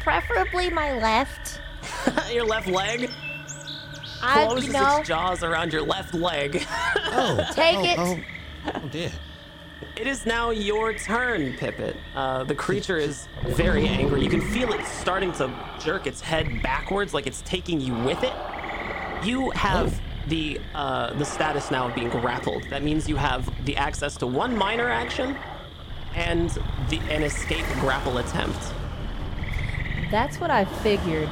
Preferably 0.00 0.70
my 0.70 0.98
left. 0.98 1.60
your 2.32 2.44
left 2.44 2.66
leg? 2.66 3.10
I, 4.22 4.46
Closes 4.46 4.66
you 4.66 4.72
know, 4.72 4.98
its 4.98 5.08
jaws 5.08 5.42
around 5.42 5.72
your 5.72 5.82
left 5.82 6.14
leg. 6.14 6.64
Oh, 7.14 7.46
Take 7.52 7.76
oh, 7.76 7.84
it. 7.84 7.98
Oh, 7.98 8.20
oh 8.74 8.88
dear. 8.88 9.12
it 9.96 10.06
is 10.06 10.24
now 10.24 10.48
your 10.48 10.94
turn, 10.94 11.52
Pippet. 11.58 11.94
Uh, 12.14 12.42
the 12.44 12.54
creature 12.54 12.96
is 12.96 13.28
very 13.48 13.86
angry. 13.86 14.22
You 14.24 14.30
can 14.30 14.40
feel 14.40 14.72
it 14.72 14.82
starting 14.86 15.30
to 15.32 15.52
jerk 15.78 16.06
its 16.06 16.22
head 16.22 16.62
backwards, 16.62 17.12
like 17.12 17.26
it's 17.26 17.42
taking 17.42 17.82
you 17.82 17.92
with 17.92 18.22
it. 18.22 18.32
You 19.22 19.50
have 19.50 20.00
the 20.28 20.58
uh, 20.74 21.12
the 21.14 21.24
status 21.24 21.70
now 21.70 21.88
of 21.88 21.94
being 21.94 22.08
grappled. 22.08 22.64
That 22.70 22.82
means 22.82 23.10
you 23.10 23.16
have 23.16 23.50
the 23.66 23.76
access 23.76 24.16
to 24.18 24.26
one 24.26 24.56
minor 24.56 24.88
action 24.88 25.36
and 26.14 26.48
the 26.88 26.98
an 27.10 27.22
escape 27.22 27.66
grapple 27.80 28.18
attempt. 28.18 28.58
That's 30.10 30.40
what 30.40 30.50
I 30.50 30.64
figured. 30.64 31.28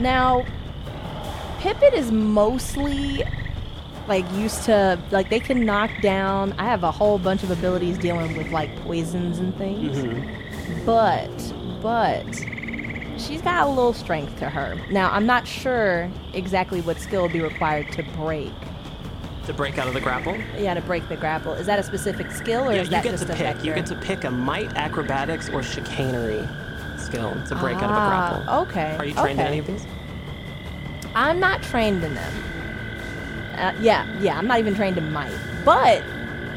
Now, 0.00 0.44
Pippin 1.62 1.94
is 1.94 2.10
mostly 2.10 3.22
like 4.08 4.30
used 4.32 4.64
to 4.64 4.98
like 5.12 5.30
they 5.30 5.38
can 5.38 5.64
knock 5.64 5.90
down. 6.00 6.52
I 6.58 6.64
have 6.64 6.82
a 6.82 6.90
whole 6.90 7.18
bunch 7.18 7.44
of 7.44 7.50
abilities 7.52 7.98
dealing 7.98 8.36
with 8.36 8.50
like 8.50 8.74
poisons 8.82 9.38
and 9.38 9.56
things. 9.56 9.96
But 10.84 11.28
but 11.80 12.26
she's 13.16 13.40
got 13.42 13.64
a 13.66 13.68
little 13.68 13.92
strength 13.92 14.36
to 14.40 14.48
her. 14.50 14.76
Now, 14.90 15.10
I'm 15.12 15.24
not 15.26 15.46
sure 15.46 16.10
exactly 16.32 16.80
what 16.80 16.98
skill 16.98 17.22
would 17.22 17.32
be 17.32 17.40
required 17.40 17.92
to 17.92 18.02
break. 18.16 18.52
To 19.46 19.52
break 19.52 19.78
out 19.78 19.86
of 19.88 19.94
the 19.94 20.00
grapple, 20.00 20.36
Yeah, 20.58 20.74
to 20.74 20.80
break 20.80 21.08
the 21.08 21.16
grapple. 21.16 21.52
Is 21.52 21.66
that 21.66 21.78
a 21.78 21.82
specific 21.84 22.30
skill 22.32 22.68
or 22.68 22.72
yeah, 22.74 22.80
is 22.82 22.86
you 22.88 22.90
that 22.92 23.04
get 23.04 23.10
just 23.12 23.26
to 23.26 23.32
a 23.32 23.36
pick. 23.36 23.64
You 23.64 23.72
get 23.74 23.86
to 23.86 23.96
pick 23.96 24.24
a 24.24 24.30
might, 24.32 24.72
acrobatics, 24.76 25.48
or 25.48 25.62
chicanery 25.62 26.42
skill 26.98 27.32
to 27.48 27.54
break 27.56 27.76
out 27.76 27.84
of 27.84 27.90
a 27.90 27.94
Ah, 27.94 28.42
grapple. 28.44 28.60
okay, 28.62 28.96
Are 28.98 29.04
you 29.04 29.14
trained 29.14 29.40
in 29.40 29.46
any 29.46 29.58
of 29.58 29.66
these? 29.66 29.84
I'm 31.14 31.40
not 31.40 31.62
trained 31.62 32.02
in 32.04 32.14
them. 32.14 32.32
Uh, 33.54 33.72
yeah, 33.80 34.06
yeah, 34.20 34.38
I'm 34.38 34.46
not 34.46 34.58
even 34.58 34.74
trained 34.74 34.96
in 34.98 35.12
might. 35.12 35.36
But 35.64 36.02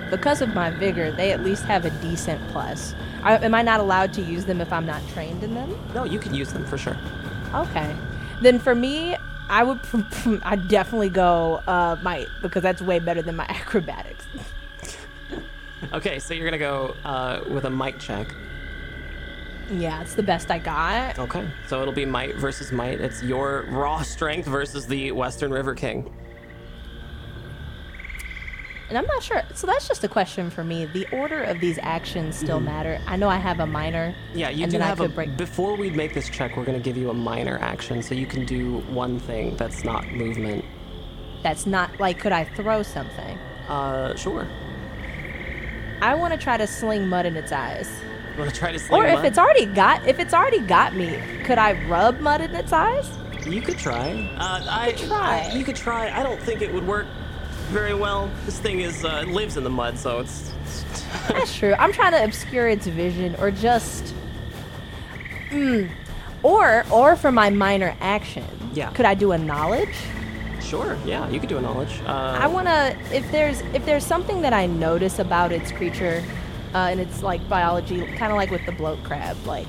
because 0.10 0.41
of 0.41 0.53
my 0.53 0.69
vigor, 0.69 1.11
they 1.11 1.32
at 1.32 1.44
least 1.44 1.64
have 1.65 1.86
a 1.86 1.90
decent 1.90 2.45
plus. 2.49 2.95
I, 3.23 3.38
am 3.38 3.53
I 3.53 3.61
not 3.61 3.80
allowed 3.80 4.14
to 4.14 4.22
use 4.22 4.45
them 4.45 4.61
if 4.61 4.72
I'm 4.72 4.86
not 4.86 5.02
trained 5.10 5.44
in 5.44 5.56
them? 5.56 5.77
No, 5.94 6.03
you 6.06 6.19
can 6.19 6.34
use 6.34 6.53
them 6.53 6.65
for 6.65 6.77
sure. 6.77 6.98
Okay. 7.53 7.95
Then 8.41 8.60
for 8.60 8.76
me, 8.76 9.18
I 9.49 9.64
would 9.64 9.80
I 10.44 10.56
definitely 10.56 11.10
go 11.10 11.61
uh, 11.68 11.98
might 12.02 12.27
because 12.41 12.64
that's 12.64 12.82
way 12.82 12.99
better 12.99 13.22
than 13.22 13.36
my 13.36 13.45
acrobatics. 13.49 14.26
Okay, 15.94 16.19
so 16.19 16.34
you're 16.34 16.45
gonna 16.45 16.57
go 16.57 16.95
uh, 17.03 17.41
with 17.49 17.65
a 17.65 17.69
might 17.69 17.99
check. 17.99 18.27
Yeah, 19.72 20.02
it's 20.02 20.16
the 20.16 20.24
best 20.24 20.52
I 20.52 20.60
got. 20.60 21.20
Okay, 21.20 21.48
so 21.68 21.82
it'll 21.82 21.94
be 21.94 22.06
might 22.06 22.36
versus 22.36 22.72
might. 22.72 23.02
It's 23.02 23.24
your 23.24 23.66
raw 23.70 24.02
strength 24.02 24.48
versus 24.48 24.88
the 24.88 25.12
Western 25.12 25.52
River 25.52 25.74
King. 25.76 26.12
And 28.88 28.98
I'm 29.00 29.06
not 29.08 29.24
sure. 29.24 29.42
So 29.56 29.66
that's 29.66 29.88
just 29.88 30.04
a 30.04 30.08
question 30.08 30.52
for 30.52 30.64
me. 30.64 30.86
The 30.86 31.08
order 31.12 31.42
of 31.42 31.60
these 31.60 31.80
actions 31.82 32.36
still 32.36 32.60
matter. 32.60 33.02
I 33.08 33.16
know 33.16 33.30
I 33.30 33.38
have 33.38 33.60
a 33.60 33.66
minor. 33.66 34.16
Yeah, 34.34 34.50
you 34.50 34.68
do 34.68 34.78
have 34.78 35.00
a. 35.00 35.10
break. 35.10 35.36
Before 35.38 35.76
we 35.76 35.90
make 35.90 36.14
this 36.14 36.30
check, 36.30 36.56
we're 36.56 36.66
gonna 36.66 36.80
give 36.80 36.96
you 36.96 37.10
a 37.10 37.14
minor 37.14 37.58
action, 37.60 38.04
so 38.04 38.14
you 38.14 38.28
can 38.28 38.46
do 38.46 38.80
one 38.90 39.20
thing 39.20 39.56
that's 39.58 39.84
not 39.84 40.08
movement. 40.12 40.64
That's 41.42 41.66
not 41.66 42.00
like 42.00 42.20
could 42.20 42.32
I 42.32 42.44
throw 42.44 42.84
something? 42.84 43.38
Uh, 43.68 44.16
sure. 44.16 44.48
I 46.02 46.14
want 46.14 46.34
to 46.34 46.40
try 46.40 46.58
to 46.58 46.68
sling 46.68 47.08
mud 47.08 47.26
in 47.26 47.36
its 47.36 47.52
eyes. 47.52 47.90
Want 48.38 48.49
to 48.49 48.56
try 48.56 48.72
to 48.72 48.80
sling 48.80 49.02
Or 49.02 49.06
if 49.06 49.16
mud? 49.16 49.26
it's 49.26 49.38
already 49.38 49.66
got 49.66 50.06
if 50.07 50.20
it's 50.20 50.34
already 50.34 50.60
got 50.60 50.95
me, 50.95 51.18
could 51.45 51.57
I 51.57 51.74
rub 51.88 52.20
mud 52.20 52.41
in 52.41 52.53
its 52.56 52.74
eyes? 52.74 53.10
You 53.48 53.62
could 53.62 53.78
try. 53.78 54.12
Uh, 54.38 54.66
I 54.70 54.91
could 54.94 55.07
try. 55.07 55.48
I- 55.49 55.53
you 55.53 55.64
could 55.64 55.76
try. 55.76 56.10
I 56.18 56.24
don't 56.24 56.41
think 56.41 56.62
it 56.62 56.74
would 56.74 56.86
work 56.88 57.06
very 57.70 57.94
well. 57.94 58.30
This 58.45 58.60
thing 58.60 58.82
is 58.82 59.06
uh, 59.06 59.24
lives 59.28 59.56
in 59.57 59.64
the 59.64 59.70
mud, 59.70 59.98
so 59.98 60.20
it's. 60.20 60.52
That's 61.30 61.56
true. 61.56 61.74
I'm 61.80 61.94
trying 61.94 62.12
to 62.14 62.24
obscure 62.24 62.68
its 62.68 62.88
vision 62.88 63.36
or 63.40 63.52
just 63.52 64.14
mm, 65.49 65.90
or 66.44 66.86
or 66.91 67.16
for 67.16 67.32
my 67.32 67.49
minor 67.49 67.95
action. 68.02 68.45
Yeah. 68.74 68.90
Could 68.91 69.06
I 69.06 69.14
do 69.14 69.32
a 69.32 69.38
knowledge? 69.38 69.95
Sure. 70.62 70.98
Yeah, 71.06 71.30
you 71.30 71.40
could 71.40 71.49
do 71.49 71.57
a 71.57 71.62
knowledge. 71.62 72.02
Uh, 72.06 72.40
I 72.41 72.48
want 72.48 72.68
to 72.68 72.95
if 73.16 73.32
there's 73.32 73.62
if 73.74 73.86
there's 73.86 74.06
something 74.06 74.41
that 74.41 74.53
I 74.53 74.66
notice 74.66 75.20
about 75.20 75.52
its 75.52 75.72
creature 75.72 76.24
uh, 76.76 76.89
and 76.91 76.99
its 76.99 77.23
like 77.23 77.47
biology 77.49 78.06
kind 78.18 78.31
of 78.31 78.35
like 78.35 78.52
with 78.52 78.65
the 78.65 78.72
bloat 78.73 79.02
crab 79.03 79.38
like 79.47 79.68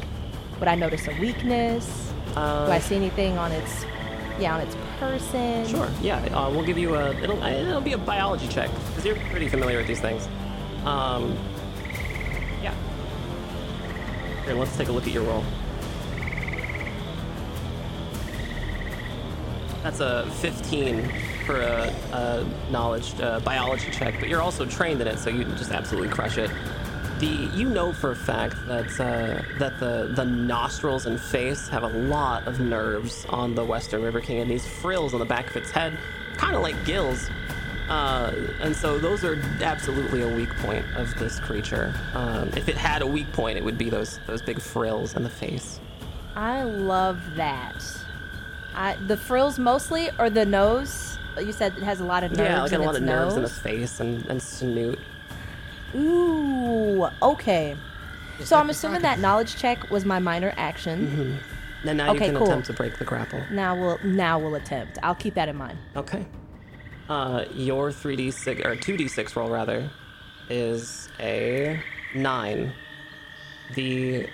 would 0.58 0.68
I 0.68 0.74
notice 0.74 1.06
a 1.06 1.12
weakness? 1.20 2.12
Uh, 2.34 2.66
Do 2.66 2.72
I 2.72 2.78
see 2.80 2.96
anything 2.96 3.38
on 3.38 3.52
its 3.52 3.84
yeah, 4.40 4.54
on 4.54 4.60
its 4.60 4.76
person? 4.98 5.66
Sure. 5.66 5.88
Yeah. 6.02 6.16
Uh, 6.34 6.50
we'll 6.50 6.64
give 6.64 6.76
you 6.76 6.94
a. 6.94 7.14
It'll. 7.22 7.42
uh, 7.42 7.48
It'll 7.50 7.80
be 7.80 7.92
a 7.94 7.98
biology 7.98 8.48
check 8.48 8.70
because 8.88 9.04
you're 9.06 9.16
pretty 9.30 9.48
familiar 9.48 9.78
with 9.78 9.86
these 9.86 10.00
things. 10.00 10.26
Um. 10.84 11.36
Yeah. 12.62 12.74
Here, 14.44 14.54
let's 14.54 14.76
take 14.76 14.88
a 14.88 14.92
look 14.92 15.06
at 15.06 15.12
your 15.12 15.24
roll. 15.24 15.42
That's 19.82 20.00
a 20.00 20.26
15 20.40 21.08
for 21.46 21.60
a, 21.60 21.94
a 22.12 22.46
knowledge 22.70 23.18
uh, 23.20 23.40
biology 23.40 23.90
check, 23.90 24.14
but 24.18 24.28
you're 24.28 24.42
also 24.42 24.66
trained 24.66 25.00
in 25.00 25.06
it, 25.06 25.18
so 25.18 25.30
you 25.30 25.44
just 25.44 25.70
absolutely 25.70 26.08
crush 26.10 26.38
it. 26.38 26.50
The 27.18 27.48
you 27.54 27.68
know 27.68 27.92
for 27.94 28.10
a 28.10 28.16
fact 28.16 28.56
that 28.66 29.00
uh, 29.00 29.42
that 29.58 29.80
the 29.80 30.12
the 30.14 30.24
nostrils 30.24 31.06
and 31.06 31.18
face 31.18 31.66
have 31.68 31.82
a 31.82 31.88
lot 31.88 32.46
of 32.46 32.60
nerves 32.60 33.24
on 33.30 33.54
the 33.54 33.64
Western 33.64 34.02
River 34.02 34.20
King, 34.20 34.40
and 34.40 34.50
these 34.50 34.66
frills 34.66 35.14
on 35.14 35.20
the 35.20 35.26
back 35.26 35.48
of 35.48 35.56
its 35.56 35.70
head, 35.70 35.98
kind 36.36 36.54
of 36.54 36.62
like 36.62 36.76
gills. 36.84 37.30
Uh, 37.88 38.32
and 38.60 38.74
so 38.74 38.98
those 38.98 39.24
are 39.24 39.40
absolutely 39.62 40.22
a 40.22 40.36
weak 40.36 40.50
point 40.56 40.84
of 40.96 41.14
this 41.18 41.38
creature. 41.38 41.94
Um, 42.14 42.48
if 42.56 42.68
it 42.68 42.76
had 42.76 43.00
a 43.00 43.06
weak 43.06 43.32
point, 43.32 43.56
it 43.56 43.64
would 43.64 43.78
be 43.78 43.88
those 43.88 44.18
those 44.26 44.42
big 44.42 44.60
frills 44.60 45.14
in 45.14 45.22
the 45.22 45.30
face. 45.30 45.80
I 46.34 46.64
love 46.64 47.18
that. 47.36 47.82
I, 48.74 48.96
the 49.06 49.16
frills 49.16 49.58
mostly, 49.58 50.10
or 50.18 50.28
the 50.28 50.44
nose. 50.44 51.18
You 51.38 51.52
said 51.52 51.76
it 51.78 51.82
has 51.82 52.00
a 52.00 52.04
lot 52.04 52.24
of 52.24 52.32
nerves 52.32 52.50
yeah, 52.50 52.62
like 52.62 52.72
a 52.72 52.78
lot 52.78 52.96
of 52.96 53.02
nerves 53.02 53.36
in 53.36 53.42
the 53.42 53.48
face 53.48 54.00
and, 54.00 54.26
and 54.26 54.42
snoot. 54.42 54.98
Ooh, 55.96 57.08
okay. 57.22 57.76
So 58.44 58.56
I'm 58.58 58.68
assuming 58.70 59.02
that 59.02 59.18
knowledge 59.18 59.56
check 59.56 59.90
was 59.90 60.04
my 60.04 60.18
minor 60.18 60.52
action. 60.56 61.38
And 61.84 61.98
now 61.98 62.06
you 62.12 62.16
Okay, 62.16 62.26
can 62.26 62.36
cool. 62.36 62.46
attempt 62.46 62.66
to 62.66 62.72
break 62.72 62.98
the 62.98 63.04
grapple. 63.04 63.42
Now 63.50 63.74
we'll 63.74 63.98
now 64.04 64.38
we'll 64.38 64.54
attempt. 64.56 64.98
I'll 65.02 65.14
keep 65.14 65.34
that 65.34 65.48
in 65.48 65.56
mind. 65.56 65.78
Okay. 65.96 66.26
Uh, 67.08 67.44
your 67.54 67.90
3d6 67.90 68.64
or 68.64 68.74
2d6 68.76 69.36
roll 69.36 69.48
rather 69.48 69.88
is 70.50 71.08
a 71.20 71.80
nine. 72.14 72.72
The 73.74 74.26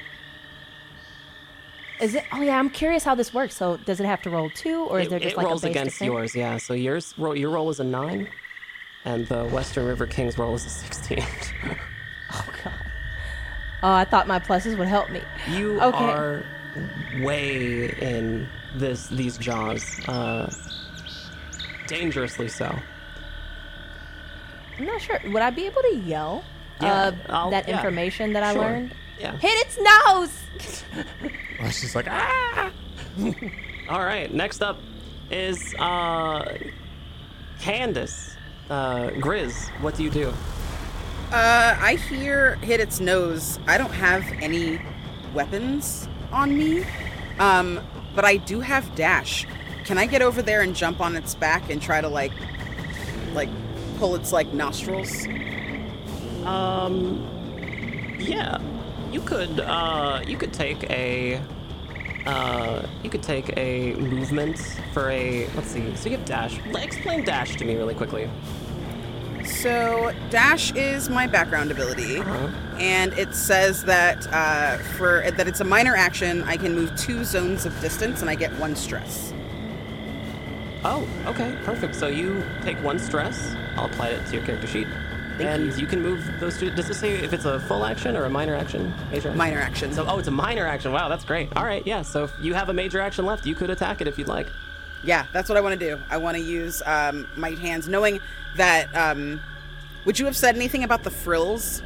Is 2.00 2.14
it? 2.14 2.24
Oh 2.32 2.40
yeah, 2.40 2.58
I'm 2.58 2.70
curious 2.70 3.04
how 3.04 3.14
this 3.14 3.32
works. 3.34 3.54
So 3.56 3.76
does 3.78 4.00
it 4.00 4.06
have 4.06 4.22
to 4.22 4.30
roll 4.30 4.50
two, 4.50 4.84
or 4.84 5.00
is 5.00 5.06
it, 5.06 5.10
there 5.10 5.18
just 5.20 5.34
it 5.34 5.36
like 5.36 5.46
rolls 5.46 5.62
a 5.62 5.66
base 5.68 5.76
against 5.76 6.00
yours, 6.00 6.34
yeah. 6.34 6.56
So 6.56 6.74
yours 6.74 7.14
your 7.18 7.50
roll 7.50 7.68
is 7.70 7.78
a 7.80 7.84
nine, 7.84 8.28
and 9.04 9.26
the 9.26 9.44
Western 9.46 9.86
River 9.86 10.06
King's 10.06 10.38
roll 10.38 10.54
is 10.54 10.64
a 10.66 10.70
16. 10.70 11.24
Oh 12.34 12.46
god. 12.64 12.72
Oh, 13.82 13.92
I 13.92 14.04
thought 14.06 14.26
my 14.26 14.38
pluses 14.38 14.78
would 14.78 14.88
help 14.88 15.10
me. 15.10 15.20
you 15.50 15.78
Okay. 15.82 15.98
are 15.98 16.42
way 17.20 17.90
in 18.00 18.48
this 18.74 19.08
these 19.08 19.36
jaws, 19.36 20.00
uh, 20.08 20.50
dangerously 21.88 22.48
so. 22.48 22.74
I'm 24.78 24.86
not 24.86 25.02
sure. 25.02 25.20
Would 25.26 25.42
I 25.42 25.50
be 25.50 25.66
able 25.66 25.82
to 25.82 25.94
yell 25.96 26.42
Yeah, 26.80 27.10
uh, 27.28 27.50
that 27.50 27.68
yeah, 27.68 27.76
information 27.76 28.32
that 28.32 28.42
I 28.42 28.52
sure. 28.54 28.62
learned? 28.62 28.94
Yeah. 29.20 29.36
Hit 29.36 29.66
its 29.66 29.78
nose. 29.78 31.04
Oh, 31.64 31.68
she's 31.68 31.94
like, 31.94 32.06
ah. 32.08 32.70
All 33.90 34.00
right. 34.04 34.32
Next 34.34 34.62
up 34.62 34.78
is 35.30 35.74
uh, 35.78 36.56
Candace. 37.60 38.36
Uh, 38.70 39.10
Grizz, 39.10 39.68
what 39.80 39.94
do 39.94 40.02
you 40.02 40.10
do? 40.10 40.32
Uh, 41.30 41.76
I 41.80 41.94
hear 41.94 42.56
hit 42.56 42.80
its 42.80 43.00
nose. 43.00 43.58
I 43.66 43.78
don't 43.78 43.92
have 43.92 44.24
any 44.40 44.80
weapons 45.34 46.08
on 46.30 46.56
me, 46.56 46.84
um, 47.38 47.80
but 48.14 48.24
I 48.24 48.36
do 48.36 48.60
have 48.60 48.94
dash. 48.94 49.46
Can 49.84 49.98
I 49.98 50.06
get 50.06 50.22
over 50.22 50.42
there 50.42 50.60
and 50.60 50.76
jump 50.76 51.00
on 51.00 51.16
its 51.16 51.34
back 51.34 51.70
and 51.70 51.80
try 51.80 52.00
to 52.00 52.08
like, 52.08 52.32
like, 53.34 53.48
pull 53.98 54.14
its 54.14 54.32
like 54.32 54.52
nostrils? 54.52 55.26
Um, 56.44 57.26
yeah, 58.18 58.58
you 59.10 59.20
could. 59.20 59.60
Uh, 59.60 60.22
you 60.26 60.36
could 60.36 60.52
take 60.52 60.84
a. 60.90 61.40
Uh, 62.26 62.86
you 63.02 63.10
could 63.10 63.22
take 63.22 63.52
a 63.56 63.94
movement 63.94 64.58
for 64.92 65.10
a. 65.10 65.46
Let's 65.54 65.68
see. 65.68 65.94
So 65.96 66.08
you 66.08 66.16
have 66.16 66.24
dash. 66.24 66.58
Explain 66.74 67.24
dash 67.24 67.56
to 67.56 67.64
me 67.64 67.76
really 67.76 67.94
quickly. 67.94 68.30
So 69.44 70.12
dash 70.30 70.72
is 70.74 71.10
my 71.10 71.26
background 71.26 71.72
ability, 71.72 72.22
and 72.78 73.12
it 73.14 73.34
says 73.34 73.82
that 73.84 74.26
uh, 74.32 74.78
for 74.96 75.28
that 75.32 75.48
it's 75.48 75.60
a 75.60 75.64
minor 75.64 75.96
action. 75.96 76.44
I 76.44 76.56
can 76.56 76.74
move 76.74 76.96
two 76.96 77.24
zones 77.24 77.66
of 77.66 77.78
distance, 77.80 78.20
and 78.20 78.30
I 78.30 78.36
get 78.36 78.52
one 78.58 78.76
stress. 78.76 79.32
Oh, 80.84 81.06
okay, 81.26 81.56
perfect. 81.64 81.94
So 81.96 82.06
you 82.06 82.44
take 82.62 82.76
one 82.84 82.98
stress. 82.98 83.54
I'll 83.76 83.86
apply 83.86 84.10
it 84.10 84.26
to 84.26 84.36
your 84.36 84.44
character 84.44 84.68
sheet, 84.68 84.86
Thank 85.38 85.48
and 85.72 85.78
you. 85.80 85.86
can 85.86 86.02
move 86.02 86.24
those 86.40 86.58
two. 86.58 86.70
Does 86.70 86.90
it 86.90 86.94
say 86.94 87.12
if 87.14 87.32
it's 87.32 87.44
a 87.44 87.60
full 87.60 87.84
action 87.84 88.16
or 88.16 88.24
a 88.24 88.30
minor 88.30 88.54
action? 88.54 88.92
Major. 89.10 89.28
action? 89.28 89.36
Minor 89.38 89.58
action. 89.60 89.92
So, 89.92 90.04
oh, 90.08 90.18
it's 90.18 90.28
a 90.28 90.32
minor 90.32 90.66
action. 90.66 90.92
Wow, 90.92 91.08
that's 91.08 91.24
great. 91.24 91.48
All 91.56 91.64
right, 91.64 91.86
yeah. 91.86 92.02
So 92.02 92.24
if 92.24 92.32
you 92.40 92.54
have 92.54 92.68
a 92.68 92.72
major 92.74 93.00
action 93.00 93.24
left, 93.26 93.46
you 93.46 93.54
could 93.54 93.70
attack 93.70 94.00
it 94.00 94.08
if 94.08 94.18
you'd 94.18 94.28
like. 94.28 94.46
Yeah, 95.04 95.26
that's 95.32 95.48
what 95.48 95.58
I 95.58 95.60
want 95.60 95.78
to 95.78 95.86
do. 95.96 96.00
I 96.10 96.16
want 96.16 96.36
to 96.36 96.42
use 96.42 96.82
um, 96.86 97.26
might 97.36 97.58
hands, 97.58 97.88
knowing 97.88 98.20
that. 98.56 98.94
Um, 98.94 99.40
would 100.04 100.18
you 100.18 100.26
have 100.26 100.36
said 100.36 100.56
anything 100.56 100.82
about 100.84 101.04
the 101.04 101.10
frills? 101.10 101.82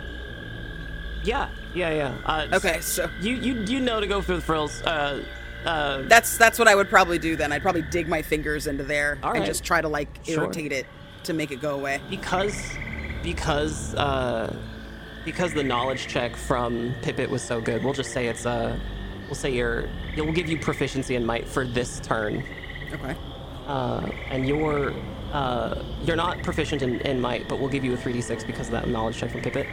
Yeah, 1.23 1.49
yeah, 1.75 1.91
yeah. 1.91 2.15
Uh, 2.25 2.47
Okay, 2.55 2.81
so 2.81 3.11
You 3.21 3.35
you 3.35 3.55
you 3.67 3.81
know 3.81 4.01
to 4.01 4.07
go 4.07 4.23
through 4.23 4.37
the 4.37 4.43
frills. 4.43 4.81
Uh, 4.83 5.23
uh, 5.65 6.03
that's 6.03 6.39
that's 6.39 6.59
what 6.59 6.69
I 6.69 6.75
would 6.75 6.89
probably 6.89 7.19
do 7.19 7.37
then. 7.37 7.53
I'd 7.53 7.63
probably 7.63 7.83
dig 7.83 8.09
my 8.09 8.23
fingers 8.23 8.67
into 8.69 8.85
there 8.85 9.15
and 9.15 9.25
right. 9.25 9.45
just 9.45 9.65
try 9.65 9.81
to 9.81 9.89
like 9.89 10.09
Sure. 10.25 10.45
irritate 10.45 10.73
it 10.73 10.87
to 11.25 11.33
make 11.33 11.51
it 11.51 11.61
go 11.61 11.75
away. 11.75 12.01
because 12.09 12.55
because 13.27 13.93
uh, 13.97 14.55
because 15.25 15.53
the 15.53 15.65
knowledge 15.65 16.07
check 16.07 16.37
from 16.37 16.95
Pippet 17.03 17.29
was 17.29 17.43
so 17.43 17.61
good. 17.61 17.83
We'll 17.83 17.93
just 17.93 18.13
say 18.13 18.29
it's 18.29 18.47
a 18.47 18.79
we'll 19.27 19.35
say 19.35 19.53
you're 19.53 19.89
it 20.17 20.25
will 20.25 20.33
give 20.33 20.49
you 20.49 20.57
proficiency 20.57 21.17
in 21.17 21.27
might 21.27 21.49
for 21.49 21.67
this 21.67 21.99
turn. 21.99 22.45
Okay. 22.93 23.17
Uh, 23.67 24.09
and 24.31 24.47
you're 24.47 24.95
uh, 25.33 25.83
you're 26.05 26.15
not 26.15 26.41
proficient 26.45 26.83
in, 26.83 27.01
in 27.01 27.21
might, 27.21 27.49
but 27.49 27.59
we'll 27.59 27.69
give 27.69 27.85
you 27.85 27.95
a 27.95 27.97
3d6 27.97 28.47
because 28.47 28.69
of 28.69 28.73
that 28.73 28.87
knowledge 28.89 29.19
check 29.19 29.33
from 29.33 29.43
Pippet. 29.43 29.67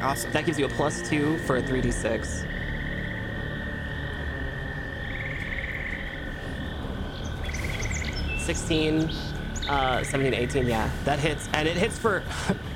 Awesome. 0.00 0.32
That 0.32 0.46
gives 0.46 0.58
you 0.58 0.64
a 0.64 0.70
plus 0.70 1.06
two 1.06 1.36
for 1.40 1.58
a 1.58 1.62
3d6. 1.62 2.48
Sixteen, 8.40 9.10
uh, 9.68 10.02
17, 10.02 10.34
18, 10.34 10.66
yeah, 10.66 10.90
that 11.04 11.18
hits, 11.18 11.48
and 11.52 11.68
it 11.68 11.76
hits 11.76 11.98
for. 11.98 12.22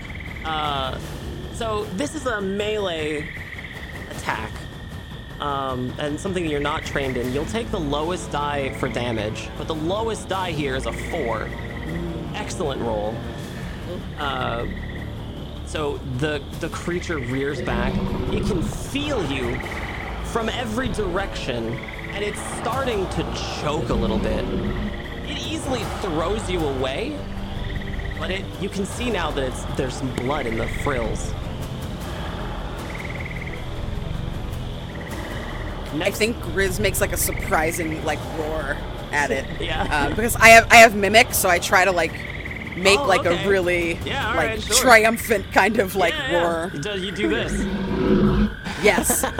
uh, 0.48 0.98
so 1.52 1.84
this 1.96 2.14
is 2.14 2.26
a 2.26 2.40
melee 2.40 3.28
attack, 4.10 4.50
um, 5.40 5.92
and 5.98 6.18
something 6.18 6.44
that 6.44 6.50
you're 6.50 6.60
not 6.60 6.84
trained 6.84 7.16
in. 7.16 7.32
You'll 7.32 7.44
take 7.46 7.70
the 7.70 7.80
lowest 7.80 8.30
die 8.30 8.72
for 8.74 8.88
damage, 8.88 9.48
but 9.58 9.66
the 9.66 9.74
lowest 9.74 10.28
die 10.28 10.52
here 10.52 10.74
is 10.74 10.86
a 10.86 10.92
four. 10.92 11.48
Excellent 12.34 12.80
roll. 12.80 13.14
Uh, 14.18 14.66
so 15.66 15.98
the 16.18 16.42
the 16.60 16.68
creature 16.70 17.18
rears 17.18 17.60
back. 17.60 17.92
It 18.32 18.46
can 18.46 18.62
feel 18.62 19.22
you 19.30 19.58
from 20.26 20.48
every 20.48 20.88
direction, 20.88 21.74
and 22.12 22.24
it's 22.24 22.40
starting 22.58 23.06
to 23.10 23.22
choke 23.60 23.90
a 23.90 23.94
little 23.94 24.18
bit. 24.18 24.44
It 25.28 25.38
easily 25.38 25.84
throws 26.00 26.48
you 26.50 26.60
away, 26.60 27.18
but 28.18 28.30
it 28.30 28.44
you 28.60 28.68
can 28.68 28.84
see 28.86 29.10
now 29.10 29.30
that 29.30 29.44
it's 29.44 29.64
there's 29.76 29.94
some 29.94 30.14
blood 30.16 30.46
in 30.46 30.56
the 30.58 30.66
frills. 30.68 31.32
I 36.00 36.10
think 36.10 36.36
Grizz 36.36 36.78
makes 36.80 37.00
like 37.00 37.12
a 37.12 37.16
surprising 37.16 38.04
like 38.04 38.18
roar 38.38 38.76
at 39.12 39.30
it. 39.30 39.46
Yeah. 39.60 39.82
Um, 40.06 40.14
because 40.14 40.36
I 40.36 40.48
have 40.48 40.70
I 40.70 40.76
have 40.76 40.94
mimic, 40.94 41.32
so 41.32 41.48
I 41.48 41.58
try 41.58 41.84
to 41.84 41.92
like 41.92 42.12
make 42.76 42.98
Oh, 42.98 43.06
like 43.06 43.24
okay. 43.26 43.44
a 43.44 43.48
really 43.48 43.94
Yeah, 44.04 44.26
like 44.34 44.36
right, 44.50 44.62
sure. 44.62 44.76
triumphant 44.76 45.50
kind 45.52 45.78
of 45.80 45.96
like 45.96 46.12
Yeah, 46.14 46.30
yeah. 46.30 46.42
roar. 46.44 46.70
You 46.74 46.80
do- 46.80 46.98
You 47.00 47.12
do 47.12 47.28
this. 47.28 47.52
Yes. 48.82 49.22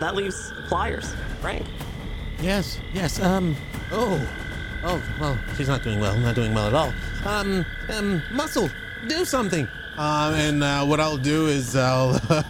That 0.00 0.16
leaves 0.16 0.52
Pliers. 0.66 1.14
Frank. 1.40 1.64
Yes, 2.40 2.78
yes. 2.92 3.20
Um. 3.22 3.54
Oh. 3.92 4.20
Oh. 4.84 5.02
Well, 5.20 5.38
she's 5.56 5.68
not 5.68 5.82
doing 5.82 6.00
well. 6.00 6.16
Not 6.16 6.34
doing 6.34 6.54
well 6.54 6.66
at 6.66 6.74
all. 6.74 6.92
Um. 7.24 7.64
Um. 7.88 8.22
Muscle, 8.32 8.70
do 9.08 9.24
something. 9.24 9.68
Um. 9.96 10.34
And 10.34 10.62
uh, 10.62 10.84
what 10.84 11.00
I'll 11.00 11.16
do 11.16 11.46
is 11.46 11.76
I'll. 11.76 12.20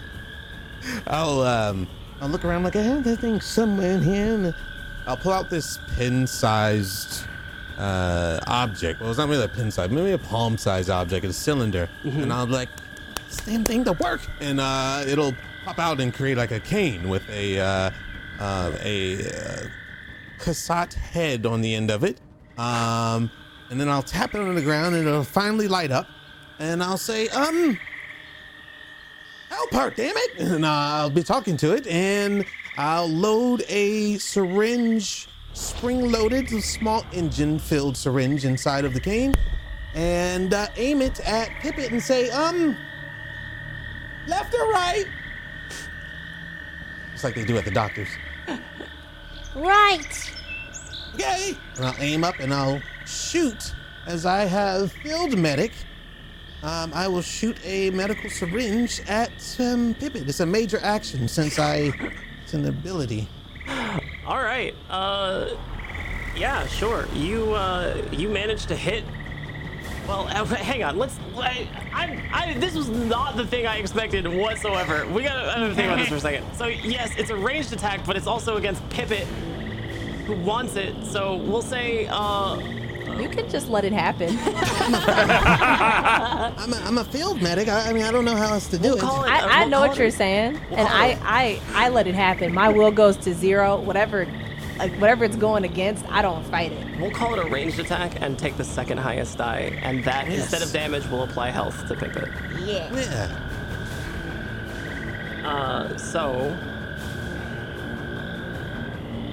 I'll 1.06 1.40
um. 1.42 1.88
I'll 2.20 2.28
look 2.28 2.44
around 2.44 2.62
like 2.62 2.76
I 2.76 2.82
have 2.82 3.04
that 3.04 3.18
thing 3.18 3.40
somewhere 3.40 3.92
in 3.92 4.02
here. 4.02 4.34
And 4.34 4.54
I'll 5.06 5.16
pull 5.16 5.32
out 5.32 5.50
this 5.50 5.78
pin-sized 5.96 7.26
uh 7.78 8.38
object. 8.46 9.00
Well, 9.00 9.10
it's 9.10 9.18
not 9.18 9.28
really 9.28 9.44
a 9.44 9.48
pin-sized, 9.48 9.90
maybe 9.90 10.12
a 10.12 10.18
palm-sized 10.18 10.90
object. 10.90 11.24
It's 11.24 11.36
a 11.36 11.40
cylinder, 11.40 11.88
and 12.04 12.32
I'll 12.32 12.46
be 12.46 12.52
like, 12.52 12.68
this 13.26 13.44
damn 13.44 13.64
thing 13.64 13.84
to 13.84 13.92
work, 13.94 14.20
and 14.40 14.60
uh, 14.60 15.04
it'll 15.06 15.34
pop 15.64 15.78
out 15.78 16.00
and 16.00 16.12
create 16.12 16.36
like 16.36 16.50
a 16.50 16.60
cane 16.60 17.08
with 17.08 17.28
a 17.30 17.58
uh, 17.58 17.90
uh, 18.38 18.72
a 18.82 19.26
uh, 19.26 19.66
cassette 20.42 20.94
head 20.94 21.46
on 21.46 21.60
the 21.60 21.74
end 21.74 21.90
of 21.90 22.04
it. 22.04 22.20
Um, 22.58 23.30
and 23.70 23.80
then 23.80 23.88
I'll 23.88 24.02
tap 24.02 24.34
it 24.34 24.40
on 24.40 24.54
the 24.54 24.60
ground 24.60 24.94
and 24.94 25.06
it'll 25.06 25.24
finally 25.24 25.68
light 25.68 25.90
up. 25.90 26.06
And 26.58 26.82
I'll 26.82 26.98
say, 26.98 27.28
um, 27.28 27.78
help 29.48 29.72
her, 29.72 29.90
damn 29.90 30.16
it. 30.16 30.38
And 30.38 30.66
I'll 30.66 31.10
be 31.10 31.22
talking 31.22 31.56
to 31.58 31.72
it 31.74 31.86
and 31.86 32.44
I'll 32.76 33.08
load 33.08 33.62
a 33.68 34.18
syringe, 34.18 35.28
spring 35.54 36.10
loaded, 36.10 36.50
small 36.62 37.06
engine 37.12 37.58
filled 37.58 37.96
syringe 37.96 38.44
inside 38.44 38.84
of 38.84 38.94
the 38.94 39.00
cane 39.00 39.34
and 39.94 40.54
uh, 40.54 40.66
aim 40.76 41.02
it 41.02 41.20
at 41.20 41.48
Pippet 41.60 41.92
and 41.92 42.02
say, 42.02 42.30
um, 42.30 42.76
left 44.26 44.54
or 44.54 44.70
right? 44.70 45.04
It's 47.14 47.22
like 47.22 47.34
they 47.34 47.44
do 47.44 47.56
at 47.58 47.64
the 47.64 47.70
doctors. 47.70 48.08
Right. 49.54 50.32
Okay. 51.14 51.56
And 51.76 51.86
I'll 51.86 51.96
aim 51.98 52.24
up 52.24 52.38
and 52.38 52.52
I'll 52.52 52.80
shoot 53.06 53.74
as 54.06 54.26
I 54.26 54.44
have 54.44 54.92
field 54.92 55.36
medic. 55.36 55.72
Um, 56.62 56.92
I 56.94 57.08
will 57.08 57.22
shoot 57.22 57.58
a 57.64 57.90
medical 57.90 58.30
syringe 58.30 59.00
at 59.08 59.30
um, 59.58 59.94
Pippet. 59.94 60.28
It's 60.28 60.40
a 60.40 60.46
major 60.46 60.78
action 60.80 61.26
since 61.26 61.58
I. 61.58 61.92
It's 62.44 62.54
an 62.54 62.66
ability. 62.66 63.28
All 64.26 64.42
right. 64.42 64.74
Uh, 64.88 65.56
yeah, 66.36 66.66
sure. 66.66 67.08
You 67.14 67.52
uh, 67.52 68.00
you 68.12 68.28
managed 68.28 68.68
to 68.68 68.76
hit. 68.76 69.04
Well, 70.12 70.28
uh, 70.28 70.44
hang 70.56 70.82
on. 70.84 70.98
Let's. 70.98 71.18
I, 71.36 71.66
I, 71.94 72.22
I, 72.32 72.54
this 72.58 72.74
was 72.74 72.90
not 72.90 73.36
the 73.36 73.46
thing 73.46 73.66
I 73.66 73.76
expected 73.78 74.28
whatsoever. 74.28 75.06
We 75.06 75.22
gotta, 75.22 75.50
I 75.50 75.54
gotta 75.60 75.74
think 75.74 75.86
about 75.86 75.98
this 76.00 76.08
for 76.08 76.16
a 76.16 76.20
second. 76.28 76.44
So 76.54 76.66
yes, 76.66 77.12
it's 77.16 77.30
a 77.30 77.36
ranged 77.36 77.72
attack, 77.72 78.04
but 78.04 78.16
it's 78.16 78.26
also 78.26 78.56
against 78.58 78.86
Pippet, 78.90 79.24
who 80.26 80.34
wants 80.36 80.76
it. 80.76 80.94
So 81.06 81.36
we'll 81.36 81.62
say. 81.62 82.08
Uh, 82.10 82.56
You 83.18 83.28
can 83.30 83.48
just 83.48 83.68
let 83.70 83.84
it 83.84 83.92
happen. 83.92 84.28
I'm 86.58 86.72
a, 86.72 86.76
I'm 86.86 86.98
a 86.98 87.04
field 87.04 87.40
medic. 87.40 87.68
I, 87.68 87.88
I 87.88 87.92
mean, 87.94 88.02
I 88.04 88.10
don't 88.12 88.24
know 88.26 88.36
how 88.36 88.52
else 88.54 88.66
to 88.68 88.78
do 88.78 88.94
We'll 88.94 88.96
it. 88.96 89.02
it- 89.02 89.32
I, 89.32 89.38
I 89.40 89.60
we'll 89.60 89.68
know 89.70 89.80
what 89.80 89.92
it- 89.92 89.98
you're 89.98 90.10
saying, 90.10 90.60
we'll 90.70 90.78
and 90.80 90.88
I, 90.88 91.18
I 91.22 91.60
I 91.86 91.88
let 91.88 92.06
it 92.06 92.14
happen. 92.14 92.52
My 92.52 92.68
will 92.68 92.90
goes 92.90 93.16
to 93.18 93.32
zero. 93.34 93.80
Whatever, 93.80 94.26
like 94.82 94.92
whatever 95.00 95.24
it's 95.24 95.36
going 95.36 95.64
against, 95.64 96.04
I 96.10 96.22
don't 96.22 96.44
fight 96.46 96.72
it. 96.72 97.00
we'll 97.00 97.10
call 97.12 97.38
it 97.38 97.46
a 97.46 97.48
ranged 97.48 97.78
attack 97.78 98.20
and 98.20 98.36
take 98.38 98.56
the 98.56 98.64
second 98.64 98.98
highest 98.98 99.38
die, 99.38 99.78
and 99.82 100.02
that 100.04 100.28
Yes. 100.28 100.40
instead 100.42 100.62
of 100.62 100.72
damage 100.72 101.06
will 101.08 101.22
apply 101.22 101.50
health 101.50 101.86
to 101.88 101.94
Pippet. 101.94 102.28
Yeah. 102.66 102.92
Yeah. 102.92 103.28
Uh, 105.48 105.96
so 105.98 106.56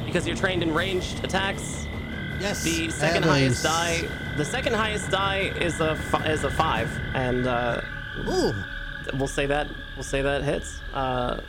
because 0.06 0.28
you're 0.28 0.36
trained 0.36 0.64
in 0.64 0.74
ranged 0.74 1.24
attacks, 1.24 1.86
Yes. 2.40 2.64
The 2.64 2.90
second 2.90 3.24
highest 3.24 3.58
is- 3.58 3.64
die, 3.64 4.08
the 4.38 4.46
second 4.46 4.74
highest 4.74 5.12
die 5.12 5.52
is 5.60 5.82
a 5.82 5.98
is 6.26 6.46
a 6.46 6.50
five, 6.50 6.90
and 7.14 7.46
uh, 7.48 7.82
Ooh. 8.30 8.54
we'll 9.16 9.28
say 9.28 9.46
that 9.48 9.68
we'll 9.98 10.04
say 10.06 10.22
that 10.22 10.44
hits. 10.44 10.80
Uh, 10.94 11.42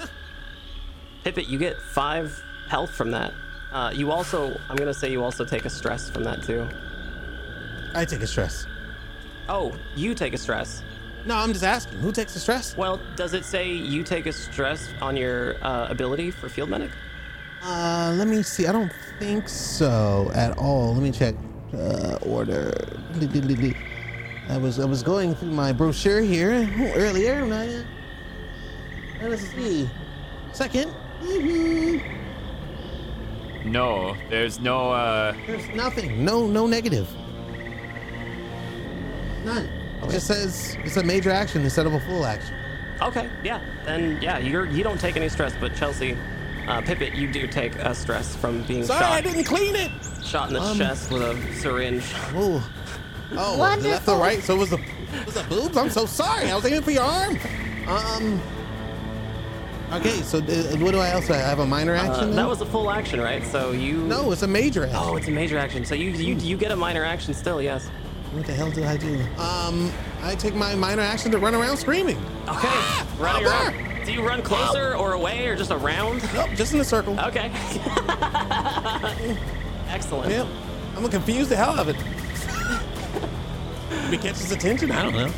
Pippet, 1.24 1.48
you 1.48 1.58
get 1.58 1.80
five 1.80 2.42
health 2.68 2.90
from 2.90 3.12
that. 3.12 3.32
Uh, 3.72 3.90
you 3.94 4.10
also, 4.10 4.58
I'm 4.68 4.76
gonna 4.76 4.94
say 4.94 5.10
you 5.10 5.22
also 5.22 5.44
take 5.44 5.64
a 5.64 5.70
stress 5.70 6.10
from 6.10 6.24
that 6.24 6.42
too. 6.42 6.68
I 7.94 8.04
take 8.04 8.20
a 8.20 8.26
stress. 8.26 8.66
Oh, 9.48 9.76
you 9.96 10.14
take 10.14 10.34
a 10.34 10.38
stress. 10.38 10.82
No, 11.24 11.36
I'm 11.36 11.52
just 11.52 11.64
asking. 11.64 11.98
Who 11.98 12.12
takes 12.12 12.34
the 12.34 12.40
stress? 12.40 12.76
Well, 12.76 13.00
does 13.16 13.34
it 13.34 13.44
say 13.44 13.68
you 13.70 14.02
take 14.02 14.26
a 14.26 14.32
stress 14.32 14.88
on 15.02 15.16
your 15.16 15.56
uh, 15.64 15.88
ability 15.90 16.30
for 16.30 16.48
field 16.48 16.70
medic? 16.70 16.90
Uh, 17.62 18.14
let 18.16 18.26
me 18.26 18.42
see. 18.42 18.66
I 18.66 18.72
don't 18.72 18.92
think 19.18 19.48
so 19.48 20.30
at 20.34 20.56
all. 20.56 20.94
Let 20.94 21.02
me 21.02 21.12
check. 21.12 21.34
Uh, 21.74 22.18
order. 22.22 22.72
I 24.48 24.56
was 24.56 24.80
I 24.80 24.84
was 24.84 25.02
going 25.04 25.36
through 25.36 25.52
my 25.52 25.72
brochure 25.72 26.20
here 26.20 26.68
earlier. 26.96 27.34
And 27.34 27.54
I, 27.54 27.66
uh, 29.24 29.28
let's 29.28 29.42
see. 29.50 29.88
2nd 30.52 30.90
hmm 31.20 32.19
No, 33.64 34.16
there's 34.28 34.58
no. 34.60 34.90
uh 34.90 35.34
There's 35.46 35.68
nothing. 35.70 36.24
No 36.24 36.46
no 36.46 36.66
negative. 36.66 37.08
None. 39.44 39.68
It 40.02 40.10
just 40.10 40.26
says 40.26 40.76
it's 40.84 40.96
a 40.96 41.02
major 41.02 41.30
action 41.30 41.62
instead 41.62 41.86
of 41.86 41.94
a 41.94 42.00
full 42.00 42.24
action. 42.24 42.54
Okay, 43.02 43.28
yeah, 43.44 43.60
then 43.84 44.18
yeah, 44.20 44.38
you're 44.38 44.66
you 44.66 44.82
don't 44.82 45.00
take 45.00 45.16
any 45.16 45.28
stress, 45.28 45.54
but 45.60 45.74
Chelsea, 45.74 46.12
uh, 46.66 46.80
Pippet, 46.82 47.14
you 47.16 47.30
do 47.32 47.46
take 47.46 47.74
a 47.76 47.94
stress 47.94 48.34
from 48.36 48.62
being 48.64 48.84
Sorry, 48.84 49.00
shot 49.00 49.12
I 49.12 49.20
didn't 49.22 49.44
clean 49.44 49.74
it. 49.76 49.90
shot 50.22 50.48
in 50.48 50.54
the 50.54 50.60
Um, 50.60 50.76
chest 50.78 51.10
with 51.10 51.22
a 51.22 51.54
syringe. 51.54 52.04
Oh. 52.34 52.62
Oh, 53.32 53.52
the 53.52 53.58
left 53.58 53.82
Wonderful. 53.82 54.14
or 54.14 54.18
right? 54.20 54.42
So 54.42 54.54
it 54.56 54.58
was 54.58 54.70
the 54.70 54.80
was 55.24 55.34
the 55.34 55.44
boobs? 55.44 55.76
I'm 55.76 55.88
so 55.90 56.04
sorry. 56.04 56.50
I 56.50 56.56
was 56.56 56.64
aiming 56.66 56.82
for 56.82 56.90
your 56.90 57.02
arm. 57.04 57.38
Um. 57.88 58.40
Okay, 59.92 60.22
so 60.22 60.38
uh, 60.38 60.42
what 60.78 60.92
do 60.92 60.98
I 61.00 61.10
else? 61.10 61.28
I 61.30 61.36
have 61.36 61.58
a 61.58 61.66
minor 61.66 61.96
Uh, 61.96 62.02
action. 62.06 62.36
that 62.36 62.48
was 62.48 62.60
a 62.60 62.66
full 62.66 62.90
action, 62.90 63.20
right? 63.20 63.44
So 63.44 63.72
you 63.72 63.98
no, 63.98 64.30
it's 64.30 64.42
a 64.42 64.46
major 64.46 64.84
action. 64.84 64.98
Oh, 65.02 65.16
it's 65.16 65.26
a 65.26 65.32
major 65.32 65.58
action. 65.58 65.84
So 65.84 65.94
you 65.96 66.10
you 66.10 66.36
you 66.36 66.56
get 66.56 66.70
a 66.70 66.76
minor 66.76 67.04
action 67.04 67.34
still, 67.34 67.60
yes. 67.60 67.88
What 68.32 68.46
the 68.46 68.52
hell 68.52 68.70
did 68.70 68.84
I 68.84 68.96
do? 68.96 69.20
Um, 69.38 69.90
I 70.22 70.36
take 70.36 70.54
my 70.54 70.76
minor 70.76 71.02
action 71.02 71.32
to 71.32 71.38
run 71.38 71.54
around 71.56 71.76
screaming. 71.78 72.16
Okay, 72.48 72.68
Ah, 72.68 73.04
running 73.18 73.46
around. 73.46 74.04
Do 74.06 74.12
you 74.12 74.22
run 74.26 74.42
closer 74.42 74.94
or 74.94 75.12
away 75.14 75.46
or 75.48 75.56
just 75.56 75.72
around? 75.72 76.22
Nope, 76.34 76.50
just 76.54 76.72
in 76.72 76.78
a 76.80 76.84
circle. 76.84 77.18
Okay. 77.20 77.50
Excellent. 79.88 80.30
Yep. 80.30 80.46
I'm 80.90 80.94
gonna 81.02 81.08
confuse 81.08 81.48
the 81.48 81.56
hell 81.56 81.70
out 81.70 81.80
of 81.80 81.88
it. 81.88 81.96
Maybe 84.04 84.18
catch 84.18 84.38
his 84.38 84.52
attention. 84.52 84.92
I 84.92 85.02
don't 85.02 85.14
know. 85.14 85.30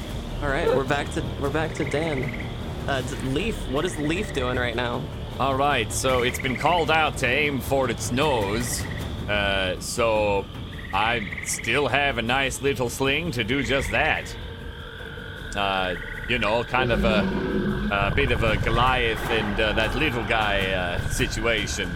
All 0.42 0.48
right, 0.48 0.68
we're 0.68 0.84
back 0.84 1.10
to 1.14 1.22
we're 1.40 1.48
back 1.50 1.72
to 1.74 1.84
Dan. 1.88 2.46
Uh, 2.88 3.02
Leaf, 3.26 3.56
what 3.70 3.84
is 3.84 3.96
Leaf 3.98 4.32
doing 4.32 4.56
right 4.56 4.74
now? 4.74 5.02
All 5.38 5.54
right, 5.54 5.90
so 5.92 6.22
it's 6.22 6.40
been 6.40 6.56
called 6.56 6.90
out 6.90 7.16
to 7.18 7.26
aim 7.26 7.60
for 7.60 7.88
its 7.88 8.10
nose. 8.10 8.82
Uh, 9.28 9.78
so 9.80 10.44
I 10.92 11.26
still 11.44 11.86
have 11.86 12.18
a 12.18 12.22
nice 12.22 12.60
little 12.60 12.90
sling 12.90 13.30
to 13.32 13.44
do 13.44 13.62
just 13.62 13.90
that. 13.92 14.34
Uh, 15.54 15.94
you 16.28 16.38
know, 16.38 16.64
kind 16.64 16.92
of 16.92 17.04
a, 17.04 18.08
a 18.10 18.14
bit 18.14 18.32
of 18.32 18.42
a 18.42 18.56
Goliath 18.58 19.30
and 19.30 19.60
uh, 19.60 19.72
that 19.74 19.94
little 19.94 20.24
guy 20.24 20.60
uh, 20.72 21.08
situation. 21.08 21.88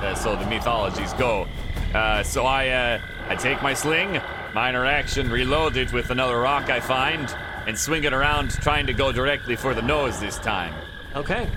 Uh, 0.00 0.14
so 0.14 0.36
the 0.36 0.46
mythologies 0.46 1.12
go. 1.14 1.46
Uh, 1.94 2.22
so 2.22 2.46
I 2.46 2.68
uh, 2.68 3.00
I 3.28 3.36
take 3.36 3.62
my 3.62 3.74
sling, 3.74 4.20
minor 4.54 4.86
action, 4.86 5.30
reload 5.30 5.76
it 5.76 5.92
with 5.92 6.10
another 6.10 6.38
rock 6.38 6.70
I 6.70 6.80
find, 6.80 7.28
and 7.70 7.78
swing 7.78 8.02
it 8.02 8.12
around, 8.12 8.50
trying 8.50 8.84
to 8.84 8.92
go 8.92 9.12
directly 9.12 9.54
for 9.54 9.74
the 9.74 9.82
nose 9.82 10.18
this 10.18 10.38
time. 10.38 10.74
Okay. 11.14 11.48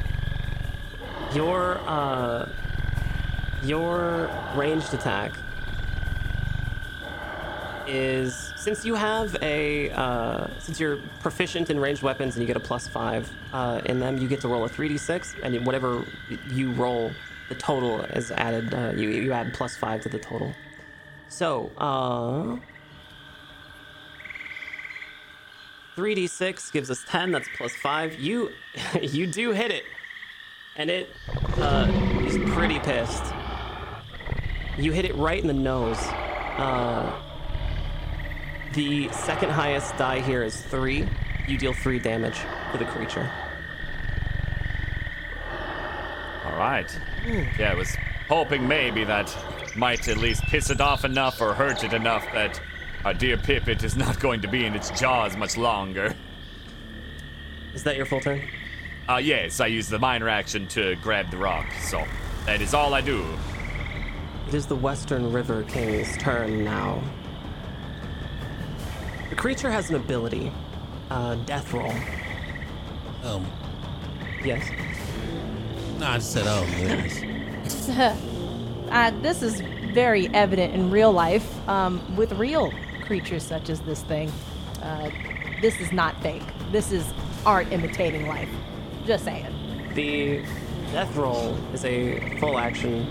Your 1.34 1.80
uh 1.88 2.48
your 3.64 4.30
ranged 4.56 4.94
attack 4.94 5.32
is 7.88 8.54
since 8.58 8.86
you 8.86 8.94
have 8.94 9.36
a 9.42 9.90
uh, 9.90 10.48
since 10.60 10.80
you're 10.80 11.00
proficient 11.20 11.72
in 11.72 11.80
ranged 11.80 12.04
weapons 12.04 12.36
and 12.36 12.44
you 12.44 12.48
get 12.48 12.58
a 12.58 12.66
plus 12.72 12.88
five 12.88 13.28
uh, 13.52 13.82
in 13.86 14.00
them, 14.00 14.20
you 14.20 14.28
get 14.28 14.40
to 14.42 14.48
roll 14.48 14.64
a 14.66 14.70
three 14.70 14.90
d 14.90 15.00
six, 15.00 15.34
and 15.42 15.66
whatever 15.66 16.06
you 16.52 16.72
roll, 16.74 17.12
the 17.50 17.56
total 17.56 18.02
is 18.02 18.30
added. 18.30 18.72
Uh, 18.72 18.92
you 18.96 19.10
you 19.10 19.32
add 19.34 19.52
plus 19.56 19.76
five 19.76 20.02
to 20.02 20.10
the 20.10 20.20
total. 20.20 20.54
So 21.30 21.72
uh. 21.78 22.58
3d6 25.96 26.72
gives 26.72 26.90
us 26.90 27.04
10 27.08 27.32
that's 27.32 27.48
plus 27.56 27.74
5 27.76 28.20
you 28.20 28.52
you 29.02 29.28
do 29.28 29.52
hit 29.52 29.72
it. 29.72 29.84
And 30.76 30.90
it 30.90 31.10
uh, 31.58 31.88
is 32.26 32.38
pretty 32.52 32.80
pissed. 32.80 33.24
You 34.78 34.92
hit 34.92 35.06
it 35.06 35.16
right 35.16 35.40
in 35.40 35.48
the 35.48 35.54
nose. 35.54 36.00
Uh, 36.58 37.14
the 38.74 39.08
second 39.10 39.52
highest 39.52 39.96
die 39.98 40.20
here 40.20 40.44
is 40.44 40.60
3 40.60 41.08
you 41.48 41.58
deal 41.58 41.74
3 41.74 42.00
damage 42.00 42.40
to 42.72 42.78
the 42.78 42.86
creature. 42.86 43.30
All 46.46 46.58
right. 46.58 47.00
Yeah, 47.58 47.72
I 47.72 47.76
was 47.76 47.96
hoping 48.28 48.68
maybe 48.68 49.04
that 49.04 49.36
might 49.76 50.08
at 50.08 50.18
least 50.18 50.44
piss 50.44 50.70
it 50.70 50.82
off 50.82 51.06
enough 51.06 51.42
or 51.42 51.54
hurt 51.54 51.84
it 51.84 51.94
enough 51.94 52.26
that 52.34 52.60
our 53.06 53.14
dear 53.14 53.38
Pippet 53.38 53.84
is 53.84 53.96
not 53.96 54.20
going 54.20 54.42
to 54.42 54.48
be 54.48 54.66
in 54.66 54.76
its 54.76 54.90
jaws 55.00 55.36
much 55.36 55.58
longer. 55.58 56.16
Is 57.74 57.84
that 57.84 57.98
your 57.98 58.06
full 58.06 58.22
turn? 58.22 58.42
Uh, 59.10 59.18
yes, 59.18 59.60
I 59.60 59.68
use 59.68 59.90
the 59.90 60.00
minor 60.00 60.30
action 60.30 60.68
to 60.70 60.96
grab 60.98 61.30
the 61.30 61.38
rock, 61.38 61.66
so 61.82 62.06
that 62.46 62.62
is 62.62 62.74
all 62.74 62.94
I 62.94 63.02
do. 63.02 63.26
It 64.48 64.54
is 64.54 64.66
the 64.66 64.76
Western 64.76 65.32
River 65.34 65.64
King's 65.64 66.16
turn 66.18 66.64
now. 66.64 67.02
The 69.30 69.36
creature 69.36 69.72
has 69.72 69.90
an 69.90 69.96
ability, 69.96 70.52
uh, 71.10 71.36
Death 71.36 71.74
Roll. 71.74 71.94
Um, 73.24 73.46
Yes. 74.44 74.70
no, 76.00 76.08
I 76.08 76.18
just 76.18 76.34
said, 76.34 76.44
oh, 76.46 76.66
yes. 76.80 78.20
Uh, 78.94 79.10
this 79.22 79.42
is 79.42 79.62
very 79.94 80.28
evident 80.36 80.76
in 80.76 80.92
real 80.92 81.12
life 81.12 81.68
um, 81.68 82.16
with 82.16 82.32
real 82.34 82.72
creatures 83.04 83.44
such 83.44 83.70
as 83.70 83.80
this 83.82 84.02
thing. 84.04 84.32
Uh, 84.82 85.10
this 85.62 85.80
is 85.80 85.92
not 85.92 86.20
fake. 86.22 86.44
This 86.72 86.92
is 86.92 87.14
art 87.46 87.72
imitating 87.72 88.28
life. 88.28 88.50
Just 89.06 89.26
saying. 89.26 89.48
The 89.94 90.44
Death 90.92 91.16
Roll 91.16 91.56
is 91.74 91.86
a 91.86 92.38
full 92.40 92.58
action, 92.58 93.08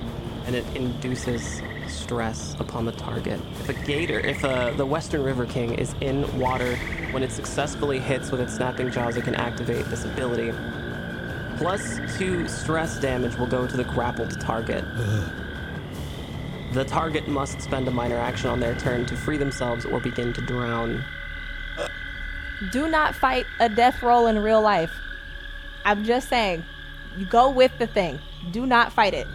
and 0.46 0.54
it 0.54 0.64
induces 0.74 1.62
stress 1.88 2.54
upon 2.58 2.84
the 2.84 2.92
target. 2.92 3.40
If 3.60 3.68
a 3.68 3.74
gator, 3.84 4.20
if 4.20 4.44
uh, 4.44 4.70
the 4.72 4.86
Western 4.86 5.22
River 5.22 5.46
King 5.46 5.74
is 5.74 5.94
in 6.00 6.38
water, 6.38 6.76
when 7.10 7.22
it 7.22 7.30
successfully 7.30 7.98
hits 7.98 8.30
with 8.30 8.40
its 8.40 8.54
snapping 8.54 8.90
jaws, 8.90 9.16
it 9.16 9.24
can 9.24 9.34
activate 9.34 9.84
this 9.86 10.04
ability. 10.04 10.52
Plus 11.58 12.00
two 12.16 12.48
stress 12.48 12.98
damage 12.98 13.36
will 13.36 13.46
go 13.46 13.66
to 13.66 13.76
the 13.76 13.84
grappled 13.84 14.40
target. 14.40 14.84
The 16.72 16.84
target 16.84 17.28
must 17.28 17.60
spend 17.60 17.86
a 17.88 17.90
minor 17.90 18.16
action 18.18 18.48
on 18.48 18.60
their 18.60 18.74
turn 18.74 19.04
to 19.06 19.16
free 19.16 19.36
themselves 19.36 19.84
or 19.84 20.00
begin 20.00 20.32
to 20.32 20.40
drown. 20.40 21.04
Do 22.70 22.88
not 22.88 23.14
fight 23.14 23.46
a 23.60 23.68
death 23.68 24.02
roll 24.02 24.26
in 24.26 24.38
real 24.38 24.62
life. 24.62 24.92
I'm 25.84 26.04
just 26.04 26.28
saying, 26.28 26.64
you 27.16 27.26
go 27.26 27.50
with 27.50 27.76
the 27.78 27.86
thing. 27.86 28.18
Do 28.52 28.66
not 28.66 28.92
fight 28.92 29.14
it. 29.14 29.26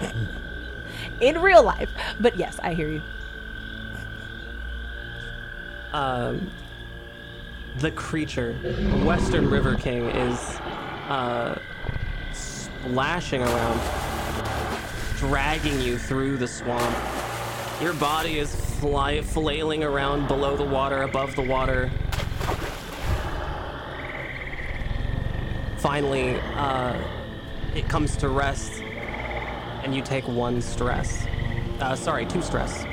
in 1.20 1.40
real 1.40 1.62
life. 1.62 1.90
But 2.20 2.36
yes, 2.36 2.58
I 2.62 2.74
hear 2.74 2.88
you. 2.88 3.02
um, 5.92 6.50
the 7.78 7.90
creature, 7.92 8.52
Western 9.04 9.48
River 9.48 9.76
King, 9.76 10.06
is 10.10 10.38
uh, 11.08 11.58
splashing 12.32 13.42
around, 13.42 13.80
dragging 15.28 15.80
you 15.80 15.96
through 15.96 16.36
the 16.36 16.46
swamp. 16.46 16.94
Your 17.80 17.94
body 17.94 18.38
is 18.38 18.54
fly- 18.54 19.22
flailing 19.22 19.82
around 19.82 20.28
below 20.28 20.54
the 20.54 20.64
water, 20.64 21.02
above 21.02 21.34
the 21.34 21.42
water. 21.42 21.90
Finally, 25.78 26.34
uh, 26.56 26.94
it 27.74 27.88
comes 27.88 28.16
to 28.16 28.28
rest, 28.28 28.82
and 29.82 29.94
you 29.94 30.02
take 30.02 30.28
one 30.28 30.60
stress. 30.60 31.26
Uh, 31.80 31.96
sorry, 31.96 32.26
two 32.26 32.42
stress. 32.42 32.84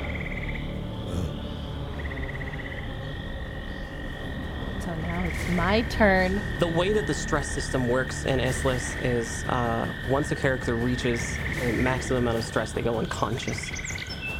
So 4.92 5.00
now 5.06 5.22
it's 5.24 5.48
my 5.50 5.80
turn. 5.82 6.38
The 6.58 6.66
way 6.66 6.92
that 6.92 7.06
the 7.06 7.14
stress 7.14 7.50
system 7.50 7.88
works 7.88 8.26
in 8.26 8.40
Issliss 8.40 9.02
is 9.02 9.42
uh, 9.44 9.88
once 10.10 10.30
a 10.32 10.36
character 10.36 10.74
reaches 10.74 11.34
a 11.62 11.72
maximum 11.72 12.24
amount 12.24 12.36
of 12.36 12.44
stress, 12.44 12.72
they 12.72 12.82
go 12.82 12.98
unconscious. 12.98 13.70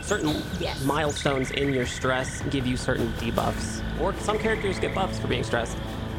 Certain 0.02 0.42
Yes. 0.60 0.84
milestones 0.84 1.52
in 1.52 1.72
your 1.72 1.86
stress 1.86 2.42
give 2.50 2.66
you 2.66 2.76
certain 2.76 3.08
debuffs, 3.14 3.82
or 3.98 4.14
some 4.16 4.38
characters 4.38 4.78
get 4.78 4.94
buffs 4.94 5.18
for 5.18 5.26
being 5.26 5.44
stressed. 5.44 5.78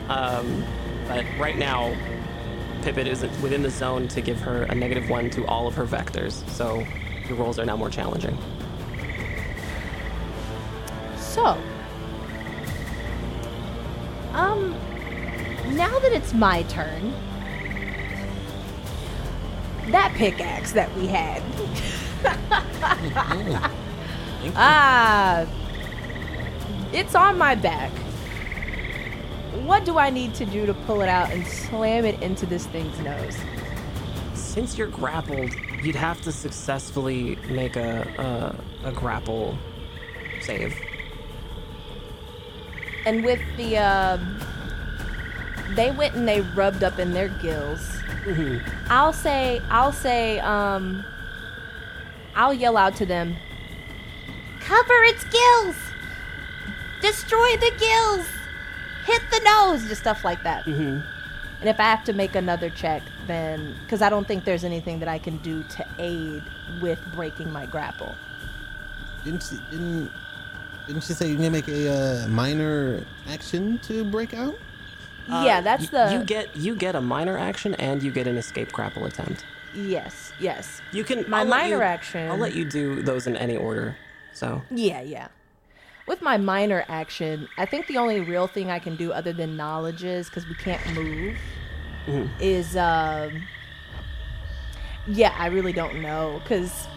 Um, 0.09 0.63
but 1.07 1.25
right 1.37 1.57
now, 1.57 1.95
Pippet 2.81 3.05
isn't 3.05 3.39
within 3.39 3.61
the 3.61 3.69
zone 3.69 4.07
to 4.07 4.21
give 4.21 4.39
her 4.39 4.63
a 4.63 4.73
negative 4.73 5.09
one 5.11 5.29
to 5.31 5.45
all 5.45 5.67
of 5.67 5.75
her 5.75 5.85
vectors, 5.85 6.47
so 6.49 6.83
your 7.27 7.37
rolls 7.37 7.59
are 7.59 7.65
now 7.65 7.75
more 7.77 7.89
challenging. 7.91 8.35
So, 11.17 11.57
um, 14.33 14.71
now 15.75 15.99
that 15.99 16.11
it's 16.11 16.33
my 16.33 16.63
turn, 16.63 17.13
that 19.91 20.13
pickaxe 20.15 20.71
that 20.73 20.93
we 20.95 21.07
had. 21.07 21.41
ah, 24.55 25.45
it's 26.91 27.15
on 27.15 27.37
my 27.37 27.55
back. 27.55 27.91
What 29.65 29.85
do 29.85 29.97
I 29.97 30.09
need 30.09 30.33
to 30.35 30.45
do 30.45 30.65
to 30.65 30.73
pull 30.73 31.01
it 31.01 31.09
out 31.09 31.31
and 31.31 31.45
slam 31.45 32.05
it 32.05 32.21
into 32.21 32.45
this 32.45 32.65
thing's 32.67 32.99
nose? 32.99 33.37
Since 34.33 34.77
you're 34.77 34.87
grappled, 34.87 35.53
you'd 35.81 35.95
have 35.95 36.21
to 36.21 36.31
successfully 36.31 37.37
make 37.49 37.75
a, 37.75 38.55
a, 38.83 38.89
a 38.89 38.91
grapple 38.91 39.57
save. 40.41 40.75
And 43.05 43.23
with 43.23 43.41
the, 43.57 43.77
um, 43.77 44.39
they 45.75 45.91
went 45.91 46.15
and 46.15 46.27
they 46.27 46.41
rubbed 46.41 46.83
up 46.83 46.99
in 46.99 47.11
their 47.11 47.29
gills. 47.29 47.97
I'll 48.89 49.13
say, 49.13 49.61
I'll 49.69 49.91
say, 49.91 50.39
um, 50.39 51.03
I'll 52.35 52.53
yell 52.53 52.77
out 52.77 52.95
to 52.97 53.05
them, 53.05 53.35
Cover 54.61 55.03
its 55.03 55.25
gills! 55.25 55.75
Destroy 57.01 57.57
the 57.57 57.71
gills! 57.77 58.27
hit 59.05 59.21
the 59.31 59.39
nose, 59.43 59.87
just 59.87 60.01
stuff 60.01 60.23
like 60.23 60.43
that. 60.43 60.65
And 61.59 61.69
if 61.69 61.79
I 61.79 61.83
have 61.83 62.03
to 62.05 62.13
make 62.13 62.35
another 62.35 62.69
check, 62.69 63.01
then, 63.27 63.75
because 63.83 64.01
I 64.01 64.09
don't 64.09 64.27
think 64.27 64.43
there's 64.43 64.63
anything 64.63 64.99
that 64.99 65.07
I 65.07 65.17
can 65.17 65.37
do 65.37 65.63
to 65.63 65.85
aid 65.99 66.43
with 66.81 66.99
breaking 67.13 67.51
my 67.51 67.65
grapple. 67.65 68.15
Didn't 69.23 69.43
she, 69.43 69.59
didn't, 69.71 70.11
didn't 70.87 71.03
she 71.03 71.13
say 71.13 71.29
you 71.29 71.37
can 71.37 71.51
make 71.51 71.67
a 71.67 71.89
uh, 72.23 72.27
minor 72.27 73.05
action 73.29 73.79
to 73.79 74.03
break 74.03 74.33
out? 74.33 74.55
yeah, 75.27 75.61
that's 75.61 75.85
Uh, 75.85 75.87
Y- 75.93 76.07
the. 76.09 76.13
you 76.19 76.23
get 76.25 76.55
you 76.55 76.75
get 76.75 76.95
a 76.95 77.01
minor 77.01 77.37
action 77.37 77.73
and 77.75 78.03
you 78.03 78.11
get 78.11 78.27
an 78.27 78.37
escape 78.37 78.71
grapple 78.71 79.05
attempt. 79.05 79.45
yes, 79.75 80.33
yes. 80.39 80.81
You 80.91 81.03
can 81.03 81.27
My 81.29 81.39
I'll 81.39 81.45
minor 81.45 81.77
you- 81.77 81.81
action- 81.81 82.29
I'll 82.29 82.37
let 82.37 82.53
you 82.55 82.65
do 82.65 83.01
those 83.01 83.25
in 83.27 83.35
any 83.37 83.55
order. 83.57 83.95
So 84.33 84.61
Yeah, 84.71 85.01
yeah. 85.01 85.27
With 86.07 86.21
my 86.21 86.37
minor 86.37 86.83
action, 86.89 87.47
I 87.57 87.65
think 87.65 87.87
the 87.87 87.97
only 87.97 88.19
real 88.19 88.47
thing 88.47 88.69
I 88.69 88.79
can 88.79 88.95
do 88.97 89.13
other 89.13 89.31
than 89.31 89.55
knowledges, 89.55 90.27
because 90.27 90.45
we 90.47 90.55
can't 90.55 90.85
move, 90.93 91.37
is 92.41 92.75
um. 92.75 93.43
Yeah, 95.07 95.33
I 95.37 95.47
really 95.47 95.73
don't 95.73 96.01
know, 96.01 96.39
because 96.43 96.87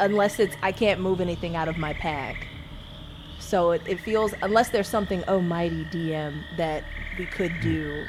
unless 0.00 0.38
it's 0.40 0.56
I 0.62 0.72
can't 0.72 1.00
move 1.00 1.20
anything 1.20 1.54
out 1.56 1.68
of 1.68 1.78
my 1.78 1.92
pack, 1.94 2.47
so 3.48 3.70
it, 3.70 3.82
it 3.86 3.98
feels 4.00 4.34
unless 4.42 4.68
there's 4.68 4.88
something 4.88 5.24
oh 5.26 5.40
mighty 5.40 5.84
DM 5.86 6.42
that 6.58 6.84
we 7.18 7.24
could 7.24 7.52
do 7.60 8.04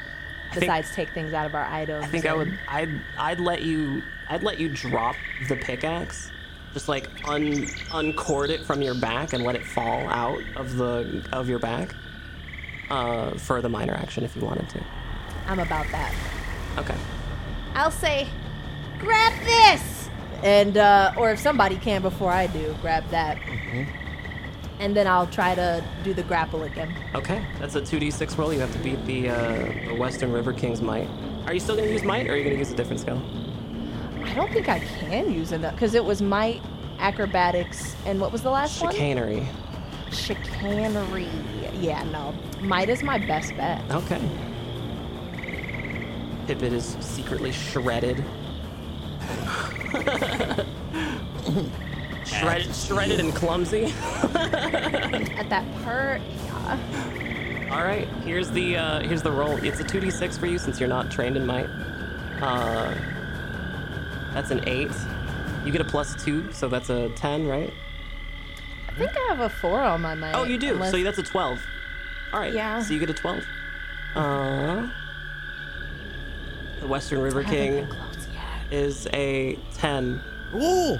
think- 0.52 0.60
besides 0.60 0.94
take 0.94 1.10
things 1.14 1.32
out 1.32 1.46
of 1.46 1.54
our 1.54 1.64
items. 1.64 2.04
I 2.04 2.08
think 2.08 2.26
I 2.26 2.34
would 2.34 2.58
I'd 2.68 3.00
I'd 3.18 3.40
let 3.40 3.62
you 3.62 4.02
I'd 4.28 4.42
let 4.42 4.60
you 4.60 4.68
drop 4.68 5.16
the 5.48 5.56
pickaxe. 5.56 6.30
Just 6.74 6.88
like 6.88 7.08
un 7.26 7.66
uncord 7.90 8.50
it 8.50 8.64
from 8.64 8.82
your 8.82 8.94
back 8.94 9.32
and 9.32 9.42
let 9.42 9.56
it 9.56 9.64
fall 9.64 10.06
out 10.08 10.42
of 10.56 10.76
the 10.76 11.26
of 11.32 11.48
your 11.48 11.58
back. 11.58 11.94
Uh, 12.90 13.30
for 13.38 13.62
the 13.62 13.68
minor 13.68 13.94
action 13.94 14.24
if 14.24 14.34
you 14.34 14.42
wanted 14.42 14.68
to. 14.68 14.80
I'm 15.46 15.60
about 15.60 15.86
that. 15.92 16.12
Okay. 16.76 16.96
I'll 17.74 17.92
say, 17.92 18.26
grab 18.98 19.32
this! 19.44 20.00
and 20.42 20.76
uh, 20.76 21.12
or 21.16 21.30
if 21.30 21.38
somebody 21.38 21.76
can 21.76 22.02
before 22.02 22.30
I 22.30 22.46
do, 22.46 22.74
grab 22.80 23.08
that, 23.10 23.38
and 24.80 24.96
then 24.96 25.06
I'll 25.06 25.26
try 25.26 25.54
to 25.54 25.84
do 26.02 26.14
the 26.14 26.22
grapple 26.22 26.62
again. 26.64 26.92
Okay. 27.14 27.44
That's 27.58 27.76
a 27.76 27.82
2d6 27.82 28.36
roll. 28.38 28.52
You 28.52 28.60
have 28.60 28.72
to 28.72 28.78
beat 28.78 29.04
the 29.04 29.28
uh, 29.28 29.88
the 29.88 29.94
Western 29.94 30.32
River 30.32 30.52
King's 30.52 30.80
might. 30.80 31.06
Are 31.46 31.52
you 31.54 31.60
still 31.60 31.76
gonna 31.76 31.88
use 31.88 32.02
might 32.02 32.26
or 32.26 32.32
are 32.32 32.36
you 32.36 32.44
gonna 32.44 32.56
use 32.56 32.72
a 32.72 32.76
different 32.76 33.00
skill? 33.00 33.22
I 34.24 34.34
don't 34.34 34.50
think 34.52 34.68
I 34.68 34.80
can 34.80 35.30
use 35.30 35.52
it 35.52 35.60
because 35.60 35.94
it 35.94 36.04
was 36.04 36.22
might, 36.22 36.62
acrobatics, 36.98 37.94
and 38.06 38.20
what 38.20 38.32
was 38.32 38.42
the 38.42 38.50
last 38.50 38.78
Chicanery. 38.80 39.40
one? 39.40 40.12
Chicanery. 40.12 41.28
Chicanery. 41.28 41.80
Yeah, 41.80 42.02
no, 42.04 42.34
might 42.60 42.88
is 42.88 43.02
my 43.02 43.18
best 43.18 43.54
bet. 43.56 43.82
Okay. 43.90 44.20
Pippet 46.46 46.72
is 46.72 46.96
secretly 47.00 47.52
shredded. 47.52 48.24
shredded, 52.38 52.74
shredded 52.74 53.20
and 53.20 53.34
clumsy. 53.34 53.84
At 54.34 55.48
that 55.50 55.64
part, 55.84 56.20
yeah. 56.44 57.68
All 57.72 57.84
right, 57.84 58.06
here's 58.24 58.50
the 58.50 58.76
uh, 58.76 59.00
here's 59.00 59.22
the 59.22 59.30
roll. 59.32 59.56
It's 59.64 59.80
a 59.80 59.84
2d6 59.84 60.38
for 60.38 60.46
you 60.46 60.58
since 60.58 60.80
you're 60.80 60.88
not 60.88 61.10
trained 61.10 61.36
in 61.36 61.46
might. 61.46 61.68
Uh, 62.40 62.94
that's 64.32 64.50
an 64.50 64.66
eight. 64.68 64.90
You 65.64 65.72
get 65.72 65.80
a 65.80 65.84
plus 65.84 66.22
two, 66.24 66.50
so 66.52 66.68
that's 66.68 66.88
a 66.90 67.10
ten, 67.10 67.46
right? 67.46 67.72
I 68.88 68.92
think 68.94 69.16
I 69.16 69.20
have 69.28 69.40
a 69.40 69.48
four 69.48 69.80
on 69.80 70.00
my 70.00 70.14
mic. 70.14 70.34
Oh, 70.34 70.44
you 70.44 70.58
do. 70.58 70.72
unless- 70.74 70.90
So 70.90 71.02
that's 71.02 71.18
a 71.18 71.22
12. 71.22 71.60
All 72.32 72.40
right. 72.40 72.52
Yeah. 72.52 72.82
So 72.82 72.92
you 72.92 72.98
get 73.00 73.08
a 73.08 73.14
12. 73.14 73.44
Uh, 74.16 74.88
the 76.80 76.86
Western 76.88 77.20
River 77.20 77.44
King 77.44 77.76
been 77.76 77.86
close 77.88 78.26
yet. 78.34 78.72
is 78.72 79.06
a 79.12 79.56
10. 79.74 80.20
Ooh. 80.56 80.98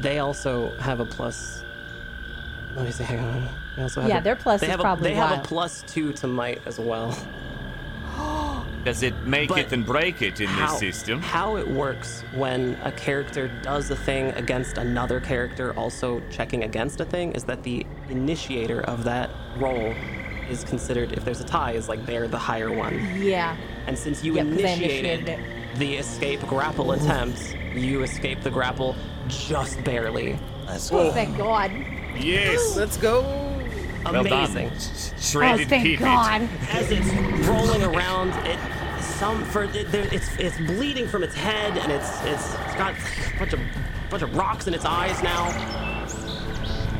They 0.00 0.18
also 0.18 0.70
have 0.78 1.00
a 1.00 1.04
plus. 1.04 1.64
Let 2.74 2.84
me 2.86 2.90
see. 2.92 3.04
Hang 3.04 3.20
on. 3.20 3.48
They 3.76 3.82
also 3.82 4.00
have 4.00 4.10
Yeah, 4.10 4.18
a, 4.18 4.22
their 4.22 4.36
plus 4.36 4.60
they 4.60 4.66
is 4.66 4.70
have 4.72 4.80
probably 4.80 5.10
a, 5.10 5.14
They 5.14 5.16
have 5.18 5.38
a 5.38 5.42
plus 5.42 5.82
two 5.82 6.12
to 6.14 6.26
might 6.26 6.60
as 6.66 6.78
well. 6.78 7.16
Does 8.84 9.02
it 9.02 9.14
make 9.26 9.50
But 9.50 9.58
it 9.58 9.72
and 9.72 9.84
break 9.84 10.22
it 10.22 10.40
in 10.40 10.46
how, 10.46 10.70
this 10.70 10.78
system? 10.78 11.20
How 11.20 11.56
it 11.56 11.68
works 11.68 12.22
when 12.34 12.78
a 12.82 12.90
character 12.92 13.48
does 13.62 13.90
a 13.90 13.96
thing 13.96 14.28
against 14.30 14.78
another 14.78 15.20
character 15.20 15.74
also 15.74 16.22
checking 16.30 16.64
against 16.64 16.98
a 17.00 17.04
thing 17.04 17.32
is 17.32 17.44
that 17.44 17.62
the 17.62 17.84
initiator 18.08 18.80
of 18.82 19.04
that 19.04 19.28
roll 19.58 19.94
is 20.48 20.64
considered, 20.64 21.12
if 21.12 21.24
there's 21.26 21.40
a 21.42 21.44
tie, 21.44 21.72
is 21.72 21.88
like 21.90 22.06
they're 22.06 22.26
the 22.26 22.38
higher 22.38 22.72
one. 22.72 22.98
Yeah. 23.20 23.54
And 23.86 23.98
since 23.98 24.24
you 24.24 24.34
Yep, 24.36 24.46
'cause 24.46 24.64
I 24.64 24.68
initiated, 24.68 25.28
initiated 25.28 25.59
the 25.76 25.96
escape 25.96 26.40
grapple 26.46 26.92
attempt, 26.92 27.56
you 27.74 28.02
escape 28.02 28.40
the 28.42 28.50
grapple 28.50 28.96
just 29.28 29.82
barely. 29.84 30.38
Let's 30.66 30.90
go. 30.90 30.98
Oh, 30.98 31.04
go. 31.04 31.12
thank 31.12 31.36
God. 31.36 31.72
Yes. 32.18 32.76
Let's 32.76 32.96
go. 32.96 33.22
Well 34.04 34.26
Amazing. 34.26 34.68
done. 34.68 35.60
Oh, 35.60 35.64
thank 35.64 35.86
Pippet. 35.86 35.98
God. 35.98 36.48
As 36.70 36.90
it's 36.90 37.46
rolling 37.46 37.82
around, 37.82 38.30
it 38.46 38.58
some 39.02 39.44
for 39.44 39.64
it, 39.64 39.92
there, 39.92 40.08
it's 40.12 40.34
it's 40.38 40.56
bleeding 40.58 41.06
from 41.06 41.22
its 41.22 41.34
head, 41.34 41.76
and 41.76 41.92
it's 41.92 42.24
it's, 42.24 42.54
it's 42.54 42.76
got 42.76 42.94
a 42.94 43.38
bunch 43.38 43.52
of 43.52 43.60
bunch 44.08 44.22
of 44.22 44.34
rocks 44.34 44.66
in 44.66 44.74
its 44.74 44.84
eyes 44.84 45.22
now. 45.22 45.48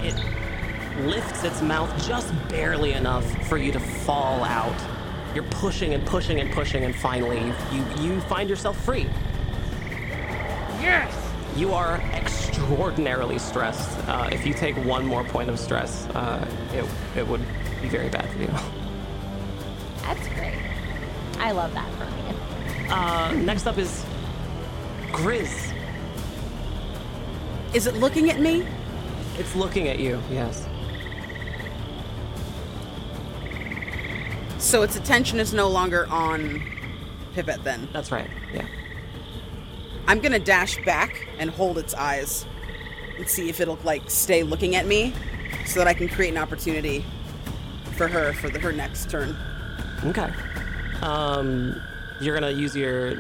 It 0.03 0.15
lifts 1.07 1.45
its 1.45 1.63
mouth 1.63 1.91
just 2.07 2.33
barely 2.49 2.93
enough 2.93 3.25
for 3.49 3.57
you 3.57 3.73
to 3.73 3.81
fall 3.81 4.45
out. 4.45 4.77
You're 5.35 5.45
pushing 5.45 5.95
and 5.95 6.05
pushing 6.07 6.41
and 6.41 6.51
pushing, 6.53 6.85
and 6.85 6.95
finally 6.95 7.39
you 7.39 7.55
you, 7.73 8.15
you 8.15 8.21
find 8.23 8.49
yourself 8.49 8.77
free. 8.85 9.07
Yes. 10.81 11.15
You 11.57 11.73
are 11.73 12.01
extraordinarily 12.13 13.39
stressed. 13.39 13.99
Uh, 14.09 14.29
if 14.33 14.47
you 14.47 14.55
take 14.55 14.77
one 14.85 15.05
more 15.05 15.25
point 15.25 15.51
of 15.51 15.59
stress, 15.59 16.07
uh, 16.09 16.49
it 16.73 16.85
it 17.19 17.27
would 17.27 17.45
be 17.83 17.89
very 17.89 18.09
bad 18.09 18.29
for 18.31 18.39
you. 18.39 18.51
That's 20.03 20.27
great. 20.29 20.55
I 21.39 21.53
love 21.53 21.73
that 21.75 21.89
for 21.95 22.05
me. 22.05 22.89
Uh, 22.89 23.33
next 23.45 23.67
up 23.67 23.79
is 23.79 24.05
Grizz. 25.13 25.73
Is 27.73 27.87
it 27.87 27.95
looking 27.95 28.31
at 28.31 28.41
me? 28.41 28.67
It's 29.39 29.55
looking 29.55 29.89
at 29.89 29.99
you, 30.01 30.21
yes. 30.31 30.67
So 34.61 34.83
its 34.83 34.95
attention 34.95 35.41
is 35.41 35.55
no 35.55 35.69
longer 35.69 36.07
on 36.09 36.63
Pippet 37.35 37.65
then. 37.65 37.89
That's 37.93 38.13
right, 38.13 38.29
yeah. 38.53 38.67
I'm 40.07 40.21
gonna 40.21 40.39
dash 40.39 40.83
back 40.85 41.29
and 41.39 41.51
hold 41.51 41.79
its 41.79 41.95
eyes 41.95 42.45
and 43.17 43.29
see 43.29 43.49
if 43.49 43.61
it'll 43.61 43.79
like 43.85 44.11
stay 44.11 44.43
looking 44.43 44.77
at 44.77 44.87
me 44.87 45.15
so 45.67 45.81
that 45.81 45.89
I 45.89 45.95
can 45.95 46.09
create 46.09 46.31
an 46.31 46.39
opportunity 46.39 47.05
for 47.97 48.07
her 48.07 48.33
for 48.35 48.51
the, 48.51 48.59
her 48.59 48.71
next 48.73 49.11
turn. 49.11 49.37
Okay. 50.05 50.31
Um, 51.03 51.81
you're 52.21 52.35
gonna 52.35 52.51
use 52.51 52.77
your 52.77 53.15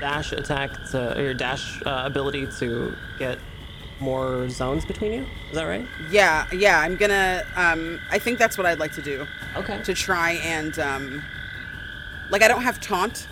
dash 0.00 0.32
attack 0.32 0.70
to, 0.90 1.18
or 1.18 1.22
your 1.22 1.34
dash 1.34 1.80
uh, 1.86 2.02
ability 2.04 2.46
to 2.58 2.94
get 3.18 3.38
more 4.00 4.48
zones 4.48 4.84
between 4.84 5.12
you. 5.12 5.26
Is 5.50 5.54
that 5.54 5.64
right? 5.64 5.86
Yeah, 6.10 6.46
yeah, 6.52 6.80
I'm 6.80 6.96
gonna 6.96 7.44
um 7.56 8.00
I 8.10 8.18
think 8.18 8.38
that's 8.38 8.56
what 8.56 8.66
I'd 8.66 8.78
like 8.78 8.92
to 8.92 9.02
do. 9.02 9.26
Okay. 9.56 9.82
To 9.82 9.94
try 9.94 10.32
and 10.44 10.78
um 10.78 11.22
like 12.30 12.42
I 12.42 12.48
don't 12.48 12.62
have 12.62 12.80
taunt, 12.80 13.26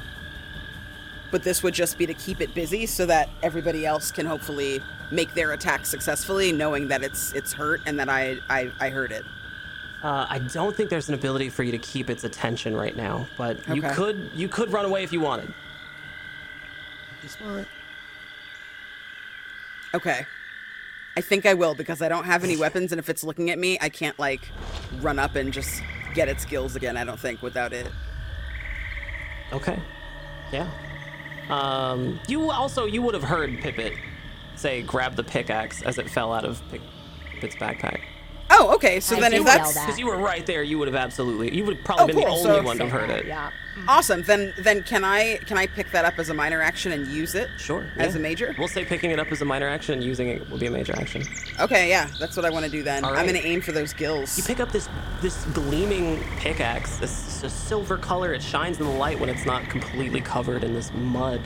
but 1.30 1.42
this 1.42 1.62
would 1.62 1.74
just 1.74 1.98
be 1.98 2.06
to 2.06 2.14
keep 2.14 2.40
it 2.40 2.54
busy 2.54 2.86
so 2.86 3.06
that 3.06 3.28
everybody 3.42 3.86
else 3.86 4.10
can 4.10 4.26
hopefully 4.26 4.80
make 5.10 5.34
their 5.34 5.52
attack 5.52 5.86
successfully, 5.86 6.52
knowing 6.52 6.88
that 6.88 7.02
it's 7.02 7.32
it's 7.32 7.52
hurt 7.52 7.80
and 7.86 7.98
that 7.98 8.08
I 8.08 8.38
I, 8.48 8.70
I 8.80 8.90
heard 8.90 9.12
it. 9.12 9.24
Uh, 10.02 10.26
I 10.28 10.38
don't 10.38 10.76
think 10.76 10.90
there's 10.90 11.08
an 11.08 11.14
ability 11.14 11.48
for 11.48 11.62
you 11.62 11.72
to 11.72 11.78
keep 11.78 12.10
its 12.10 12.22
attention 12.22 12.76
right 12.76 12.96
now, 12.96 13.26
but 13.36 13.66
you 13.74 13.82
could 13.82 14.30
you 14.34 14.48
could 14.48 14.72
run 14.72 14.84
away 14.84 15.02
if 15.02 15.12
you 15.12 15.20
wanted. 15.20 15.52
Be 17.22 17.28
smart. 17.28 17.66
Okay. 19.94 20.26
I 21.16 21.22
think 21.22 21.46
I 21.46 21.54
will 21.54 21.74
because 21.74 22.02
I 22.02 22.08
don't 22.08 22.24
have 22.24 22.44
any 22.44 22.56
weapons, 22.56 22.92
and 22.92 22.98
if 22.98 23.08
it's 23.08 23.24
looking 23.24 23.50
at 23.50 23.58
me, 23.58 23.78
I 23.80 23.88
can't 23.88 24.18
like 24.18 24.40
run 25.00 25.18
up 25.18 25.34
and 25.34 25.52
just 25.52 25.82
get 26.14 26.28
its 26.28 26.42
skills 26.42 26.76
again. 26.76 26.96
I 26.96 27.04
don't 27.04 27.18
think 27.18 27.40
without 27.42 27.72
it. 27.72 27.86
Okay. 29.52 29.78
Yeah. 30.52 30.68
Um, 31.48 32.20
you 32.28 32.50
also 32.50 32.84
you 32.86 33.00
would 33.02 33.14
have 33.14 33.22
heard 33.22 33.50
Pippet 33.60 33.96
say, 34.56 34.82
"Grab 34.82 35.16
the 35.16 35.24
pickaxe" 35.24 35.80
as 35.82 35.96
it 35.98 36.10
fell 36.10 36.32
out 36.32 36.44
of 36.44 36.60
Pick- 36.70 36.82
Pippet's 37.32 37.56
backpack. 37.56 38.00
Oh, 38.50 38.74
okay. 38.74 39.00
So 39.00 39.16
I 39.16 39.20
then 39.20 39.32
if 39.32 39.36
yell 39.38 39.44
that's 39.44 39.74
that. 39.74 39.86
Because 39.86 39.98
you 39.98 40.06
were 40.06 40.18
right 40.18 40.44
there, 40.44 40.62
you 40.62 40.78
would 40.78 40.88
have 40.88 40.96
absolutely. 40.96 41.54
You 41.56 41.64
would 41.64 41.76
have 41.76 41.84
probably 41.84 42.04
Oh, 42.14 42.16
been 42.16 42.16
the 42.24 42.26
only 42.30 42.42
so- 42.42 42.62
one 42.62 42.76
to 42.78 42.84
have 42.88 42.92
heard 42.92 43.10
it. 43.10 43.26
Yeah. 43.26 43.50
Mm. 43.76 43.88
awesome, 43.88 44.22
then 44.22 44.54
then 44.56 44.82
can 44.82 45.04
I 45.04 45.36
can 45.44 45.58
I 45.58 45.66
pick 45.66 45.90
that 45.90 46.06
up 46.06 46.18
as 46.18 46.30
a 46.30 46.34
minor 46.34 46.62
action 46.62 46.92
and 46.92 47.06
use 47.06 47.34
it? 47.34 47.50
Sure. 47.58 47.86
As 47.96 48.14
yeah. 48.14 48.20
a 48.20 48.22
major? 48.22 48.54
We'll 48.58 48.68
say 48.68 48.86
picking 48.86 49.10
it 49.10 49.18
up 49.18 49.30
as 49.30 49.42
a 49.42 49.44
minor 49.44 49.68
action 49.68 49.92
and 49.94 50.02
using 50.02 50.28
it 50.28 50.48
will 50.48 50.56
be 50.58 50.66
a 50.66 50.70
major 50.70 50.94
action. 50.96 51.22
Okay, 51.60 51.88
yeah, 51.90 52.08
that's 52.18 52.36
what 52.36 52.46
I 52.46 52.50
want 52.50 52.64
to 52.64 52.70
do 52.70 52.82
then. 52.82 53.04
All 53.04 53.14
I'm 53.14 53.26
gonna 53.26 53.38
aim 53.38 53.60
for 53.60 53.72
those 53.72 53.92
gills. 53.92 54.38
You 54.38 54.44
pick 54.44 54.60
up 54.60 54.72
this 54.72 54.88
this 55.20 55.44
gleaming 55.46 56.22
pickaxe. 56.38 56.96
This, 56.96 57.40
this 57.40 57.52
silver 57.52 57.98
color. 57.98 58.32
It 58.32 58.42
shines 58.42 58.78
in 58.78 58.86
the 58.86 58.92
light 58.92 59.20
when 59.20 59.28
it's 59.28 59.44
not 59.44 59.68
completely 59.68 60.20
covered 60.20 60.64
in 60.64 60.72
this 60.72 60.90
mud 60.94 61.40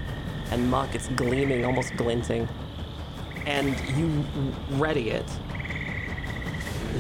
and 0.51 0.71
muck. 0.71 0.95
It's 0.95 1.09
gleaming, 1.09 1.65
almost 1.65 1.97
glinting. 1.97 2.49
And 3.47 3.79
you 3.97 4.25
ready 4.79 5.11
it. 5.11 5.29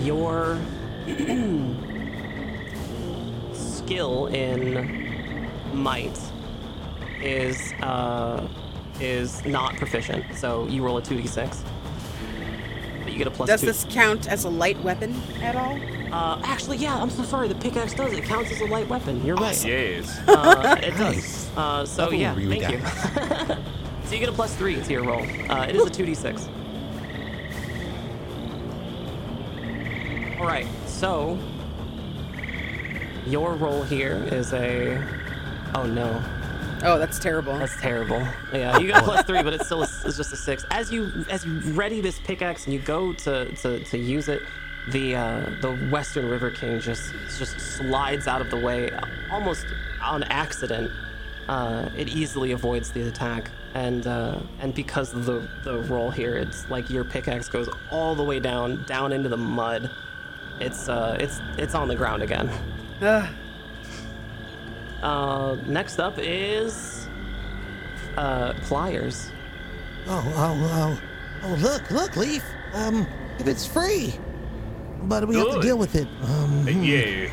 Your 0.00 0.58
skill 3.52 4.26
in 4.26 5.09
might 5.74 6.18
is 7.22 7.72
uh, 7.82 8.46
is 9.00 9.44
not 9.44 9.76
proficient. 9.76 10.24
So 10.36 10.66
you 10.66 10.84
roll 10.84 10.98
a 10.98 11.02
two 11.02 11.20
d 11.20 11.26
six. 11.26 11.62
But 13.02 13.12
you 13.12 13.18
get 13.18 13.26
a 13.26 13.30
plus 13.30 13.48
Does 13.48 13.60
two. 13.60 13.66
this 13.66 13.86
count 13.88 14.28
as 14.28 14.44
a 14.44 14.48
light 14.48 14.80
weapon 14.82 15.14
at 15.42 15.56
all? 15.56 15.78
Uh, 16.12 16.40
actually, 16.44 16.76
yeah, 16.76 17.00
I'm 17.00 17.08
so 17.10 17.22
sorry. 17.22 17.48
The 17.48 17.54
pickaxe 17.54 17.94
does. 17.94 18.12
It 18.12 18.24
counts 18.24 18.50
as 18.50 18.60
a 18.60 18.66
light 18.66 18.88
weapon. 18.88 19.24
You're 19.24 19.36
right. 19.36 19.64
Yes. 19.64 20.18
Uh, 20.26 20.76
it 20.82 20.90
does. 20.96 20.98
Nice. 20.98 21.56
Uh, 21.56 21.86
so, 21.86 22.04
Nothing 22.04 22.20
yeah, 22.20 22.34
really 22.36 22.60
thank 22.60 22.72
you. 22.72 22.80
so, 24.04 24.12
you 24.12 24.18
get 24.18 24.28
a 24.28 24.32
plus 24.32 24.54
three 24.56 24.80
to 24.80 24.92
your 24.92 25.04
roll. 25.04 25.22
Uh, 25.48 25.66
it 25.68 25.76
is 25.76 25.86
a 25.86 25.90
2d6. 25.90 26.48
All 30.40 30.46
right, 30.46 30.66
so 30.86 31.38
your 33.26 33.54
roll 33.54 33.82
here 33.82 34.26
is 34.32 34.52
a. 34.52 35.19
Oh 35.74 35.84
no, 35.84 36.22
Oh, 36.82 36.98
that's 36.98 37.18
terrible. 37.18 37.58
that's 37.58 37.78
terrible. 37.80 38.26
Yeah, 38.52 38.78
you 38.78 38.88
got 38.88 39.04
plus 39.04 39.24
three, 39.26 39.42
but 39.42 39.52
it's 39.52 39.66
still 39.66 39.80
a, 39.82 39.88
it's 40.04 40.16
just 40.16 40.32
a 40.32 40.36
six. 40.36 40.64
As 40.70 40.90
you 40.90 41.24
as 41.28 41.44
you 41.44 41.58
ready 41.72 42.00
this 42.00 42.18
pickaxe 42.20 42.64
and 42.64 42.72
you 42.74 42.80
go 42.80 43.12
to 43.12 43.52
to, 43.56 43.84
to 43.84 43.98
use 43.98 44.28
it, 44.28 44.42
the 44.88 45.14
uh, 45.16 45.50
the 45.60 45.72
Western 45.90 46.28
River 46.30 46.50
King 46.50 46.80
just 46.80 47.12
just 47.38 47.60
slides 47.60 48.26
out 48.26 48.40
of 48.40 48.50
the 48.50 48.56
way, 48.56 48.90
almost 49.30 49.66
on 50.02 50.22
accident. 50.24 50.90
Uh, 51.48 51.88
it 51.96 52.08
easily 52.08 52.52
avoids 52.52 52.90
the 52.92 53.02
attack, 53.08 53.50
and 53.74 54.06
uh, 54.06 54.38
and 54.60 54.74
because 54.74 55.12
of 55.12 55.26
the 55.26 55.46
the 55.64 55.80
roll 55.82 56.10
here, 56.10 56.36
it's 56.36 56.68
like 56.70 56.88
your 56.88 57.04
pickaxe 57.04 57.48
goes 57.48 57.68
all 57.90 58.14
the 58.14 58.22
way 58.24 58.40
down 58.40 58.84
down 58.86 59.12
into 59.12 59.28
the 59.28 59.36
mud. 59.36 59.90
It's 60.60 60.88
uh 60.88 61.16
it's 61.20 61.40
it's 61.58 61.74
on 61.74 61.88
the 61.88 61.96
ground 61.96 62.22
again. 62.22 62.50
Ugh. 65.02 65.58
Uh, 65.58 65.62
next 65.66 65.98
up 65.98 66.14
is 66.18 67.08
uh, 68.16 68.54
Pliers. 68.62 69.30
Oh, 70.06 70.22
oh, 70.36 70.70
oh, 70.72 71.00
oh! 71.44 71.54
Look, 71.60 71.90
look, 71.90 72.16
Leaf. 72.16 72.42
Um, 72.74 73.06
if 73.38 73.46
it's 73.46 73.66
free, 73.66 74.14
but 75.04 75.26
we 75.26 75.36
have 75.36 75.46
to 75.46 75.52
Good. 75.54 75.62
deal 75.62 75.78
with 75.78 75.94
it. 75.94 76.08
Um, 76.22 76.66
yeah, 76.68 77.28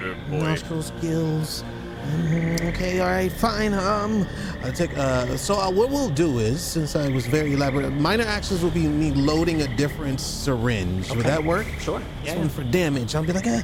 uh, 0.00 0.30
boy. 0.30 0.36
nostril 0.38 0.82
skills. 0.82 1.64
Mhm, 2.02 2.68
Okay, 2.70 2.98
all 3.00 3.06
right, 3.06 3.30
fine. 3.30 3.72
Um, 3.74 4.26
I'll 4.64 4.72
take. 4.72 4.96
Uh, 4.98 5.36
so 5.36 5.54
uh, 5.54 5.70
what 5.70 5.88
we'll 5.90 6.10
do 6.10 6.38
is, 6.40 6.60
since 6.60 6.96
I 6.96 7.08
was 7.08 7.26
very 7.26 7.52
elaborate, 7.52 7.92
minor 7.92 8.24
actions 8.24 8.60
will 8.62 8.70
be 8.72 8.88
me 8.88 9.12
loading 9.12 9.62
a 9.62 9.76
different 9.76 10.20
syringe. 10.20 11.08
Would 11.14 11.24
that 11.26 11.42
work? 11.44 11.66
Sure. 11.78 12.00
This 12.00 12.34
Yeah. 12.34 12.38
one 12.38 12.48
for 12.48 12.64
damage. 12.64 13.14
I'll 13.14 13.22
be 13.24 13.32
like, 13.32 13.46
uh, 13.46 13.62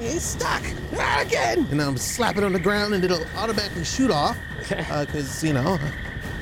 It's 0.00 0.24
stuck 0.24 0.62
Ah, 0.96 1.20
again. 1.22 1.66
And 1.70 1.80
I'm 1.80 1.96
slap 1.96 2.36
it 2.36 2.44
on 2.44 2.52
the 2.52 2.60
ground, 2.60 2.94
and 2.94 3.04
it'll 3.04 3.24
automatically 3.36 3.84
shoot 3.84 4.10
off 4.10 4.36
because 4.68 5.42
you 5.42 5.52
know 5.52 5.78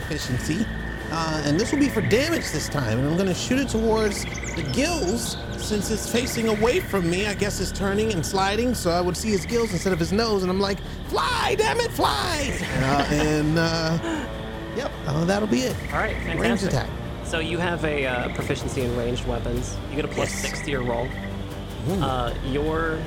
efficiency. 0.03 0.67
Uh, 1.11 1.43
and 1.47 1.59
this 1.59 1.71
will 1.71 1.79
be 1.79 1.89
for 1.89 2.01
damage 2.01 2.51
this 2.51 2.69
time, 2.69 2.99
and 2.99 3.09
I'm 3.09 3.17
gonna 3.17 3.35
shoot 3.35 3.61
it 3.61 3.69
towards 3.69 4.25
the 4.57 4.69
gills 4.73 5.37
since 5.57 5.91
it's 5.91 6.11
facing 6.11 6.49
away 6.49 6.81
from 6.81 7.09
me. 7.09 7.27
I 7.27 7.35
guess 7.35 7.61
it's 7.61 7.71
turning 7.73 8.13
and 8.13 8.25
sliding, 8.27 8.75
so 8.75 8.91
I 8.91 9.01
would 9.01 9.17
see 9.17 9.31
his 9.31 9.47
gills 9.47 9.73
instead 9.73 9.93
of 9.93 9.99
his 10.01 10.13
nose, 10.13 10.43
and 10.43 10.51
I'm 10.51 10.61
like, 10.61 10.79
"Fly, 11.09 11.55
damn 11.57 11.79
it, 11.79 11.93
fly!" 11.93 12.51
Uh, 12.83 13.07
and 13.15 13.59
uh, 13.59 13.99
yep, 14.77 14.91
uh, 15.07 15.25
that'll 15.25 15.47
be 15.49 15.61
it. 15.61 15.77
All 15.93 15.99
right, 15.99 16.17
Range 16.39 16.63
attack. 16.65 16.91
So 17.25 17.39
you 17.39 17.59
have 17.59 17.85
a 17.85 18.07
uh, 18.07 18.35
proficiency 18.35 18.83
in 18.83 18.97
ranged 18.97 19.27
weapons. 19.27 19.77
You 19.91 19.97
get 19.97 20.05
a 20.05 20.09
plus 20.09 20.31
Yes. 20.31 20.41
six 20.43 20.61
to 20.63 20.71
your 20.71 20.83
roll. 20.83 21.09
Uh, 21.89 22.35
your 22.47 22.99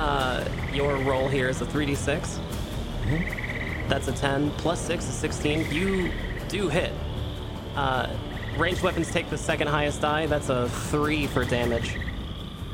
uh, 0.00 0.48
your 0.72 0.96
roll 0.98 1.28
here 1.28 1.48
is 1.48 1.60
a 1.60 1.66
3d6. 1.66 2.38
That's 3.88 4.08
a 4.08 4.12
10. 4.12 4.50
Plus 4.52 4.80
6 4.80 5.04
is 5.04 5.14
16. 5.14 5.70
You 5.72 6.10
do 6.48 6.68
hit. 6.68 6.92
Uh, 7.76 8.08
ranged 8.56 8.82
weapons 8.82 9.10
take 9.10 9.28
the 9.30 9.38
second 9.38 9.68
highest 9.68 10.00
die. 10.00 10.26
That's 10.26 10.48
a 10.48 10.68
3 10.68 11.26
for 11.26 11.44
damage. 11.44 11.96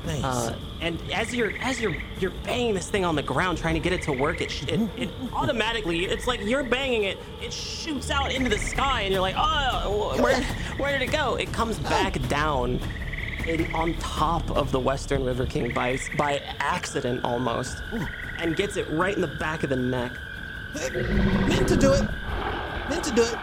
Nice. 0.06 0.22
Uh, 0.22 0.56
and 0.80 1.00
as 1.12 1.34
you're 1.34 1.52
as 1.60 1.80
you're 1.80 1.96
you're 2.20 2.32
banging 2.44 2.74
this 2.74 2.88
thing 2.88 3.04
on 3.04 3.16
the 3.16 3.22
ground 3.22 3.58
trying 3.58 3.74
to 3.74 3.80
get 3.80 3.92
it 3.92 4.02
to 4.02 4.12
work, 4.12 4.40
it 4.40 4.52
it, 4.68 4.88
it 4.96 5.10
automatically 5.32 6.04
it's 6.04 6.26
like 6.26 6.44
you're 6.44 6.62
banging 6.62 7.04
it, 7.04 7.18
it 7.42 7.52
shoots 7.52 8.10
out 8.10 8.32
into 8.32 8.48
the 8.48 8.58
sky, 8.58 9.00
and 9.00 9.12
you're 9.12 9.22
like, 9.22 9.34
oh, 9.36 10.16
where 10.22 10.40
where 10.76 10.92
did 10.96 11.08
it 11.08 11.12
go? 11.12 11.34
It 11.36 11.52
comes 11.52 11.78
back 11.78 12.20
down, 12.28 12.78
in 13.48 13.72
on 13.74 13.94
top 13.94 14.50
of 14.50 14.72
the 14.72 14.80
Western 14.80 15.24
River 15.24 15.46
King 15.46 15.72
by 15.72 15.98
by 16.16 16.42
accident 16.58 17.24
almost, 17.24 17.82
and 18.38 18.56
gets 18.56 18.76
it 18.76 18.88
right 18.90 19.14
in 19.14 19.20
the 19.20 19.26
back 19.26 19.62
of 19.62 19.70
the 19.70 19.76
neck. 19.76 20.12
Meant 20.74 21.68
to 21.68 21.76
do 21.76 21.92
it. 21.92 22.08
Meant 22.88 23.04
to 23.04 23.12
do 23.12 23.22
it. 23.22 23.36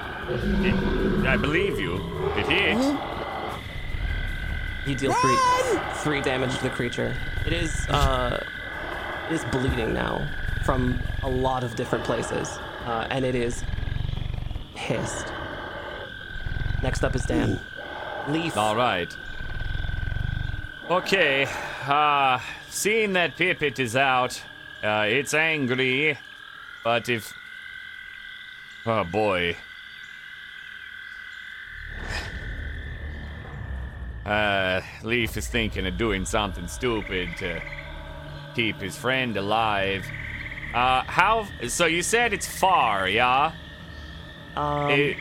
I 1.27 1.37
believe 1.37 1.79
you. 1.79 1.95
It 2.37 2.45
hit. 2.47 2.77
Mm-hmm. 2.77 3.13
You 4.89 4.95
deal 4.95 5.13
three 5.13 5.37
three 5.95 6.21
damage 6.21 6.55
to 6.57 6.63
the 6.63 6.69
creature. 6.69 7.15
It 7.45 7.53
is 7.53 7.87
uh, 7.89 8.45
it 9.29 9.33
is 9.33 9.45
bleeding 9.45 9.93
now 9.93 10.27
from 10.65 10.99
a 11.23 11.29
lot 11.29 11.63
of 11.63 11.75
different 11.75 12.03
places, 12.03 12.49
uh, 12.85 13.07
and 13.09 13.25
it 13.25 13.35
is 13.35 13.63
pissed. 14.75 15.31
Next 16.81 17.03
up 17.03 17.15
is 17.15 17.25
Dan. 17.25 17.59
Leaf. 18.27 18.57
All 18.57 18.75
right. 18.75 19.15
Okay. 20.89 21.47
Uh, 21.87 22.39
seeing 22.69 23.13
that 23.13 23.37
Pippet 23.37 23.79
is 23.79 23.95
out, 23.95 24.41
uh, 24.83 25.05
it's 25.07 25.33
angry, 25.33 26.17
but 26.83 27.09
if. 27.09 27.33
Oh 28.85 29.03
boy. 29.05 29.55
Uh, 34.25 34.81
Leaf 35.03 35.35
is 35.35 35.47
thinking 35.47 35.85
of 35.85 35.97
doing 35.97 36.25
something 36.25 36.67
stupid 36.67 37.29
to 37.37 37.61
keep 38.55 38.77
his 38.77 38.95
friend 38.97 39.35
alive. 39.37 40.05
Uh, 40.73 41.03
how. 41.03 41.47
So 41.67 41.85
you 41.85 42.01
said 42.01 42.33
it's 42.33 42.47
far, 42.47 43.07
yeah? 43.07 43.53
Um, 44.55 44.89
It- 44.91 45.17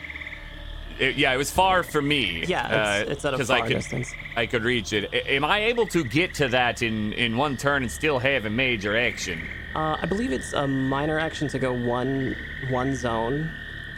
it- 0.99 1.15
yeah, 1.15 1.33
it 1.33 1.37
was 1.37 1.51
far 1.51 1.83
for 1.83 2.01
me. 2.01 2.43
Yeah, 2.47 2.67
it's- 3.01 3.11
it's 3.11 3.25
at 3.25 3.33
a 3.33 3.37
'cause 3.37 3.49
I 3.49 3.59
far 3.59 3.67
could, 3.67 3.73
distance. 3.75 4.11
I 4.35 4.45
could 4.45 4.63
reach 4.63 4.93
it. 4.93 5.09
A- 5.13 5.33
am 5.33 5.43
I 5.45 5.65
able 5.65 5.87
to 5.87 6.03
get 6.03 6.33
to 6.35 6.47
that 6.49 6.81
in, 6.81 7.13
in 7.13 7.37
one 7.37 7.57
turn 7.57 7.83
and 7.83 7.91
still 7.91 8.19
have 8.19 8.45
a 8.45 8.49
major 8.49 8.97
action? 8.97 9.41
uh, 9.75 9.97
I 10.01 10.05
believe 10.05 10.31
it's 10.31 10.53
a 10.53 10.67
minor 10.67 11.19
action 11.19 11.47
to 11.49 11.57
go 11.59 11.73
one 11.73 12.35
one 12.69 12.95
zone. 12.95 13.49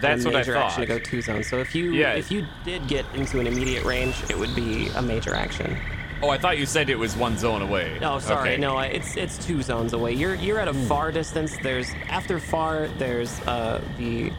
That's 0.01 0.23
what 0.25 0.35
I 0.35 0.39
major 0.39 0.55
action 0.57 0.81
to 0.81 0.87
go 0.87 0.99
two 0.99 1.21
zones. 1.21 1.47
So 1.49 1.59
if 1.59 1.73
you 1.75 1.91
Yeah. 1.93 2.13
if 2.13 2.31
you 2.31 2.45
did 2.65 2.87
get 2.87 3.05
into 3.13 3.39
an 3.39 3.47
immediate 3.47 3.83
range, 3.85 4.15
it 4.29 4.37
would 4.37 4.55
be 4.55 4.89
a 4.95 5.01
major 5.01 5.33
action. 5.35 5.77
Oh, 6.21 6.29
I 6.29 6.37
thought 6.37 6.57
you 6.57 6.65
said 6.65 6.89
it 6.89 6.97
was 6.97 7.15
one 7.17 7.37
zone 7.37 7.61
away. 7.61 7.97
No, 7.99 8.19
sorry, 8.19 8.51
Okay. 8.53 8.57
no, 8.61 8.79
it's 8.79 9.17
it's 9.17 9.37
two 9.45 9.61
zones 9.61 9.91
away. 9.93 10.13
You're 10.13 10.35
you're 10.35 10.59
at 10.59 10.69
a 10.69 10.73
Hmm. 10.73 10.85
far 10.87 11.11
distance. 11.11 11.57
There's 11.61 11.89
after 12.09 12.39
far, 12.39 12.87
there's 12.97 13.39
uh 13.41 13.81
the 13.97 14.31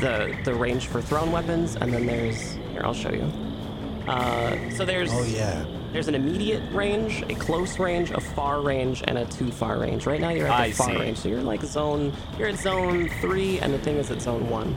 the 0.00 0.36
the 0.44 0.54
range 0.54 0.86
for 0.86 1.00
thrown 1.02 1.30
weapons, 1.32 1.76
and 1.76 1.92
then 1.92 2.06
there's 2.06 2.52
here 2.72 2.82
I'll 2.84 2.94
show 2.94 3.12
you. 3.12 3.30
Uh, 4.08 4.56
so 4.70 4.84
there's 4.84 5.10
Oh 5.12 5.22
yeah. 5.24 5.64
there's 5.92 6.08
an 6.08 6.14
immediate 6.14 6.62
range, 6.72 7.22
a 7.28 7.34
close 7.34 7.78
range, 7.78 8.10
a 8.10 8.20
far 8.20 8.60
range, 8.60 9.02
and 9.06 9.18
a 9.18 9.24
too 9.26 9.50
far 9.52 9.78
range. 9.78 10.06
Right 10.06 10.20
now 10.20 10.30
you're 10.30 10.46
at 10.48 10.56
the 10.56 10.62
I 10.64 10.72
far 10.72 10.88
see. 10.90 10.96
range, 10.98 11.18
so 11.18 11.28
you're 11.28 11.42
like 11.42 11.62
zone 11.62 12.12
you're 12.38 12.48
at 12.48 12.58
zone 12.58 13.08
three, 13.20 13.58
and 13.60 13.72
the 13.72 13.78
thing 13.78 13.96
is 13.96 14.10
at 14.10 14.22
zone 14.22 14.48
one. 14.50 14.76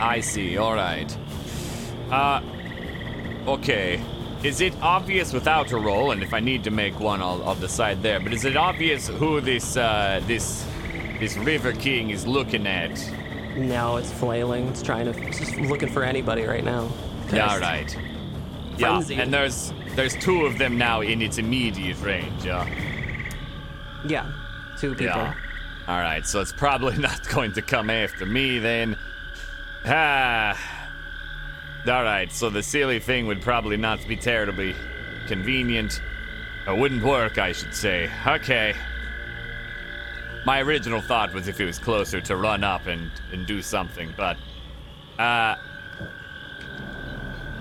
I 0.00 0.20
see. 0.20 0.56
All 0.56 0.74
right. 0.74 1.16
Uh, 2.10 2.40
okay. 3.46 4.00
Is 4.42 4.60
it 4.60 4.74
obvious 4.82 5.32
without 5.32 5.70
a 5.70 5.76
roll? 5.78 6.10
And 6.10 6.20
if 6.22 6.34
I 6.34 6.40
need 6.40 6.64
to 6.64 6.70
make 6.72 6.98
one, 6.98 7.22
I'll, 7.22 7.42
I'll 7.44 7.54
decide 7.54 8.02
there. 8.02 8.18
But 8.18 8.32
is 8.32 8.44
it 8.44 8.56
obvious 8.56 9.06
who 9.06 9.40
this 9.40 9.76
uh, 9.76 10.20
this 10.26 10.66
this 11.20 11.36
River 11.36 11.72
King 11.72 12.10
is 12.10 12.26
looking 12.26 12.66
at? 12.66 12.90
Now 13.56 13.96
it's 13.96 14.10
flailing. 14.12 14.68
It's 14.68 14.82
trying 14.82 15.12
to 15.12 15.26
it's 15.26 15.38
just 15.38 15.56
looking 15.56 15.88
for 15.88 16.02
anybody 16.02 16.44
right 16.44 16.64
now. 16.64 16.90
Yeah, 17.32 17.52
all 17.52 17.60
right. 17.60 17.96
Yeah, 18.78 19.02
and 19.10 19.32
there's 19.32 19.72
there's 19.94 20.16
two 20.16 20.46
of 20.46 20.58
them 20.58 20.78
now 20.78 21.02
in 21.02 21.22
its 21.22 21.38
immediate 21.38 22.00
range. 22.00 22.44
Yeah. 22.44 22.66
Yeah, 24.06 24.32
two 24.78 24.90
people. 24.94 25.16
Yeah. 25.16 25.34
All 25.88 25.98
right, 25.98 26.24
so 26.26 26.40
it's 26.40 26.52
probably 26.52 26.96
not 26.98 27.28
going 27.28 27.52
to 27.52 27.62
come 27.62 27.90
after 27.90 28.26
me 28.26 28.58
then. 28.58 28.96
Ah. 29.84 30.58
All 31.86 32.04
right, 32.04 32.30
so 32.30 32.48
the 32.48 32.62
silly 32.62 33.00
thing 33.00 33.26
would 33.26 33.42
probably 33.42 33.76
not 33.76 34.06
be 34.06 34.16
terribly 34.16 34.74
convenient. 35.26 36.00
It 36.66 36.78
wouldn't 36.78 37.02
work, 37.02 37.38
I 37.38 37.50
should 37.50 37.74
say. 37.74 38.08
Okay. 38.24 38.74
My 40.44 40.60
original 40.60 41.00
thought 41.00 41.32
was 41.32 41.48
if 41.48 41.58
he 41.58 41.64
was 41.64 41.78
closer 41.78 42.20
to 42.20 42.36
run 42.36 42.64
up 42.64 42.86
and, 42.86 43.10
and 43.32 43.46
do 43.46 43.62
something, 43.62 44.12
but 44.16 44.36
uh 45.18 45.56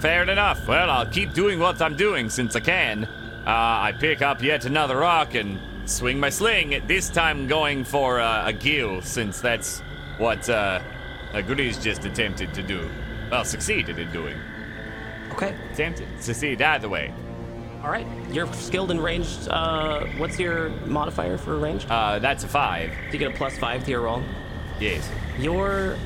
Fair 0.02 0.24
enough. 0.24 0.68
Well, 0.68 0.90
I'll 0.90 1.06
keep 1.06 1.32
doing 1.32 1.60
what 1.60 1.80
I'm 1.80 1.96
doing 1.96 2.28
since 2.32 2.56
I 2.56 2.60
can. 2.60 3.04
Uh, 3.04 3.08
I 3.46 3.94
pick 4.00 4.24
up 4.24 4.42
yet 4.42 4.66
another 4.66 4.98
rock 4.98 5.36
and 5.36 5.60
swing 5.86 6.20
my 6.20 6.32
sling. 6.32 6.82
This 6.88 7.08
time 7.08 7.46
going 7.46 7.84
for 7.84 8.20
uh, 8.20 8.48
a 8.48 8.52
gill, 8.52 9.04
since 9.04 9.42
that's 9.42 9.82
what 10.18 10.50
uh, 10.50 10.80
Grizz 11.34 11.84
just 11.84 12.04
attempted 12.04 12.52
to 12.56 12.64
do. 12.64 12.90
Well, 13.30 13.46
succeeded 13.46 14.00
in 14.00 14.12
doing. 14.12 14.40
Okay. 15.34 15.56
Attempted. 15.72 16.08
Succeed 16.20 16.64
either 16.64 16.90
way. 16.90 17.14
All 17.84 17.90
right. 17.90 18.06
You're 18.32 18.52
skilled 18.54 18.92
in 18.92 19.00
ranged. 19.00 19.48
Uh, 19.50 20.06
what's 20.18 20.38
your 20.40 20.70
modifier 20.86 21.38
for 21.38 21.58
ranged? 21.58 21.90
Uh, 21.90 22.20
that's 22.20 22.44
a 22.44 22.48
five. 22.48 22.92
Do 23.08 23.14
you 23.14 23.20
get 23.20 23.32
a 23.32 23.38
plus 23.38 23.58
five 23.58 23.84
to 23.86 23.92
your 23.92 24.02
roll. 24.02 24.22
Yes. 24.80 25.10
Your 25.40 25.98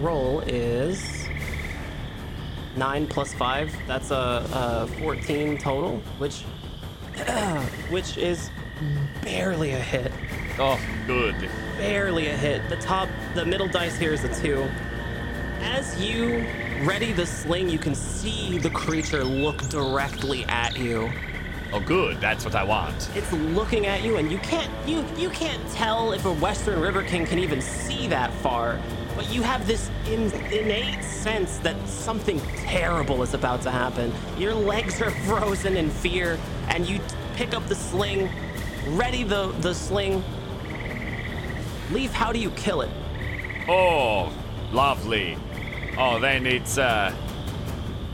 roll 0.00 0.40
is 0.40 1.28
nine 2.76 3.06
plus 3.06 3.34
five. 3.34 3.74
That's 3.86 4.10
a, 4.10 4.46
a 4.52 4.86
fourteen 4.98 5.58
total, 5.58 5.98
which 6.18 6.42
which 7.90 8.16
is 8.16 8.50
barely 9.22 9.72
a 9.72 9.78
hit. 9.78 10.12
Oh, 10.58 10.80
good. 11.06 11.34
barely 11.76 12.28
a 12.28 12.36
hit. 12.36 12.66
The 12.68 12.76
top, 12.76 13.08
the 13.34 13.44
middle 13.44 13.68
dice 13.68 13.98
here 13.98 14.12
is 14.12 14.24
a 14.24 14.34
two. 14.42 14.68
As 15.60 16.00
you 16.00 16.46
ready 16.86 17.12
the 17.12 17.26
sling, 17.26 17.68
you 17.68 17.78
can 17.78 17.94
see 17.94 18.58
the 18.58 18.70
creature 18.70 19.22
look 19.22 19.58
directly 19.68 20.44
at 20.46 20.78
you. 20.78 21.10
Oh, 21.72 21.80
good. 21.80 22.20
That's 22.20 22.44
what 22.44 22.54
I 22.54 22.64
want. 22.64 23.10
It's 23.14 23.30
looking 23.32 23.86
at 23.86 24.02
you, 24.02 24.16
and 24.16 24.30
you 24.30 24.38
can't 24.38 24.70
you 24.88 25.04
you 25.16 25.30
can't 25.30 25.64
tell 25.70 26.12
if 26.12 26.24
a 26.24 26.32
Western 26.32 26.80
River 26.80 27.02
King 27.02 27.26
can 27.26 27.38
even 27.38 27.60
see 27.60 28.08
that 28.08 28.32
far. 28.34 28.80
But 29.14 29.32
you 29.32 29.42
have 29.42 29.66
this 29.66 29.90
in, 30.06 30.32
innate 30.52 31.04
sense 31.04 31.58
that 31.58 31.76
something 31.86 32.40
terrible 32.56 33.22
is 33.22 33.34
about 33.34 33.62
to 33.62 33.70
happen. 33.70 34.12
Your 34.38 34.54
legs 34.54 35.00
are 35.00 35.10
frozen 35.26 35.76
in 35.76 35.90
fear, 35.90 36.38
and 36.68 36.88
you 36.88 36.98
pick 37.36 37.54
up 37.54 37.66
the 37.66 37.74
sling, 37.74 38.28
ready 38.88 39.22
the 39.22 39.48
the 39.60 39.74
sling. 39.74 40.24
Leaf, 41.92 42.12
how 42.12 42.32
do 42.32 42.38
you 42.38 42.50
kill 42.52 42.80
it? 42.80 42.90
Oh, 43.68 44.32
lovely. 44.72 45.36
Oh, 46.00 46.18
then 46.18 46.46
it's, 46.46 46.78
uh. 46.78 47.14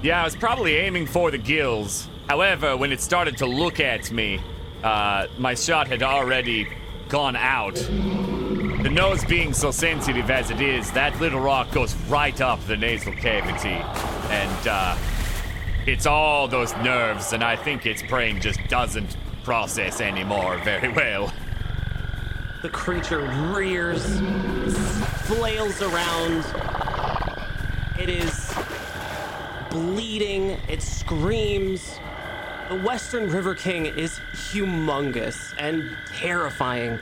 Yeah, 0.03 0.21
I 0.21 0.25
was 0.25 0.35
probably 0.35 0.75
aiming 0.75 1.07
for 1.07 1.31
the 1.31 1.39
gills. 1.39 2.09
However, 2.29 2.77
when 2.77 2.91
it 2.91 3.01
started 3.01 3.37
to 3.39 3.47
look 3.47 3.79
at 3.79 4.11
me, 4.11 4.41
uh, 4.83 5.29
my 5.39 5.55
shot 5.55 5.87
had 5.87 6.03
already 6.03 6.67
gone 7.09 7.37
out. 7.37 7.77
The 7.77 8.91
nose 8.91 9.25
being 9.25 9.53
so 9.53 9.71
sensitive 9.71 10.31
as 10.31 10.51
it 10.51 10.61
is, 10.61 10.91
that 10.93 11.19
little 11.21 11.41
rock 11.41 11.71
goes 11.71 11.95
right 12.09 12.41
up 12.41 12.61
the 12.67 12.77
nasal 12.77 13.13
cavity. 13.13 13.69
And, 14.31 14.69
uh. 14.69 14.97
It's 15.87 16.05
all 16.05 16.49
those 16.49 16.75
nerves, 16.79 17.33
and 17.33 17.45
I 17.45 17.55
think 17.55 17.87
its 17.87 18.03
brain 18.03 18.41
just 18.41 18.59
doesn't 18.67 19.17
process 19.45 20.01
anymore 20.01 20.59
very 20.65 20.89
well. 20.93 21.33
The 22.63 22.69
creature 22.71 23.21
rears, 23.55 24.03
flails 25.29 25.81
around. 25.83 26.45
It 28.07 28.23
is 28.23 28.55
bleeding, 29.69 30.51
it 30.69 30.81
screams. 30.81 31.99
The 32.69 32.77
Western 32.77 33.29
River 33.29 33.57
King 33.57 33.87
is 33.87 34.21
humongous 34.33 35.37
and 35.59 35.91
terrifying. 36.15 37.01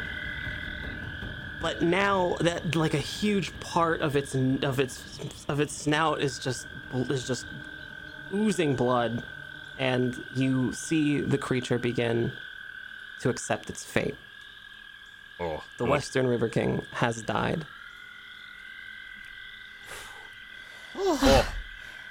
But 1.60 1.82
now 1.82 2.36
that 2.40 2.74
like 2.74 2.94
a 2.94 2.98
huge 2.98 3.52
part 3.60 4.00
of 4.00 4.16
its 4.16 4.34
of 4.34 4.80
its 4.80 5.20
of 5.46 5.60
its 5.60 5.76
snout 5.76 6.22
is 6.22 6.38
just 6.38 6.68
is 6.94 7.26
just 7.26 7.44
oozing 8.32 8.74
blood 8.74 9.24
and 9.78 10.24
you 10.34 10.72
see 10.72 11.20
the 11.20 11.36
creature 11.36 11.78
begin 11.78 12.32
to 13.20 13.28
accept 13.28 13.68
its 13.68 13.84
fate. 13.84 14.16
Oh, 15.38 15.62
The. 15.76 15.84
Western 15.84 16.28
River 16.28 16.48
King 16.48 16.80
has 16.92 17.20
died. 17.20 17.66
Oh. 20.96 21.18
oh. 21.22 21.54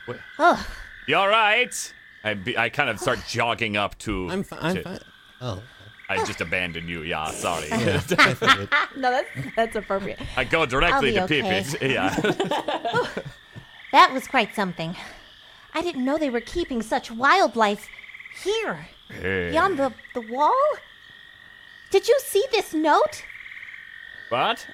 Wait. 0.07 0.19
Oh. 0.39 0.68
You 1.07 1.15
all 1.18 1.27
right? 1.27 1.93
I, 2.23 2.34
be, 2.34 2.57
I 2.57 2.69
kind 2.69 2.89
of 2.89 2.99
start 2.99 3.19
jogging 3.27 3.76
up 3.77 3.97
to. 3.99 4.30
I'm 4.30 4.43
fine. 4.43 4.60
I'm 4.61 4.76
to- 4.76 4.81
fine. 4.84 4.99
Oh, 5.41 5.61
I 6.10 6.23
just 6.26 6.41
abandoned 6.41 6.88
you. 6.88 7.01
Yeah, 7.01 7.31
sorry. 7.31 7.68
yeah. 7.69 8.01
No, 8.95 9.10
that's 9.11 9.27
that's 9.55 9.76
appropriate. 9.76 10.19
I 10.38 10.43
go 10.43 10.65
directly 10.65 11.14
to 11.14 11.27
be 11.27 11.41
okay. 11.41 11.64
Pippet. 11.64 11.81
Yeah. 11.91 13.07
That 13.91 14.11
was 14.11 14.27
quite 14.27 14.55
something. 14.55 14.95
I 15.76 15.84
didn't 15.84 16.03
know 16.03 16.18
they 16.18 16.31
were 16.31 16.41
keeping 16.41 16.81
such 16.81 17.11
wildlife 17.11 17.88
here, 18.43 18.88
beyond 19.22 19.77
the, 19.77 19.93
the 20.15 20.22
wall. 20.22 20.51
Did 21.91 22.07
you 22.07 22.19
see 22.23 22.43
this 22.51 22.73
note? 22.73 23.23
what? 24.30 24.65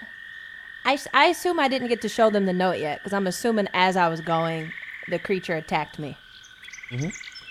I, 0.89 0.93
s- 0.93 1.07
I 1.13 1.25
assume 1.27 1.59
I 1.59 1.67
didn't 1.67 1.87
get 1.89 2.01
to 2.01 2.09
show 2.09 2.29
them 2.31 2.45
the 2.47 2.53
note 2.53 2.79
yet 2.79 2.99
because 2.99 3.13
I'm 3.13 3.27
assuming 3.27 3.67
as 3.73 3.95
I 3.95 4.07
was 4.07 4.21
going, 4.21 4.71
the 5.07 5.19
creature 5.19 5.55
attacked 5.55 5.99
me. 5.99 6.17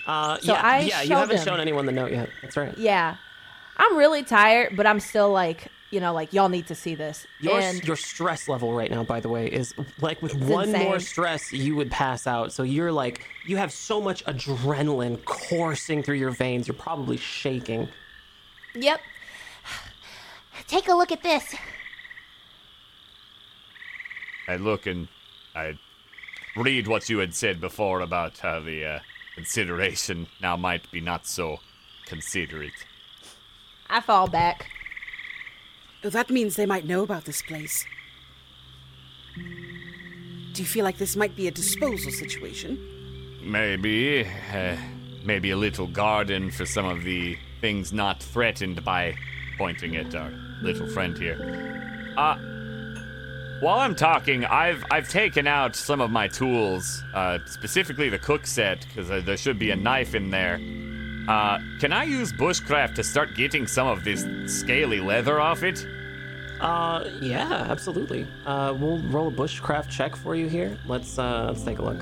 Uh, 0.05 0.37
So 0.39 0.51
yeah, 0.53 0.61
I 0.61 0.79
yeah, 0.81 1.01
you 1.03 1.15
haven't 1.15 1.37
them. 1.37 1.45
shown 1.45 1.59
anyone 1.61 1.85
the 1.85 1.91
note 1.93 2.11
yet. 2.11 2.29
That's 2.41 2.57
right. 2.57 2.77
Yeah, 2.77 3.15
I'm 3.77 3.95
really 3.97 4.23
tired, 4.23 4.75
but 4.75 4.85
I'm 4.85 4.99
still 4.99 5.31
like, 5.31 5.67
you 5.91 6.01
know, 6.01 6.13
like 6.13 6.33
y'all 6.33 6.49
need 6.49 6.67
to 6.67 6.75
see 6.75 6.95
this. 6.95 7.25
Your 7.39 7.59
and 7.61 7.81
your 7.85 7.95
stress 7.95 8.49
level 8.49 8.73
right 8.73 8.91
now, 8.91 9.03
by 9.03 9.21
the 9.21 9.29
way, 9.29 9.47
is 9.47 9.73
like 10.01 10.21
with 10.21 10.35
one 10.35 10.71
more 10.73 10.99
stress, 10.99 11.53
you 11.53 11.77
would 11.77 11.89
pass 11.91 12.27
out. 12.27 12.51
So 12.51 12.63
you're 12.63 12.91
like, 12.91 13.25
you 13.45 13.55
have 13.55 13.71
so 13.71 14.01
much 14.01 14.23
adrenaline 14.25 15.23
coursing 15.23 16.03
through 16.03 16.17
your 16.17 16.31
veins. 16.31 16.67
You're 16.67 16.75
probably 16.75 17.15
shaking. 17.17 17.87
yep, 18.75 18.99
Take 20.67 20.89
a 20.89 20.93
look 20.93 21.13
at 21.13 21.23
this. 21.23 21.55
I 24.49 24.55
look 24.55 24.87
and 24.87 25.07
I 25.55 25.77
read 26.55 26.87
what 26.87 27.07
you 27.07 27.19
had 27.19 27.35
said 27.35 27.61
before 27.61 28.01
about 28.01 28.39
how 28.39 28.59
the 28.59 28.83
uh, 28.83 28.99
consideration 29.35 30.25
now 30.41 30.57
might 30.57 30.91
be 30.91 30.99
not 30.99 31.27
so 31.27 31.59
considerate. 32.07 32.73
I 33.91 34.01
fall 34.01 34.27
back. 34.27 34.71
That 36.01 36.31
means 36.31 36.55
they 36.55 36.65
might 36.65 36.83
know 36.83 37.03
about 37.03 37.25
this 37.25 37.43
place. 37.43 37.85
Do 39.35 40.63
you 40.63 40.67
feel 40.67 40.83
like 40.83 40.97
this 40.97 41.15
might 41.15 41.35
be 41.35 41.47
a 41.47 41.51
disposal 41.51 42.11
situation? 42.11 42.79
Maybe, 43.43 44.25
uh, 44.51 44.77
maybe 45.23 45.51
a 45.51 45.57
little 45.57 45.85
garden 45.85 46.49
for 46.49 46.65
some 46.65 46.85
of 46.85 47.03
the 47.03 47.37
things 47.61 47.93
not 47.93 48.23
threatened 48.23 48.83
by 48.83 49.15
pointing 49.59 49.95
at 49.95 50.15
our 50.15 50.31
little 50.63 50.87
friend 50.87 51.15
here. 51.15 52.15
Uh, 52.17 52.58
while 53.59 53.79
I'm 53.79 53.95
talking, 53.95 54.45
I've 54.45 54.83
I've 54.91 55.09
taken 55.09 55.47
out 55.47 55.75
some 55.75 56.01
of 56.01 56.11
my 56.11 56.27
tools, 56.27 57.03
uh, 57.13 57.39
specifically 57.45 58.09
the 58.09 58.19
cook 58.19 58.47
set, 58.47 58.85
because 58.87 59.09
uh, 59.11 59.21
there 59.25 59.37
should 59.37 59.59
be 59.59 59.71
a 59.71 59.75
knife 59.75 60.15
in 60.15 60.29
there. 60.29 60.59
Uh, 61.27 61.59
can 61.79 61.93
I 61.93 62.05
use 62.05 62.33
bushcraft 62.33 62.95
to 62.95 63.03
start 63.03 63.35
getting 63.35 63.67
some 63.67 63.87
of 63.87 64.03
this 64.03 64.25
scaly 64.47 64.99
leather 64.99 65.39
off 65.39 65.63
it? 65.63 65.85
Uh, 66.59 67.07
yeah, 67.21 67.67
absolutely. 67.69 68.27
Uh, 68.45 68.75
we'll 68.77 68.99
roll 69.03 69.27
a 69.27 69.31
bushcraft 69.31 69.89
check 69.89 70.15
for 70.15 70.35
you 70.35 70.47
here. 70.47 70.77
Let's 70.85 71.17
uh, 71.17 71.45
let's 71.47 71.63
take 71.63 71.79
a 71.79 71.83
look. 71.83 71.99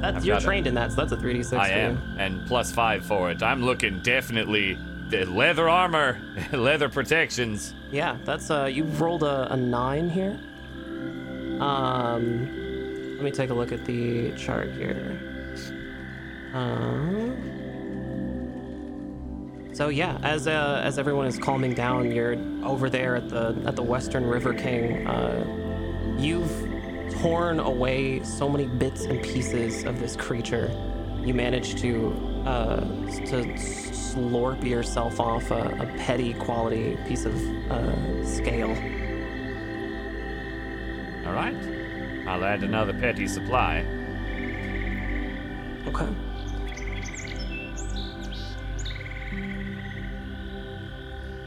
That's 0.00 0.16
I've 0.18 0.24
you're 0.24 0.40
trained 0.40 0.66
in 0.66 0.74
that, 0.74 0.90
so 0.90 0.96
that's 0.96 1.12
a 1.12 1.16
three 1.16 1.34
d 1.34 1.42
six. 1.42 1.60
I 1.60 1.68
am, 1.68 2.16
and 2.18 2.46
plus 2.46 2.72
five 2.72 3.04
for 3.04 3.30
it. 3.30 3.42
I'm 3.42 3.62
looking 3.62 4.00
definitely 4.00 4.78
the 5.08 5.24
leather 5.26 5.68
armor, 5.68 6.18
leather 6.52 6.88
protections. 6.88 7.74
Yeah, 7.90 8.16
that's 8.24 8.50
uh, 8.50 8.64
you 8.64 8.84
rolled 8.84 9.22
a, 9.22 9.52
a 9.52 9.56
nine 9.56 10.08
here. 10.08 10.38
Um, 11.60 13.14
let 13.16 13.24
me 13.24 13.30
take 13.30 13.50
a 13.50 13.54
look 13.54 13.72
at 13.72 13.84
the 13.84 14.32
chart 14.32 14.72
here. 14.72 15.18
Uh, 16.52 17.30
so 19.72 19.88
yeah, 19.88 20.18
as 20.22 20.46
uh, 20.46 20.82
as 20.84 20.98
everyone 20.98 21.26
is 21.26 21.38
calming 21.38 21.72
down, 21.72 22.10
you're 22.10 22.36
over 22.64 22.90
there 22.90 23.16
at 23.16 23.28
the 23.28 23.56
at 23.66 23.74
the 23.76 23.82
Western 23.82 24.26
River 24.26 24.52
King. 24.52 25.06
Uh, 25.06 26.16
you've 26.18 26.50
torn 27.20 27.58
away 27.60 28.22
so 28.22 28.48
many 28.48 28.66
bits 28.66 29.04
and 29.04 29.22
pieces 29.22 29.84
of 29.84 29.98
this 29.98 30.16
creature. 30.16 30.70
You 31.24 31.32
managed 31.32 31.78
to 31.78 32.12
uh, 32.44 32.80
to 32.80 33.44
slurp 33.54 34.62
yourself 34.64 35.20
off 35.20 35.50
a, 35.50 35.76
a 35.80 35.86
petty 35.98 36.34
quality 36.34 36.98
piece 37.06 37.24
of 37.24 37.34
uh, 37.70 38.26
scale. 38.26 38.76
All 41.32 41.38
right, 41.38 42.26
I'll 42.26 42.44
add 42.44 42.62
another 42.62 42.92
petty 42.92 43.26
supply. 43.26 43.78
Okay. 45.86 46.04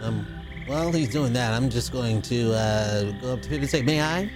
Um, 0.01 0.25
while 0.65 0.91
he's 0.91 1.09
doing 1.09 1.33
that, 1.33 1.53
I'm 1.53 1.69
just 1.69 1.91
going 1.91 2.23
to 2.23 2.53
uh, 2.55 3.11
go 3.21 3.33
up 3.33 3.43
to 3.43 3.49
Pip 3.49 3.61
and 3.61 3.69
say, 3.69 3.83
"May 3.83 4.01
I?" 4.01 4.27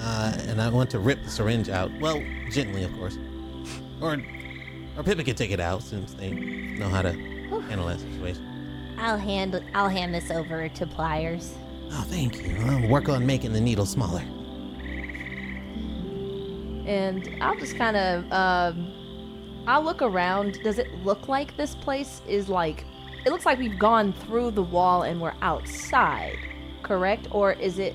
Uh, 0.00 0.36
and 0.48 0.60
I 0.60 0.68
want 0.68 0.90
to 0.90 0.98
rip 0.98 1.22
the 1.22 1.30
syringe 1.30 1.68
out. 1.68 1.92
Well, 2.00 2.20
gently, 2.50 2.82
of 2.82 2.92
course. 2.94 3.16
Or, 4.00 4.20
or 4.96 5.04
Pippa 5.04 5.22
can 5.22 5.36
take 5.36 5.52
it 5.52 5.60
out 5.60 5.80
since 5.84 6.14
they 6.14 6.32
know 6.32 6.88
how 6.88 7.02
to 7.02 7.12
handle 7.12 7.86
that 7.86 8.00
situation. 8.00 8.94
I'll 8.98 9.16
hand 9.16 9.62
I'll 9.76 9.88
hand 9.88 10.12
this 10.12 10.32
over 10.32 10.68
to 10.68 10.86
Pliers. 10.88 11.54
Oh, 11.92 12.04
thank 12.08 12.42
you. 12.42 12.56
I'll 12.66 12.88
work 12.88 13.08
on 13.08 13.24
making 13.24 13.52
the 13.52 13.60
needle 13.60 13.86
smaller. 13.86 14.24
And 16.86 17.36
I'll 17.40 17.58
just 17.58 17.76
kind 17.76 17.96
of 17.96 18.32
um, 18.32 18.92
I'll 19.66 19.82
look 19.82 20.02
around. 20.02 20.60
Does 20.62 20.78
it 20.78 20.92
look 21.04 21.28
like 21.28 21.56
this 21.56 21.74
place 21.74 22.20
is 22.28 22.48
like? 22.48 22.84
It 23.24 23.30
looks 23.30 23.46
like 23.46 23.58
we've 23.58 23.78
gone 23.78 24.12
through 24.12 24.50
the 24.50 24.62
wall 24.62 25.02
and 25.02 25.20
we're 25.20 25.34
outside, 25.42 26.38
correct? 26.82 27.28
Or 27.30 27.52
is 27.52 27.78
it 27.78 27.94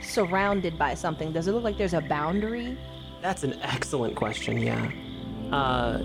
surrounded 0.00 0.78
by 0.78 0.94
something? 0.94 1.32
Does 1.32 1.46
it 1.46 1.52
look 1.52 1.62
like 1.62 1.76
there's 1.76 1.92
a 1.94 2.00
boundary? 2.00 2.78
That's 3.20 3.44
an 3.44 3.58
excellent 3.62 4.16
question, 4.16 4.58
yeah. 4.58 4.90
Uh, 5.52 5.98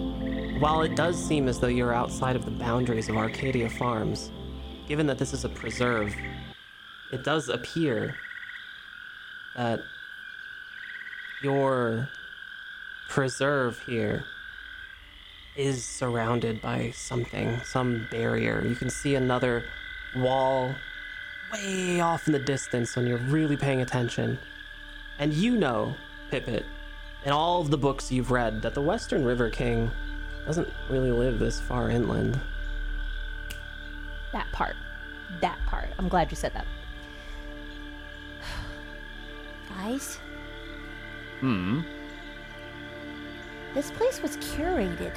while 0.60 0.82
it 0.82 0.96
does 0.96 1.18
seem 1.24 1.48
as 1.48 1.60
though 1.60 1.68
you're 1.68 1.94
outside 1.94 2.36
of 2.36 2.44
the 2.44 2.52
boundaries 2.52 3.08
of 3.08 3.16
Arcadia 3.16 3.70
Farms, 3.70 4.32
given 4.88 5.08
that 5.08 5.18
this 5.18 5.34
is 5.34 5.46
a 5.46 5.50
preserve, 5.50 6.14
it 7.14 7.24
does 7.24 7.48
appear 7.48 8.16
that 9.56 9.80
your 11.42 12.10
preserve 13.08 13.80
here 13.86 14.26
is 15.56 15.84
surrounded 15.84 16.62
by 16.62 16.92
something, 16.92 17.60
some 17.64 18.08
barrier. 18.12 18.64
You 18.66 18.76
can 18.76 18.90
see 18.90 19.16
another 19.16 19.66
wall 20.16 20.76
way 21.52 22.00
off 22.00 22.28
in 22.28 22.34
the 22.34 22.40
distance 22.40 22.96
when 22.96 23.08
you're 23.08 23.18
really 23.18 23.58
paying 23.58 23.82
attention. 23.82 24.38
And 25.20 25.34
you 25.34 25.56
know, 25.56 25.96
Pippet, 26.32 26.64
in 27.26 27.32
all 27.32 27.62
of 27.62 27.72
the 27.72 27.78
books 27.78 28.12
you've 28.12 28.32
read, 28.32 28.62
that 28.62 28.74
the 28.74 28.82
Western 28.82 29.26
River 29.26 29.50
King 29.50 29.90
doesn't 30.46 30.70
really 30.90 31.12
live 31.12 31.40
this 31.40 31.60
far 31.60 31.90
inland. 31.90 32.40
That 34.32 34.52
part. 34.52 34.76
That 35.42 35.58
part. 35.66 35.90
I'm 35.98 36.08
glad 36.08 36.30
you 36.32 36.38
said 36.38 36.54
that. 36.54 36.68
Guys, 39.70 40.20
Hmm. 41.40 41.82
This 43.74 43.92
place 43.92 44.22
was 44.22 44.38
curated. 44.38 45.16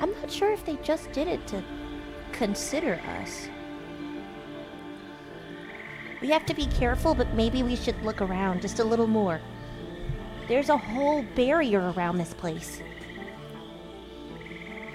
I'm 0.00 0.12
not 0.20 0.30
sure 0.30 0.52
if 0.52 0.64
they 0.64 0.76
just 0.76 1.12
did 1.12 1.28
it 1.28 1.46
to 1.48 1.62
consider 2.32 3.00
us. 3.20 3.48
We 6.20 6.28
have 6.30 6.46
to 6.46 6.54
be 6.54 6.66
careful, 6.66 7.14
but 7.14 7.32
maybe 7.34 7.62
we 7.62 7.76
should 7.76 8.00
look 8.02 8.20
around 8.20 8.62
just 8.62 8.78
a 8.78 8.84
little 8.84 9.06
more. 9.06 9.40
There's 10.48 10.68
a 10.68 10.76
whole 10.76 11.22
barrier 11.34 11.92
around 11.92 12.18
this 12.18 12.34
place. 12.34 12.82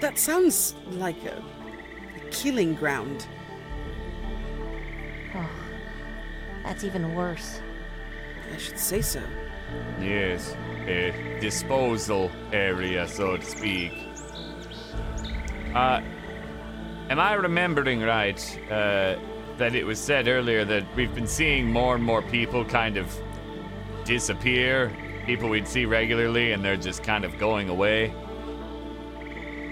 That 0.00 0.18
sounds 0.18 0.74
like 0.90 1.24
a 1.24 1.42
killing 2.30 2.74
ground. 2.74 3.26
Oh, 5.34 5.50
That's 6.62 6.84
even 6.84 7.14
worse. 7.14 7.60
I 8.52 8.56
should 8.56 8.78
say 8.78 9.02
so. 9.02 9.22
Yes, 10.00 10.56
a 10.86 11.38
disposal 11.40 12.30
area, 12.52 13.06
so 13.06 13.36
to 13.36 13.44
speak. 13.44 13.92
Uh, 15.74 16.00
am 17.10 17.20
I 17.20 17.34
remembering 17.34 18.00
right 18.00 18.40
uh, 18.70 19.16
that 19.58 19.74
it 19.74 19.84
was 19.84 19.98
said 19.98 20.26
earlier 20.26 20.64
that 20.64 20.84
we've 20.96 21.14
been 21.14 21.26
seeing 21.26 21.70
more 21.70 21.94
and 21.94 22.02
more 22.02 22.22
people 22.22 22.64
kind 22.64 22.96
of 22.96 23.14
disappear? 24.04 24.90
People 25.26 25.48
we'd 25.48 25.68
see 25.68 25.84
regularly, 25.84 26.52
and 26.52 26.64
they're 26.64 26.76
just 26.76 27.02
kind 27.02 27.24
of 27.24 27.38
going 27.38 27.68
away. 27.68 28.12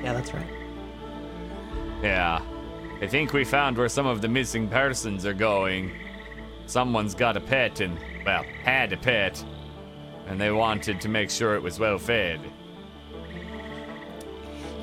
Yeah, 0.03 0.13
that's 0.13 0.33
right. 0.33 0.47
Yeah, 2.03 2.41
I 3.01 3.07
think 3.07 3.33
we 3.33 3.45
found 3.45 3.77
where 3.77 3.89
some 3.89 4.07
of 4.07 4.21
the 4.21 4.29
missing 4.29 4.69
persons 4.69 5.27
are 5.27 5.35
going. 5.35 5.91
Someone's 6.67 7.15
got 7.15 7.37
a 7.37 7.41
pet, 7.41 7.81
and 7.81 7.99
well, 8.25 8.45
had 8.63 8.93
a 8.93 8.97
pet, 8.97 9.43
and 10.29 10.41
they 10.41 10.51
wanted 10.51 11.01
to 11.01 11.09
make 11.09 11.31
sure 11.31 11.55
it 11.55 11.63
was 11.63 11.79
well 11.81 11.99
fed. 11.99 12.41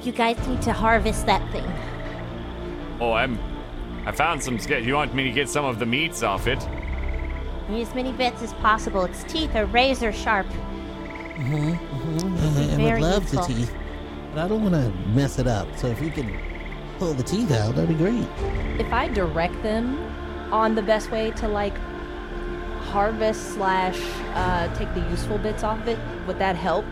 You 0.03 0.11
guys 0.11 0.37
need 0.47 0.61
to 0.63 0.73
harvest 0.73 1.25
that 1.25 1.41
thing. 1.51 1.65
Oh, 2.99 3.13
I'm. 3.13 3.39
I 4.05 4.11
found 4.11 4.41
some. 4.43 4.59
sk- 4.59 4.81
You 4.81 4.93
want 4.95 5.13
me 5.15 5.23
to 5.23 5.31
get 5.31 5.49
some 5.49 5.65
of 5.65 5.79
the 5.79 5.85
meats 5.85 6.21
off 6.23 6.47
it? 6.47 6.59
Need 7.69 7.81
as 7.81 7.95
many 7.95 8.11
bits 8.11 8.41
as 8.43 8.53
possible. 8.53 9.03
Its 9.05 9.23
teeth 9.23 9.55
are 9.55 9.65
razor 9.65 10.11
sharp. 10.11 10.45
Mm 11.35 11.75
hmm. 11.77 12.37
I 12.37 12.59
would 12.59 12.69
Very 12.77 13.01
love 13.01 13.23
useful. 13.23 13.41
the 13.47 13.53
teeth, 13.53 13.75
but 14.33 14.45
I 14.45 14.47
don't 14.47 14.61
want 14.61 14.75
to 14.75 14.89
mess 15.09 15.39
it 15.39 15.47
up. 15.47 15.67
So 15.77 15.87
if 15.87 15.99
you 16.01 16.11
can 16.11 16.37
pull 16.99 17.13
the 17.13 17.23
teeth 17.23 17.51
out, 17.51 17.75
that'd 17.75 17.89
be 17.89 17.95
great. 17.95 18.27
If 18.79 18.91
I 18.93 19.07
direct 19.07 19.61
them 19.63 19.97
on 20.53 20.75
the 20.75 20.81
best 20.83 21.09
way 21.11 21.31
to 21.31 21.47
like 21.47 21.73
harvest 22.95 23.55
slash 23.55 23.99
uh, 24.35 24.73
take 24.75 24.87
the 24.93 25.01
useful 25.09 25.37
bits 25.37 25.65
off 25.65 25.77
of 25.81 25.89
it, 25.89 25.99
would 26.25 26.39
that 26.39 26.55
help 26.55 26.85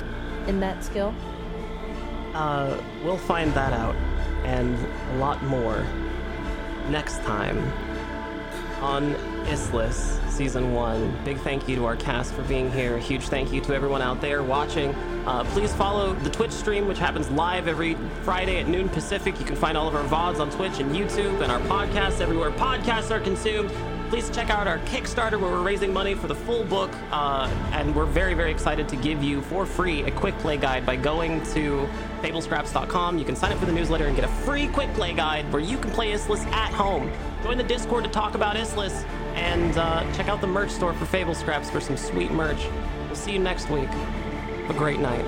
in 0.48 0.60
that 0.60 0.84
skill? 0.84 1.16
Uh, 2.34 2.78
we'll 3.06 3.18
find 3.18 3.54
that 3.54 3.72
out 3.72 3.96
and 4.44 4.78
a 5.14 5.18
lot 5.18 5.42
more 5.44 5.88
next 6.90 7.20
time 7.20 7.58
on 8.82 9.14
Issliss 9.46 10.20
Season 10.30 10.74
1. 10.74 11.24
Big 11.24 11.38
thank 11.38 11.70
you 11.70 11.78
to 11.78 11.86
our 11.86 11.96
cast 11.96 12.34
for 12.34 12.42
being 12.42 12.70
here. 12.70 12.98
Huge 12.98 13.30
thank 13.30 13.54
you 13.54 13.62
to 13.62 13.74
everyone 13.74 14.02
out 14.02 14.20
there 14.20 14.44
watching. 14.44 14.94
Uh, 15.26 15.46
please 15.54 15.74
follow 15.74 16.12
the 16.16 16.30
Twitch 16.30 16.52
stream, 16.52 16.86
which 16.86 17.00
happens 17.00 17.32
live 17.32 17.70
every 17.70 17.96
Friday 18.24 18.60
at 18.60 18.68
noon 18.68 18.90
Pacific. 18.90 19.40
You 19.40 19.46
can 19.46 19.56
find 19.56 19.78
all 19.78 19.88
of 19.88 19.96
our 19.96 20.04
VODs 20.04 20.42
on 20.42 20.52
Twitch 20.52 20.80
and 20.80 20.94
YouTube 20.94 21.42
and 21.42 21.50
our 21.50 21.62
podcasts 21.62 22.20
everywhere 22.20 22.52
podcasts 22.52 23.10
are 23.10 23.22
consumed. 23.22 23.72
Please 24.14 24.30
check 24.30 24.52
out 24.52 24.68
our 24.68 24.78
Kickstarter 24.78 25.42
where 25.42 25.50
we're 25.50 25.64
raising 25.64 25.92
money 25.92 26.14
for 26.14 26.28
the 26.28 26.36
full 26.36 26.64
book. 26.66 26.92
Uh, 27.10 27.50
and 27.72 27.96
we're 27.96 28.06
very, 28.06 28.36
very 28.36 28.52
excited 28.52 28.88
to 28.90 28.96
give 28.96 29.24
you 29.24 29.42
for 29.42 29.66
free 29.66 30.04
a 30.04 30.12
quick 30.12 30.38
play 30.38 30.56
guide 30.56 30.86
by 30.86 30.96
going 30.96 31.42
to 31.46 31.90
fablescraps.com. 32.22 33.18
You 33.18 33.26
can 33.26 33.36
sign 33.36 33.52
up 33.52 33.58
for 33.58 33.66
the 33.66 33.72
newsletter 33.72 34.06
and 34.06 34.16
get 34.16 34.24
a 34.24 34.32
free 34.46 34.68
quick 34.68 34.94
play 34.94 35.14
guide 35.14 35.52
where 35.52 35.64
you 35.64 35.80
can 35.80 35.90
play 35.90 36.12
Issliss 36.12 36.46
at 36.52 36.72
home. 36.72 37.12
Join 37.42 37.58
the 37.58 37.64
Discord 37.64 38.04
to 38.04 38.10
talk 38.12 38.36
about 38.36 38.56
Issliss 38.56 39.04
and 39.34 39.76
uh, 39.80 40.04
check 40.14 40.28
out 40.28 40.42
the 40.42 40.48
merch 40.48 40.70
store 40.70 40.94
for 40.94 41.06
Fable 41.06 41.34
Scraps 41.34 41.72
for 41.72 41.82
some 41.82 41.98
sweet 41.98 42.30
merch. 42.30 42.68
We'll 43.08 43.16
see 43.16 43.32
you 43.32 43.40
next 43.40 43.72
week. 43.72 43.90
Have 43.90 44.70
a 44.70 44.78
great 44.78 45.00
night. 45.00 45.26